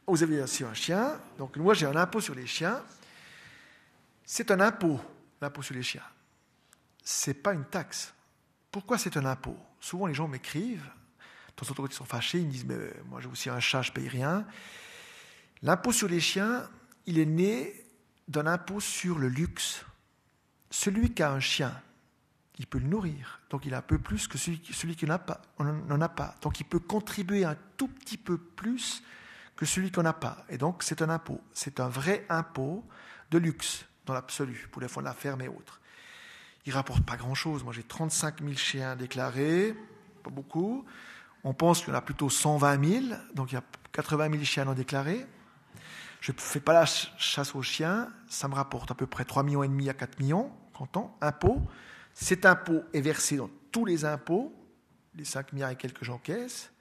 vous 0.06 0.22
avez 0.22 0.42
aussi 0.42 0.64
un 0.64 0.74
chien, 0.74 1.20
donc 1.38 1.56
moi 1.56 1.74
j'ai 1.74 1.86
un 1.86 1.96
impôt 1.96 2.20
sur 2.20 2.34
les 2.34 2.46
chiens. 2.46 2.82
C'est 4.24 4.50
un 4.50 4.60
impôt, 4.60 4.98
l'impôt 5.44 5.62
sur 5.62 5.74
les 5.74 5.82
chiens. 5.82 6.02
Ce 7.02 7.30
n'est 7.30 7.34
pas 7.34 7.52
une 7.52 7.64
taxe. 7.64 8.14
Pourquoi 8.70 8.98
c'est 8.98 9.16
un 9.16 9.24
impôt? 9.24 9.56
Souvent 9.80 10.06
les 10.06 10.14
gens 10.14 10.26
m'écrivent, 10.26 10.90
de 11.48 11.64
temps 11.64 11.82
en 11.82 11.86
ils 11.86 11.92
sont 11.92 12.04
fâchés, 12.04 12.40
ils 12.40 12.46
me 12.46 12.50
disent 12.50 12.64
Mais 12.64 12.78
moi 13.06 13.20
j'ai 13.20 13.28
aussi 13.28 13.50
un 13.50 13.60
chat, 13.60 13.82
je 13.82 13.90
ne 13.90 13.94
paye 13.94 14.08
rien. 14.08 14.46
L'impôt 15.62 15.92
sur 15.92 16.08
les 16.08 16.20
chiens, 16.20 16.68
il 17.06 17.18
est 17.18 17.26
né 17.26 17.72
d'un 18.28 18.46
impôt 18.46 18.80
sur 18.80 19.18
le 19.18 19.28
luxe. 19.28 19.84
Celui 20.70 21.14
qui 21.14 21.22
a 21.22 21.30
un 21.30 21.40
chien, 21.40 21.80
il 22.58 22.66
peut 22.66 22.78
le 22.78 22.88
nourrir, 22.88 23.40
donc 23.50 23.64
il 23.66 23.74
a 23.74 23.78
un 23.78 23.82
peu 23.82 23.98
plus 23.98 24.26
que 24.26 24.38
celui, 24.38 24.58
qui 24.60 25.06
n'en 25.06 25.14
a 25.14 26.04
a 26.04 26.08
pas. 26.08 26.36
Donc 26.40 26.60
il 26.60 26.64
peut 26.64 26.80
contribuer 26.80 27.44
un 27.44 27.56
tout 27.76 27.88
petit 27.88 28.16
peu 28.16 28.38
plus 28.38 29.02
que 29.56 29.66
celui 29.66 29.90
qu'on 29.90 30.02
n'a 30.02 30.12
pas. 30.12 30.44
Et 30.48 30.58
donc, 30.58 30.82
c'est 30.82 31.02
un 31.02 31.10
impôt. 31.10 31.40
C'est 31.52 31.80
un 31.80 31.88
vrai 31.88 32.26
impôt 32.28 32.84
de 33.30 33.38
luxe, 33.38 33.86
dans 34.06 34.14
l'absolu, 34.14 34.68
pour 34.70 34.82
les 34.82 34.88
fonds 34.88 35.00
de 35.00 35.06
la 35.06 35.14
ferme 35.14 35.42
et 35.42 35.48
autres. 35.48 35.80
Il 36.66 36.70
ne 36.70 36.74
rapporte 36.76 37.04
pas 37.04 37.16
grand-chose. 37.16 37.62
Moi, 37.64 37.72
j'ai 37.72 37.82
35 37.82 38.40
000 38.40 38.54
chiens 38.54 38.96
déclarés, 38.96 39.74
pas 40.22 40.30
beaucoup. 40.30 40.84
On 41.42 41.52
pense 41.52 41.80
qu'il 41.80 41.88
y 41.88 41.92
en 41.92 41.98
a 41.98 42.02
plutôt 42.02 42.30
120 42.30 42.84
000, 42.84 43.04
donc 43.34 43.52
il 43.52 43.56
y 43.56 43.58
a 43.58 43.64
80 43.92 44.30
000 44.30 44.44
chiens 44.44 44.64
non 44.64 44.72
déclarés. 44.72 45.26
Je 46.20 46.32
ne 46.32 46.38
fais 46.38 46.60
pas 46.60 46.72
la 46.72 46.86
chasse 46.86 47.54
aux 47.54 47.60
chiens, 47.60 48.08
ça 48.28 48.48
me 48.48 48.54
rapporte 48.54 48.90
à 48.90 48.94
peu 48.94 49.06
près 49.06 49.24
3,5 49.24 49.68
millions 49.68 49.90
à 49.90 49.94
4 49.94 50.18
millions, 50.18 50.50
comptant, 50.72 51.18
impôt. 51.20 51.60
Cet 52.14 52.46
impôt 52.46 52.82
est 52.94 53.02
versé 53.02 53.36
dans 53.36 53.50
tous 53.70 53.84
les 53.84 54.06
impôts, 54.06 54.54
les 55.14 55.24
5 55.24 55.52
milliards 55.52 55.70
et 55.70 55.76
quelques 55.76 56.02
j'encaisse. 56.02 56.72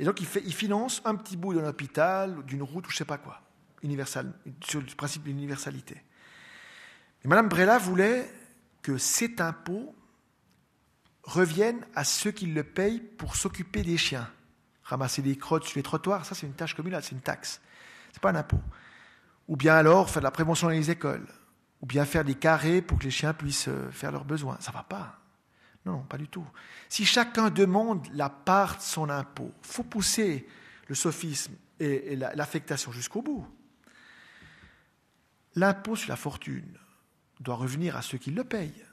Et 0.00 0.04
donc, 0.04 0.20
il, 0.20 0.26
fait, 0.26 0.40
finance 0.40 1.02
un 1.04 1.14
petit 1.14 1.36
bout 1.36 1.54
d'un 1.54 1.68
hôpital, 1.68 2.44
d'une 2.46 2.64
route, 2.64 2.86
ou 2.86 2.90
je 2.90 2.96
ne 2.96 2.98
sais 2.98 3.04
pas 3.04 3.18
quoi, 3.18 3.42
universal, 3.82 4.32
sur 4.64 4.80
le 4.80 4.86
principe 4.86 5.22
d'universalité. 5.22 6.02
Et 7.24 7.28
Mme 7.28 7.48
Brella 7.48 7.78
voulait 7.78 8.30
que 8.82 8.98
cet 8.98 9.40
impôt 9.40 9.94
revienne 11.22 11.84
à 11.94 12.04
ceux 12.04 12.30
qui 12.30 12.46
le 12.46 12.62
payent 12.62 13.00
pour 13.00 13.34
s'occuper 13.34 13.82
des 13.82 13.96
chiens. 13.96 14.28
Ramasser 14.82 15.22
des 15.22 15.36
crottes 15.36 15.64
sur 15.64 15.78
les 15.78 15.82
trottoirs, 15.82 16.26
ça 16.26 16.34
c'est 16.34 16.46
une 16.46 16.52
tâche 16.52 16.74
communale, 16.74 17.02
c'est 17.02 17.12
une 17.12 17.22
taxe. 17.22 17.62
Ce 18.12 18.18
n'est 18.18 18.20
pas 18.20 18.30
un 18.30 18.34
impôt. 18.34 18.60
Ou 19.48 19.56
bien 19.56 19.74
alors 19.74 20.10
faire 20.10 20.20
de 20.20 20.24
la 20.24 20.30
prévention 20.30 20.66
dans 20.66 20.74
les 20.74 20.90
écoles. 20.90 21.26
Ou 21.80 21.86
bien 21.86 22.04
faire 22.04 22.24
des 22.24 22.34
carrés 22.34 22.82
pour 22.82 22.98
que 22.98 23.04
les 23.04 23.10
chiens 23.10 23.32
puissent 23.32 23.68
euh, 23.68 23.90
faire 23.90 24.12
leurs 24.12 24.24
besoins. 24.24 24.58
Ça 24.60 24.70
ne 24.70 24.76
va 24.76 24.82
pas. 24.82 25.20
Non, 25.86 26.02
pas 26.02 26.18
du 26.18 26.28
tout. 26.28 26.46
Si 26.88 27.04
chacun 27.04 27.50
demande 27.50 28.06
la 28.12 28.28
part 28.28 28.76
de 28.76 28.82
son 28.82 29.08
impôt, 29.08 29.52
il 29.62 29.66
faut 29.66 29.82
pousser 29.82 30.46
le 30.88 30.94
sophisme 30.94 31.54
et, 31.80 32.16
l'affectation 32.16 32.92
jusqu'au 32.92 33.22
bout. 33.22 33.46
L'impôt 35.54 35.96
sur 35.96 36.08
la 36.08 36.16
fortune 36.16 36.78
doit 37.44 37.54
revenir 37.54 37.96
à 37.96 38.02
ceux 38.02 38.18
qui 38.18 38.30
le 38.30 38.42
payent 38.42 38.84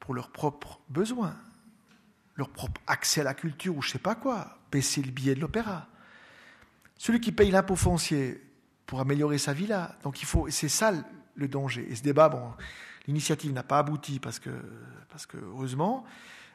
pour 0.00 0.14
leurs 0.14 0.30
propres 0.30 0.80
besoins, 0.88 1.36
leur 2.34 2.50
propre 2.50 2.80
accès 2.86 3.20
à 3.20 3.24
la 3.24 3.34
culture 3.34 3.76
ou 3.76 3.82
je 3.82 3.88
ne 3.88 3.92
sais 3.92 3.98
pas 3.98 4.14
quoi, 4.14 4.58
baisser 4.72 5.02
le 5.02 5.10
billet 5.10 5.34
de 5.34 5.40
l'opéra. 5.40 5.86
Celui 6.96 7.20
qui 7.20 7.30
paye 7.30 7.50
l'impôt 7.50 7.76
foncier 7.76 8.42
pour 8.86 9.00
améliorer 9.00 9.38
sa 9.38 9.52
villa. 9.52 9.96
Donc 10.02 10.22
il 10.22 10.24
faut, 10.24 10.48
c'est 10.50 10.68
ça 10.68 10.92
le 11.36 11.48
danger. 11.48 11.86
Et 11.90 11.94
ce 11.94 12.02
débat, 12.02 12.28
bon, 12.28 12.52
l'initiative 13.06 13.52
n'a 13.52 13.62
pas 13.62 13.78
abouti 13.78 14.18
parce 14.18 14.40
que, 14.40 14.50
heureusement, 15.34 16.04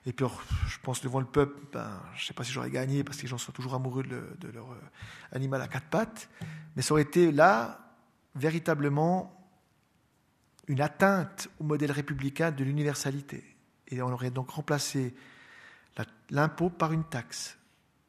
et 0.06 0.12
puis, 0.12 0.26
je 0.68 0.78
pense 0.82 1.02
devant 1.02 1.22
le 1.22 1.26
peuple, 1.26 1.58
ben, 1.72 2.02
je 2.16 2.24
ne 2.24 2.28
sais 2.28 2.34
pas 2.34 2.44
si 2.44 2.52
j'aurais 2.52 2.70
gagné 2.70 3.06
parce 3.06 3.18
que 3.18 3.22
les 3.22 3.30
gens 3.30 3.38
sont 3.38 3.54
toujours 3.54 3.74
amoureux 3.74 4.04
de, 4.04 4.48
leur 4.50 4.70
euh, 4.72 4.82
animal 5.32 5.62
à 5.62 5.68
quatre 5.70 5.86
pattes, 5.86 6.30
mais 6.76 6.82
ça 6.82 6.94
aurait 6.94 7.04
été 7.04 7.32
là 7.32 7.80
véritablement 8.36 9.43
une 10.68 10.82
atteinte 10.82 11.50
au 11.60 11.64
modèle 11.64 11.92
républicain 11.92 12.52
de 12.52 12.64
l'universalité. 12.64 13.44
Et 13.90 14.02
on 14.02 14.12
aurait 14.12 14.32
donc 14.32 14.50
remplacé 14.52 15.14
l'impôt 16.30 16.70
par 16.70 16.94
une 16.94 17.04
taxe. 17.04 17.58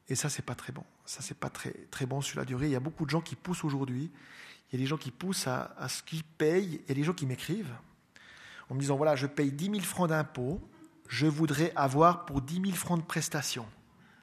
Et 0.09 0.15
ça, 0.15 0.29
c'est 0.29 0.45
pas 0.45 0.55
très 0.55 0.73
bon. 0.73 0.85
Ça, 1.05 1.21
c'est 1.21 1.37
pas 1.37 1.51
très, 1.51 1.73
très 1.91 2.07
bon 2.07 2.21
sur 2.21 2.39
la 2.39 2.45
durée. 2.45 2.67
Il 2.67 2.73
y 2.73 2.77
a 2.77 2.81
beaucoup 2.81 3.05
de 3.05 3.11
gens 3.11 3.21
qui 3.21 3.37
poussent 3.37 3.65
aujourd'hui. 3.65 4.11
Il 4.73 4.79
y 4.79 4.83
a 4.83 4.83
des 4.83 4.87
gens 4.87 4.97
qui 4.97 5.11
poussent 5.11 5.47
à, 5.47 5.75
à 5.79 5.89
ce 5.89 6.03
qu'ils 6.03 6.25
payent. 6.25 6.81
Il 6.85 6.89
y 6.89 6.93
a 6.93 6.95
des 6.95 7.05
gens 7.05 7.13
qui 7.13 7.27
m'écrivent 7.27 7.75
en 8.71 8.75
me 8.75 8.81
disant 8.81 8.97
voilà, 8.97 9.15
je 9.17 9.27
paye 9.27 9.53
10 9.53 9.67
000 9.67 9.81
francs 9.81 10.09
d'impôt 10.09 10.61
je 11.09 11.27
voudrais 11.27 11.73
avoir 11.77 12.25
pour 12.25 12.41
10 12.41 12.61
000 12.63 12.73
francs 12.73 13.01
de 13.01 13.05
prestations. 13.05 13.67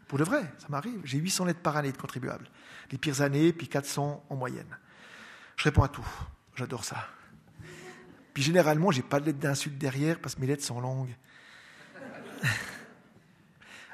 Pour 0.08 0.18
de 0.18 0.24
vrai, 0.24 0.42
ça 0.58 0.68
m'arrive. 0.70 1.00
J'ai 1.04 1.20
800 1.20 1.46
lettres 1.46 1.62
par 1.62 1.78
année 1.78 1.92
de 1.92 1.98
contribuables. 1.98 2.50
Les 2.92 2.98
pires 2.98 3.22
années, 3.22 3.54
puis 3.54 3.68
400 3.68 4.26
en 4.30 4.36
moyenne. 4.36 4.78
Je 5.56 5.64
réponds 5.64 5.84
à 5.84 5.88
tout. 5.88 6.08
J'adore 6.56 6.84
ça. 6.84 7.08
Puis 8.34 8.44
généralement, 8.44 8.92
j'ai 8.92 9.02
pas 9.02 9.20
de 9.20 9.26
lettres 9.26 9.40
d'insulte 9.40 9.78
derrière 9.78 10.20
parce 10.20 10.36
que 10.36 10.42
mes 10.42 10.48
lettres 10.48 10.64
sont 10.64 10.80
longues. 10.80 11.16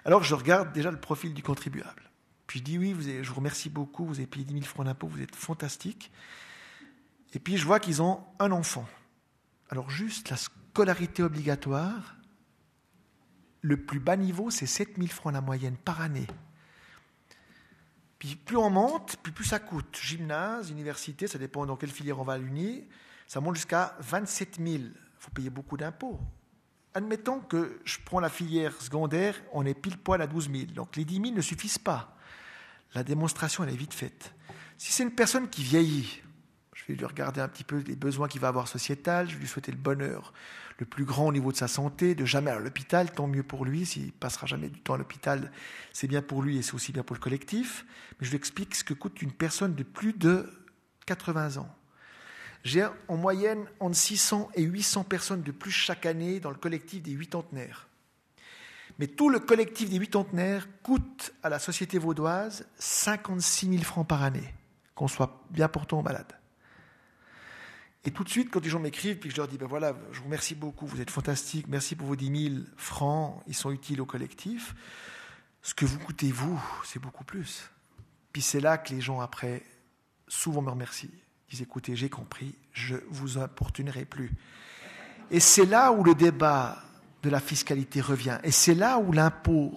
Alors 0.05 0.23
je 0.23 0.35
regarde 0.35 0.71
déjà 0.73 0.91
le 0.91 0.99
profil 0.99 1.33
du 1.33 1.43
contribuable. 1.43 2.03
Puis 2.45 2.59
je 2.59 2.63
dis 2.63 2.77
oui, 2.77 2.95
je 3.21 3.27
vous 3.27 3.35
remercie 3.35 3.69
beaucoup, 3.69 4.05
vous 4.05 4.17
avez 4.17 4.27
payé 4.27 4.45
10 4.45 4.53
000 4.53 4.65
francs 4.65 4.85
d'impôt, 4.85 5.07
vous 5.07 5.21
êtes 5.21 5.35
fantastique. 5.35 6.11
Et 7.33 7.39
puis 7.39 7.57
je 7.57 7.65
vois 7.65 7.79
qu'ils 7.79 8.01
ont 8.01 8.23
un 8.39 8.51
enfant. 8.51 8.87
Alors 9.69 9.89
juste 9.89 10.29
la 10.29 10.37
scolarité 10.37 11.23
obligatoire, 11.23 12.15
le 13.61 13.77
plus 13.77 13.99
bas 13.99 14.15
niveau, 14.15 14.49
c'est 14.49 14.65
7000 14.65 15.11
francs 15.11 15.33
la 15.33 15.41
moyenne 15.41 15.75
par 15.75 15.99
année. 15.99 16.27
Puis 18.19 18.35
plus 18.35 18.57
on 18.57 18.69
monte, 18.69 19.17
plus, 19.17 19.31
plus 19.31 19.45
ça 19.45 19.59
coûte. 19.59 19.99
Gymnase, 20.01 20.71
université, 20.71 21.27
ça 21.27 21.37
dépend 21.37 21.65
dans 21.65 21.75
quelle 21.75 21.91
filière 21.91 22.19
on 22.19 22.23
va 22.23 22.37
l'unir, 22.37 22.83
ça 23.27 23.41
monte 23.41 23.55
jusqu'à 23.55 23.95
27 23.99 24.57
000. 24.57 24.67
Il 24.67 24.91
faut 25.19 25.31
payer 25.31 25.49
beaucoup 25.49 25.77
d'impôts. 25.77 26.19
Admettons 26.93 27.39
que 27.41 27.79
je 27.85 27.97
prends 28.03 28.19
la 28.19 28.29
filière 28.29 28.73
secondaire, 28.81 29.35
on 29.53 29.65
est 29.65 29.75
pile 29.75 29.97
poil 29.97 30.21
à 30.21 30.27
12 30.27 30.49
000. 30.51 30.65
Donc 30.73 30.95
les 30.95 31.05
10 31.05 31.21
000 31.21 31.35
ne 31.35 31.41
suffisent 31.41 31.77
pas. 31.77 32.17
La 32.95 33.03
démonstration, 33.03 33.63
elle 33.63 33.73
est 33.73 33.77
vite 33.77 33.93
faite. 33.93 34.33
Si 34.77 34.91
c'est 34.91 35.03
une 35.03 35.11
personne 35.11 35.49
qui 35.49 35.61
vieillit, 35.61 36.21
je 36.73 36.83
vais 36.87 36.95
lui 36.95 37.05
regarder 37.05 37.41
un 37.41 37.47
petit 37.47 37.63
peu 37.63 37.83
les 37.85 37.95
besoins 37.95 38.27
qu'il 38.27 38.41
va 38.41 38.47
avoir 38.47 38.67
sociétal, 38.67 39.27
je 39.27 39.35
vais 39.35 39.41
lui 39.41 39.47
souhaiter 39.47 39.71
le 39.71 39.77
bonheur 39.77 40.33
le 40.79 40.85
plus 40.85 41.05
grand 41.05 41.27
au 41.27 41.31
niveau 41.31 41.51
de 41.51 41.57
sa 41.57 41.67
santé, 41.67 42.15
de 42.15 42.23
jamais 42.23 42.51
à 42.51 42.59
l'hôpital, 42.59 43.11
tant 43.11 43.27
mieux 43.27 43.43
pour 43.43 43.65
lui. 43.65 43.85
S'il 43.85 44.11
passera 44.11 44.45
jamais 44.45 44.69
du 44.69 44.79
temps 44.79 44.93
à 44.93 44.97
l'hôpital, 44.97 45.51
c'est 45.91 46.07
bien 46.07 46.21
pour 46.21 46.43
lui 46.43 46.57
et 46.57 46.61
c'est 46.61 46.75
aussi 46.75 46.91
bien 46.91 47.03
pour 47.03 47.15
le 47.15 47.19
collectif. 47.19 47.85
Mais 48.19 48.25
je 48.25 48.31
lui 48.31 48.37
explique 48.37 48.75
ce 48.75 48.83
que 48.83 48.93
coûte 48.93 49.21
une 49.21 49.31
personne 49.31 49.73
de 49.73 49.83
plus 49.83 50.13
de 50.13 50.49
80 51.07 51.57
ans. 51.57 51.75
J'ai 52.67 52.85
en 53.07 53.15
moyenne 53.15 53.65
entre 53.79 53.95
600 53.95 54.49
et 54.55 54.61
800 54.61 55.05
personnes 55.05 55.41
de 55.41 55.53
plus 55.53 55.71
chaque 55.71 56.05
année 56.05 56.41
dans 56.41 56.49
le 56.49 56.57
collectif 56.57 57.01
des 57.01 57.11
huitantenaires. 57.11 57.87
Mais 58.99 59.07
tout 59.07 59.29
le 59.29 59.39
collectif 59.39 59.89
des 59.89 59.95
huitantenaires 59.95 60.67
coûte 60.83 61.33
à 61.43 61.47
la 61.47 61.59
société 61.59 61.97
vaudoise 61.97 62.67
56 62.77 63.69
000 63.69 63.83
francs 63.83 64.05
par 64.05 64.21
année, 64.21 64.53
qu'on 64.95 65.07
soit 65.07 65.45
bien 65.49 65.69
portant 65.69 66.01
malade. 66.01 66.37
Et 68.03 68.11
tout 68.11 68.25
de 68.25 68.29
suite, 68.29 68.49
quand 68.51 68.61
les 68.61 68.69
gens 68.69 68.81
m'écrivent, 68.81 69.17
puis 69.17 69.29
je 69.29 69.37
leur 69.37 69.47
dis, 69.47 69.57
ben 69.57 69.67
voilà, 69.67 69.95
je 70.11 70.17
vous 70.17 70.25
remercie 70.25 70.55
beaucoup, 70.55 70.87
vous 70.87 70.99
êtes 70.99 71.09
fantastiques, 71.09 71.67
merci 71.69 71.95
pour 71.95 72.07
vos 72.07 72.17
10 72.17 72.49
000 72.49 72.63
francs, 72.75 73.41
ils 73.47 73.55
sont 73.55 73.71
utiles 73.71 74.01
au 74.01 74.05
collectif. 74.05 74.75
Ce 75.61 75.73
que 75.73 75.85
vous 75.85 75.99
coûtez, 75.99 76.33
vous, 76.33 76.61
c'est 76.83 76.99
beaucoup 76.99 77.23
plus. 77.23 77.71
Puis 78.33 78.41
c'est 78.41 78.59
là 78.59 78.77
que 78.77 78.93
les 78.93 78.99
gens, 78.99 79.21
après, 79.21 79.63
souvent 80.27 80.61
me 80.61 80.69
remercient. 80.69 81.26
Ils 81.47 81.51
disent, 81.51 81.61
écoutez, 81.61 81.95
j'ai 81.95 82.09
compris, 82.09 82.55
je 82.73 82.95
vous 83.09 83.37
importunerai 83.37 84.05
plus. 84.05 84.31
Et 85.31 85.39
c'est 85.39 85.65
là 85.65 85.91
où 85.91 86.03
le 86.03 86.15
débat 86.15 86.81
de 87.23 87.29
la 87.29 87.39
fiscalité 87.39 88.01
revient. 88.01 88.39
Et 88.43 88.51
c'est 88.51 88.75
là 88.75 88.99
où 88.99 89.11
l'impôt 89.11 89.73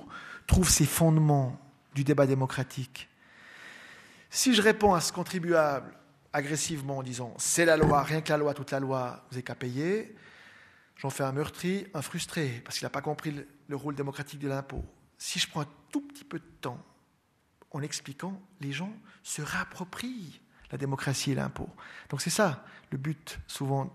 trouve 0.46 0.68
ses 0.68 0.86
fondements 0.86 1.60
du 1.94 2.04
débat 2.04 2.26
démocratique. 2.26 3.08
Si 4.30 4.54
je 4.54 4.62
réponds 4.62 4.94
à 4.94 5.00
ce 5.00 5.12
contribuable 5.12 5.92
agressivement 6.32 6.98
en 6.98 7.02
disant 7.02 7.34
c'est 7.38 7.64
la 7.64 7.76
loi, 7.76 8.02
rien 8.02 8.20
que 8.20 8.30
la 8.30 8.38
loi, 8.38 8.54
toute 8.54 8.70
la 8.70 8.80
loi, 8.80 9.24
vous 9.28 9.34
n'avez 9.34 9.42
qu'à 9.42 9.54
payer, 9.56 10.14
j'en 10.96 11.10
fais 11.10 11.24
un 11.24 11.32
meurtri, 11.32 11.86
un 11.94 12.02
frustré, 12.02 12.62
parce 12.64 12.78
qu'il 12.78 12.86
n'a 12.86 12.90
pas 12.90 13.02
compris 13.02 13.34
le, 13.68 13.76
rôle 13.76 13.94
démocratique 13.94 14.38
de 14.38 14.48
l'impôt. 14.48 14.84
Si 15.18 15.38
je 15.38 15.48
prends 15.48 15.62
un 15.62 15.68
tout 15.90 16.00
petit 16.00 16.24
peu 16.24 16.38
de 16.38 16.50
temps 16.60 16.82
en 17.72 17.82
expliquant, 17.82 18.40
les 18.60 18.72
gens 18.72 18.92
se 19.22 19.42
réapproprient 19.42 20.40
la 20.70 20.78
démocratie 20.78 21.32
et 21.32 21.34
l'impôt. 21.34 21.68
Donc 22.08 22.20
c'est 22.20 22.30
ça 22.30 22.64
le 22.90 22.98
but 22.98 23.38
souvent 23.46 23.94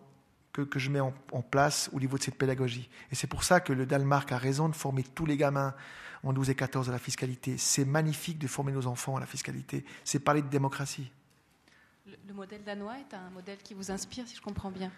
que, 0.64 0.80
je 0.80 0.90
mets 0.90 1.02
en, 1.02 1.12
place 1.42 1.90
au 1.92 2.00
niveau 2.00 2.18
de 2.18 2.24
cette 2.24 2.38
pédagogie. 2.38 2.90
Et 3.12 3.16
c'est 3.16 3.28
pour 3.28 3.44
ça 3.44 3.60
que 3.60 3.74
le 3.74 3.86
Danemark 3.86 4.32
a 4.32 4.38
raison 4.38 4.70
de 4.70 4.76
former 4.76 5.04
tous 5.04 5.26
les 5.26 5.36
gamins 5.36 5.74
en 6.24 6.32
12 6.32 6.50
et 6.50 6.56
14 6.56 6.90
à 6.90 6.92
la 6.94 7.00
fiscalité. 7.00 7.58
C'est 7.58 7.84
magnifique 7.84 8.40
de 8.40 8.48
former 8.48 8.72
nos 8.72 8.88
enfants 8.88 9.18
à 9.18 9.20
la 9.20 9.26
fiscalité. 9.26 9.84
C'est 10.06 10.20
parler 10.20 10.42
de 10.42 10.48
démocratie. 10.48 11.12
Le, 12.06 12.34
modèle 12.34 12.64
danois 12.64 12.98
est 13.00 13.14
un 13.14 13.30
modèle 13.32 13.58
qui 13.58 13.74
vous 13.74 13.92
inspire, 13.92 14.28
si 14.28 14.36
je 14.36 14.42
comprends 14.42 14.72
bien 14.72 14.92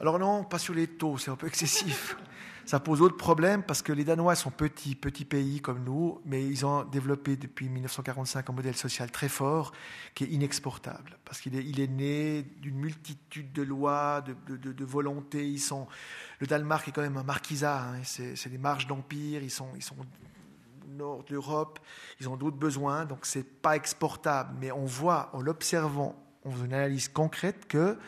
alors 0.00 0.18
non, 0.18 0.44
pas 0.44 0.58
sur 0.58 0.74
les 0.74 0.86
taux, 0.86 1.18
c'est 1.18 1.30
un 1.30 1.36
peu 1.36 1.46
excessif. 1.46 2.16
Ça 2.66 2.80
pose 2.80 3.00
d'autres 3.00 3.18
problèmes 3.18 3.62
parce 3.62 3.82
que 3.82 3.92
les 3.92 4.04
Danois 4.04 4.34
sont 4.34 4.50
petits, 4.50 4.94
petits 4.94 5.26
pays 5.26 5.60
comme 5.60 5.84
nous, 5.84 6.22
mais 6.24 6.46
ils 6.46 6.64
ont 6.64 6.82
développé 6.84 7.36
depuis 7.36 7.68
1945 7.68 8.48
un 8.48 8.52
modèle 8.54 8.74
social 8.74 9.10
très 9.10 9.28
fort 9.28 9.72
qui 10.14 10.24
est 10.24 10.28
inexportable 10.28 11.18
parce 11.26 11.42
qu'il 11.42 11.56
est, 11.56 11.62
il 11.62 11.78
est 11.78 11.88
né 11.88 12.42
d'une 12.60 12.76
multitude 12.76 13.52
de 13.52 13.62
lois, 13.62 14.22
de, 14.22 14.56
de, 14.56 14.72
de, 14.72 14.84
volontés. 14.84 15.46
Ils 15.46 15.60
sont, 15.60 15.86
le 16.38 16.46
Danemark 16.46 16.88
est 16.88 16.92
quand 16.92 17.02
même 17.02 17.18
un 17.18 17.22
marquisat, 17.22 17.82
hein, 17.82 18.00
c'est, 18.02 18.48
des 18.48 18.58
marges 18.58 18.86
d'empire, 18.86 19.42
ils 19.42 19.50
sont, 19.50 19.68
ils 19.76 19.82
sont 19.82 19.96
au 19.98 20.90
nord 20.90 21.24
de 21.24 21.32
l'Europe, 21.32 21.80
ils 22.18 22.30
ont 22.30 22.36
d'autres 22.36 22.56
besoins, 22.56 23.04
donc 23.04 23.26
c'est 23.26 23.44
pas 23.60 23.76
exportable. 23.76 24.54
Mais 24.58 24.72
on 24.72 24.86
voit 24.86 25.28
en 25.34 25.42
l'observant 25.42 26.18
on 26.44 26.50
faisait 26.50 26.66
une 26.66 26.74
analyse 26.74 27.08
concrète 27.08 27.66
que 27.66 27.98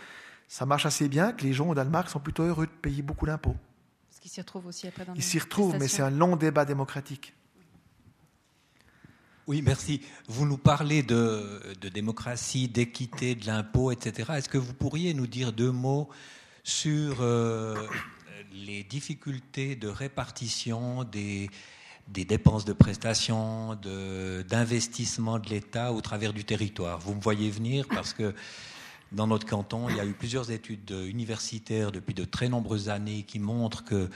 ça 0.49 0.67
marche 0.67 0.87
assez 0.87 1.09
bien, 1.09 1.33
que 1.33 1.43
les 1.43 1.53
gens 1.53 1.69
au 1.69 1.75
Danemark 1.75 2.09
sont 2.09 2.21
plutôt 2.21 2.45
heureux 2.45 2.67
de 2.67 2.73
payer 2.73 3.03
beaucoup 3.03 3.27
d'impôts. 3.27 3.57
Parce 4.09 4.21
qu'ils 4.21 4.31
s'y 4.31 4.41
retrouvent 4.41 4.67
aussi 4.67 4.87
après 4.87 5.05
dans 5.05 5.15
Ils 5.15 5.23
s'y 5.23 5.39
retrouvent, 5.39 5.77
mais 5.79 5.89
c'est 5.89 6.03
un 6.03 6.11
long 6.11 6.37
débat 6.37 6.65
démocratique. 6.65 7.35
Oui, 9.47 9.63
merci. 9.63 10.01
Vous 10.27 10.45
nous 10.45 10.59
parlez 10.59 11.05
de, 11.05 11.61
démocratie, 11.95 12.67
d'équité, 12.67 13.37
de 13.37 13.47
l'impôt, 13.47 13.93
etc. 13.93 14.33
Est-ce 14.37 14.49
que 14.49 14.59
vous 14.59 14.75
pourriez 14.75 15.15
nous 15.15 15.29
dire 15.29 15.53
deux 15.53 15.71
mots 15.71 16.09
sur 16.65 17.19
euh, 17.21 17.87
les 18.53 18.83
difficultés 18.83 19.77
de 19.77 19.87
répartition 19.87 21.05
des, 21.05 21.49
des 22.09 22.25
dépenses 22.25 22.65
de 22.65 22.73
prestations, 22.73 23.77
d'investissement 23.77 25.39
de, 25.39 25.49
l'État 25.49 25.93
au 25.93 26.01
travers 26.01 26.33
du 26.33 26.45
territoire? 26.45 26.99
Vous 26.99 27.15
me 27.15 27.21
voyez 27.21 27.49
venir 27.49 27.87
parce 27.89 28.13
que 28.13 28.35
dans 29.17 29.27
notre 29.27 29.47
canton, 29.47 29.89
il 29.89 29.97
y 29.97 30.01
a 30.01 30.05
eu 30.05 30.13
plusieurs 30.13 30.51
études 30.51 30.95
universitaires 31.07 31.91
depuis 31.91 32.15
de 32.15 32.25
très 32.25 32.49
nombreuses 32.49 32.89
années 32.89 33.25
qui 33.25 33.39
montrent 33.39 33.83
que 33.83 34.09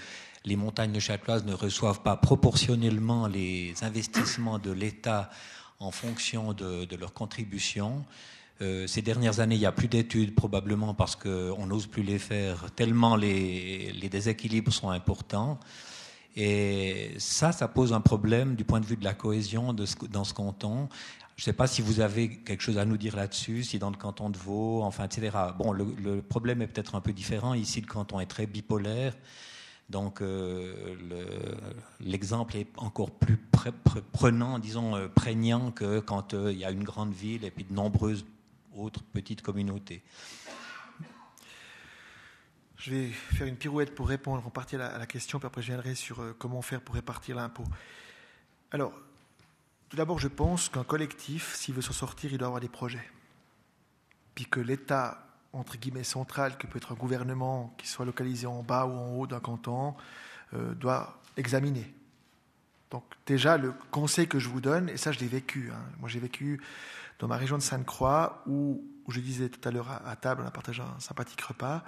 les 0.45 0.57
montagnes 0.57 0.93
de 0.93 1.01
châteloises 1.01 1.45
ne 1.45 1.55
reçoivent 1.55 2.03
pas 2.03 2.17
proportionnellement 2.17 3.27
les 3.27 3.75
investissements 3.83 4.59
de 4.59 4.71
l'État 4.71 5.31
en 5.81 5.91
fonction 5.91 6.53
de, 6.53 6.85
de 6.85 6.97
leur 6.97 7.13
contribution. 7.13 8.05
Euh, 8.63 8.87
ces 8.87 9.01
dernières 9.01 9.41
années, 9.41 9.55
il 9.55 9.61
n'y 9.61 9.67
a 9.67 9.73
plus 9.73 9.89
d'études, 9.89 10.35
probablement 10.35 10.93
parce 10.93 11.17
qu'on 11.17 11.67
n'ose 11.67 11.87
plus 11.87 12.03
les 12.03 12.19
faire, 12.19 12.71
tellement 12.73 13.17
les, 13.17 13.93
déséquilibres 14.11 14.73
sont 14.73 14.91
importants. 14.91 15.59
Et 16.37 17.13
ça, 17.19 17.53
ça 17.53 17.69
pose 17.69 17.93
un 17.93 18.01
problème 18.01 18.55
du 18.55 18.65
point 18.65 18.81
de 18.81 18.87
vue 18.87 18.97
de 18.97 19.05
la 19.05 19.15
cohésion 19.15 19.73
dans 19.73 20.25
ce 20.25 20.35
canton. 20.35 20.89
Je 21.41 21.45
ne 21.45 21.47
sais 21.47 21.53
pas 21.55 21.67
si 21.67 21.81
vous 21.81 22.01
avez 22.01 22.37
quelque 22.37 22.61
chose 22.61 22.77
à 22.77 22.85
nous 22.85 22.99
dire 22.99 23.17
là-dessus, 23.17 23.65
si 23.65 23.79
dans 23.79 23.89
le 23.89 23.97
canton 23.97 24.29
de 24.29 24.37
Vaud, 24.37 24.83
enfin, 24.83 25.05
etc. 25.05 25.35
Bon, 25.57 25.73
le, 25.73 26.21
problème 26.21 26.61
est 26.61 26.67
peut-être 26.67 26.97
un 26.97 27.01
peu 27.01 27.15
différent. 27.15 27.55
Ici, 27.55 27.81
le 27.81 27.87
canton 27.87 28.21
est 28.21 28.27
très 28.27 28.45
bipolaire. 28.45 29.17
Donc, 29.89 30.21
euh, 30.21 31.07
l'exemple 31.99 32.59
est 32.59 32.69
encore 32.77 33.11
plus 33.11 33.39
prenant, 34.13 34.59
disons, 34.59 34.97
euh, 34.97 35.09
prégnant 35.09 35.71
que 35.71 36.01
quand 36.01 36.35
euh, 36.35 36.53
il 36.53 36.59
y 36.59 36.67
a 36.67 36.71
une 36.71 36.85
grande 36.85 37.15
ville 37.15 37.47
et 37.47 37.51
puis 37.51 37.65
de 37.65 37.73
nombreuses 37.73 38.27
autres 38.77 39.03
petites 39.03 39.41
communautés. 39.41 40.03
Je 42.77 42.91
vais 42.91 43.07
faire 43.09 43.47
une 43.47 43.57
pirouette 43.57 43.95
pour 43.95 44.09
répondre 44.09 44.47
en 44.47 44.51
partie 44.51 44.77
à 44.77 44.99
la, 44.99 45.07
question, 45.07 45.39
puis 45.39 45.47
après 45.47 45.63
je 45.63 45.69
viendrai 45.69 45.95
sur 45.95 46.23
comment 46.39 46.61
faire 46.61 46.83
pour 46.83 46.97
répartir 46.97 47.37
l'impôt. 47.37 47.65
Alors, 48.73 48.93
tout 49.91 49.97
d'abord, 49.97 50.21
je 50.21 50.29
pense 50.29 50.69
qu'un 50.69 50.85
collectif, 50.85 51.55
s'il 51.57 51.75
veut 51.75 51.83
s'en 51.83 51.93
sortir, 51.93 52.33
il 52.33 52.39
doit 52.39 52.47
avoir 52.47 52.61
des 52.61 52.69
projets. 52.69 53.11
Puis 54.37 54.47
que 54.47 54.61
l'État, 54.61 55.27
entre 55.53 55.77
guillemets, 55.77 56.05
central, 56.05 56.57
que 56.57 56.69
peut 56.69 56.77
être 56.79 56.93
un 56.93 56.95
gouvernement 56.95 57.75
qui 57.77 57.89
soit 57.89 58.07
localisé 58.07 58.47
en 58.47 58.63
bas 58.63 58.87
ou 58.87 58.93
en 58.93 59.09
haut 59.17 59.27
d'un 59.27 59.41
canton, 59.41 59.97
euh, 60.55 60.75
doit 60.75 61.21
examiner. 61.37 61.93
Donc 62.93 63.03
déjà, 63.27 63.57
le 63.57 63.75
conseil 63.91 64.29
que 64.29 64.39
je 64.39 64.49
vous 64.49 64.61
donne, 64.61 64.89
et 64.89 64.97
ça 64.97 65.11
je 65.11 65.19
l'ai 65.19 65.27
vécu, 65.27 65.71
hein. 65.73 65.83
moi 65.99 66.09
j'ai 66.09 66.21
vécu 66.21 66.61
dans 67.19 67.27
ma 67.27 67.37
région 67.37 67.59
de 67.59 67.63
Sainte-Croix, 67.63 68.45
où, 68.47 68.85
où, 69.07 69.11
je 69.11 69.19
disais 69.19 69.49
tout 69.49 69.69
à 69.69 69.73
l'heure 69.73 69.91
à, 69.91 70.09
à, 70.09 70.15
table, 70.15 70.43
on 70.45 70.47
a 70.47 70.53
partagé 70.53 70.83
un 70.83 71.01
sympathique 71.01 71.41
repas, 71.41 71.83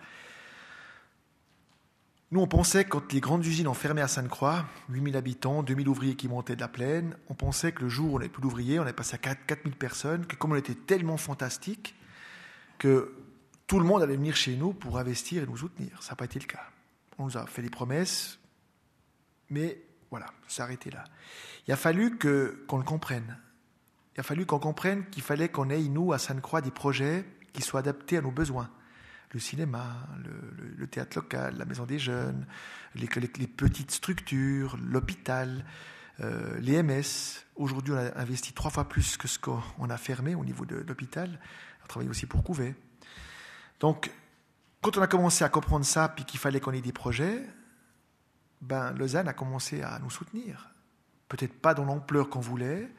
nous, 2.33 2.41
on 2.41 2.47
pensait, 2.47 2.87
quand 2.87 3.13
les 3.13 3.21
grandes 3.21 3.45
usines 3.45 3.69
ont 3.69 3.75
fermé 3.75 4.01
à 4.01 4.09
Sainte-Croix, 4.09 4.65
8000 4.89 5.19
habitants, 5.19 5.63
2000 5.63 5.87
ouvriers 5.87 6.17
qui 6.17 6.29
montaient 6.29 6.57
de 6.57 6.63
la 6.63 6.69
plaine, 6.69 7.15
on 7.29 7.35
pensait 7.35 7.73
que 7.73 7.83
le 7.83 7.91
jour 7.91 8.15
où 8.15 8.17
on 8.17 8.19
n'avait 8.21 8.31
plus 8.31 8.41
d'ouvriers, 8.41 8.81
on 8.81 8.87
est 8.87 8.95
passé 8.95 9.17
à 9.17 9.19
4000 9.19 9.77
personnes, 9.77 10.25
que 10.25 10.35
comme 10.35 10.53
on 10.53 10.57
était 10.57 10.75
tellement 10.75 11.19
fantastique, 11.19 11.95
que 12.79 13.15
tout 13.67 13.79
le 13.79 13.85
monde 13.85 14.01
allait 14.01 14.17
venir 14.17 14.35
chez 14.35 14.57
nous 14.57 14.73
pour 14.73 14.97
investir 14.99 15.43
et 15.43 15.47
nous 15.47 15.59
soutenir. 15.59 16.03
Ça 16.03 16.13
n'a 16.13 16.17
pas 16.17 16.25
été 16.25 16.39
le 16.39 16.47
cas. 16.47 16.71
On 17.19 17.27
nous 17.27 17.37
a 17.37 17.47
fait 17.47 17.61
des 17.61 17.69
promesses, 17.69 18.39
mais 19.51 19.83
voilà, 20.11 20.33
c'est 20.49 20.63
arrêté 20.63 20.91
là. 20.91 21.05
Il 21.69 21.73
a 21.73 21.77
fallu 21.77 22.17
que, 22.17 22.65
qu'on 22.67 22.79
le 22.79 22.85
comprenne. 22.85 23.37
Il 24.17 24.21
a 24.21 24.23
fallu 24.23 24.47
qu'on 24.47 24.59
comprenne 24.59 25.05
qu'il 25.11 25.23
fallait 25.23 25.51
qu'on 25.51 25.69
ait, 25.69 25.83
nous, 25.83 26.15
à 26.15 26.19
Sainte-Croix, 26.19 26.63
des 26.63 26.71
projets 26.71 27.27
qui 27.53 27.61
soient 27.61 27.81
adaptés 27.81 28.17
à 28.17 28.23
nos 28.23 28.31
besoins 28.31 28.71
le 29.33 29.41
cinéma, 29.41 30.07
le, 30.77 30.87
théâtre 30.87 31.19
local, 31.19 31.57
la 31.57 31.65
maison 31.65 31.87
des 31.87 31.99
jeunes, 31.99 32.47
les, 32.95 33.07
petites 33.07 33.91
structures, 33.91 34.77
l'hôpital, 34.77 35.65
euh, 36.21 36.59
les 36.61 36.83
MS. 36.83 37.45
Aujourd'hui, 37.57 37.95
on 37.95 37.97
a 37.97 38.19
investi 38.19 38.53
trois 38.53 38.71
fois 38.71 38.89
plus 38.89 39.17
que 39.17 39.27
ce 39.27 39.39
qu'on 39.39 39.89
a 39.89 39.97
fermé 39.97 40.35
au 40.35 40.45
niveau 40.45 40.67
de, 40.67 40.77
l'hôpital. 40.77 41.41
On 41.85 41.87
travaille 41.87 42.11
aussi 42.11 42.27
pour 42.27 42.45
Couvet. 42.45 42.75
Donc, 43.81 44.11
quand 44.83 44.99
on 44.99 45.03
a 45.03 45.07
commencé 45.07 45.45
à 45.45 45.49
comprendre 45.49 45.87
ça, 45.87 46.09
puis 46.09 46.25
qu'il 46.25 46.39
fallait 46.39 46.61
qu'on 46.61 46.73
ait 46.73 46.83
des 46.83 46.93
projets, 46.93 47.43
ben, 48.61 48.93
Lausanne 48.93 49.29
a 49.29 49.33
commencé 49.33 49.83
à 49.83 49.99
nous 49.99 50.11
soutenir. 50.11 50.71
Peut-être 51.29 51.59
pas 51.59 51.73
dans 51.73 51.85
l'ampleur 51.85 52.29
qu'on 52.29 52.41
voulait, 52.41 52.91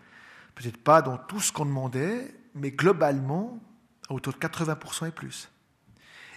peut-être 0.55 0.77
pas 0.77 1.03
dans 1.03 1.17
tout 1.17 1.39
ce 1.39 1.51
qu'on 1.51 1.65
demandait, 1.65 2.33
mais 2.55 2.71
globalement, 2.71 3.59
à 4.09 4.13
hauteur 4.13 4.33
de 4.33 4.39
80% 4.39 5.07
et 5.07 5.11
plus. 5.11 5.52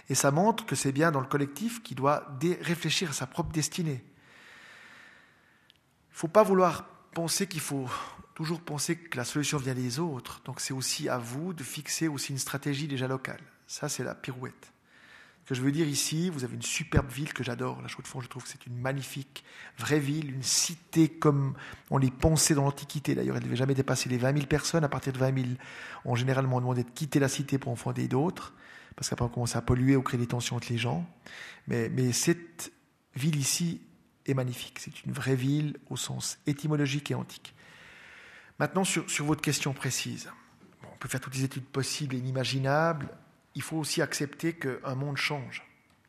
Et 0.09 0.15
ça 0.15 0.31
montre 0.31 0.65
que 0.65 0.75
c'est 0.75 0.91
bien 0.91 1.11
dans 1.11 1.19
le 1.19 1.27
collectif 1.27 1.83
qui 1.83 1.95
doit 1.95 2.27
réfléchir 2.61 3.09
à 3.09 3.13
sa 3.13 3.27
propre 3.27 3.51
destinée. 3.51 4.03
Il 6.09 6.13
ne 6.13 6.17
faut 6.17 6.27
pas 6.27 6.43
vouloir 6.43 6.85
penser 7.13 7.47
qu'il 7.47 7.61
faut 7.61 7.89
toujours 8.35 8.61
penser 8.61 8.95
que 8.95 9.17
la 9.17 9.25
solution 9.25 9.57
vient 9.57 9.73
des 9.73 9.99
autres. 9.99 10.41
Donc 10.45 10.61
c'est 10.61 10.73
aussi 10.73 11.09
à 11.09 11.17
vous 11.17 11.53
de 11.53 11.63
fixer 11.63 12.07
aussi 12.07 12.31
une 12.31 12.37
stratégie 12.37 12.87
déjà 12.87 13.07
locale. 13.07 13.41
Ça, 13.67 13.89
c'est 13.89 14.03
la 14.03 14.15
pirouette. 14.15 14.71
Ce 15.43 15.49
que 15.49 15.55
je 15.55 15.61
veux 15.61 15.71
dire 15.71 15.87
ici, 15.87 16.29
vous 16.29 16.43
avez 16.43 16.55
une 16.55 16.61
superbe 16.61 17.09
ville 17.09 17.33
que 17.33 17.41
j'adore, 17.41 17.81
la 17.81 17.87
Chaux-de-Fonds, 17.87 18.19
je 18.19 18.27
trouve 18.27 18.43
que 18.43 18.49
c'est 18.49 18.65
une 18.67 18.77
magnifique, 18.77 19.45
vraie 19.77 19.99
ville, 19.99 20.33
une 20.33 20.43
cité 20.43 21.07
comme 21.07 21.53
on 21.89 21.97
les 21.97 22.11
pensait 22.11 22.53
dans 22.53 22.65
l'Antiquité. 22.65 23.15
D'ailleurs, 23.15 23.37
elle 23.37 23.43
ne 23.43 23.47
devait 23.47 23.55
jamais 23.55 23.73
dépasser 23.73 24.09
les 24.09 24.17
20 24.17 24.33
000 24.33 24.45
personnes. 24.47 24.83
À 24.83 24.89
partir 24.89 25.13
de 25.13 25.17
20 25.17 25.33
000, 25.33 25.47
on 26.03 26.15
généralement 26.15 26.59
demandait 26.59 26.83
de 26.83 26.89
quitter 26.89 27.19
la 27.19 27.29
cité 27.29 27.57
pour 27.57 27.71
en 27.71 27.77
fonder 27.77 28.09
d'autres 28.09 28.53
parce 28.97 29.09
qu'après 29.09 29.25
on 29.25 29.29
commence 29.29 29.55
à 29.55 29.61
polluer 29.61 29.95
ou 29.95 30.01
créer 30.01 30.19
des 30.19 30.27
tensions 30.27 30.57
entre 30.57 30.67
les 30.69 30.77
gens. 30.77 31.07
Mais, 31.67 31.87
mais 31.87 32.11
cette 32.11 32.73
ville 33.15 33.37
ici 33.37 33.79
est 34.25 34.33
magnifique. 34.33 34.79
C'est 34.79 35.05
une 35.05 35.13
vraie 35.13 35.35
ville 35.35 35.77
au 35.89 35.95
sens 35.95 36.39
étymologique 36.47 37.11
et 37.11 37.15
antique. 37.15 37.53
Maintenant, 38.59 38.83
sur, 38.83 39.09
sur 39.09 39.25
votre 39.25 39.41
question 39.41 39.71
précise, 39.71 40.29
on 40.83 40.97
peut 40.97 41.07
faire 41.07 41.21
toutes 41.21 41.35
les 41.35 41.43
études 41.43 41.65
possibles 41.65 42.15
et 42.15 42.17
inimaginables. 42.17 43.07
Il 43.53 43.61
faut 43.61 43.77
aussi 43.77 44.01
accepter 44.01 44.53
qu'un 44.53 44.95
monde 44.95 45.17
change, 45.17 45.63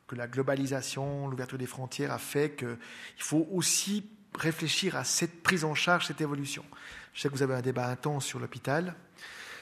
que 0.06 0.16
la 0.16 0.26
globalisation, 0.26 1.28
l'ouverture 1.28 1.58
des 1.58 1.66
frontières 1.66 2.10
a 2.10 2.18
fait 2.18 2.56
qu'il 2.56 2.78
faut 3.18 3.46
aussi 3.52 4.08
réfléchir 4.34 4.96
à 4.96 5.04
cette 5.04 5.42
prise 5.42 5.64
en 5.64 5.74
charge, 5.74 6.06
cette 6.06 6.22
évolution. 6.22 6.64
Je 7.12 7.20
sais 7.20 7.28
que 7.28 7.34
vous 7.34 7.42
avez 7.42 7.54
un 7.54 7.60
débat 7.60 7.86
intense 7.86 8.24
sur 8.24 8.38
l'hôpital, 8.38 8.94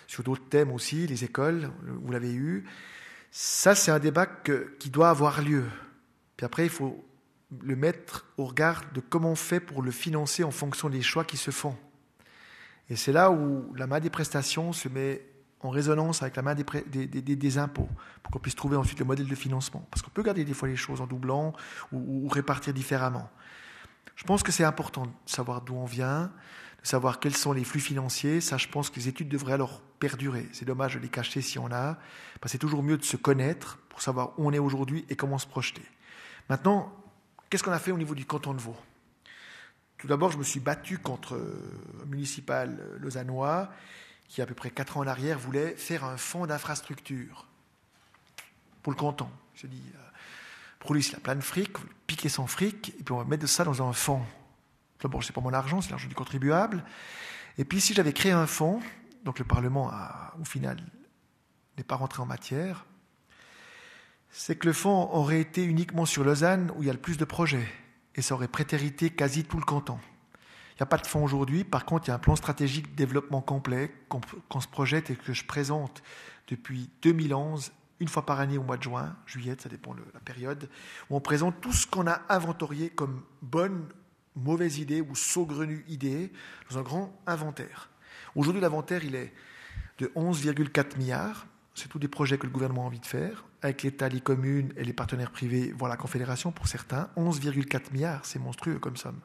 sur 0.06 0.22
d'autres 0.22 0.48
thèmes 0.48 0.70
aussi, 0.70 1.08
les 1.08 1.24
écoles, 1.24 1.72
vous 1.82 2.12
l'avez 2.12 2.32
eu. 2.32 2.64
Ça, 3.30 3.74
c'est 3.74 3.90
un 3.90 3.98
débat 3.98 4.26
qui 4.26 4.90
doit 4.90 5.10
avoir 5.10 5.42
lieu. 5.42 5.64
Puis 6.36 6.46
après, 6.46 6.64
il 6.64 6.70
faut 6.70 7.04
le 7.62 7.76
mettre 7.76 8.26
au 8.36 8.44
regard 8.44 8.82
de 8.92 9.00
comment 9.00 9.32
on 9.32 9.36
fait 9.36 9.60
pour 9.60 9.82
le 9.82 9.90
financer 9.90 10.44
en 10.44 10.50
fonction 10.50 10.88
des 10.88 11.02
choix 11.02 11.24
qui 11.24 11.36
se 11.36 11.50
font. 11.50 11.76
Et 12.88 12.96
c'est 12.96 13.12
là 13.12 13.30
où 13.30 13.72
la 13.74 13.86
main 13.86 14.00
des 14.00 14.10
prestations 14.10 14.72
se 14.72 14.88
met 14.88 15.26
en 15.60 15.70
résonance 15.70 16.22
avec 16.22 16.36
la 16.36 16.42
main 16.42 16.54
des, 16.54 17.58
impôts, 17.58 17.88
pour 18.22 18.32
qu'on 18.32 18.38
puisse 18.38 18.54
trouver 18.54 18.76
ensuite 18.76 18.98
le 18.98 19.04
modèle 19.04 19.26
de 19.26 19.34
financement. 19.34 19.86
Parce 19.90 20.02
qu'on 20.02 20.10
peut 20.10 20.22
garder 20.22 20.44
des 20.44 20.54
fois 20.54 20.68
les 20.68 20.76
choses 20.76 21.00
en 21.00 21.06
doublant 21.06 21.52
ou, 21.92 22.26
ou 22.26 22.28
répartir 22.28 22.72
différemment. 22.72 23.28
Je 24.14 24.24
pense 24.24 24.42
que 24.42 24.52
c'est 24.52 24.64
important 24.64 25.06
de 25.06 25.10
savoir 25.26 25.62
d'où 25.62 25.74
on 25.74 25.84
vient, 25.84 26.32
de 26.82 26.86
savoir 26.86 27.20
quels 27.20 27.36
sont 27.36 27.52
les 27.52 27.64
flux 27.64 27.80
financiers. 27.80 28.40
Ça, 28.40 28.56
je 28.56 28.68
pense 28.68 28.90
que 28.90 28.96
les 28.96 29.08
études 29.08 29.28
devraient 29.28 29.54
alors 29.54 29.82
perdurer. 29.98 30.48
C'est 30.52 30.64
dommage 30.64 30.94
de 30.94 31.00
les 31.00 31.08
cacher 31.08 31.40
si 31.40 31.58
on 31.58 31.70
a. 31.72 31.98
Parce 32.40 32.52
c'est 32.52 32.58
toujours 32.58 32.82
mieux 32.82 32.98
de 32.98 33.04
se 33.04 33.16
connaître 33.16 33.78
pour 33.88 34.02
savoir 34.02 34.38
où 34.38 34.46
on 34.46 34.52
est 34.52 34.58
aujourd'hui 34.58 35.04
et 35.08 35.16
comment 35.16 35.38
se 35.38 35.46
projeter. 35.46 35.82
Maintenant, 36.48 36.92
qu'est-ce 37.50 37.62
qu'on 37.64 37.72
a 37.72 37.78
fait 37.78 37.92
au 37.92 37.98
niveau 37.98 38.14
du 38.14 38.26
canton 38.26 38.54
de 38.54 38.60
Vaud? 38.60 38.76
Tout 39.98 40.06
d'abord, 40.06 40.30
je 40.30 40.38
me 40.38 40.44
suis 40.44 40.60
battu 40.60 40.98
contre 40.98 41.40
un 42.02 42.06
municipal 42.06 42.78
lausannois 42.98 43.70
qui, 44.28 44.42
à 44.42 44.46
peu 44.46 44.54
près 44.54 44.70
quatre 44.70 44.96
ans 44.96 45.00
en 45.00 45.06
arrière, 45.06 45.38
voulait 45.38 45.74
faire 45.76 46.04
un 46.04 46.16
fonds 46.16 46.46
d'infrastructure 46.46 47.46
pour 48.82 48.92
le 48.92 48.98
canton. 48.98 49.28
Je 49.54 49.66
dis, 49.66 49.82
euh, 49.94 49.98
pour 50.78 50.94
lui, 50.94 51.02
il 51.02 51.16
a 51.16 51.20
plein 51.20 51.34
de 51.36 51.40
fric, 51.40 51.72
piquer 52.06 52.28
son 52.28 52.46
fric, 52.46 52.90
et 52.90 53.02
puis 53.02 53.12
on 53.12 53.18
va 53.18 53.24
mettre 53.24 53.46
ça 53.46 53.64
dans 53.64 53.82
un 53.82 53.92
fonds. 53.92 54.22
D'abord, 55.00 55.24
ce 55.24 55.30
n'est 55.30 55.34
pas 55.34 55.40
mon 55.40 55.52
argent, 55.52 55.80
c'est 55.80 55.90
l'argent 55.90 56.08
du 56.08 56.14
contribuable. 56.14 56.84
Et 57.58 57.64
puis, 57.64 57.80
si 57.80 57.94
j'avais 57.94 58.12
créé 58.12 58.32
un 58.32 58.46
fonds, 58.46 58.80
donc 59.26 59.40
le 59.40 59.44
Parlement, 59.44 59.90
a, 59.90 60.34
au 60.40 60.44
final, 60.44 60.78
n'est 61.76 61.84
pas 61.84 61.96
rentré 61.96 62.22
en 62.22 62.26
matière, 62.26 62.86
c'est 64.30 64.56
que 64.56 64.68
le 64.68 64.72
fonds 64.72 65.10
aurait 65.12 65.40
été 65.40 65.64
uniquement 65.64 66.06
sur 66.06 66.22
Lausanne 66.22 66.72
où 66.76 66.82
il 66.82 66.86
y 66.86 66.90
a 66.90 66.92
le 66.92 67.00
plus 67.00 67.18
de 67.18 67.24
projets 67.24 67.66
et 68.14 68.22
ça 68.22 68.34
aurait 68.34 68.48
prétérité 68.48 69.10
quasi 69.10 69.44
tout 69.44 69.58
le 69.58 69.64
canton. 69.64 69.98
Il 70.70 70.76
n'y 70.80 70.84
a 70.84 70.86
pas 70.86 70.96
de 70.96 71.06
fonds 71.06 71.24
aujourd'hui, 71.24 71.64
par 71.64 71.84
contre, 71.84 72.06
il 72.06 72.08
y 72.08 72.12
a 72.12 72.14
un 72.14 72.20
plan 72.20 72.36
stratégique 72.36 72.92
de 72.92 72.96
développement 72.96 73.40
complet 73.40 73.92
qu'on 74.08 74.60
se 74.60 74.68
projette 74.68 75.10
et 75.10 75.16
que 75.16 75.32
je 75.32 75.44
présente 75.44 76.04
depuis 76.46 76.88
2011, 77.02 77.72
une 77.98 78.08
fois 78.08 78.24
par 78.24 78.38
année 78.38 78.58
au 78.58 78.62
mois 78.62 78.76
de 78.76 78.84
juin, 78.84 79.16
juillet, 79.26 79.56
ça 79.58 79.68
dépend 79.68 79.94
de 79.94 80.02
la 80.14 80.20
période, 80.20 80.68
où 81.10 81.16
on 81.16 81.20
présente 81.20 81.60
tout 81.60 81.72
ce 81.72 81.86
qu'on 81.86 82.06
a 82.06 82.20
inventorié 82.28 82.90
comme 82.90 83.22
bonne, 83.42 83.88
mauvaise 84.36 84.78
idée 84.78 85.00
ou 85.00 85.16
saugrenue 85.16 85.84
idée 85.88 86.30
dans 86.70 86.78
un 86.78 86.82
grand 86.82 87.18
inventaire. 87.26 87.90
Aujourd'hui, 88.36 88.60
l'inventaire, 88.60 89.04
il 89.04 89.14
est 89.14 89.32
de 89.98 90.06
11,4 90.14 90.98
milliards. 90.98 91.46
C'est 91.74 91.88
tous 91.88 91.98
des 91.98 92.08
projets 92.08 92.38
que 92.38 92.46
le 92.46 92.52
gouvernement 92.52 92.84
a 92.84 92.86
envie 92.86 93.00
de 93.00 93.06
faire 93.06 93.44
avec 93.62 93.82
l'État, 93.82 94.08
les 94.08 94.20
communes 94.20 94.72
et 94.76 94.84
les 94.84 94.92
partenaires 94.92 95.30
privés, 95.30 95.72
voire 95.76 95.88
la 95.88 95.96
Confédération 95.96 96.52
pour 96.52 96.68
certains, 96.68 97.08
11,4 97.16 97.92
milliards, 97.92 98.24
c'est 98.24 98.38
monstrueux 98.38 98.78
comme 98.78 98.96
somme. 98.96 99.18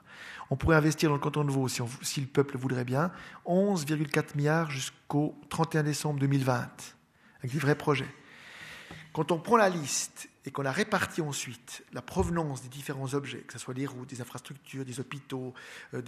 On 0.49 0.55
pourrait 0.55 0.77
investir 0.77 1.09
dans 1.09 1.15
le 1.15 1.21
canton 1.21 1.43
de 1.43 1.51
Vaud, 1.51 1.67
si, 1.67 1.81
si 2.01 2.21
le 2.21 2.27
peuple 2.27 2.57
voudrait 2.57 2.85
bien, 2.85 3.11
11,4 3.45 4.35
milliards 4.35 4.71
jusqu'au 4.71 5.35
31 5.49 5.83
décembre 5.83 6.19
2020, 6.19 6.69
avec 7.39 7.51
des 7.51 7.59
vrais 7.59 7.75
projets. 7.75 8.07
Quand 9.13 9.31
on 9.31 9.39
prend 9.39 9.57
la 9.57 9.69
liste 9.69 10.29
et 10.45 10.51
qu'on 10.51 10.65
a 10.65 10.71
réparti 10.71 11.21
ensuite 11.21 11.83
la 11.91 12.01
provenance 12.01 12.61
des 12.63 12.69
différents 12.69 13.13
objets, 13.13 13.39
que 13.39 13.53
ce 13.53 13.59
soit 13.59 13.73
des 13.73 13.85
routes, 13.85 14.09
des 14.09 14.21
infrastructures, 14.21 14.85
des 14.85 14.99
hôpitaux, 14.99 15.53
euh, 15.93 16.01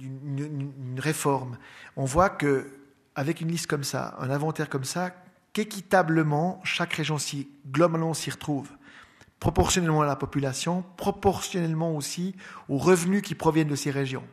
une, 0.00 1.00
réforme, 1.00 1.58
on 1.96 2.04
voit 2.04 2.30
que 2.30 2.70
avec 3.16 3.40
une 3.40 3.48
liste 3.48 3.66
comme 3.66 3.84
ça, 3.84 4.16
un 4.18 4.30
inventaire 4.30 4.68
comme 4.68 4.84
ça, 4.84 5.10
qu'équitablement 5.52 6.60
chaque 6.64 6.92
région 6.94 7.16
globalement 7.70 8.14
s'y 8.14 8.30
retrouve, 8.30 8.68
proportionnellement 9.40 10.02
à 10.02 10.06
la 10.06 10.16
population, 10.16 10.84
proportionnellement 10.96 11.94
aussi 11.94 12.34
aux 12.68 12.78
revenus 12.78 13.22
qui 13.22 13.34
proviennent 13.34 13.68
de 13.68 13.76
ces 13.76 13.90
régions. 13.90 14.24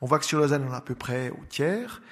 On 0.00 0.06
voit 0.06 0.18
que 0.18 0.24
sur 0.26 0.38
Lausanne, 0.38 0.66
on 0.68 0.72
est 0.72 0.76
à 0.76 0.80
peu 0.80 0.94
près 0.94 1.30
au 1.30 1.44
tiers, 1.48 2.02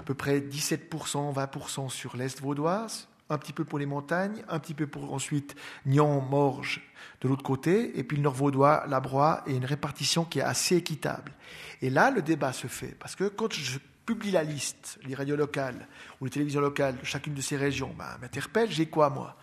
à 0.00 0.02
peu 0.04 0.14
près 0.14 0.40
17%, 0.40 1.34
20% 1.34 1.88
sur 1.90 2.16
l'Est 2.16 2.40
vaudoise, 2.40 3.08
un 3.32 3.38
petit 3.38 3.52
peu 3.52 3.64
pour 3.64 3.78
les 3.78 3.86
montagnes, 3.86 4.44
un 4.48 4.58
petit 4.58 4.74
peu 4.74 4.86
pour 4.86 5.12
ensuite 5.12 5.56
Nyon, 5.86 6.20
Morges 6.20 6.82
de 7.20 7.28
l'autre 7.28 7.42
côté, 7.42 7.98
et 7.98 8.04
puis 8.04 8.16
le 8.16 8.22
Nord 8.22 8.34
vaudois, 8.34 8.84
la 8.88 9.00
Broye, 9.00 9.42
et 9.46 9.54
une 9.54 9.64
répartition 9.64 10.24
qui 10.24 10.40
est 10.40 10.42
assez 10.42 10.76
équitable. 10.76 11.32
Et 11.80 11.90
là, 11.90 12.10
le 12.10 12.22
débat 12.22 12.52
se 12.52 12.66
fait, 12.66 12.96
parce 12.98 13.16
que 13.16 13.24
quand 13.24 13.52
je 13.52 13.78
publie 14.04 14.32
la 14.32 14.42
liste, 14.42 14.98
les 15.04 15.14
radios 15.14 15.36
locales 15.36 15.86
ou 16.20 16.24
les 16.24 16.30
télévisions 16.30 16.60
locales 16.60 16.98
de 16.98 17.04
chacune 17.04 17.34
de 17.34 17.40
ces 17.40 17.56
régions, 17.56 17.94
ben, 17.96 18.18
m'interpelle, 18.20 18.70
j'ai 18.70 18.86
quoi 18.86 19.10
moi? 19.10 19.36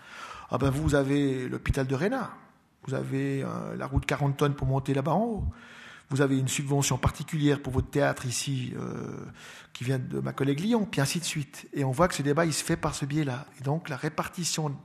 Ah 0.52 0.58
ben 0.58 0.70
vous 0.70 0.96
avez 0.96 1.48
l'hôpital 1.48 1.86
de 1.86 1.96
Réna, 1.96 2.32
vous 2.84 2.94
avez 2.94 3.44
euh, 3.44 3.76
la 3.76 3.86
route 3.86 4.06
40 4.06 4.36
tonnes 4.36 4.56
pour 4.56 4.68
monter 4.68 4.94
là-bas 4.94 5.14
en 5.14 5.24
haut, 5.24 5.44
vous 6.10 6.22
avez 6.22 6.40
une 6.40 6.48
subvention 6.48 6.98
particulière 6.98 7.62
pour 7.62 7.72
votre 7.72 7.90
théâtre 7.90 8.26
ici 8.26 8.74
euh, 8.78 9.26
qui 9.74 9.84
vient 9.84 10.00
de 10.00 10.20
ma 10.20 10.34
collègue 10.34 10.60
Lyon, 10.60 10.88
puis 10.90 11.02
ainsi 11.02 11.20
de 11.20 11.24
suite. 11.24 11.68
Et 11.74 11.84
on 11.84 11.92
voit 11.92 12.08
que 12.08 12.16
ce 12.16 12.24
débat 12.24 12.46
il 12.46 12.54
se 12.54 12.64
fait 12.64 12.78
par 12.78 12.96
ce 12.96 13.06
biais-là. 13.06 13.46
Et 13.60 13.64
donc 13.64 13.90
la 13.90 13.96
répartition 13.96 14.70
de 14.70 14.76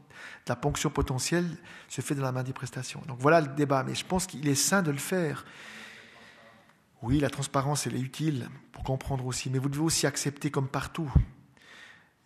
la 0.49 0.57
ponction 0.57 0.91
potentielle 0.91 1.49
se 1.89 2.03
fait 2.03 2.15
dans 2.15 2.23
la 2.23 2.33
main 2.33 2.43
des 2.43 2.53
prestations. 2.53 3.03
Donc 3.09 3.19
voilà 3.21 3.41
le 3.41 3.49
débat, 3.49 3.83
mais 3.85 3.95
je 3.95 4.05
pense 4.05 4.27
qu'il 4.27 4.47
est 4.49 4.55
sain 4.55 4.83
de 4.83 4.91
le 4.91 4.99
faire. 4.99 5.47
Oui, 7.03 7.21
la 7.21 7.31
transparence, 7.31 7.87
elle 7.87 7.97
est 7.97 8.01
utile 8.01 8.49
pour 8.73 8.83
comprendre 8.83 9.27
aussi, 9.27 9.51
mais 9.51 9.59
vous 9.59 9.69
devez 9.69 9.83
aussi 9.83 10.07
accepter 10.07 10.51
comme 10.51 10.69
partout. 10.69 11.11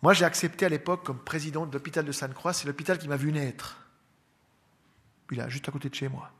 Moi, 0.01 0.13
j'ai 0.13 0.25
accepté 0.25 0.65
à 0.65 0.69
l'époque 0.69 1.05
comme 1.05 1.19
président 1.19 1.65
de 1.65 1.73
l'hôpital 1.73 2.05
de 2.05 2.11
Sainte-Croix, 2.11 2.53
c'est 2.53 2.67
l'hôpital 2.67 2.97
qui 2.97 3.07
m'a 3.07 3.17
vu 3.17 3.31
naître. 3.31 3.77
Puis 5.27 5.35
là, 5.35 5.49
juste 5.49 5.67
à 5.67 5.71
côté 5.71 5.89
de 5.89 5.95
chez 5.95 6.07
moi. 6.07 6.31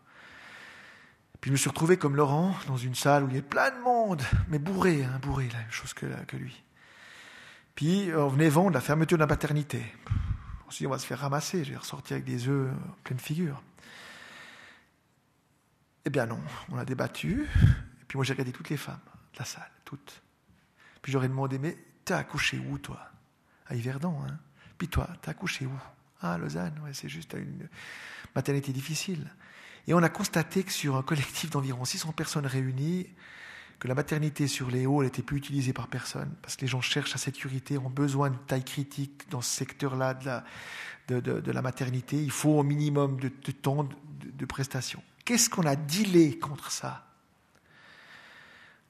Puis 1.41 1.49
je 1.49 1.53
me 1.53 1.57
suis 1.57 1.69
retrouvé 1.69 1.97
comme 1.97 2.15
Laurent 2.15 2.55
dans 2.67 2.77
une 2.77 2.95
salle 2.95 3.23
où 3.23 3.27
il 3.27 3.35
y 3.35 3.37
avait 3.37 3.47
plein 3.47 3.71
de 3.71 3.79
monde, 3.81 4.21
mais 4.49 4.59
bourré, 4.59 5.03
hein, 5.03 5.19
bourré, 5.21 5.47
la 5.53 5.59
même 5.59 5.71
chose 5.71 5.93
que, 5.93 6.05
lui. 6.35 6.61
Puis 7.75 8.11
on 8.13 8.27
venait 8.27 8.49
vendre 8.49 8.71
la 8.71 8.81
fermeture 8.81 9.17
de 9.17 9.23
la 9.23 9.27
maternité. 9.27 9.83
On 10.67 10.71
s'est 10.71 10.79
dit, 10.79 10.87
on 10.87 10.91
va 10.91 10.99
se 10.99 11.05
faire 11.05 11.19
ramasser, 11.19 11.63
je 11.63 11.71
vais 11.71 11.77
ressortir 11.77 12.15
avec 12.15 12.25
des 12.25 12.47
œufs 12.47 12.71
pleine 13.03 13.19
figure. 13.19 13.61
Eh 16.05 16.09
bien 16.09 16.25
non, 16.25 16.39
on 16.69 16.77
a 16.77 16.85
débattu, 16.85 17.47
puis 18.07 18.17
moi, 18.17 18.25
j'ai 18.25 18.33
regardé 18.33 18.51
toutes 18.51 18.69
les 18.69 18.77
femmes 18.77 18.99
de 19.33 19.39
la 19.39 19.45
salle, 19.45 19.71
toutes. 19.85 20.21
Puis 21.01 21.11
j'aurais 21.11 21.29
demandé, 21.29 21.59
mais 21.59 21.77
t'as 22.03 22.17
accouché 22.17 22.59
où, 22.59 22.77
toi? 22.77 22.99
À 23.67 23.75
Yverdon, 23.75 24.17
hein 24.27 24.37
Puis 24.77 24.87
toi, 24.87 25.07
t'as 25.21 25.31
accouché 25.31 25.65
où? 25.65 25.79
Ah, 26.21 26.37
Lausanne, 26.37 26.77
ouais, 26.83 26.93
c'est 26.93 27.07
juste 27.07 27.33
à 27.35 27.37
une 27.37 27.69
maternité 28.35 28.73
difficile. 28.73 29.29
Et 29.89 29.93
on 29.95 30.03
a 30.03 30.09
constaté 30.09 30.63
que 30.63 30.71
sur 30.71 30.95
un 30.97 31.01
collectif 31.01 31.49
d'environ 31.49 31.83
600 31.83 32.11
personnes 32.11 32.45
réunies, 32.45 33.07
que 33.79 33.87
la 33.87 33.95
maternité 33.95 34.47
sur 34.47 34.69
les 34.69 34.85
hauts 34.85 35.01
n'était 35.01 35.23
plus 35.23 35.37
utilisée 35.37 35.73
par 35.73 35.87
personne, 35.87 36.31
parce 36.43 36.55
que 36.55 36.61
les 36.61 36.67
gens 36.67 36.79
cherchent 36.79 37.11
la 37.11 37.17
sécurité, 37.17 37.79
ont 37.79 37.89
besoin 37.89 38.29
de 38.29 38.35
taille 38.35 38.63
critique 38.63 39.27
dans 39.31 39.41
ce 39.41 39.49
secteur-là 39.49 40.13
de 41.07 41.51
la, 41.51 41.61
maternité. 41.63 42.21
Il 42.21 42.29
faut 42.29 42.51
au 42.51 42.61
minimum 42.61 43.19
de, 43.19 43.29
temps 43.51 43.89
de, 44.21 44.45
prestations. 44.45 45.01
Qu'est-ce 45.25 45.49
qu'on 45.49 45.65
a 45.65 45.75
dealé 45.75 46.37
contre 46.37 46.71
ça? 46.71 47.07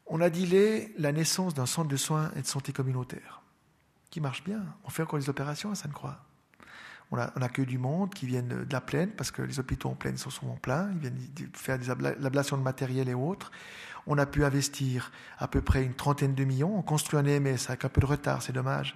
On 0.05 0.19
a 0.19 0.29
dilé 0.29 0.93
la 0.97 1.13
naissance 1.13 1.53
d'un 1.53 1.65
centre 1.65 1.87
de 1.87 1.97
soins 1.97 2.29
et 2.35 2.41
de 2.41 2.47
santé 2.47 2.73
communautaire, 2.73 3.41
qui 4.09 4.19
marche 4.19 4.43
bien. 4.43 4.65
On 4.83 4.89
fait 4.89 5.03
encore 5.03 5.19
des 5.19 5.29
opérations 5.29 5.71
à 5.71 5.75
Sainte-Croix. 5.75 6.19
On 7.11 7.17
a, 7.17 7.31
on 7.35 7.47
que 7.47 7.63
du 7.63 7.77
monde 7.77 8.13
qui 8.13 8.27
viennent 8.27 8.65
de 8.65 8.73
la 8.73 8.81
plaine, 8.81 9.09
parce 9.09 9.31
que 9.31 9.41
les 9.41 9.59
hôpitaux 9.59 9.89
en 9.89 9.95
plaine 9.95 10.17
sont 10.17 10.29
souvent 10.29 10.57
pleins, 10.61 10.89
ils 10.93 10.99
viennent 10.99 11.49
faire 11.53 11.79
des 11.79 11.89
ablations 11.89 12.57
de 12.57 12.61
matériel 12.61 13.09
et 13.09 13.15
autres. 13.15 13.51
On 14.05 14.17
a 14.17 14.25
pu 14.25 14.43
investir 14.43 15.11
à 15.37 15.47
peu 15.47 15.61
près 15.61 15.83
une 15.83 15.93
trentaine 15.93 16.35
de 16.35 16.43
millions. 16.43 16.77
On 16.77 16.81
construit 16.81 17.19
un 17.19 17.25
EMS 17.25 17.57
avec 17.67 17.85
un 17.85 17.89
peu 17.89 18.01
de 18.01 18.05
retard, 18.05 18.41
c'est 18.41 18.53
dommage. 18.53 18.95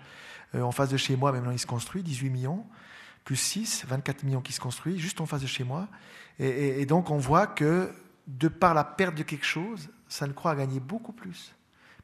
Euh, 0.55 0.61
en 0.61 0.71
face 0.71 0.89
de 0.89 0.97
chez 0.97 1.15
moi, 1.15 1.31
maintenant 1.31 1.51
il 1.51 1.59
se 1.59 1.65
construit, 1.65 2.03
18 2.03 2.29
millions, 2.29 2.65
plus 3.23 3.35
6, 3.35 3.85
24 3.87 4.23
millions 4.23 4.41
qui 4.41 4.53
se 4.53 4.59
construit, 4.59 4.99
juste 4.99 5.21
en 5.21 5.25
face 5.25 5.41
de 5.41 5.47
chez 5.47 5.63
moi. 5.63 5.87
Et, 6.39 6.85
donc 6.85 7.11
on 7.11 7.17
voit 7.17 7.47
que 7.47 7.91
de 8.27 8.47
par 8.47 8.73
la 8.73 8.83
perte 8.83 9.15
de 9.15 9.23
quelque 9.23 9.45
chose, 9.45 9.89
ça 10.07 10.27
ne 10.27 10.33
croit 10.33 10.51
à 10.51 10.55
gagner 10.55 10.79
beaucoup 10.79 11.13
plus. 11.13 11.53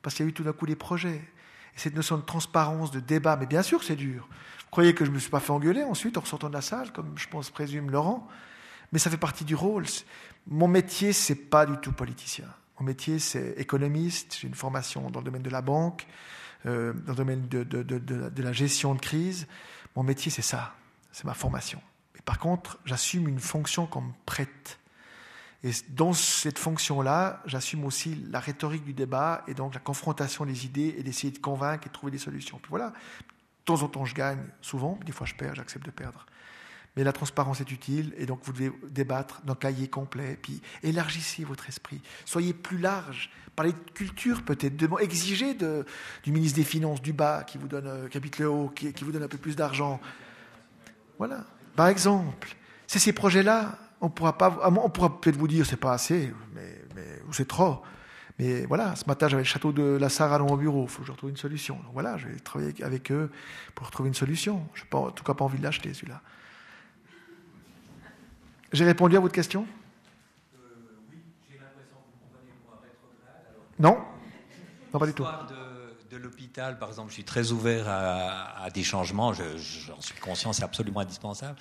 Parce 0.01 0.15
qu'il 0.15 0.25
y 0.25 0.27
a 0.27 0.29
eu 0.29 0.33
tout 0.33 0.43
d'un 0.43 0.53
coup 0.53 0.65
des 0.65 0.75
projets. 0.75 1.21
Et 1.75 1.77
cette 1.77 1.95
notion 1.95 2.17
de 2.17 2.23
transparence, 2.23 2.91
de 2.91 2.99
débat, 2.99 3.37
mais 3.37 3.47
bien 3.47 3.63
sûr 3.63 3.83
c'est 3.83 3.95
dur. 3.95 4.27
Croyez 4.71 4.93
que 4.93 5.03
je 5.03 5.09
ne 5.09 5.15
me 5.15 5.19
suis 5.19 5.31
pas 5.31 5.39
fait 5.39 5.51
engueuler 5.51 5.83
ensuite 5.83 6.17
en 6.17 6.25
sortant 6.25 6.49
de 6.49 6.53
la 6.53 6.61
salle, 6.61 6.91
comme 6.91 7.17
je 7.17 7.27
pense 7.27 7.49
présume 7.49 7.89
Laurent? 7.89 8.27
Mais 8.91 8.99
ça 8.99 9.09
fait 9.09 9.17
partie 9.17 9.45
du 9.45 9.55
rôle. 9.55 9.85
Mon 10.47 10.67
métier, 10.67 11.13
c'est 11.13 11.35
pas 11.35 11.65
du 11.65 11.77
tout 11.77 11.91
politicien. 11.91 12.45
Mon 12.79 12.85
métier, 12.85 13.19
c'est 13.19 13.53
économiste. 13.57 14.37
J'ai 14.39 14.47
une 14.47 14.55
formation 14.55 15.09
dans 15.09 15.19
le 15.19 15.25
domaine 15.25 15.41
de 15.41 15.49
la 15.49 15.61
banque, 15.61 16.07
euh, 16.65 16.93
dans 16.93 17.11
le 17.11 17.17
domaine 17.17 17.47
de, 17.47 17.63
de, 17.63 18.43
la 18.43 18.53
gestion 18.53 18.95
de 18.95 18.99
crise. 18.99 19.47
Mon 19.95 20.03
métier, 20.03 20.31
c'est 20.31 20.41
ça. 20.41 20.73
C'est 21.11 21.25
ma 21.25 21.33
formation. 21.33 21.81
Mais 22.15 22.21
par 22.21 22.39
contre, 22.39 22.79
j'assume 22.85 23.27
une 23.27 23.39
fonction 23.39 23.85
comme 23.85 24.13
prête. 24.25 24.79
Et 25.63 25.71
dans 25.89 26.13
cette 26.13 26.57
fonction-là, 26.57 27.41
j'assume 27.45 27.83
aussi 27.83 28.15
la 28.29 28.39
rhétorique 28.39 28.85
du 28.85 28.93
débat 28.93 29.43
et 29.47 29.53
donc 29.53 29.73
la 29.73 29.81
confrontation 29.81 30.45
des 30.45 30.65
idées 30.65 30.95
et 30.97 31.03
d'essayer 31.03 31.31
de 31.31 31.39
convaincre 31.39 31.85
et 31.85 31.89
de 31.89 31.93
trouver 31.93 32.11
des 32.11 32.17
solutions. 32.17 32.59
Puis 32.59 32.69
voilà, 32.69 32.93
temps 33.69 33.83
en 33.83 33.87
temps 33.87 34.05
je 34.05 34.15
gagne, 34.15 34.43
souvent, 34.61 34.99
des 35.05 35.11
fois 35.11 35.27
je 35.27 35.35
perds, 35.35 35.55
j'accepte 35.55 35.85
de 35.85 35.91
perdre. 35.91 36.25
Mais 36.95 37.03
la 37.03 37.13
transparence 37.13 37.61
est 37.61 37.71
utile 37.71 38.13
et 38.17 38.25
donc 38.25 38.39
vous 38.43 38.51
devez 38.51 38.71
débattre 38.89 39.41
d'un 39.43 39.53
cahier 39.53 39.87
complet. 39.87 40.39
Puis 40.41 40.59
élargissez 40.81 41.43
votre 41.43 41.69
esprit. 41.69 42.01
Soyez 42.25 42.53
plus 42.53 42.79
large. 42.79 43.29
Parlez 43.55 43.73
de 43.73 43.91
culture 43.93 44.41
peut-être. 44.41 44.73
Exigez 44.99 45.53
du 45.53 46.31
ministre 46.31 46.57
des 46.57 46.63
Finances 46.63 47.01
du 47.01 47.13
bas 47.13 47.43
qui 47.43 47.59
vous 47.59 47.67
donne, 47.67 47.87
euh, 47.87 48.07
qui 48.07 48.17
habite 48.17 48.39
le 48.39 48.49
haut, 48.49 48.69
qui, 48.69 48.91
vous 49.03 49.11
donne 49.11 49.23
un 49.23 49.27
peu 49.27 49.37
plus 49.37 49.55
d'argent. 49.55 50.01
Voilà. 51.19 51.45
Par 51.75 51.87
exemple, 51.87 52.55
c'est 52.87 52.99
ces 52.99 53.13
projets-là. 53.13 53.77
On 54.01 54.09
pourra 54.09 54.37
peut-être 54.37 55.37
vous 55.37 55.47
dire 55.47 55.65
c'est 55.65 55.77
pas 55.77 55.93
assez, 55.93 56.33
mais 56.55 56.81
ou 57.27 57.33
c'est 57.33 57.47
trop. 57.47 57.83
Mais 58.39 58.65
voilà, 58.65 58.95
ce 58.95 59.03
matin, 59.05 59.27
j'avais 59.27 59.43
le 59.43 59.47
château 59.47 59.73
de 59.73 59.83
la 59.83 60.07
Sarre 60.07 60.39
dans 60.39 60.45
mon 60.47 60.55
bureau. 60.55 60.83
Il 60.83 60.89
faut 60.89 61.01
que 61.01 61.07
je 61.07 61.11
retrouve 61.11 61.29
une 61.29 61.37
solution. 61.37 61.75
Donc 61.75 61.91
voilà, 61.93 62.17
je 62.17 62.29
vais 62.29 62.39
travailler 62.39 62.73
avec 62.83 63.11
eux 63.11 63.29
pour 63.75 63.91
trouver 63.91 64.07
une 64.07 64.15
solution. 64.15 64.65
Je 64.73 64.83
n'ai 64.83 64.89
en 64.93 65.11
tout 65.11 65.23
cas 65.25 65.33
pas 65.33 65.43
envie 65.43 65.57
de 65.59 65.63
l'acheter, 65.63 65.93
celui-là. 65.93 66.21
J'ai 68.71 68.85
répondu 68.85 69.17
à 69.17 69.19
votre 69.19 69.33
question? 69.33 69.65
Euh, 70.55 70.59
Oui, 71.11 71.17
j'ai 71.49 71.57
l'impression 71.57 71.95
que 71.97 72.11
vous 72.13 72.19
comprenez 72.29 72.53
pour 72.63 72.75
un 72.75 72.81
rétrograde. 72.81 73.55
Non 73.77 73.97
Non, 74.93 74.99
pas 74.99 75.05
du 75.07 75.13
tout. 75.13 75.23
De, 75.23 76.15
de 76.15 76.23
l'hôpital, 76.23 76.79
par 76.79 76.87
exemple, 76.89 77.09
je 77.09 77.15
suis 77.15 77.23
très 77.25 77.51
ouvert 77.51 77.89
à, 77.89 78.63
à 78.63 78.69
des 78.69 78.83
changements, 78.83 79.33
j'en 79.33 79.99
suis 80.01 80.19
conscient, 80.21 80.53
c'est 80.53 80.63
absolument 80.63 81.01
indispensable. 81.01 81.57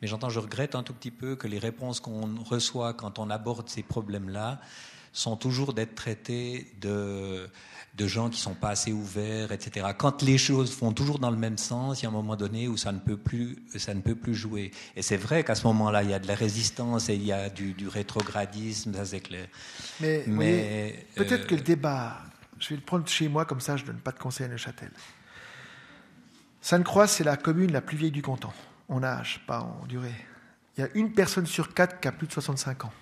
Mais 0.00 0.08
j'entends, 0.08 0.30
je 0.30 0.40
regrette 0.40 0.74
un 0.74 0.82
tout 0.82 0.94
petit 0.94 1.10
peu 1.10 1.36
que 1.36 1.48
les 1.48 1.58
réponses 1.58 2.00
qu'on 2.00 2.34
reçoit 2.44 2.94
quand 2.94 3.18
on 3.18 3.30
aborde 3.30 3.68
ces 3.68 3.82
problèmes-là 3.82 4.60
sont 5.14 5.36
toujours 5.36 5.72
d'être 5.72 5.94
traités 5.94 6.70
de 6.82 7.48
de 7.96 8.08
gens 8.08 8.28
qui 8.28 8.40
sont 8.40 8.54
pas 8.54 8.70
assez 8.70 8.92
ouverts, 8.92 9.52
etc. 9.52 9.86
Quand 9.96 10.22
les 10.22 10.36
choses 10.36 10.74
font 10.74 10.92
toujours 10.92 11.20
dans 11.20 11.30
le 11.30 11.36
même 11.36 11.58
sens, 11.58 12.00
il 12.00 12.04
y 12.04 12.06
a 12.06 12.08
un 12.08 12.12
moment 12.12 12.34
donné 12.34 12.66
où 12.66 12.76
ça 12.76 12.90
ne 12.90 12.98
peut 12.98 13.16
plus, 13.16 13.56
ça 13.76 13.94
ne 13.94 14.00
peut 14.00 14.16
plus 14.16 14.34
jouer. 14.34 14.72
Et 14.96 15.02
c'est 15.02 15.16
vrai 15.16 15.44
qu'à 15.44 15.54
ce 15.54 15.66
moment-là, 15.68 16.02
il 16.02 16.10
y 16.10 16.14
a 16.14 16.18
de 16.18 16.26
la 16.26 16.34
résistance 16.34 17.08
et 17.08 17.14
il 17.14 17.24
y 17.24 17.32
a 17.32 17.48
du, 17.48 17.72
du 17.72 17.86
rétrogradisme, 17.86 18.94
ça 18.94 19.04
c'est 19.04 19.20
clair. 19.20 19.46
Mais, 20.00 20.24
Mais 20.26 21.06
peut-être 21.14 21.44
euh, 21.44 21.46
que 21.46 21.54
le 21.54 21.60
débat, 21.60 22.18
je 22.58 22.70
vais 22.70 22.76
le 22.76 22.82
prendre 22.82 23.06
chez 23.06 23.28
moi 23.28 23.44
comme 23.44 23.60
ça, 23.60 23.76
je 23.76 23.84
donne 23.84 24.00
pas 24.00 24.12
de 24.12 24.18
conseil 24.18 24.46
à 24.46 24.48
Neuchâtel. 24.48 24.90
Sainte-Croix, 26.60 27.06
c'est 27.06 27.24
la 27.24 27.36
commune 27.36 27.70
la 27.70 27.80
plus 27.80 27.96
vieille 27.96 28.10
du 28.10 28.22
canton, 28.22 28.50
en 28.88 29.04
âge, 29.04 29.40
pas 29.46 29.60
en 29.60 29.86
durée. 29.86 30.14
Il 30.76 30.80
y 30.80 30.84
a 30.84 30.88
une 30.94 31.12
personne 31.12 31.46
sur 31.46 31.72
quatre 31.74 32.00
qui 32.00 32.08
a 32.08 32.12
plus 32.12 32.26
de 32.26 32.32
65 32.32 32.86
ans. 32.86 32.92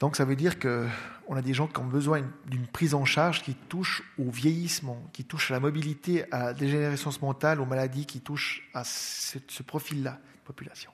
Donc 0.00 0.14
ça 0.14 0.24
veut 0.24 0.36
dire 0.36 0.58
qu'on 0.60 1.34
a 1.34 1.42
des 1.42 1.54
gens 1.54 1.66
qui 1.66 1.78
ont 1.80 1.86
besoin 1.86 2.22
d'une 2.46 2.66
prise 2.66 2.94
en 2.94 3.04
charge 3.04 3.42
qui 3.42 3.54
touche 3.54 4.02
au 4.18 4.30
vieillissement, 4.30 5.02
qui 5.12 5.24
touche 5.24 5.50
à 5.50 5.54
la 5.54 5.60
mobilité, 5.60 6.30
à 6.32 6.44
la 6.44 6.54
dégénérescence 6.54 7.20
mentale, 7.20 7.60
aux 7.60 7.66
maladies 7.66 8.06
qui 8.06 8.20
touchent 8.20 8.68
à 8.74 8.84
ce, 8.84 9.62
profil-là 9.64 10.12
de 10.12 10.46
population. 10.46 10.92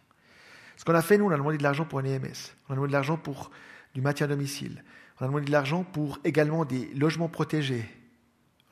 Ce 0.76 0.85
qu'on 0.85 0.94
a 0.94 1.02
fait, 1.02 1.18
nous, 1.18 1.26
on 1.26 1.31
a 1.31 1.36
demandé 1.36 1.59
de 1.59 1.62
l'argent 1.62 1.85
pour 1.85 1.98
un 1.98 2.05
EMS, 2.05 2.32
on 2.68 2.72
a 2.72 2.74
demandé 2.76 2.89
de 2.89 2.94
l'argent 2.94 3.18
pour 3.18 3.51
du 3.94 4.01
maintien 4.01 4.24
à 4.24 4.28
domicile, 4.28 4.82
on 5.20 5.24
a 5.24 5.28
demandé 5.28 5.44
de 5.44 5.52
l'argent 5.52 5.85
pour 5.85 6.18
également 6.24 6.64
des 6.64 6.86
logements 6.94 7.28
protégés, 7.28 7.89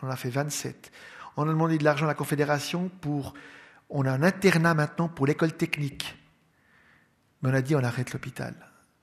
on 0.00 0.06
en 0.06 0.10
a 0.10 0.16
fait 0.16 0.30
27. 0.30 0.90
On 1.36 1.44
a 1.44 1.52
demandé 1.52 1.78
de 1.78 1.84
l'argent 1.84 2.06
à 2.06 2.08
la 2.08 2.14
Confédération 2.14 2.90
pour... 3.00 3.34
On 3.88 4.04
a 4.04 4.10
un 4.10 4.22
internat 4.22 4.74
maintenant 4.74 5.08
pour 5.08 5.26
l'école 5.26 5.52
technique. 5.52 6.16
Mais 7.40 7.50
on 7.50 7.54
a 7.54 7.62
dit 7.62 7.76
on 7.76 7.84
arrête 7.84 8.12
l'hôpital 8.12 8.54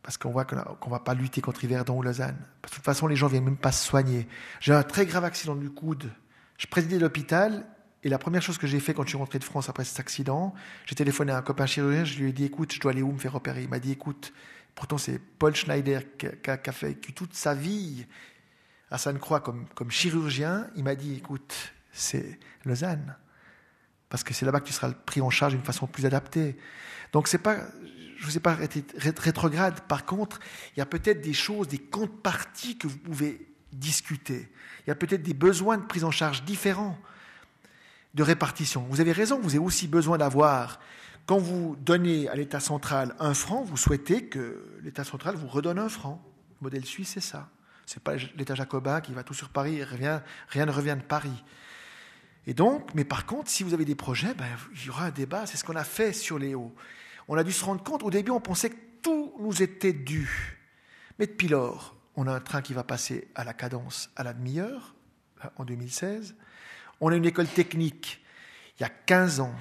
parce 0.04 0.18
qu'on 0.18 0.32
voit 0.32 0.46
qu'on 0.46 0.56
ne 0.56 0.92
va 0.92 1.00
pas 1.00 1.14
lutter 1.14 1.42
contre 1.42 1.64
Yverdon 1.64 1.98
ou 1.98 2.02
Lausanne. 2.02 2.38
De 2.64 2.70
toute 2.70 2.84
façon, 2.84 3.08
les 3.08 3.16
gens 3.16 3.28
ne 3.28 3.32
viennent 3.32 3.44
même 3.44 3.58
pas 3.58 3.72
se 3.72 3.86
soigner. 3.86 4.28
J'ai 4.60 4.74
un 4.74 4.84
très 4.84 5.06
grave 5.06 5.26
accident 5.26 5.56
du 5.56 5.70
coude. 5.70 6.10
Je 6.58 6.68
présidais 6.68 7.00
l'hôpital, 7.00 7.66
et 8.04 8.10
la 8.10 8.18
première 8.18 8.42
chose 8.42 8.58
que 8.58 8.68
j'ai 8.68 8.80
fait 8.80 8.94
quand 8.94 9.04
je 9.04 9.10
suis 9.10 9.18
rentré 9.18 9.40
de 9.40 9.44
France 9.44 9.68
après 9.68 9.84
cet 9.84 10.00
accident, 10.00 10.54
j'ai 10.86 10.96
téléphoné 10.96 11.32
à 11.32 11.38
un 11.38 11.42
copain 11.42 11.66
chirurgien, 11.66 12.06
je 12.06 12.20
lui 12.20 12.30
ai 12.30 12.34
dit, 12.34 12.46
écoute, 12.46 12.74
je 12.74 12.80
dois 12.80 12.92
aller 12.92 13.02
où 13.02 13.12
me 13.12 13.18
faire 13.18 13.36
opérer? 13.36 13.64
Il 13.64 13.70
m'a 13.70 13.80
dit, 13.80 13.92
écoute, 13.92 14.34
pourtant 14.74 14.98
c'est 14.98 15.20
Paul 15.20 15.54
Schneider 15.54 16.04
qui 16.18 16.28
a, 16.50 16.72
fait 16.72 16.94
toute 16.94 17.34
sa 17.34 17.54
vie 17.54 18.06
à 18.90 18.98
Sainte-Croix 18.98 19.42
comme, 19.42 19.68
comme 19.76 19.92
chirurgien. 19.92 20.68
Il 20.78 20.86
m'a 20.86 20.96
dit, 20.96 21.16
écoute, 21.16 21.74
c'est 21.92 22.40
Lausanne. 22.64 23.16
Parce 24.08 24.24
que 24.24 24.34
c'est 24.34 24.46
là-bas 24.46 24.62
que 24.62 24.68
tu 24.68 24.74
seras 24.74 24.92
pris 24.92 25.22
en 25.22 25.30
charge 25.30 25.54
d'une 25.54 25.64
façon 25.64 25.86
plus 25.86 26.06
adaptée. 26.06 26.58
Donc 27.12 27.28
c'est 27.28 27.38
pas, 27.38 27.58
je 28.20 28.26
ne 28.26 28.32
vous 28.32 28.38
ai 28.38 28.42
pas 28.42 28.58
rétrograde. 28.98 29.80
Par 29.88 30.06
contre, 30.06 30.40
il 30.76 30.80
y 30.80 30.82
a 30.82 30.86
peut-être 30.86 31.22
des 31.22 31.34
choses, 31.34 31.70
des 31.70 31.78
contreparties 31.78 32.78
que 32.78 32.88
vous 32.88 32.98
pouvez 32.98 33.48
discuter. 33.72 34.50
Il 34.86 34.90
y 34.90 34.92
a 34.92 34.96
peut-être 34.96 35.24
des 35.24 35.34
besoins 35.34 35.78
de 35.78 35.86
prise 35.86 36.04
en 36.04 36.12
charge 36.12 36.44
différents, 36.44 36.98
de 38.16 38.24
répartition. 38.24 38.86
Vous 38.90 39.00
avez 39.00 39.14
raison, 39.14 39.40
vous 39.40 39.52
avez 39.52 39.64
aussi 39.64 39.88
besoin 39.88 40.18
d'avoir, 40.18 40.82
quand 41.28 41.38
vous 41.38 41.78
donnez 41.80 42.28
à 42.28 42.36
l'État 42.36 42.60
central 42.60 43.16
un 43.20 43.34
franc, 43.34 43.64
vous 43.64 43.78
souhaitez 43.78 44.26
que 44.26 44.66
l'État 44.84 45.06
central 45.06 45.36
vous 45.36 45.48
redonne 45.48 45.80
un 45.80 45.90
franc. 45.90 46.22
Le 46.60 46.66
modèle 46.66 46.86
suisse, 46.86 47.12
c'est 47.14 47.22
ça. 47.22 47.50
Ce 47.86 47.96
n'est 47.96 48.02
pas 48.04 48.16
l'État 48.36 48.54
jacobin 48.54 49.00
qui 49.00 49.14
va 49.14 49.24
tout 49.24 49.34
sur 49.34 49.48
Paris, 49.48 49.82
rien, 49.82 50.24
rien 50.50 50.66
ne 50.66 50.72
revient 50.72 50.98
de 51.00 51.06
Paris. 51.06 51.44
Et 52.48 52.54
donc, 52.54 52.94
mais 52.96 53.06
par 53.06 53.26
contre, 53.26 53.50
si 53.50 53.64
vous 53.64 53.74
avez 53.74 53.86
des 53.86 53.96
projets, 53.96 54.34
ben, 54.34 54.46
il 54.76 54.88
y 54.88 54.90
aura 54.90 55.06
un 55.06 55.12
débat. 55.12 55.46
C'est 55.46 55.56
ce 55.56 55.64
qu'on 55.64 55.76
a 55.78 55.86
fait 55.86 56.12
sur 56.12 56.38
les 56.38 56.54
hauts 56.54 56.76
on 57.30 57.38
a 57.38 57.44
dû 57.44 57.54
se 57.54 57.64
rendre 57.64 57.84
compte, 57.84 58.04
au 58.04 58.10
début 58.10 58.32
on 58.32 58.42
pensait 58.42 58.72
que 58.72 58.76
tout 59.02 59.34
nous 59.40 59.62
était 59.62 59.94
dû. 59.94 60.58
Mais 61.20 61.28
depuis 61.28 61.48
lors, 61.48 61.96
on 62.16 62.28
a 62.28 62.34
un 62.34 62.40
train 62.42 62.62
qui 62.62 62.74
va 62.74 62.84
passer 62.84 63.30
à 63.36 63.44
la 63.44 63.54
cadence 63.54 64.10
à 64.16 64.24
la 64.24 64.34
demi-heure, 64.34 64.96
en 65.56 65.64
2016. 65.64 66.36
On 67.00 67.12
a 67.12 67.16
une 67.16 67.26
école 67.26 67.48
technique, 67.48 68.22
il 68.78 68.82
y 68.82 68.86
a 68.86 68.90
15 68.90 69.40
ans, 69.40 69.56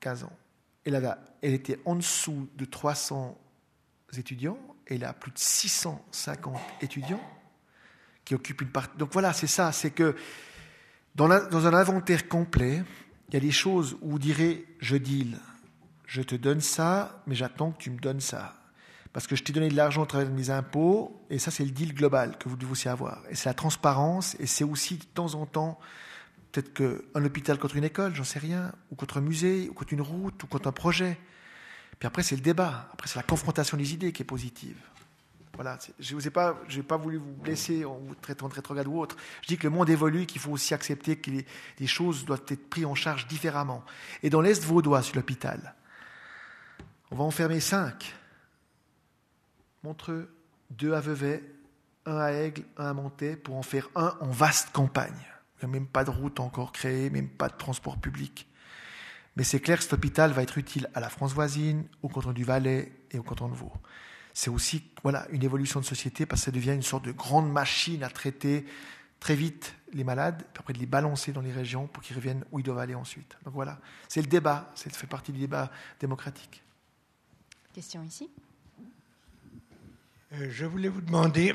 15 0.00 0.24
ans, 0.24 0.36
elle, 0.84 1.16
elle 1.40 1.54
était 1.54 1.78
en 1.84 1.94
dessous 1.94 2.48
de 2.56 2.64
300 2.64 3.38
étudiants, 4.18 4.58
elle 4.86 5.04
a 5.04 5.12
plus 5.12 5.30
de 5.30 5.38
650 5.38 6.60
étudiants 6.82 7.22
qui 8.24 8.34
occupent 8.34 8.62
une 8.62 8.70
partie. 8.70 8.98
Donc 8.98 9.12
voilà, 9.12 9.32
c'est 9.32 9.46
ça, 9.46 9.72
c'est 9.72 9.92
que 9.92 10.16
dans, 11.14 11.28
dans, 11.28 11.66
un 11.66 11.74
inventaire 11.74 12.28
complet, 12.28 12.82
il 13.28 13.34
y 13.34 13.36
a 13.36 13.40
des 13.40 13.52
choses 13.52 13.96
où 14.02 14.10
vous 14.10 14.18
direz 14.18 14.66
je 14.80 14.96
deal, 14.96 15.38
je 16.06 16.22
te 16.22 16.34
donne 16.34 16.60
ça, 16.60 17.22
mais 17.26 17.34
j'attends 17.34 17.72
que 17.72 17.78
tu 17.78 17.90
me 17.90 17.98
donnes 17.98 18.20
ça. 18.20 18.54
Parce 19.12 19.26
que 19.26 19.34
je 19.34 19.42
t'ai 19.42 19.52
donné 19.52 19.68
de 19.68 19.76
l'argent 19.76 20.02
au 20.02 20.06
travers 20.06 20.28
de 20.28 20.34
mes 20.34 20.50
impôts, 20.50 21.24
et 21.30 21.38
ça 21.38 21.50
c'est 21.50 21.64
le 21.64 21.70
deal 21.70 21.94
global 21.94 22.38
que 22.38 22.48
vous 22.48 22.56
devez 22.56 22.72
aussi 22.72 22.88
avoir. 22.88 23.22
Et 23.30 23.34
c'est 23.34 23.48
la 23.48 23.54
transparence, 23.54 24.36
et 24.38 24.46
c'est 24.46 24.64
aussi 24.64 24.98
de 24.98 25.04
temps 25.04 25.34
en 25.34 25.46
temps, 25.46 25.78
peut-être 26.52 26.72
qu'un 26.72 27.24
hôpital 27.24 27.58
contre 27.58 27.76
une 27.76 27.84
école, 27.84 28.14
j'en 28.14 28.24
sais 28.24 28.38
rien, 28.38 28.72
ou 28.90 28.94
contre 28.94 29.18
un 29.18 29.22
musée, 29.22 29.68
ou 29.70 29.74
contre 29.74 29.92
une 29.92 30.02
route, 30.02 30.42
ou 30.42 30.46
contre 30.46 30.68
un 30.68 30.72
projet. 30.72 31.18
Puis 31.98 32.06
après 32.06 32.22
c'est 32.22 32.36
le 32.36 32.42
débat, 32.42 32.88
après 32.92 33.08
c'est 33.08 33.18
la 33.18 33.22
confrontation 33.22 33.76
des 33.76 33.94
idées 33.94 34.12
qui 34.12 34.22
est 34.22 34.26
positive. 34.26 34.76
Voilà, 35.54 35.78
je 35.98 36.14
n'ai 36.16 36.30
pas, 36.30 36.54
pas 36.86 36.96
voulu 36.98 37.16
vous 37.16 37.32
blesser 37.32 37.86
en 37.86 37.96
vous 37.96 38.14
traitant 38.14 38.46
de 38.50 38.52
rétrograde 38.52 38.86
ou 38.86 39.00
autre. 39.00 39.16
Je 39.40 39.46
dis 39.46 39.56
que 39.56 39.66
le 39.66 39.70
monde 39.70 39.88
évolue, 39.88 40.26
qu'il 40.26 40.38
faut 40.38 40.50
aussi 40.50 40.74
accepter 40.74 41.16
que 41.16 41.30
les, 41.30 41.46
les, 41.78 41.86
choses 41.86 42.26
doivent 42.26 42.42
être 42.48 42.68
prises 42.68 42.84
en 42.84 42.94
charge 42.94 43.26
différemment. 43.26 43.82
Et 44.22 44.28
dans 44.28 44.42
l'Est 44.42 44.62
vaudois, 44.62 45.00
sur 45.00 45.16
l'hôpital, 45.16 45.74
on 47.10 47.16
va 47.16 47.24
en 47.24 47.30
fermer 47.30 47.60
cinq. 47.60 48.14
Montreux, 49.82 50.34
deux 50.70 50.94
à 50.94 51.00
Vevey, 51.00 51.42
un 52.06 52.18
à 52.18 52.32
Aigle, 52.32 52.64
un 52.76 52.86
à 52.86 52.94
Montaix, 52.94 53.36
pour 53.36 53.56
en 53.56 53.62
faire 53.62 53.88
un 53.94 54.16
en 54.20 54.30
vaste 54.30 54.70
campagne. 54.72 55.12
Il 55.56 55.68
n'y 55.68 55.70
a 55.70 55.78
même 55.78 55.86
pas 55.86 56.04
de 56.04 56.10
route 56.10 56.40
encore 56.40 56.72
créée, 56.72 57.10
même 57.10 57.28
pas 57.28 57.48
de 57.48 57.56
transport 57.56 57.98
public. 57.98 58.48
Mais 59.36 59.44
c'est 59.44 59.60
clair 59.60 59.78
que 59.78 59.84
cet 59.84 59.92
hôpital 59.92 60.32
va 60.32 60.42
être 60.42 60.58
utile 60.58 60.88
à 60.94 61.00
la 61.00 61.08
France 61.08 61.32
voisine, 61.32 61.84
au 62.02 62.08
canton 62.08 62.32
du 62.32 62.44
Valais 62.44 62.92
et 63.10 63.18
au 63.18 63.22
canton 63.22 63.48
de 63.48 63.54
Vaud. 63.54 63.72
C'est 64.34 64.50
aussi 64.50 64.82
voilà, 65.02 65.26
une 65.30 65.42
évolution 65.42 65.80
de 65.80 65.84
société 65.84 66.26
parce 66.26 66.42
que 66.42 66.44
ça 66.46 66.50
devient 66.50 66.72
une 66.72 66.82
sorte 66.82 67.04
de 67.04 67.12
grande 67.12 67.50
machine 67.50 68.02
à 68.02 68.08
traiter 68.08 68.66
très 69.20 69.34
vite 69.34 69.74
les 69.92 70.04
malades, 70.04 70.42
puis 70.52 70.60
après 70.60 70.72
de 70.72 70.78
les 70.78 70.86
balancer 70.86 71.32
dans 71.32 71.40
les 71.40 71.52
régions 71.52 71.86
pour 71.86 72.02
qu'ils 72.02 72.16
reviennent 72.16 72.44
où 72.52 72.58
ils 72.58 72.62
doivent 72.62 72.78
aller 72.78 72.94
ensuite. 72.94 73.36
Donc 73.44 73.54
voilà, 73.54 73.78
c'est 74.08 74.20
le 74.20 74.26
débat, 74.26 74.70
ça 74.74 74.90
fait 74.90 75.06
partie 75.06 75.32
du 75.32 75.38
débat 75.38 75.70
démocratique. 76.00 76.62
Question 77.76 78.02
ici. 78.04 78.30
Euh, 80.32 80.48
je 80.50 80.64
voulais 80.64 80.88
vous 80.88 81.02
demander, 81.02 81.54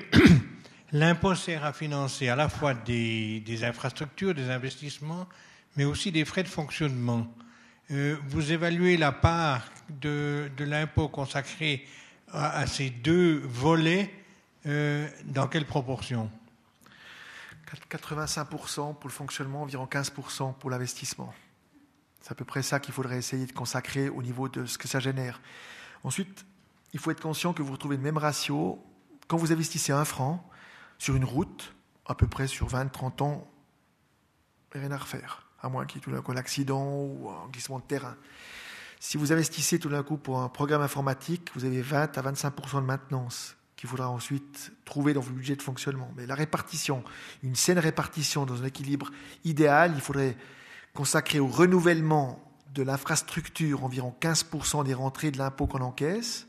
l'impôt 0.91 1.33
sert 1.33 1.65
à 1.65 1.73
financer 1.73 2.29
à 2.29 2.35
la 2.35 2.47
fois 2.47 2.75
des, 2.75 3.63
infrastructures, 3.63 4.35
des 4.35 4.51
investissements, 4.51 5.27
mais 5.75 5.83
aussi 5.83 6.11
des 6.11 6.23
frais 6.23 6.43
de 6.43 6.47
fonctionnement. 6.47 7.25
Euh, 7.89 8.17
vous 8.27 8.51
évaluez 8.51 8.97
la 8.97 9.11
part 9.11 9.67
de, 9.89 10.51
l'impôt 10.59 11.07
consacré 11.07 11.87
à, 12.31 12.67
ces 12.67 12.91
deux 12.91 13.39
volets 13.43 14.13
euh, 14.67 15.09
dans 15.25 15.47
quelle 15.47 15.65
proportion? 15.65 16.29
85% 17.89 18.93
pour 18.93 19.07
le 19.07 19.09
fonctionnement, 19.09 19.63
environ 19.63 19.87
15% 19.91 20.53
pour 20.53 20.69
l'investissement. 20.69 21.33
C'est 22.21 22.33
à 22.33 22.35
peu 22.35 22.45
près 22.45 22.61
ça 22.61 22.79
qu'il 22.79 22.93
faudrait 22.93 23.17
essayer 23.17 23.47
de 23.47 23.53
consacrer 23.53 24.07
au 24.07 24.21
niveau 24.21 24.49
de 24.49 24.67
ce 24.67 24.77
que 24.77 24.87
ça 24.87 24.99
génère. 24.99 25.41
Ensuite, 26.03 26.45
il 26.93 26.99
faut 26.99 27.11
être 27.11 27.21
conscient 27.21 27.53
que 27.53 27.61
vous 27.61 27.71
retrouvez 27.71 27.97
le 27.97 28.01
même 28.01 28.17
ratio 28.17 28.83
quand 29.27 29.37
vous 29.37 29.51
investissez 29.51 29.91
un 29.91 30.05
franc 30.05 30.47
sur 30.97 31.15
une 31.15 31.25
route, 31.25 31.73
à 32.05 32.15
peu 32.15 32.27
près 32.27 32.47
sur 32.47 32.67
20-30 32.67 33.23
ans, 33.23 33.47
rien 34.71 34.91
à 34.91 34.97
refaire, 34.97 35.47
à 35.61 35.69
moins 35.69 35.85
qu'il 35.85 35.97
y 35.97 36.01
ait 36.01 36.03
tout 36.03 36.11
d'un 36.11 36.21
coup 36.21 36.31
un 36.31 36.37
accident 36.37 36.85
ou 36.85 37.29
un 37.29 37.47
glissement 37.49 37.79
de 37.79 37.83
terrain. 37.83 38.15
Si 38.99 39.17
vous 39.17 39.31
investissez 39.31 39.79
tout 39.79 39.89
d'un 39.89 40.03
coup 40.03 40.17
pour 40.17 40.39
un 40.41 40.49
programme 40.49 40.81
informatique, 40.81 41.49
vous 41.55 41.65
avez 41.65 41.81
20 41.81 42.17
à 42.17 42.21
25% 42.21 42.81
de 42.81 42.85
maintenance 42.85 43.55
qu'il 43.75 43.89
faudra 43.89 44.09
ensuite 44.09 44.71
trouver 44.85 45.13
dans 45.13 45.21
vos 45.21 45.31
budgets 45.31 45.55
de 45.55 45.61
fonctionnement. 45.61 46.11
Mais 46.15 46.27
la 46.27 46.35
répartition, 46.35 47.03
une 47.41 47.55
saine 47.55 47.79
répartition 47.79 48.45
dans 48.45 48.61
un 48.61 48.65
équilibre 48.65 49.09
idéal, 49.43 49.93
il 49.95 50.01
faudrait 50.01 50.37
consacrer 50.93 51.39
au 51.39 51.47
renouvellement 51.47 52.50
de 52.73 52.83
l'infrastructure 52.83 53.83
environ 53.83 54.15
15% 54.21 54.85
des 54.85 54.93
rentrées 54.93 55.31
de 55.31 55.37
l'impôt 55.37 55.67
qu'on 55.67 55.81
encaisse 55.81 56.47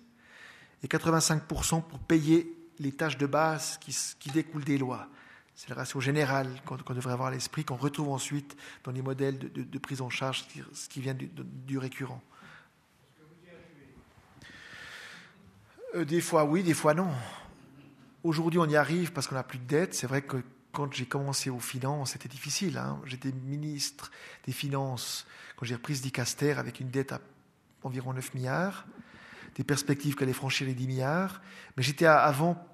et 0.82 0.86
85% 0.86 1.82
pour 1.82 1.98
payer 1.98 2.52
les 2.78 2.92
tâches 2.92 3.18
de 3.18 3.26
base 3.26 3.78
qui, 3.78 4.30
découlent 4.30 4.64
des 4.64 4.78
lois. 4.78 5.08
C'est 5.54 5.68
le 5.68 5.74
ratio 5.74 6.00
général 6.00 6.48
qu'on 6.64 6.94
devrait 6.94 7.12
avoir 7.12 7.28
à 7.28 7.30
l'esprit, 7.30 7.64
qu'on 7.64 7.76
retrouve 7.76 8.08
ensuite 8.08 8.56
dans 8.84 8.92
les 8.92 9.02
modèles 9.02 9.38
de, 9.38 9.78
prise 9.78 10.00
en 10.00 10.10
charge, 10.10 10.44
ce 10.72 10.88
qui 10.88 11.00
vient 11.00 11.14
du, 11.14 11.78
récurrent. 11.78 12.22
Euh, 15.94 16.04
des 16.04 16.20
fois 16.20 16.44
oui, 16.44 16.62
des 16.62 16.74
fois 16.74 16.94
non. 16.94 17.10
Aujourd'hui, 18.24 18.58
on 18.58 18.66
y 18.66 18.76
arrive 18.76 19.12
parce 19.12 19.26
qu'on 19.26 19.34
n'a 19.34 19.42
plus 19.42 19.58
de 19.58 19.66
dettes. 19.66 19.94
C'est 19.94 20.06
vrai 20.06 20.22
que 20.22 20.42
quand 20.72 20.92
j'ai 20.92 21.06
commencé 21.06 21.50
aux 21.50 21.60
finances, 21.60 22.12
c'était 22.12 22.28
difficile. 22.28 22.78
Hein. 22.78 23.00
J'étais 23.04 23.30
ministre 23.30 24.10
des 24.46 24.52
Finances 24.52 25.26
quand 25.56 25.66
j'ai 25.66 25.74
repris 25.74 25.96
ce 25.96 26.02
dicaster 26.02 26.52
avec 26.52 26.80
une 26.80 26.90
dette 26.90 27.12
à 27.12 27.20
environ 27.82 28.12
9 28.12 28.34
milliards, 28.34 28.86
des 29.54 29.64
perspectives 29.64 30.14
qu'elle 30.14 30.28
allait 30.28 30.32
franchir 30.32 30.66
les 30.66 30.74
10 30.74 30.86
milliards. 30.86 31.42
Mais 31.76 31.82
j'étais 31.82 32.06
avant 32.06 32.66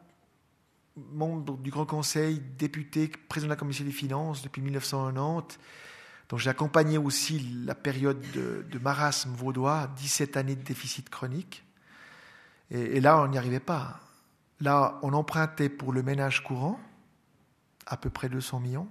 membre 0.96 1.56
du 1.58 1.70
Grand 1.70 1.86
Conseil, 1.86 2.40
député, 2.58 3.08
président 3.28 3.48
de 3.48 3.52
la 3.52 3.56
Commission 3.56 3.84
des 3.84 3.92
Finances 3.92 4.42
depuis 4.42 4.62
1990. 4.62 5.58
Donc 6.28 6.40
j'ai 6.40 6.50
accompagné 6.50 6.98
aussi 6.98 7.40
la 7.64 7.74
période 7.74 8.20
de, 8.32 8.78
marasme 8.78 9.30
vaudois, 9.30 9.90
17 9.96 10.36
années 10.36 10.56
de 10.56 10.62
déficit 10.62 11.08
chronique. 11.08 11.64
et 12.70 13.00
là, 13.00 13.18
on 13.22 13.28
n'y 13.28 13.38
arrivait 13.38 13.60
pas. 13.60 14.00
Là, 14.60 14.98
on 15.02 15.12
empruntait 15.14 15.68
pour 15.68 15.92
le 15.92 16.02
ménage 16.02 16.42
courant 16.44 16.78
à 17.88 17.96
peu 17.96 18.10
près 18.10 18.28
200 18.28 18.60
millions, 18.60 18.88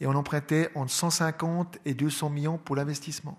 et 0.00 0.06
on 0.06 0.14
empruntait 0.14 0.70
entre 0.74 0.92
150 0.92 1.78
et 1.84 1.94
200 1.94 2.30
millions 2.30 2.58
pour 2.58 2.76
l'investissement. 2.76 3.38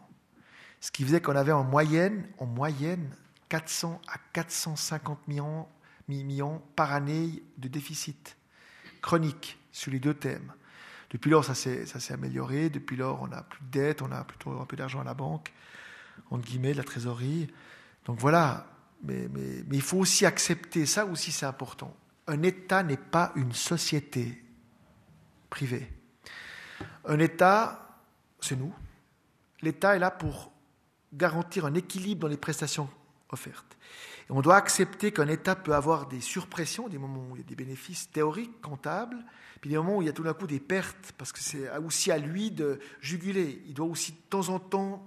Ce 0.81 0.91
qui 0.91 1.03
faisait 1.03 1.21
qu'on 1.21 1.35
avait 1.35 1.51
en 1.51 1.63
moyenne, 1.63 2.27
en 2.37 2.45
moyenne 2.45 3.09
400 3.49 4.01
à 4.07 4.17
450 4.33 5.27
millions, 5.27 6.61
par 6.75 6.93
année 6.93 7.43
de 7.57 7.67
déficit 7.67 8.35
chronique 9.01 9.57
sur 9.71 9.91
les 9.91 9.99
deux 9.99 10.13
thèmes. 10.13 10.53
Depuis 11.11 11.29
lors, 11.29 11.45
ça 11.45 11.55
s'est, 11.55 11.85
amélioré. 12.11 12.69
Depuis 12.69 12.95
lors, 12.95 13.21
on 13.21 13.27
n'a 13.27 13.43
plus 13.43 13.61
de 13.65 13.71
dette, 13.71 14.01
on 14.01 14.11
a 14.11 14.23
plutôt 14.23 14.59
un 14.59 14.65
peu 14.65 14.75
d'argent 14.75 15.01
à 15.01 15.03
la 15.03 15.13
banque, 15.13 15.51
entre 16.29 16.45
guillemets, 16.45 16.73
de 16.73 16.77
la 16.77 16.83
trésorerie. 16.83 17.47
Donc 18.05 18.19
voilà. 18.19 18.67
mais, 19.03 19.27
mais 19.33 19.63
il 19.71 19.81
faut 19.81 19.97
aussi 19.97 20.25
accepter, 20.25 20.85
ça 20.85 21.05
aussi 21.05 21.31
c'est 21.31 21.45
important. 21.45 21.95
Un 22.27 22.43
État 22.43 22.83
n'est 22.83 22.97
pas 22.97 23.31
une 23.35 23.53
société 23.53 24.43
privé. 25.49 25.91
Un 27.05 27.19
État, 27.19 27.99
c'est 28.39 28.55
nous. 28.55 28.73
L'État 29.61 29.95
est 29.95 29.99
là 29.99 30.11
pour 30.11 30.51
garantir 31.13 31.65
un 31.65 31.73
équilibre 31.73 32.21
dans 32.21 32.27
les 32.27 32.37
prestations 32.37 32.89
offertes. 33.29 33.77
Et 34.29 34.31
on 34.31 34.41
doit 34.41 34.55
accepter 34.55 35.11
qu'un 35.11 35.27
État 35.27 35.55
peut 35.55 35.73
avoir 35.73 36.07
des 36.07 36.21
surpressions, 36.21 36.87
des 36.87 36.97
moments 36.97 37.25
où 37.29 37.35
il 37.35 37.41
y 37.41 37.43
a 37.43 37.47
des 37.47 37.55
bénéfices 37.55 38.11
théoriques, 38.11 38.61
comptables, 38.61 39.17
puis 39.59 39.69
des 39.69 39.77
moments 39.77 39.97
où 39.97 40.01
il 40.01 40.05
y 40.05 40.09
a 40.09 40.13
tout 40.13 40.23
d'un 40.23 40.33
coup 40.33 40.47
des 40.47 40.59
pertes, 40.59 41.13
parce 41.17 41.31
que 41.31 41.39
c'est 41.39 41.69
aussi 41.77 42.11
à 42.11 42.17
lui 42.17 42.51
de 42.51 42.79
juguler. 43.01 43.63
Il 43.67 43.73
doit 43.73 43.87
aussi 43.87 44.11
de 44.11 44.21
temps 44.29 44.49
en 44.49 44.59
temps 44.59 45.03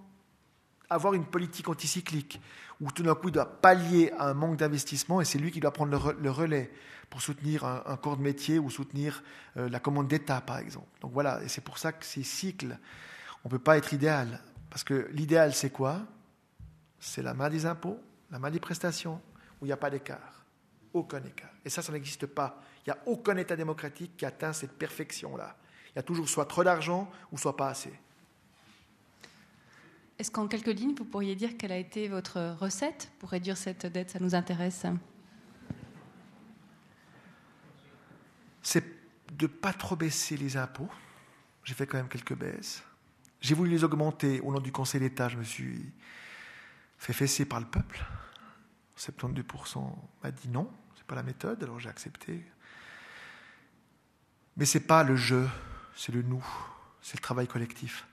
avoir 0.91 1.15
une 1.15 1.25
politique 1.25 1.69
anticyclique, 1.69 2.41
où 2.81 2.91
tout 2.91 3.03
d'un 3.03 3.15
coup 3.15 3.29
il 3.29 3.33
doit 3.33 3.61
pallier 3.61 4.13
à 4.19 4.29
un 4.29 4.35
manque 4.35 4.57
d'investissement, 4.57 5.21
et 5.21 5.25
c'est 5.25 5.39
lui 5.39 5.51
qui 5.51 5.61
doit 5.61 5.71
prendre 5.71 6.13
le 6.13 6.31
relais 6.31 6.71
pour 7.13 7.21
soutenir 7.21 7.67
un, 7.67 7.99
corps 7.99 8.17
de 8.17 8.23
métier 8.23 8.59
ou 8.59 8.71
soutenir 8.71 9.23
euh, 9.59 9.69
la 9.69 9.81
commande 9.81 10.09
d'État, 10.09 10.41
par 10.41 10.57
exemple. 10.57 10.89
Donc 11.03 11.13
voilà, 11.13 11.43
et 11.43 11.49
c'est 11.49 11.61
pour 11.61 11.77
ça 11.77 11.93
que 11.93 12.07
ces 12.07 12.23
cycles, 12.23 12.79
on 13.45 13.49
ne 13.49 13.51
peut 13.51 13.59
pas 13.59 13.77
être 13.77 13.93
idéal. 13.93 14.41
Parce 14.71 14.83
que 14.83 15.11
l'idéal, 15.13 15.53
c'est 15.53 15.69
quoi? 15.69 16.01
C'est 17.01 17.21
la 17.21 17.35
main 17.35 17.51
des 17.51 17.67
impôts, 17.67 18.01
la 18.31 18.39
main 18.39 18.51
des 18.51 18.61
prestations, 18.61 19.21
où 19.61 19.67
il 19.67 19.69
n'y 19.69 19.73
a 19.73 19.77
pas 19.77 19.91
d'écart. 19.91 20.47
Aucun 20.95 21.23
écart. 21.23 21.53
Et 21.67 21.69
ça, 21.69 21.83
ça 21.83 21.93
n'existe 21.93 22.25
pas. 22.25 22.63
Il 22.87 22.91
n'y 22.91 22.99
a 22.99 23.03
aucun 23.05 23.37
État 23.37 23.57
démocratique 23.57 24.17
qui 24.17 24.25
atteint 24.25 24.55
cette 24.55 24.73
perfection-là. 24.73 25.55
Il 25.89 25.97
y 25.97 25.99
a 25.99 26.03
toujours 26.03 26.31
soit 26.31 26.47
trop 26.47 26.65
d'argent 26.65 27.11
ou 27.31 27.37
soit 27.37 27.59
pas 27.59 27.69
assez. 27.69 27.93
Est-ce 30.19 30.31
qu'en 30.31 30.49
quelques 30.49 30.69
lignes, 30.69 30.95
vous 30.95 31.05
pourriez 31.05 31.37
dire 31.37 31.59
quelle 31.59 31.73
a 31.73 31.77
été 31.77 32.09
votre 32.09 32.57
recette 32.59 33.13
pour 33.19 33.29
réduire 33.29 33.59
cette 33.59 33.85
dette? 33.85 34.09
Ça 34.09 34.19
nous 34.19 34.35
intéresse. 34.35 34.87
C'est 38.63 38.85
de 39.33 39.47
pas 39.47 39.73
trop 39.73 39.97
baisser 39.97 40.37
les 40.37 40.57
impôts. 40.57 40.91
J'ai 41.65 41.75
fait 41.75 41.87
quand 41.87 41.97
même 41.97 42.09
quelques 42.09 42.35
baisses. 42.35 42.83
J'ai 43.41 43.55
voulu 43.55 43.71
les 43.71 43.85
augmenter 43.85 44.41
au 44.41 44.53
nom 44.53 44.61
du 44.61 44.73
Conseil 44.73 45.01
d'État. 45.01 45.29
Je 45.29 45.37
me 45.37 45.45
suis 45.45 45.93
fait 46.99 47.13
fesser 47.13 47.45
par 47.45 47.61
le 47.61 47.67
peuple. 47.67 48.05
72% 48.97 49.85
m'a 50.23 50.31
dit 50.31 50.49
non, 50.49 50.71
c'est 50.95 51.07
pas 51.07 51.15
la 51.15 51.23
méthode, 51.23 51.63
alors 51.63 51.81
j'ai 51.81 51.89
accepté. 51.89 52.45
Mais 54.57 54.67
c'est 54.67 54.87
pas 54.87 55.03
le 55.03 55.17
je, 55.17 55.45
c'est 55.97 56.13
le 56.13 56.23
nous, 56.23 56.45
c'est 57.01 57.17
le 57.17 57.23
travail 57.23 57.49
collectif. 57.49 58.07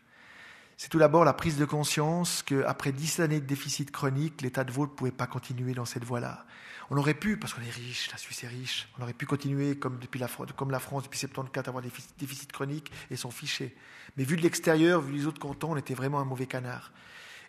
C'est 0.82 0.88
tout 0.88 0.98
d'abord 0.98 1.26
la 1.26 1.34
prise 1.34 1.58
de 1.58 1.66
conscience 1.66 2.42
qu'après 2.42 2.94
dix 2.94 3.20
années 3.20 3.42
de 3.42 3.46
déficit 3.46 3.92
chronique, 3.92 4.42
l'État 4.42 4.64
de 4.64 4.72
Vaud 4.72 4.84
ne 4.84 4.92
pouvait 4.92 5.12
pas 5.12 5.28
continuer 5.28 5.74
dans 5.74 5.84
cette 5.84 6.06
voie-là. 6.06 6.46
On 6.90 6.96
aurait 6.96 7.16
pu, 7.16 7.36
parce 7.36 7.54
qu'on 7.54 7.62
est 7.64 7.70
riche, 7.70 8.10
la 8.14 8.18
Suisse 8.18 8.46
est 8.46 8.48
riche, 8.48 8.88
on 8.98 9.04
aurait 9.04 9.12
pu 9.12 9.26
continuer 9.26 9.78
comme, 9.78 10.00
depuis 10.00 10.20
la, 10.20 10.30
comme 10.56 10.72
la 10.72 10.80
France 10.80 11.04
depuis 11.04 11.20
74 11.20 11.68
avoir 11.68 11.84
des 11.84 11.92
déficits 12.18 12.48
chroniques 12.48 12.94
et 13.12 13.18
s'en 13.18 13.30
ficher. 13.30 13.76
Mais 14.16 14.24
vu 14.24 14.38
de 14.38 14.42
l'extérieur, 14.42 15.02
vu 15.02 15.12
les 15.12 15.26
autres 15.26 15.42
cantons, 15.42 15.74
on 15.74 15.76
était 15.76 15.94
vraiment 15.94 16.22
un 16.22 16.26
mauvais 16.26 16.48
canard. 16.48 16.94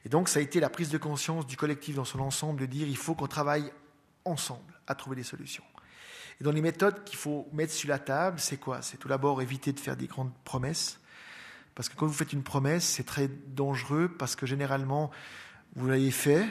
Et 0.04 0.08
donc 0.08 0.28
ça 0.28 0.40
a 0.40 0.42
été 0.42 0.58
la 0.58 0.68
prise 0.68 0.90
de 0.90 0.98
conscience 0.98 1.46
du 1.46 1.56
collectif 1.56 1.94
dans 1.94 2.04
son 2.04 2.18
ensemble 2.18 2.58
de 2.58 2.66
dire 2.66 2.88
il 2.88 2.96
faut 2.96 3.14
qu'on 3.14 3.28
travaille 3.28 3.70
ensemble 4.24 4.74
à 4.88 4.96
trouver 4.96 5.14
des 5.14 5.22
solutions. 5.22 5.62
Et 6.40 6.44
dans 6.44 6.50
les 6.50 6.62
méthodes 6.62 7.04
qu'il 7.04 7.16
faut 7.16 7.48
mettre 7.52 7.74
sur 7.74 7.90
la 7.90 8.00
table, 8.00 8.40
c'est 8.40 8.56
quoi? 8.56 8.82
C'est 8.82 8.96
tout 8.96 9.06
d'abord 9.06 9.40
éviter 9.40 9.72
de 9.72 9.78
faire 9.78 9.96
des 9.96 10.08
grandes 10.08 10.34
promesses. 10.42 10.98
Parce 11.74 11.88
que 11.88 11.96
quand 11.96 12.06
vous 12.06 12.12
faites 12.12 12.32
une 12.32 12.42
promesse, 12.42 12.84
c'est 12.84 13.04
très 13.04 13.28
dangereux 13.28 14.08
parce 14.18 14.36
que 14.36 14.46
généralement, 14.46 15.10
vous 15.76 15.88
l'avez 15.88 16.10
fait 16.10 16.46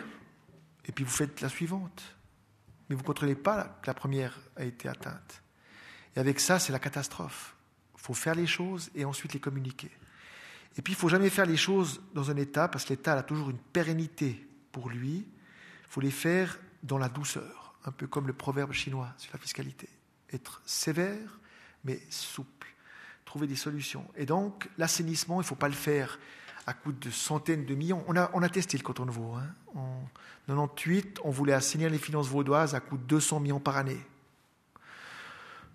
et 0.85 0.91
puis 0.91 1.03
vous 1.03 1.11
faites 1.11 1.41
la 1.41 1.49
suivante 1.49 2.15
mais 2.89 2.95
vous 2.95 3.03
ne 3.03 3.07
contrôlez 3.07 3.35
pas 3.35 3.79
que 3.81 3.87
la 3.87 3.93
première 3.93 4.37
a 4.55 4.65
été 4.65 4.89
atteinte. 4.89 5.43
Et 6.15 6.19
avec 6.19 6.39
ça, 6.39 6.59
c'est 6.59 6.71
la 6.71 6.79
catastrophe. 6.79 7.55
Il 7.95 8.01
faut 8.01 8.15
faire 8.15 8.35
les 8.35 8.47
choses 8.47 8.89
et 8.95 9.05
ensuite 9.05 9.33
les 9.33 9.39
communiquer. 9.39 9.91
Et 10.75 10.81
puis, 10.81 10.93
il 10.93 10.95
ne 10.95 10.99
faut 10.99 11.09
jamais 11.09 11.29
faire 11.29 11.45
les 11.45 11.57
choses 11.57 12.01
dans 12.13 12.31
un 12.31 12.35
État, 12.35 12.67
parce 12.67 12.85
que 12.85 12.89
l'État 12.89 13.13
a 13.13 13.23
toujours 13.23 13.49
une 13.49 13.59
pérennité 13.59 14.47
pour 14.71 14.89
lui. 14.89 15.17
Il 15.17 15.89
faut 15.89 16.01
les 16.01 16.11
faire 16.11 16.59
dans 16.81 16.97
la 16.97 17.09
douceur, 17.09 17.75
un 17.85 17.91
peu 17.91 18.07
comme 18.07 18.27
le 18.27 18.33
proverbe 18.33 18.71
chinois 18.71 19.13
sur 19.17 19.31
la 19.33 19.39
fiscalité. 19.39 19.89
Être 20.33 20.61
sévère, 20.65 21.39
mais 21.83 21.99
souple. 22.09 22.73
Trouver 23.29 23.45
des 23.45 23.55
solutions. 23.55 24.07
Et 24.15 24.25
donc, 24.25 24.67
l'assainissement, 24.79 25.35
il 25.35 25.43
ne 25.43 25.47
faut 25.47 25.53
pas 25.53 25.67
le 25.67 25.75
faire 25.75 26.17
à 26.65 26.73
coût 26.73 26.91
de 26.91 27.11
centaines 27.11 27.63
de 27.63 27.75
millions. 27.75 28.03
On 28.07 28.15
a, 28.15 28.31
on 28.33 28.41
a 28.41 28.49
testé 28.49 28.75
le 28.75 28.81
canton 28.81 29.05
de 29.05 29.11
Vaud. 29.11 29.35
Hein. 29.35 29.45
En 29.75 30.01
98, 30.47 31.19
on 31.23 31.29
voulait 31.29 31.53
assainir 31.53 31.91
les 31.91 31.99
finances 31.99 32.27
vaudoises 32.27 32.73
à 32.73 32.79
coût 32.79 32.97
de 32.97 33.03
200 33.03 33.39
millions 33.41 33.59
par 33.59 33.77
année. 33.77 33.99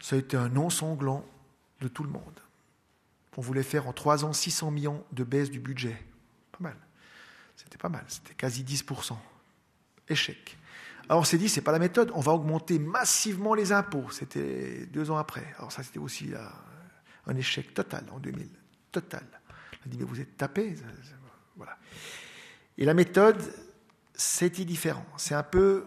Ça 0.00 0.16
a 0.16 0.18
été 0.18 0.36
un 0.36 0.48
non 0.48 0.68
sanglant 0.68 1.24
de 1.80 1.86
tout 1.86 2.02
le 2.02 2.10
monde. 2.10 2.40
On 3.36 3.40
voulait 3.40 3.62
faire 3.62 3.86
en 3.86 3.92
trois 3.92 4.24
ans 4.24 4.32
600 4.32 4.72
millions 4.72 5.04
de 5.12 5.22
baisse 5.22 5.48
du 5.48 5.60
budget. 5.60 5.96
Pas 6.50 6.58
mal. 6.60 6.76
C'était 7.54 7.78
pas 7.78 7.88
mal. 7.88 8.04
C'était 8.08 8.34
quasi 8.34 8.64
10%. 8.64 9.16
Échec. 10.08 10.58
Alors 11.08 11.20
on 11.20 11.24
s'est 11.24 11.38
dit, 11.38 11.48
c'est 11.48 11.60
pas 11.60 11.70
la 11.70 11.78
méthode, 11.78 12.10
on 12.16 12.20
va 12.20 12.32
augmenter 12.32 12.80
massivement 12.80 13.54
les 13.54 13.70
impôts. 13.70 14.10
C'était 14.10 14.86
deux 14.86 15.12
ans 15.12 15.18
après. 15.18 15.54
Alors 15.58 15.70
ça, 15.70 15.84
c'était 15.84 16.00
aussi 16.00 16.26
là, 16.26 16.52
un 17.26 17.36
échec 17.36 17.74
total 17.74 18.04
en 18.12 18.18
2000. 18.18 18.48
Total. 18.92 19.26
On 19.86 19.90
dit, 19.90 19.98
mais 19.98 20.04
vous 20.04 20.20
êtes 20.20 20.36
tapé. 20.36 20.74
Voilà. 21.56 21.76
Et 22.78 22.84
la 22.84 22.94
méthode, 22.94 23.40
c'était 24.14 24.64
différent. 24.64 25.06
C'est 25.16 25.34
un 25.34 25.42
peu 25.42 25.86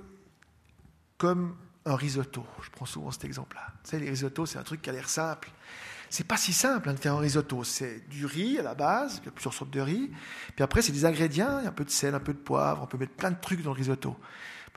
comme 1.17 1.57
un 1.85 1.95
risotto. 1.95 2.45
Je 2.61 2.69
prends 2.69 2.85
souvent 2.85 3.11
cet 3.11 3.25
exemple-là. 3.25 3.67
Vous 3.83 3.89
savez, 3.89 4.03
les 4.03 4.09
risottos, 4.09 4.45
c'est 4.45 4.59
un 4.59 4.63
truc 4.63 4.81
qui 4.81 4.89
a 4.89 4.93
l'air 4.93 5.09
simple. 5.09 5.49
C'est 6.09 6.25
pas 6.25 6.37
si 6.37 6.53
simple 6.53 6.89
hein, 6.89 6.93
de 6.93 6.99
faire 6.99 7.13
un 7.13 7.19
risotto. 7.19 7.63
C'est 7.63 8.07
du 8.07 8.25
riz 8.25 8.59
à 8.59 8.63
la 8.63 8.75
base, 8.75 9.19
il 9.21 9.25
y 9.25 9.29
a 9.29 9.31
plusieurs 9.31 9.53
sortes 9.53 9.71
de 9.71 9.81
riz. 9.81 10.11
Puis 10.55 10.63
après, 10.63 10.81
c'est 10.81 10.91
des 10.91 11.05
ingrédients, 11.05 11.57
un 11.57 11.71
peu 11.71 11.83
de 11.83 11.89
sel, 11.89 12.15
un 12.15 12.19
peu 12.19 12.33
de 12.33 12.39
poivre. 12.39 12.83
On 12.83 12.87
peut 12.87 12.97
mettre 12.97 13.13
plein 13.13 13.31
de 13.31 13.39
trucs 13.39 13.61
dans 13.61 13.71
le 13.71 13.77
risotto. 13.77 14.15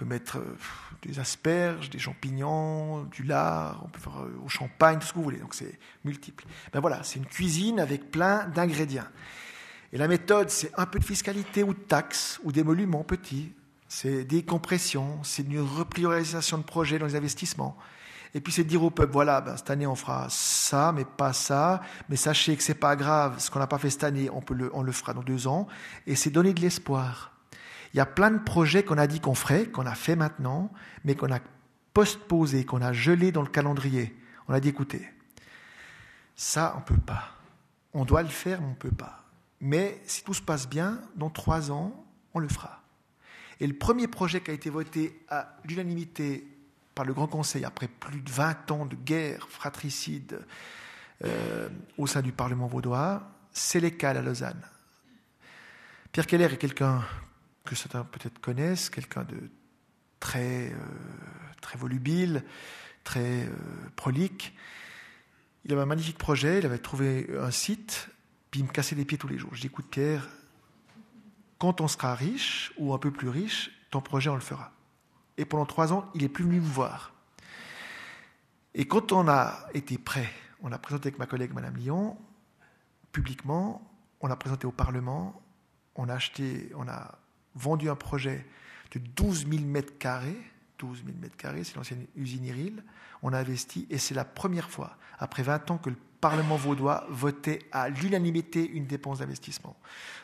On 0.01 0.05
peut 0.05 0.09
mettre 0.15 0.39
euh, 0.39 0.57
des 1.03 1.19
asperges, 1.19 1.91
des 1.91 1.99
champignons, 1.99 3.03
du 3.05 3.23
lard, 3.23 3.83
on 3.85 3.89
peut 3.89 4.01
faire 4.01 4.23
euh, 4.23 4.41
au 4.43 4.49
champagne, 4.49 4.99
tout 4.99 5.07
ce 5.07 5.13
que 5.13 5.19
vous 5.19 5.25
voulez. 5.25 5.37
Donc 5.37 5.53
c'est 5.53 5.79
multiple. 6.07 6.45
Ben 6.73 6.81
voilà, 6.81 7.03
c'est 7.03 7.19
une 7.19 7.27
cuisine 7.27 7.79
avec 7.79 8.11
plein 8.11 8.47
d'ingrédients. 8.49 9.05
Et 9.93 9.99
la 9.99 10.09
méthode, 10.09 10.49
c'est 10.49 10.71
un 10.79 10.87
peu 10.87 10.99
de 10.99 11.05
fiscalité 11.05 11.63
ou 11.63 11.75
de 11.75 11.81
taxes 11.81 12.41
ou 12.45 12.51
d'émoluments 12.51 13.05
petits. 13.05 13.53
C'est 13.89 14.25
des 14.25 14.43
compressions, 14.43 15.23
c'est 15.23 15.43
une 15.43 15.61
repriorisation 15.61 16.57
de 16.57 16.63
projets 16.63 16.99
dans 16.99 17.07
les 17.07 17.17
investissements. 17.17 17.77
Et 18.33 18.41
puis 18.41 18.55
c'est 18.55 18.65
dire 18.65 18.83
au 18.83 18.91
peuple, 18.91 19.13
voilà, 19.13 19.43
ben, 19.43 19.59
cette 19.59 19.69
année 19.69 19.87
on 19.87 19.97
fera 19.97 20.29
ça, 20.31 20.93
mais 20.93 21.05
pas 21.05 21.35
ça, 21.35 21.83
mais 22.09 22.17
sachez 22.17 22.57
que 22.57 22.63
c'est 22.63 22.73
pas 22.73 22.97
grave, 22.97 23.35
ce 23.39 23.51
qu'on 23.51 23.59
n'a 23.59 23.67
pas 23.67 23.79
fait 23.79 23.91
cette 23.91 24.05
année, 24.05 24.31
on, 24.31 24.41
peut 24.41 24.55
le, 24.55 24.71
on 24.73 24.83
le 24.83 24.93
fera 24.93 25.13
dans 25.13 25.23
deux 25.23 25.47
ans, 25.47 25.67
et 26.07 26.15
c'est 26.15 26.31
donner 26.31 26.55
de 26.55 26.61
l'espoir. 26.63 27.30
Il 27.93 27.97
y 27.97 28.01
a 28.01 28.07
plein 28.07 28.31
de 28.31 28.39
projets 28.39 28.85
qu'on 28.85 28.99
a 28.99 29.07
dit 29.07 29.21
qu'on 29.21 29.35
ferait, 29.35 29.67
qu'on 29.67 29.87
a 29.87 29.95
fait 29.95 30.17
maintenant, 30.17 30.73
mais 31.05 31.15
qu'on 31.15 31.33
a 31.33 31.41
postposé, 31.93 32.65
qu'on 32.65 32.83
a 32.83 32.93
gelé 32.93 33.33
dans 33.33 33.43
le 33.43 33.49
calendrier. 33.49 34.17
On 34.49 34.55
a 34.55 34.61
dit, 34.61 34.69
écoutez, 34.69 35.09
ça 36.37 36.75
on 36.79 36.81
peut 36.83 37.01
pas. 37.01 37.35
On 37.93 38.05
doit 38.05 38.23
le 38.23 38.29
faire, 38.29 38.61
mais 38.61 38.69
on 38.69 38.75
peut 38.75 38.91
pas. 38.91 39.25
Mais 39.61 40.01
si 40.07 40.23
tout 40.23 40.35
se 40.35 40.43
passe 40.43 40.69
bien, 40.69 41.01
dans 41.17 41.31
trois 41.31 41.71
ans, 41.71 42.07
on 42.33 42.39
le 42.39 42.49
fera. 42.49 42.83
Et 43.59 43.67
le 43.67 43.75
premier 43.75 44.09
projet 44.09 44.41
qui 44.41 44.51
a 44.51 44.55
été 44.55 44.71
voté 44.71 45.21
à 45.29 45.57
l'unanimité 45.65 46.47
par 46.95 47.05
le 47.05 47.13
Grand 47.13 47.27
Conseil 47.27 47.65
après 47.65 47.89
plus 47.89 48.23
de 48.23 48.31
20 48.31 48.71
ans 48.71 48.87
de 48.87 48.97
guerre 48.97 49.49
fratricide 49.49 50.41
euh, 51.25 51.69
au 51.99 52.07
sein 52.07 52.23
du 52.23 52.33
Parlement 52.33 52.67
vaudois, 52.67 53.23
c'est 53.53 53.81
l'écale 53.81 54.17
à 54.17 54.23
Lausanne. 54.23 54.63
Pierre 56.13 56.27
Keller 56.27 56.47
est 56.47 56.57
quelqu'un 56.57 57.03
que 57.71 57.77
certains 57.77 58.03
peut-être 58.03 58.41
connaissent, 58.41 58.91
quelqu'un 58.91 59.23
de 59.23 59.49
très, 60.19 60.73
euh, 60.73 60.77
très 61.61 61.79
volubile, 61.79 62.43
très 63.05 63.45
euh, 63.45 63.49
prolique. 63.95 64.57
Il 65.65 65.73
avait 65.73 65.83
un 65.83 65.87
magnifique 65.87 66.19
projet, 66.19 66.59
il 66.59 66.67
avait 66.67 66.79
trouvé 66.79 67.31
un 67.39 67.53
site, 67.53 68.09
puis 68.51 68.59
il 68.59 68.67
me 68.67 68.73
cassait 68.73 68.97
les 68.97 69.05
pieds 69.05 69.19
tous 69.19 69.29
les 69.29 69.39
jours. 69.39 69.55
Je 69.55 69.61
dis, 69.61 69.69
écoute 69.69 69.87
Pierre, 69.89 70.29
quand 71.59 71.81
on 71.81 71.87
sera 71.87 72.17
riche, 72.17 72.73
ou 72.77 72.93
un 72.93 72.99
peu 72.99 73.13
plus 73.13 73.29
riche, 73.29 73.71
ton 73.93 74.01
projet, 74.01 74.31
on 74.31 74.35
le 74.35 74.41
fera. 74.41 74.73
Et 75.37 75.45
pendant 75.45 75.65
trois 75.67 75.93
ans, 75.93 76.11
il 76.17 76.23
n'est 76.23 76.29
plus 76.29 76.43
venu 76.43 76.59
me 76.59 76.67
voir. 76.67 77.13
Et 78.75 78.89
quand 78.89 79.13
on 79.13 79.29
a 79.29 79.69
été 79.75 79.97
prêt, 79.97 80.29
on 80.61 80.73
a 80.73 80.79
présenté 80.79 81.07
avec 81.07 81.21
ma 81.21 81.27
collègue 81.27 81.53
Madame 81.55 81.77
Lyon, 81.77 82.19
publiquement, 83.13 83.89
on 84.21 84.29
a 84.29 84.35
présenté 84.35 84.67
au 84.67 84.73
Parlement, 84.73 85.41
on 85.95 86.09
a 86.09 86.15
acheté, 86.15 86.73
on 86.75 86.89
a 86.89 87.20
vendu 87.55 87.91
un 87.91 87.97
projet 87.97 88.47
de 88.93 88.99
12 88.99 89.47
000 89.49 89.65
mètres 89.65 89.99
carrés, 89.99 90.37
12 90.79 91.05
000 91.05 91.19
mètres 91.21 91.37
carrés, 91.37 91.65
c'est 91.65 91.77
l'ancienne 91.77 92.07
usine 92.17 92.45
Iril, 92.45 92.83
on 93.23 93.33
a 93.33 93.39
investi, 93.39 93.87
et 93.91 93.99
c'est 93.99 94.15
la 94.15 94.25
première 94.25 94.71
fois, 94.71 94.97
après 95.19 95.43
20 95.43 95.71
ans, 95.71 95.79
que 95.79 95.91
le 95.91 95.97
Parlement 96.21 96.57
vaudois 96.57 97.07
votait 97.09 97.61
à 97.73 97.89
l'unanimité 97.89 98.69
une 98.69 98.87
dépense 98.87 99.21
d'investissement. 99.21 99.75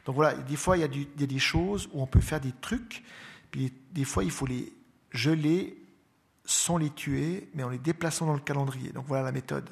Donc 0.04 0.14
voilà, 0.14 0.34
des 0.34 0.56
fois, 0.56 0.76
il 0.76 0.80
y, 0.80 0.84
a 0.84 0.88
il 0.92 1.20
y, 1.20 1.24
a 1.24 1.26
des 1.26 1.38
choses 1.38 1.88
où 1.92 2.02
on 2.02 2.06
peut 2.06 2.20
faire 2.20 2.40
des 2.40 2.52
trucs, 2.60 3.02
puis 3.50 3.72
des 3.92 4.04
fois, 4.04 4.22
il 4.22 4.30
faut 4.30 4.44
les 4.44 4.74
geler 5.12 5.82
sans 6.44 6.76
les 6.76 6.90
tuer, 6.90 7.48
mais 7.54 7.62
en 7.62 7.70
les 7.70 7.78
déplaçant 7.78 8.26
dans 8.26 8.34
le 8.34 8.40
calendrier. 8.40 8.92
Donc 8.92 9.06
voilà 9.06 9.24
la 9.24 9.32
méthode. 9.32 9.70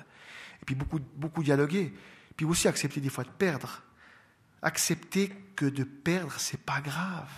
Et 0.63 0.65
puis 0.65 0.75
beaucoup, 0.75 0.99
beaucoup 1.17 1.43
dialoguer, 1.43 1.93
puis 2.37 2.47
aussi 2.47 2.69
accepter 2.69 3.01
des 3.01 3.11
fois 3.11 3.25
de 3.25 3.31
perdre. 3.31 3.83
Accepter 4.65 5.29
que 5.55 5.67
de 5.67 5.85
perdre, 5.85 6.35
c'est 6.39 6.61
pas 6.61 6.81
grave. 6.81 7.31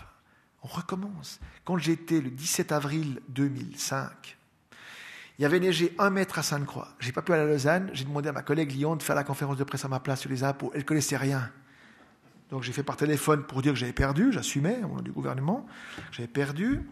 On 0.62 0.68
recommence. 0.68 1.40
Quand 1.64 1.76
j'étais 1.76 2.20
le 2.20 2.30
17 2.30 2.72
avril 2.72 3.20
2005, 3.28 4.38
il 5.38 5.42
y 5.42 5.44
avait 5.44 5.60
neigé 5.60 5.94
un 5.98 6.08
mètre 6.08 6.38
à 6.38 6.42
Sainte-Croix. 6.42 6.88
J'ai 6.98 7.12
pas 7.12 7.20
pu 7.20 7.32
aller 7.32 7.42
à 7.42 7.46
Lausanne. 7.46 7.90
J'ai 7.92 8.04
demandé 8.04 8.28
à 8.28 8.32
ma 8.32 8.42
collègue 8.42 8.72
Lyon 8.72 8.96
de 8.96 9.02
faire 9.02 9.16
la 9.16 9.24
conférence 9.24 9.58
de 9.58 9.64
presse 9.64 9.84
à 9.84 9.88
ma 9.88 10.00
place 10.00 10.20
sur 10.20 10.30
les 10.30 10.44
impôts. 10.44 10.70
Elle 10.74 10.84
connaissait 10.84 11.16
rien. 11.16 11.50
Donc 12.50 12.62
j'ai 12.62 12.72
fait 12.72 12.82
par 12.82 12.96
téléphone 12.96 13.42
pour 13.42 13.60
dire 13.60 13.72
que 13.72 13.78
j'avais 13.78 13.92
perdu. 13.92 14.32
J'assumais 14.32 14.78
au 14.84 14.88
nom 14.88 15.02
du 15.02 15.12
gouvernement. 15.12 15.66
J'avais 16.12 16.28
perdu. 16.28 16.88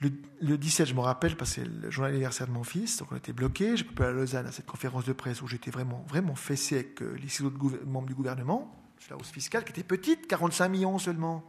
Le, 0.00 0.10
le, 0.40 0.56
17, 0.56 0.86
je 0.88 0.94
me 0.94 1.00
rappelle, 1.00 1.36
parce 1.36 1.54
que 1.54 1.62
c'est 1.62 1.68
le 1.68 1.90
jour 1.90 2.04
d'anniversaire 2.04 2.46
de 2.46 2.52
mon 2.52 2.64
fils, 2.64 2.96
donc 2.96 3.12
on 3.12 3.16
était 3.16 3.34
bloqués. 3.34 3.76
Je 3.76 3.84
peux 3.84 4.04
à 4.04 4.10
Lausanne 4.10 4.46
à 4.46 4.52
cette 4.52 4.66
conférence 4.66 5.04
de 5.04 5.12
presse 5.12 5.42
où 5.42 5.46
j'étais 5.46 5.70
vraiment, 5.70 6.04
vraiment 6.08 6.34
fessé 6.34 6.76
avec 6.76 7.02
euh, 7.02 7.18
les 7.20 7.42
autres 7.42 7.58
membres 7.84 8.06
du 8.06 8.14
gouvernement. 8.14 8.74
C'est 8.98 9.10
la 9.10 9.16
hausse 9.16 9.30
fiscale 9.30 9.64
qui 9.64 9.72
était 9.72 9.82
petite, 9.82 10.26
45 10.26 10.68
millions 10.68 10.98
seulement. 10.98 11.44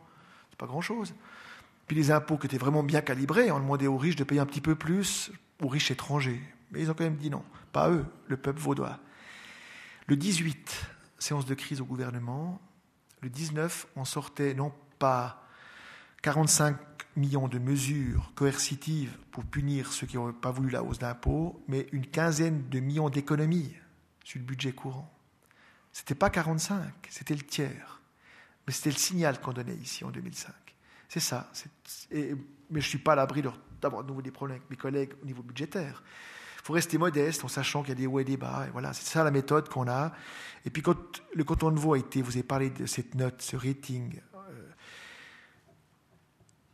C'est 0.49 0.60
pas 0.60 0.65
grand-chose. 0.65 1.14
Puis 1.88 1.95
les 1.95 2.11
impôts 2.11 2.38
qui 2.38 2.48
étaient 2.48 2.57
vraiment 2.57 2.84
bien 2.84 3.02
calibrés, 3.02 3.52
on 3.52 3.60
demandait 3.60 3.88
aux 3.88 3.98
riches 3.98 4.15
de 4.15 4.23
payer 4.23 4.41
un 4.41 4.45
petit 4.45 4.61
peu 4.61 4.76
plus, 4.76 5.32
aux 5.61 5.68
riches 5.68 5.91
étrangers. 5.91 6.41
Mais 6.72 6.82
ils 6.82 6.91
ont 6.91 6.94
quand 6.94 7.03
même 7.03 7.18
dit 7.18 7.30
non, 7.30 7.44
pas 7.72 7.90
eux, 7.90 8.06
le 8.28 8.38
peuple 8.38 8.60
vaudois. 8.60 8.99
Le 10.07 10.15
18, 10.18 10.86
séance 11.19 11.45
de 11.45 11.53
crise 11.53 11.80
au 11.80 11.86
gouvernement. 11.86 12.60
Le 13.22 13.30
19, 13.30 13.88
on 13.95 14.06
sortait 14.06 14.53
non 14.53 14.73
pas 14.99 15.45
45 16.22 16.90
millions 17.15 17.47
de 17.47 17.59
mesures 17.59 18.31
coercitives 18.35 19.17
pour 19.31 19.43
punir 19.43 19.91
ceux 19.91 20.07
qui 20.07 20.17
n'ont 20.17 20.33
pas 20.33 20.51
voulu 20.51 20.69
la 20.69 20.83
hausse 20.83 20.99
d'impôts, 20.99 21.63
mais 21.67 21.88
une 21.91 22.07
quinzaine 22.07 22.69
de 22.69 22.79
millions 22.79 23.09
d'économies 23.09 23.75
sur 24.23 24.39
le 24.39 24.45
budget 24.45 24.71
courant. 24.71 25.11
Ce 25.91 26.01
n'était 26.01 26.15
pas 26.15 26.29
45, 26.29 26.91
c'était 27.09 27.35
le 27.35 27.41
tiers. 27.41 28.01
Mais 28.65 28.73
c'était 28.73 28.91
le 28.91 28.97
signal 28.97 29.41
qu'on 29.41 29.53
donnait 29.53 29.75
ici 29.75 30.03
en 30.05 30.11
2005. 30.11 30.53
C'est 31.09 31.19
ça. 31.19 31.51
Mais 32.11 32.35
je 32.69 32.75
ne 32.75 32.79
suis 32.79 32.99
pas 32.99 33.13
à 33.13 33.15
l'abri 33.15 33.43
d'avoir 33.81 34.03
de 34.03 34.07
nouveau 34.07 34.21
des 34.21 34.31
problèmes 34.31 34.57
avec 34.57 34.69
mes 34.69 34.77
collègues 34.77 35.11
au 35.21 35.25
niveau 35.25 35.43
budgétaire. 35.43 36.03
Il 36.59 36.65
faut 36.65 36.73
rester 36.73 36.97
modeste 36.97 37.43
en 37.43 37.47
sachant 37.47 37.81
qu'il 37.81 37.89
y 37.89 37.91
a 37.93 37.95
des 37.95 38.07
hauts 38.07 38.19
et 38.19 38.23
des 38.23 38.38
bas. 38.38 38.65
Et 38.67 38.69
voilà, 38.69 38.93
c'est 38.93 39.05
ça 39.05 39.23
la 39.23 39.31
méthode 39.31 39.67
qu'on 39.67 39.89
a. 39.89 40.13
Et 40.63 40.69
puis 40.69 40.83
quand 40.83 41.21
le 41.33 41.43
canton 41.43 41.71
de 41.71 41.79
Vaud 41.79 41.95
a 41.95 41.97
été, 41.97 42.21
vous 42.21 42.33
avez 42.33 42.43
parlé 42.43 42.69
de 42.69 42.85
cette 42.85 43.15
note, 43.15 43.41
ce 43.41 43.55
rating. 43.55 44.21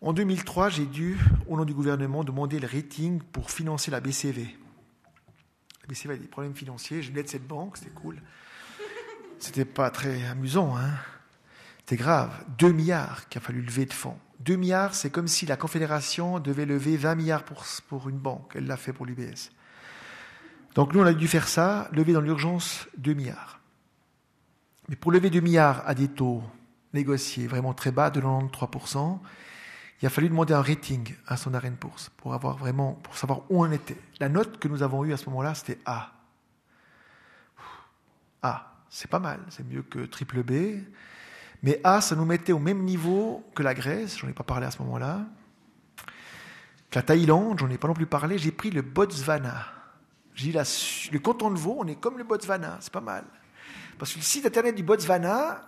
En 0.07 0.13
2003, 0.13 0.69
j'ai 0.69 0.85
dû, 0.85 1.19
au 1.49 1.57
nom 1.57 1.65
du 1.65 1.73
gouvernement, 1.73 2.23
demander 2.23 2.61
le 2.61 2.67
rating 2.71 3.21
pour 3.21 3.51
financer 3.51 3.91
la 3.91 3.99
BCV. 3.99 4.43
La 5.81 5.87
BCV 5.89 6.13
a 6.13 6.17
des 6.17 6.27
problèmes 6.27 6.55
financiers. 6.55 7.01
Je 7.01 7.09
venais 7.09 7.23
de 7.23 7.27
cette 7.27 7.45
banque, 7.45 7.75
c'était 7.75 7.89
cool. 7.89 8.21
C'était 9.37 9.65
pas 9.65 9.89
très 9.89 10.25
amusant, 10.27 10.77
hein. 10.77 10.91
C'était 11.79 11.97
grave. 11.97 12.31
2 12.57 12.71
milliards 12.71 13.27
qu'il 13.27 13.39
a 13.39 13.41
fallu 13.41 13.61
lever 13.61 13.85
de 13.85 13.91
fonds. 13.91 14.17
2 14.45 14.55
milliards, 14.55 14.95
c'est 14.95 15.09
comme 15.09 15.27
si 15.27 15.45
la 15.45 15.57
Confédération 15.57 16.39
devait 16.39 16.65
lever 16.65 16.95
20 16.95 17.15
milliards 17.15 17.43
pour, 17.43 17.65
pour 17.89 18.07
une 18.07 18.17
banque. 18.17 18.53
Elle 18.55 18.65
l'a 18.65 18.77
fait 18.77 18.93
pour 18.93 19.05
l'UBS. 19.05 19.51
Donc 20.75 20.93
nous, 20.93 21.01
on 21.01 21.05
a 21.05 21.13
dû 21.13 21.27
faire 21.27 21.49
ça, 21.49 21.89
lever 21.91 22.13
dans 22.13 22.21
l'urgence 22.21 22.87
2 22.97 23.13
milliards. 23.13 23.59
Mais 24.87 24.95
pour 24.95 25.11
lever 25.11 25.29
2 25.29 25.41
milliards 25.41 25.85
à 25.85 25.93
des 25.93 26.07
taux 26.07 26.43
négociés 26.93 27.45
vraiment 27.45 27.73
très 27.73 27.91
bas, 27.91 28.09
de 28.09 28.21
93%, 28.21 29.19
il 30.01 30.05
a 30.05 30.09
fallu 30.09 30.29
demander 30.29 30.53
un 30.53 30.61
rating 30.61 31.15
à 31.25 31.37
son 31.37 31.53
arène 31.53 31.75
bourse 31.75 32.09
pour 32.17 32.33
avoir 32.33 32.57
vraiment, 32.57 32.93
pour 32.93 33.17
savoir 33.17 33.41
où 33.49 33.63
on 33.63 33.71
était. 33.71 33.97
La 34.19 34.29
note 34.29 34.59
que 34.59 34.67
nous 34.67 34.83
avons 34.83 35.03
eue 35.03 35.13
à 35.13 35.17
ce 35.17 35.25
moment-là, 35.29 35.55
c'était 35.55 35.79
A. 35.85 36.11
A, 38.43 38.75
c'est 38.89 39.09
pas 39.09 39.19
mal, 39.19 39.39
c'est 39.49 39.65
mieux 39.65 39.81
que 39.81 39.99
triple 40.05 40.43
B. 40.43 40.83
Mais 41.63 41.81
A, 41.83 42.01
ça 42.01 42.15
nous 42.15 42.25
mettait 42.25 42.53
au 42.53 42.59
même 42.59 42.83
niveau 42.83 43.43
que 43.55 43.63
la 43.63 43.73
Grèce, 43.73 44.17
j'en 44.19 44.27
ai 44.27 44.33
pas 44.33 44.43
parlé 44.43 44.67
à 44.67 44.71
ce 44.71 44.79
moment-là. 44.83 45.21
La 46.93 47.01
Thaïlande, 47.01 47.59
j'en 47.59 47.69
ai 47.69 47.77
pas 47.77 47.87
non 47.87 47.93
plus 47.93 48.07
parlé. 48.07 48.37
J'ai 48.37 48.51
pris 48.51 48.71
le 48.71 48.81
Botswana. 48.81 49.65
J'ai 50.33 50.51
le 50.51 51.19
canton 51.19 51.49
de 51.49 51.57
Vaud, 51.57 51.77
on 51.79 51.87
est 51.87 51.95
comme 51.95 52.19
le 52.19 52.23
Botswana, 52.23 52.77
c'est 52.79 52.93
pas 52.93 53.01
mal. 53.01 53.23
Parce 53.97 54.13
que 54.13 54.19
le 54.19 54.23
site 54.23 54.45
internet 54.45 54.75
du 54.75 54.83
Botswana, 54.83 55.61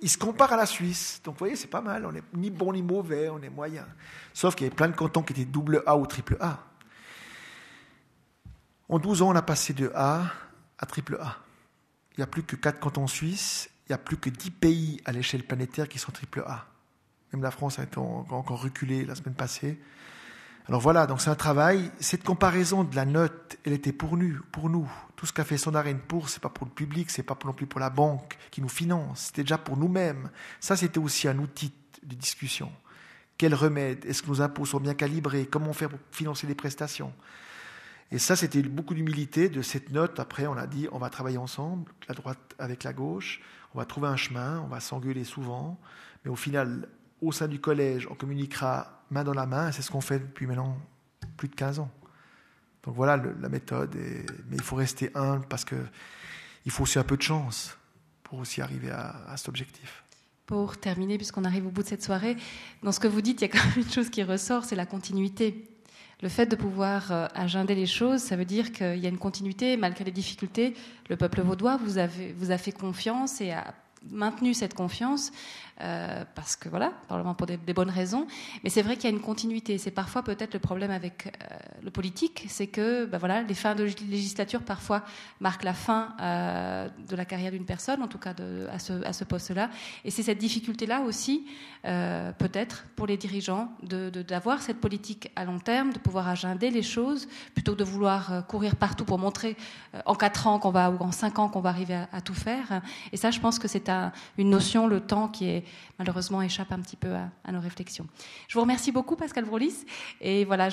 il 0.00 0.10
se 0.10 0.18
compare 0.18 0.52
à 0.52 0.56
la 0.56 0.66
Suisse. 0.66 1.20
Donc 1.24 1.34
vous 1.34 1.38
voyez, 1.40 1.56
c'est 1.56 1.66
pas 1.66 1.80
mal. 1.80 2.06
On 2.06 2.12
n'est 2.12 2.22
ni 2.34 2.50
bon 2.50 2.72
ni 2.72 2.82
mauvais, 2.82 3.28
on 3.28 3.40
est 3.42 3.50
moyen. 3.50 3.86
Sauf 4.34 4.54
qu'il 4.54 4.64
y 4.64 4.68
avait 4.68 4.76
plein 4.76 4.88
de 4.88 4.96
cantons 4.96 5.22
qui 5.22 5.32
étaient 5.32 5.44
double 5.44 5.82
A 5.86 5.96
ou 5.96 6.06
triple 6.06 6.36
A. 6.40 6.64
En 8.88 8.98
12 8.98 9.22
ans, 9.22 9.30
on 9.30 9.36
a 9.36 9.42
passé 9.42 9.72
de 9.72 9.90
A 9.94 10.24
à 10.78 10.86
triple 10.86 11.18
A. 11.20 11.38
Il 12.12 12.20
n'y 12.20 12.24
a 12.24 12.26
plus 12.26 12.42
que 12.42 12.56
4 12.56 12.78
cantons 12.78 13.06
suisses 13.06 13.70
il 13.86 13.92
n'y 13.92 13.94
a 13.94 13.98
plus 13.98 14.16
que 14.16 14.30
10 14.30 14.50
pays 14.50 15.00
à 15.04 15.12
l'échelle 15.12 15.44
planétaire 15.44 15.88
qui 15.88 16.00
sont 16.00 16.10
triple 16.10 16.42
A. 16.44 16.66
Même 17.32 17.42
la 17.42 17.52
France 17.52 17.78
a 17.78 17.84
été 17.84 17.98
encore 17.98 18.60
reculée 18.60 19.04
la 19.04 19.14
semaine 19.14 19.34
passée. 19.34 19.80
Alors 20.68 20.80
voilà, 20.80 21.06
donc 21.06 21.20
c'est 21.20 21.30
un 21.30 21.36
travail. 21.36 21.92
Cette 22.00 22.24
comparaison 22.24 22.82
de 22.82 22.96
la 22.96 23.04
note, 23.04 23.56
elle 23.64 23.72
était 23.72 23.92
pour 23.92 24.16
nous. 24.16 24.40
Pour 24.50 24.68
nous. 24.68 24.90
Tout 25.14 25.24
ce 25.24 25.32
qu'a 25.32 25.44
fait 25.44 25.56
Sonarène 25.56 26.00
pour, 26.00 26.28
c'est 26.28 26.42
pas 26.42 26.48
pour 26.48 26.66
le 26.66 26.72
public, 26.72 27.10
c'est 27.10 27.22
pas 27.22 27.38
non 27.44 27.52
plus 27.52 27.66
pour 27.66 27.78
la 27.78 27.88
banque 27.88 28.36
qui 28.50 28.60
nous 28.60 28.68
finance. 28.68 29.26
C'était 29.26 29.42
déjà 29.42 29.58
pour 29.58 29.76
nous-mêmes. 29.76 30.28
Ça, 30.60 30.76
c'était 30.76 30.98
aussi 30.98 31.28
un 31.28 31.38
outil 31.38 31.72
de 32.02 32.14
discussion. 32.16 32.72
Quel 33.38 33.54
remède 33.54 34.04
Est-ce 34.06 34.22
que 34.22 34.28
nos 34.28 34.42
impôts 34.42 34.66
sont 34.66 34.80
bien 34.80 34.94
calibrés? 34.94 35.46
Comment 35.46 35.72
faire 35.72 35.90
pour 35.90 36.00
financer 36.10 36.46
les 36.48 36.54
prestations? 36.54 37.12
Et 38.10 38.18
ça, 38.18 38.34
c'était 38.34 38.62
beaucoup 38.62 38.94
d'humilité 38.94 39.48
de 39.48 39.62
cette 39.62 39.90
note. 39.90 40.18
Après, 40.18 40.46
on 40.46 40.56
a 40.56 40.66
dit, 40.66 40.88
on 40.90 40.98
va 40.98 41.10
travailler 41.10 41.38
ensemble, 41.38 41.92
la 42.08 42.14
droite 42.14 42.54
avec 42.58 42.82
la 42.84 42.92
gauche, 42.92 43.40
on 43.74 43.78
va 43.78 43.84
trouver 43.84 44.08
un 44.08 44.16
chemin, 44.16 44.60
on 44.64 44.68
va 44.68 44.80
s'engueuler 44.80 45.24
souvent, 45.24 45.78
mais 46.24 46.30
au 46.30 46.36
final, 46.36 46.88
au 47.20 47.32
sein 47.32 47.48
du 47.48 47.60
collège, 47.60 48.06
on 48.10 48.14
communiquera 48.14 48.95
main 49.10 49.24
dans 49.24 49.34
la 49.34 49.46
main, 49.46 49.72
c'est 49.72 49.82
ce 49.82 49.90
qu'on 49.90 50.00
fait 50.00 50.18
depuis 50.18 50.46
maintenant 50.46 50.76
plus 51.36 51.48
de 51.48 51.54
15 51.54 51.80
ans. 51.80 51.90
Donc 52.82 52.94
voilà 52.94 53.16
la 53.16 53.48
méthode, 53.48 53.96
mais 54.48 54.56
il 54.56 54.62
faut 54.62 54.76
rester 54.76 55.10
humble 55.14 55.46
parce 55.48 55.64
qu'il 55.64 56.70
faut 56.70 56.84
aussi 56.84 56.98
un 56.98 57.04
peu 57.04 57.16
de 57.16 57.22
chance 57.22 57.76
pour 58.22 58.38
aussi 58.38 58.60
arriver 58.60 58.90
à, 58.90 59.24
à 59.28 59.36
cet 59.36 59.48
objectif. 59.48 60.04
Pour 60.46 60.78
terminer, 60.78 61.16
puisqu'on 61.16 61.44
arrive 61.44 61.66
au 61.66 61.70
bout 61.70 61.82
de 61.82 61.88
cette 61.88 62.04
soirée, 62.04 62.36
dans 62.84 62.92
ce 62.92 63.00
que 63.00 63.08
vous 63.08 63.20
dites, 63.20 63.40
il 63.40 63.48
y 63.48 63.50
a 63.50 63.52
quand 63.52 63.64
même 63.64 63.84
une 63.84 63.92
chose 63.92 64.10
qui 64.10 64.22
ressort, 64.22 64.64
c'est 64.64 64.76
la 64.76 64.86
continuité. 64.86 65.68
Le 66.22 66.28
fait 66.30 66.46
de 66.46 66.56
pouvoir 66.56 67.12
euh, 67.12 67.26
agender 67.34 67.74
les 67.74 67.86
choses, 67.86 68.22
ça 68.22 68.36
veut 68.36 68.46
dire 68.46 68.72
qu'il 68.72 68.98
y 68.98 69.06
a 69.06 69.08
une 69.08 69.18
continuité 69.18 69.76
malgré 69.76 70.04
les 70.04 70.12
difficultés. 70.12 70.74
Le 71.10 71.16
peuple 71.16 71.42
vaudois 71.42 71.76
vous, 71.76 71.98
avez, 71.98 72.32
vous 72.32 72.50
a 72.50 72.58
fait 72.58 72.72
confiance 72.72 73.40
et 73.40 73.52
a 73.52 73.74
maintenu 74.10 74.54
cette 74.54 74.74
confiance 74.74 75.30
euh, 75.82 76.24
parce 76.34 76.56
que 76.56 76.70
voilà, 76.70 76.92
probablement 77.06 77.34
pour 77.34 77.46
des, 77.46 77.58
bonnes 77.58 77.90
raisons. 77.90 78.26
Mais 78.64 78.70
c'est 78.70 78.80
vrai 78.80 78.96
qu'il 78.96 79.10
y 79.10 79.12
a 79.12 79.14
une 79.14 79.22
continuité. 79.22 79.76
C'est 79.76 79.90
parfois 79.90 80.22
peut-être 80.22 80.54
le 80.54 80.60
problème 80.60 80.90
avec 80.90 81.26
euh, 81.26 81.56
le 81.82 81.90
politique, 81.90 82.46
c'est 82.48 82.66
que 82.66 83.04
ben 83.04 83.18
voilà, 83.18 83.42
les 83.42 83.52
fins 83.52 83.74
de 83.74 83.84
législature 83.84 84.62
parfois 84.62 85.02
marquent 85.38 85.64
la 85.64 85.74
fin 85.74 86.14
euh, 86.22 86.88
de 87.06 87.14
la 87.14 87.26
carrière 87.26 87.52
d'une 87.52 87.66
personne, 87.66 88.02
en 88.02 88.08
tout 88.08 88.16
cas 88.16 88.32
de, 88.32 88.66
à 88.72 88.78
ce, 88.78 89.24
poste-là. 89.24 89.68
Et 90.06 90.10
c'est 90.10 90.22
cette 90.22 90.38
difficulté-là 90.38 91.02
aussi, 91.02 91.46
peut-être 91.82 92.86
pour 92.96 93.06
les 93.06 93.16
dirigeants, 93.16 93.70
d'avoir 93.82 94.58
de, 94.58 94.62
cette 94.62 94.80
politique 94.80 95.30
à 95.36 95.44
long 95.44 95.58
terme, 95.58 95.92
de 95.92 95.98
pouvoir 95.98 96.28
agender 96.28 96.70
les 96.70 96.82
choses 96.82 97.28
plutôt 97.54 97.74
que 97.74 97.78
de 97.78 97.84
vouloir 97.84 98.46
courir 98.46 98.76
partout 98.76 99.04
pour 99.04 99.18
montrer 99.18 99.56
en 100.04 100.14
quatre 100.14 100.46
ans 100.46 100.58
qu'on 100.58 100.70
va 100.70 100.90
ou 100.90 100.96
en 101.00 101.12
cinq 101.12 101.38
ans 101.38 101.48
qu'on 101.48 101.60
va 101.60 101.70
arriver 101.70 101.98
à, 102.12 102.20
tout 102.20 102.34
faire. 102.34 102.80
Et 103.12 103.16
ça, 103.16 103.30
je 103.30 103.40
pense 103.40 103.58
que 103.58 103.68
c'est 103.68 103.90
une 104.38 104.50
notion, 104.50 104.86
le 104.86 105.00
temps, 105.00 105.28
qui 105.28 105.48
est 105.48 105.65
malheureusement 105.98 106.42
échappe 106.42 106.72
un 106.72 106.80
petit 106.80 106.96
peu 106.96 107.14
à, 107.14 107.52
nos 107.52 107.60
réflexions. 107.60 108.06
Je 108.48 108.54
vous 108.54 108.60
remercie 108.60 108.92
beaucoup, 108.92 109.16
Pascal 109.16 109.44
Broulis. 109.44 109.84
Et 110.20 110.44
voilà, 110.44 110.68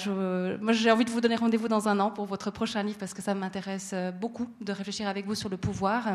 moi 0.61 0.73
j'ai 0.73 0.91
envie 0.91 1.05
de 1.05 1.11
vous 1.11 1.21
donner 1.21 1.35
rendez-vous 1.35 1.67
dans 1.67 1.87
un 1.87 1.99
an 1.99 2.11
pour 2.11 2.25
votre 2.25 2.51
prochain 2.51 2.83
livre 2.83 2.97
parce 2.97 3.13
que 3.13 3.21
ça 3.21 3.33
m'intéresse 3.33 3.91
euh, 3.93 4.11
beaucoup 4.11 4.47
de 4.61 4.71
réfléchir 4.71 5.07
avec 5.07 5.25
vous 5.25 5.35
sur 5.35 5.49
le 5.49 5.57
pouvoir. 5.57 6.07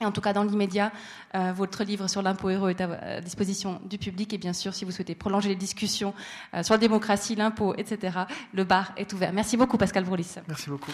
Et 0.00 0.04
en 0.04 0.12
tout 0.12 0.20
cas, 0.20 0.32
dans 0.32 0.44
l'immédiat, 0.44 0.92
euh, 1.34 1.52
votre 1.52 1.82
livre 1.82 2.06
sur 2.08 2.20
l'impôt 2.20 2.48
heureux 2.48 2.70
est 2.70 2.80
à, 2.82 3.20
disposition 3.20 3.80
du 3.84 3.96
public. 3.96 4.32
Et 4.34 4.38
bien 4.38 4.52
sûr, 4.52 4.74
si 4.74 4.84
vous 4.84 4.90
souhaitez 4.90 5.14
prolonger 5.14 5.48
les 5.48 5.56
discussions 5.56 6.12
euh, 6.54 6.62
sur 6.62 6.74
la 6.74 6.78
démocratie, 6.78 7.34
l'impôt, 7.34 7.74
etc., 7.76 8.18
le 8.52 8.64
bar 8.64 8.92
est 8.96 9.12
ouvert. 9.14 9.32
Merci 9.32 9.56
beaucoup, 9.56 9.78
Pascal 9.78 10.04
Broulis. 10.04 10.34
Merci 10.48 10.68
beaucoup. 10.68 10.92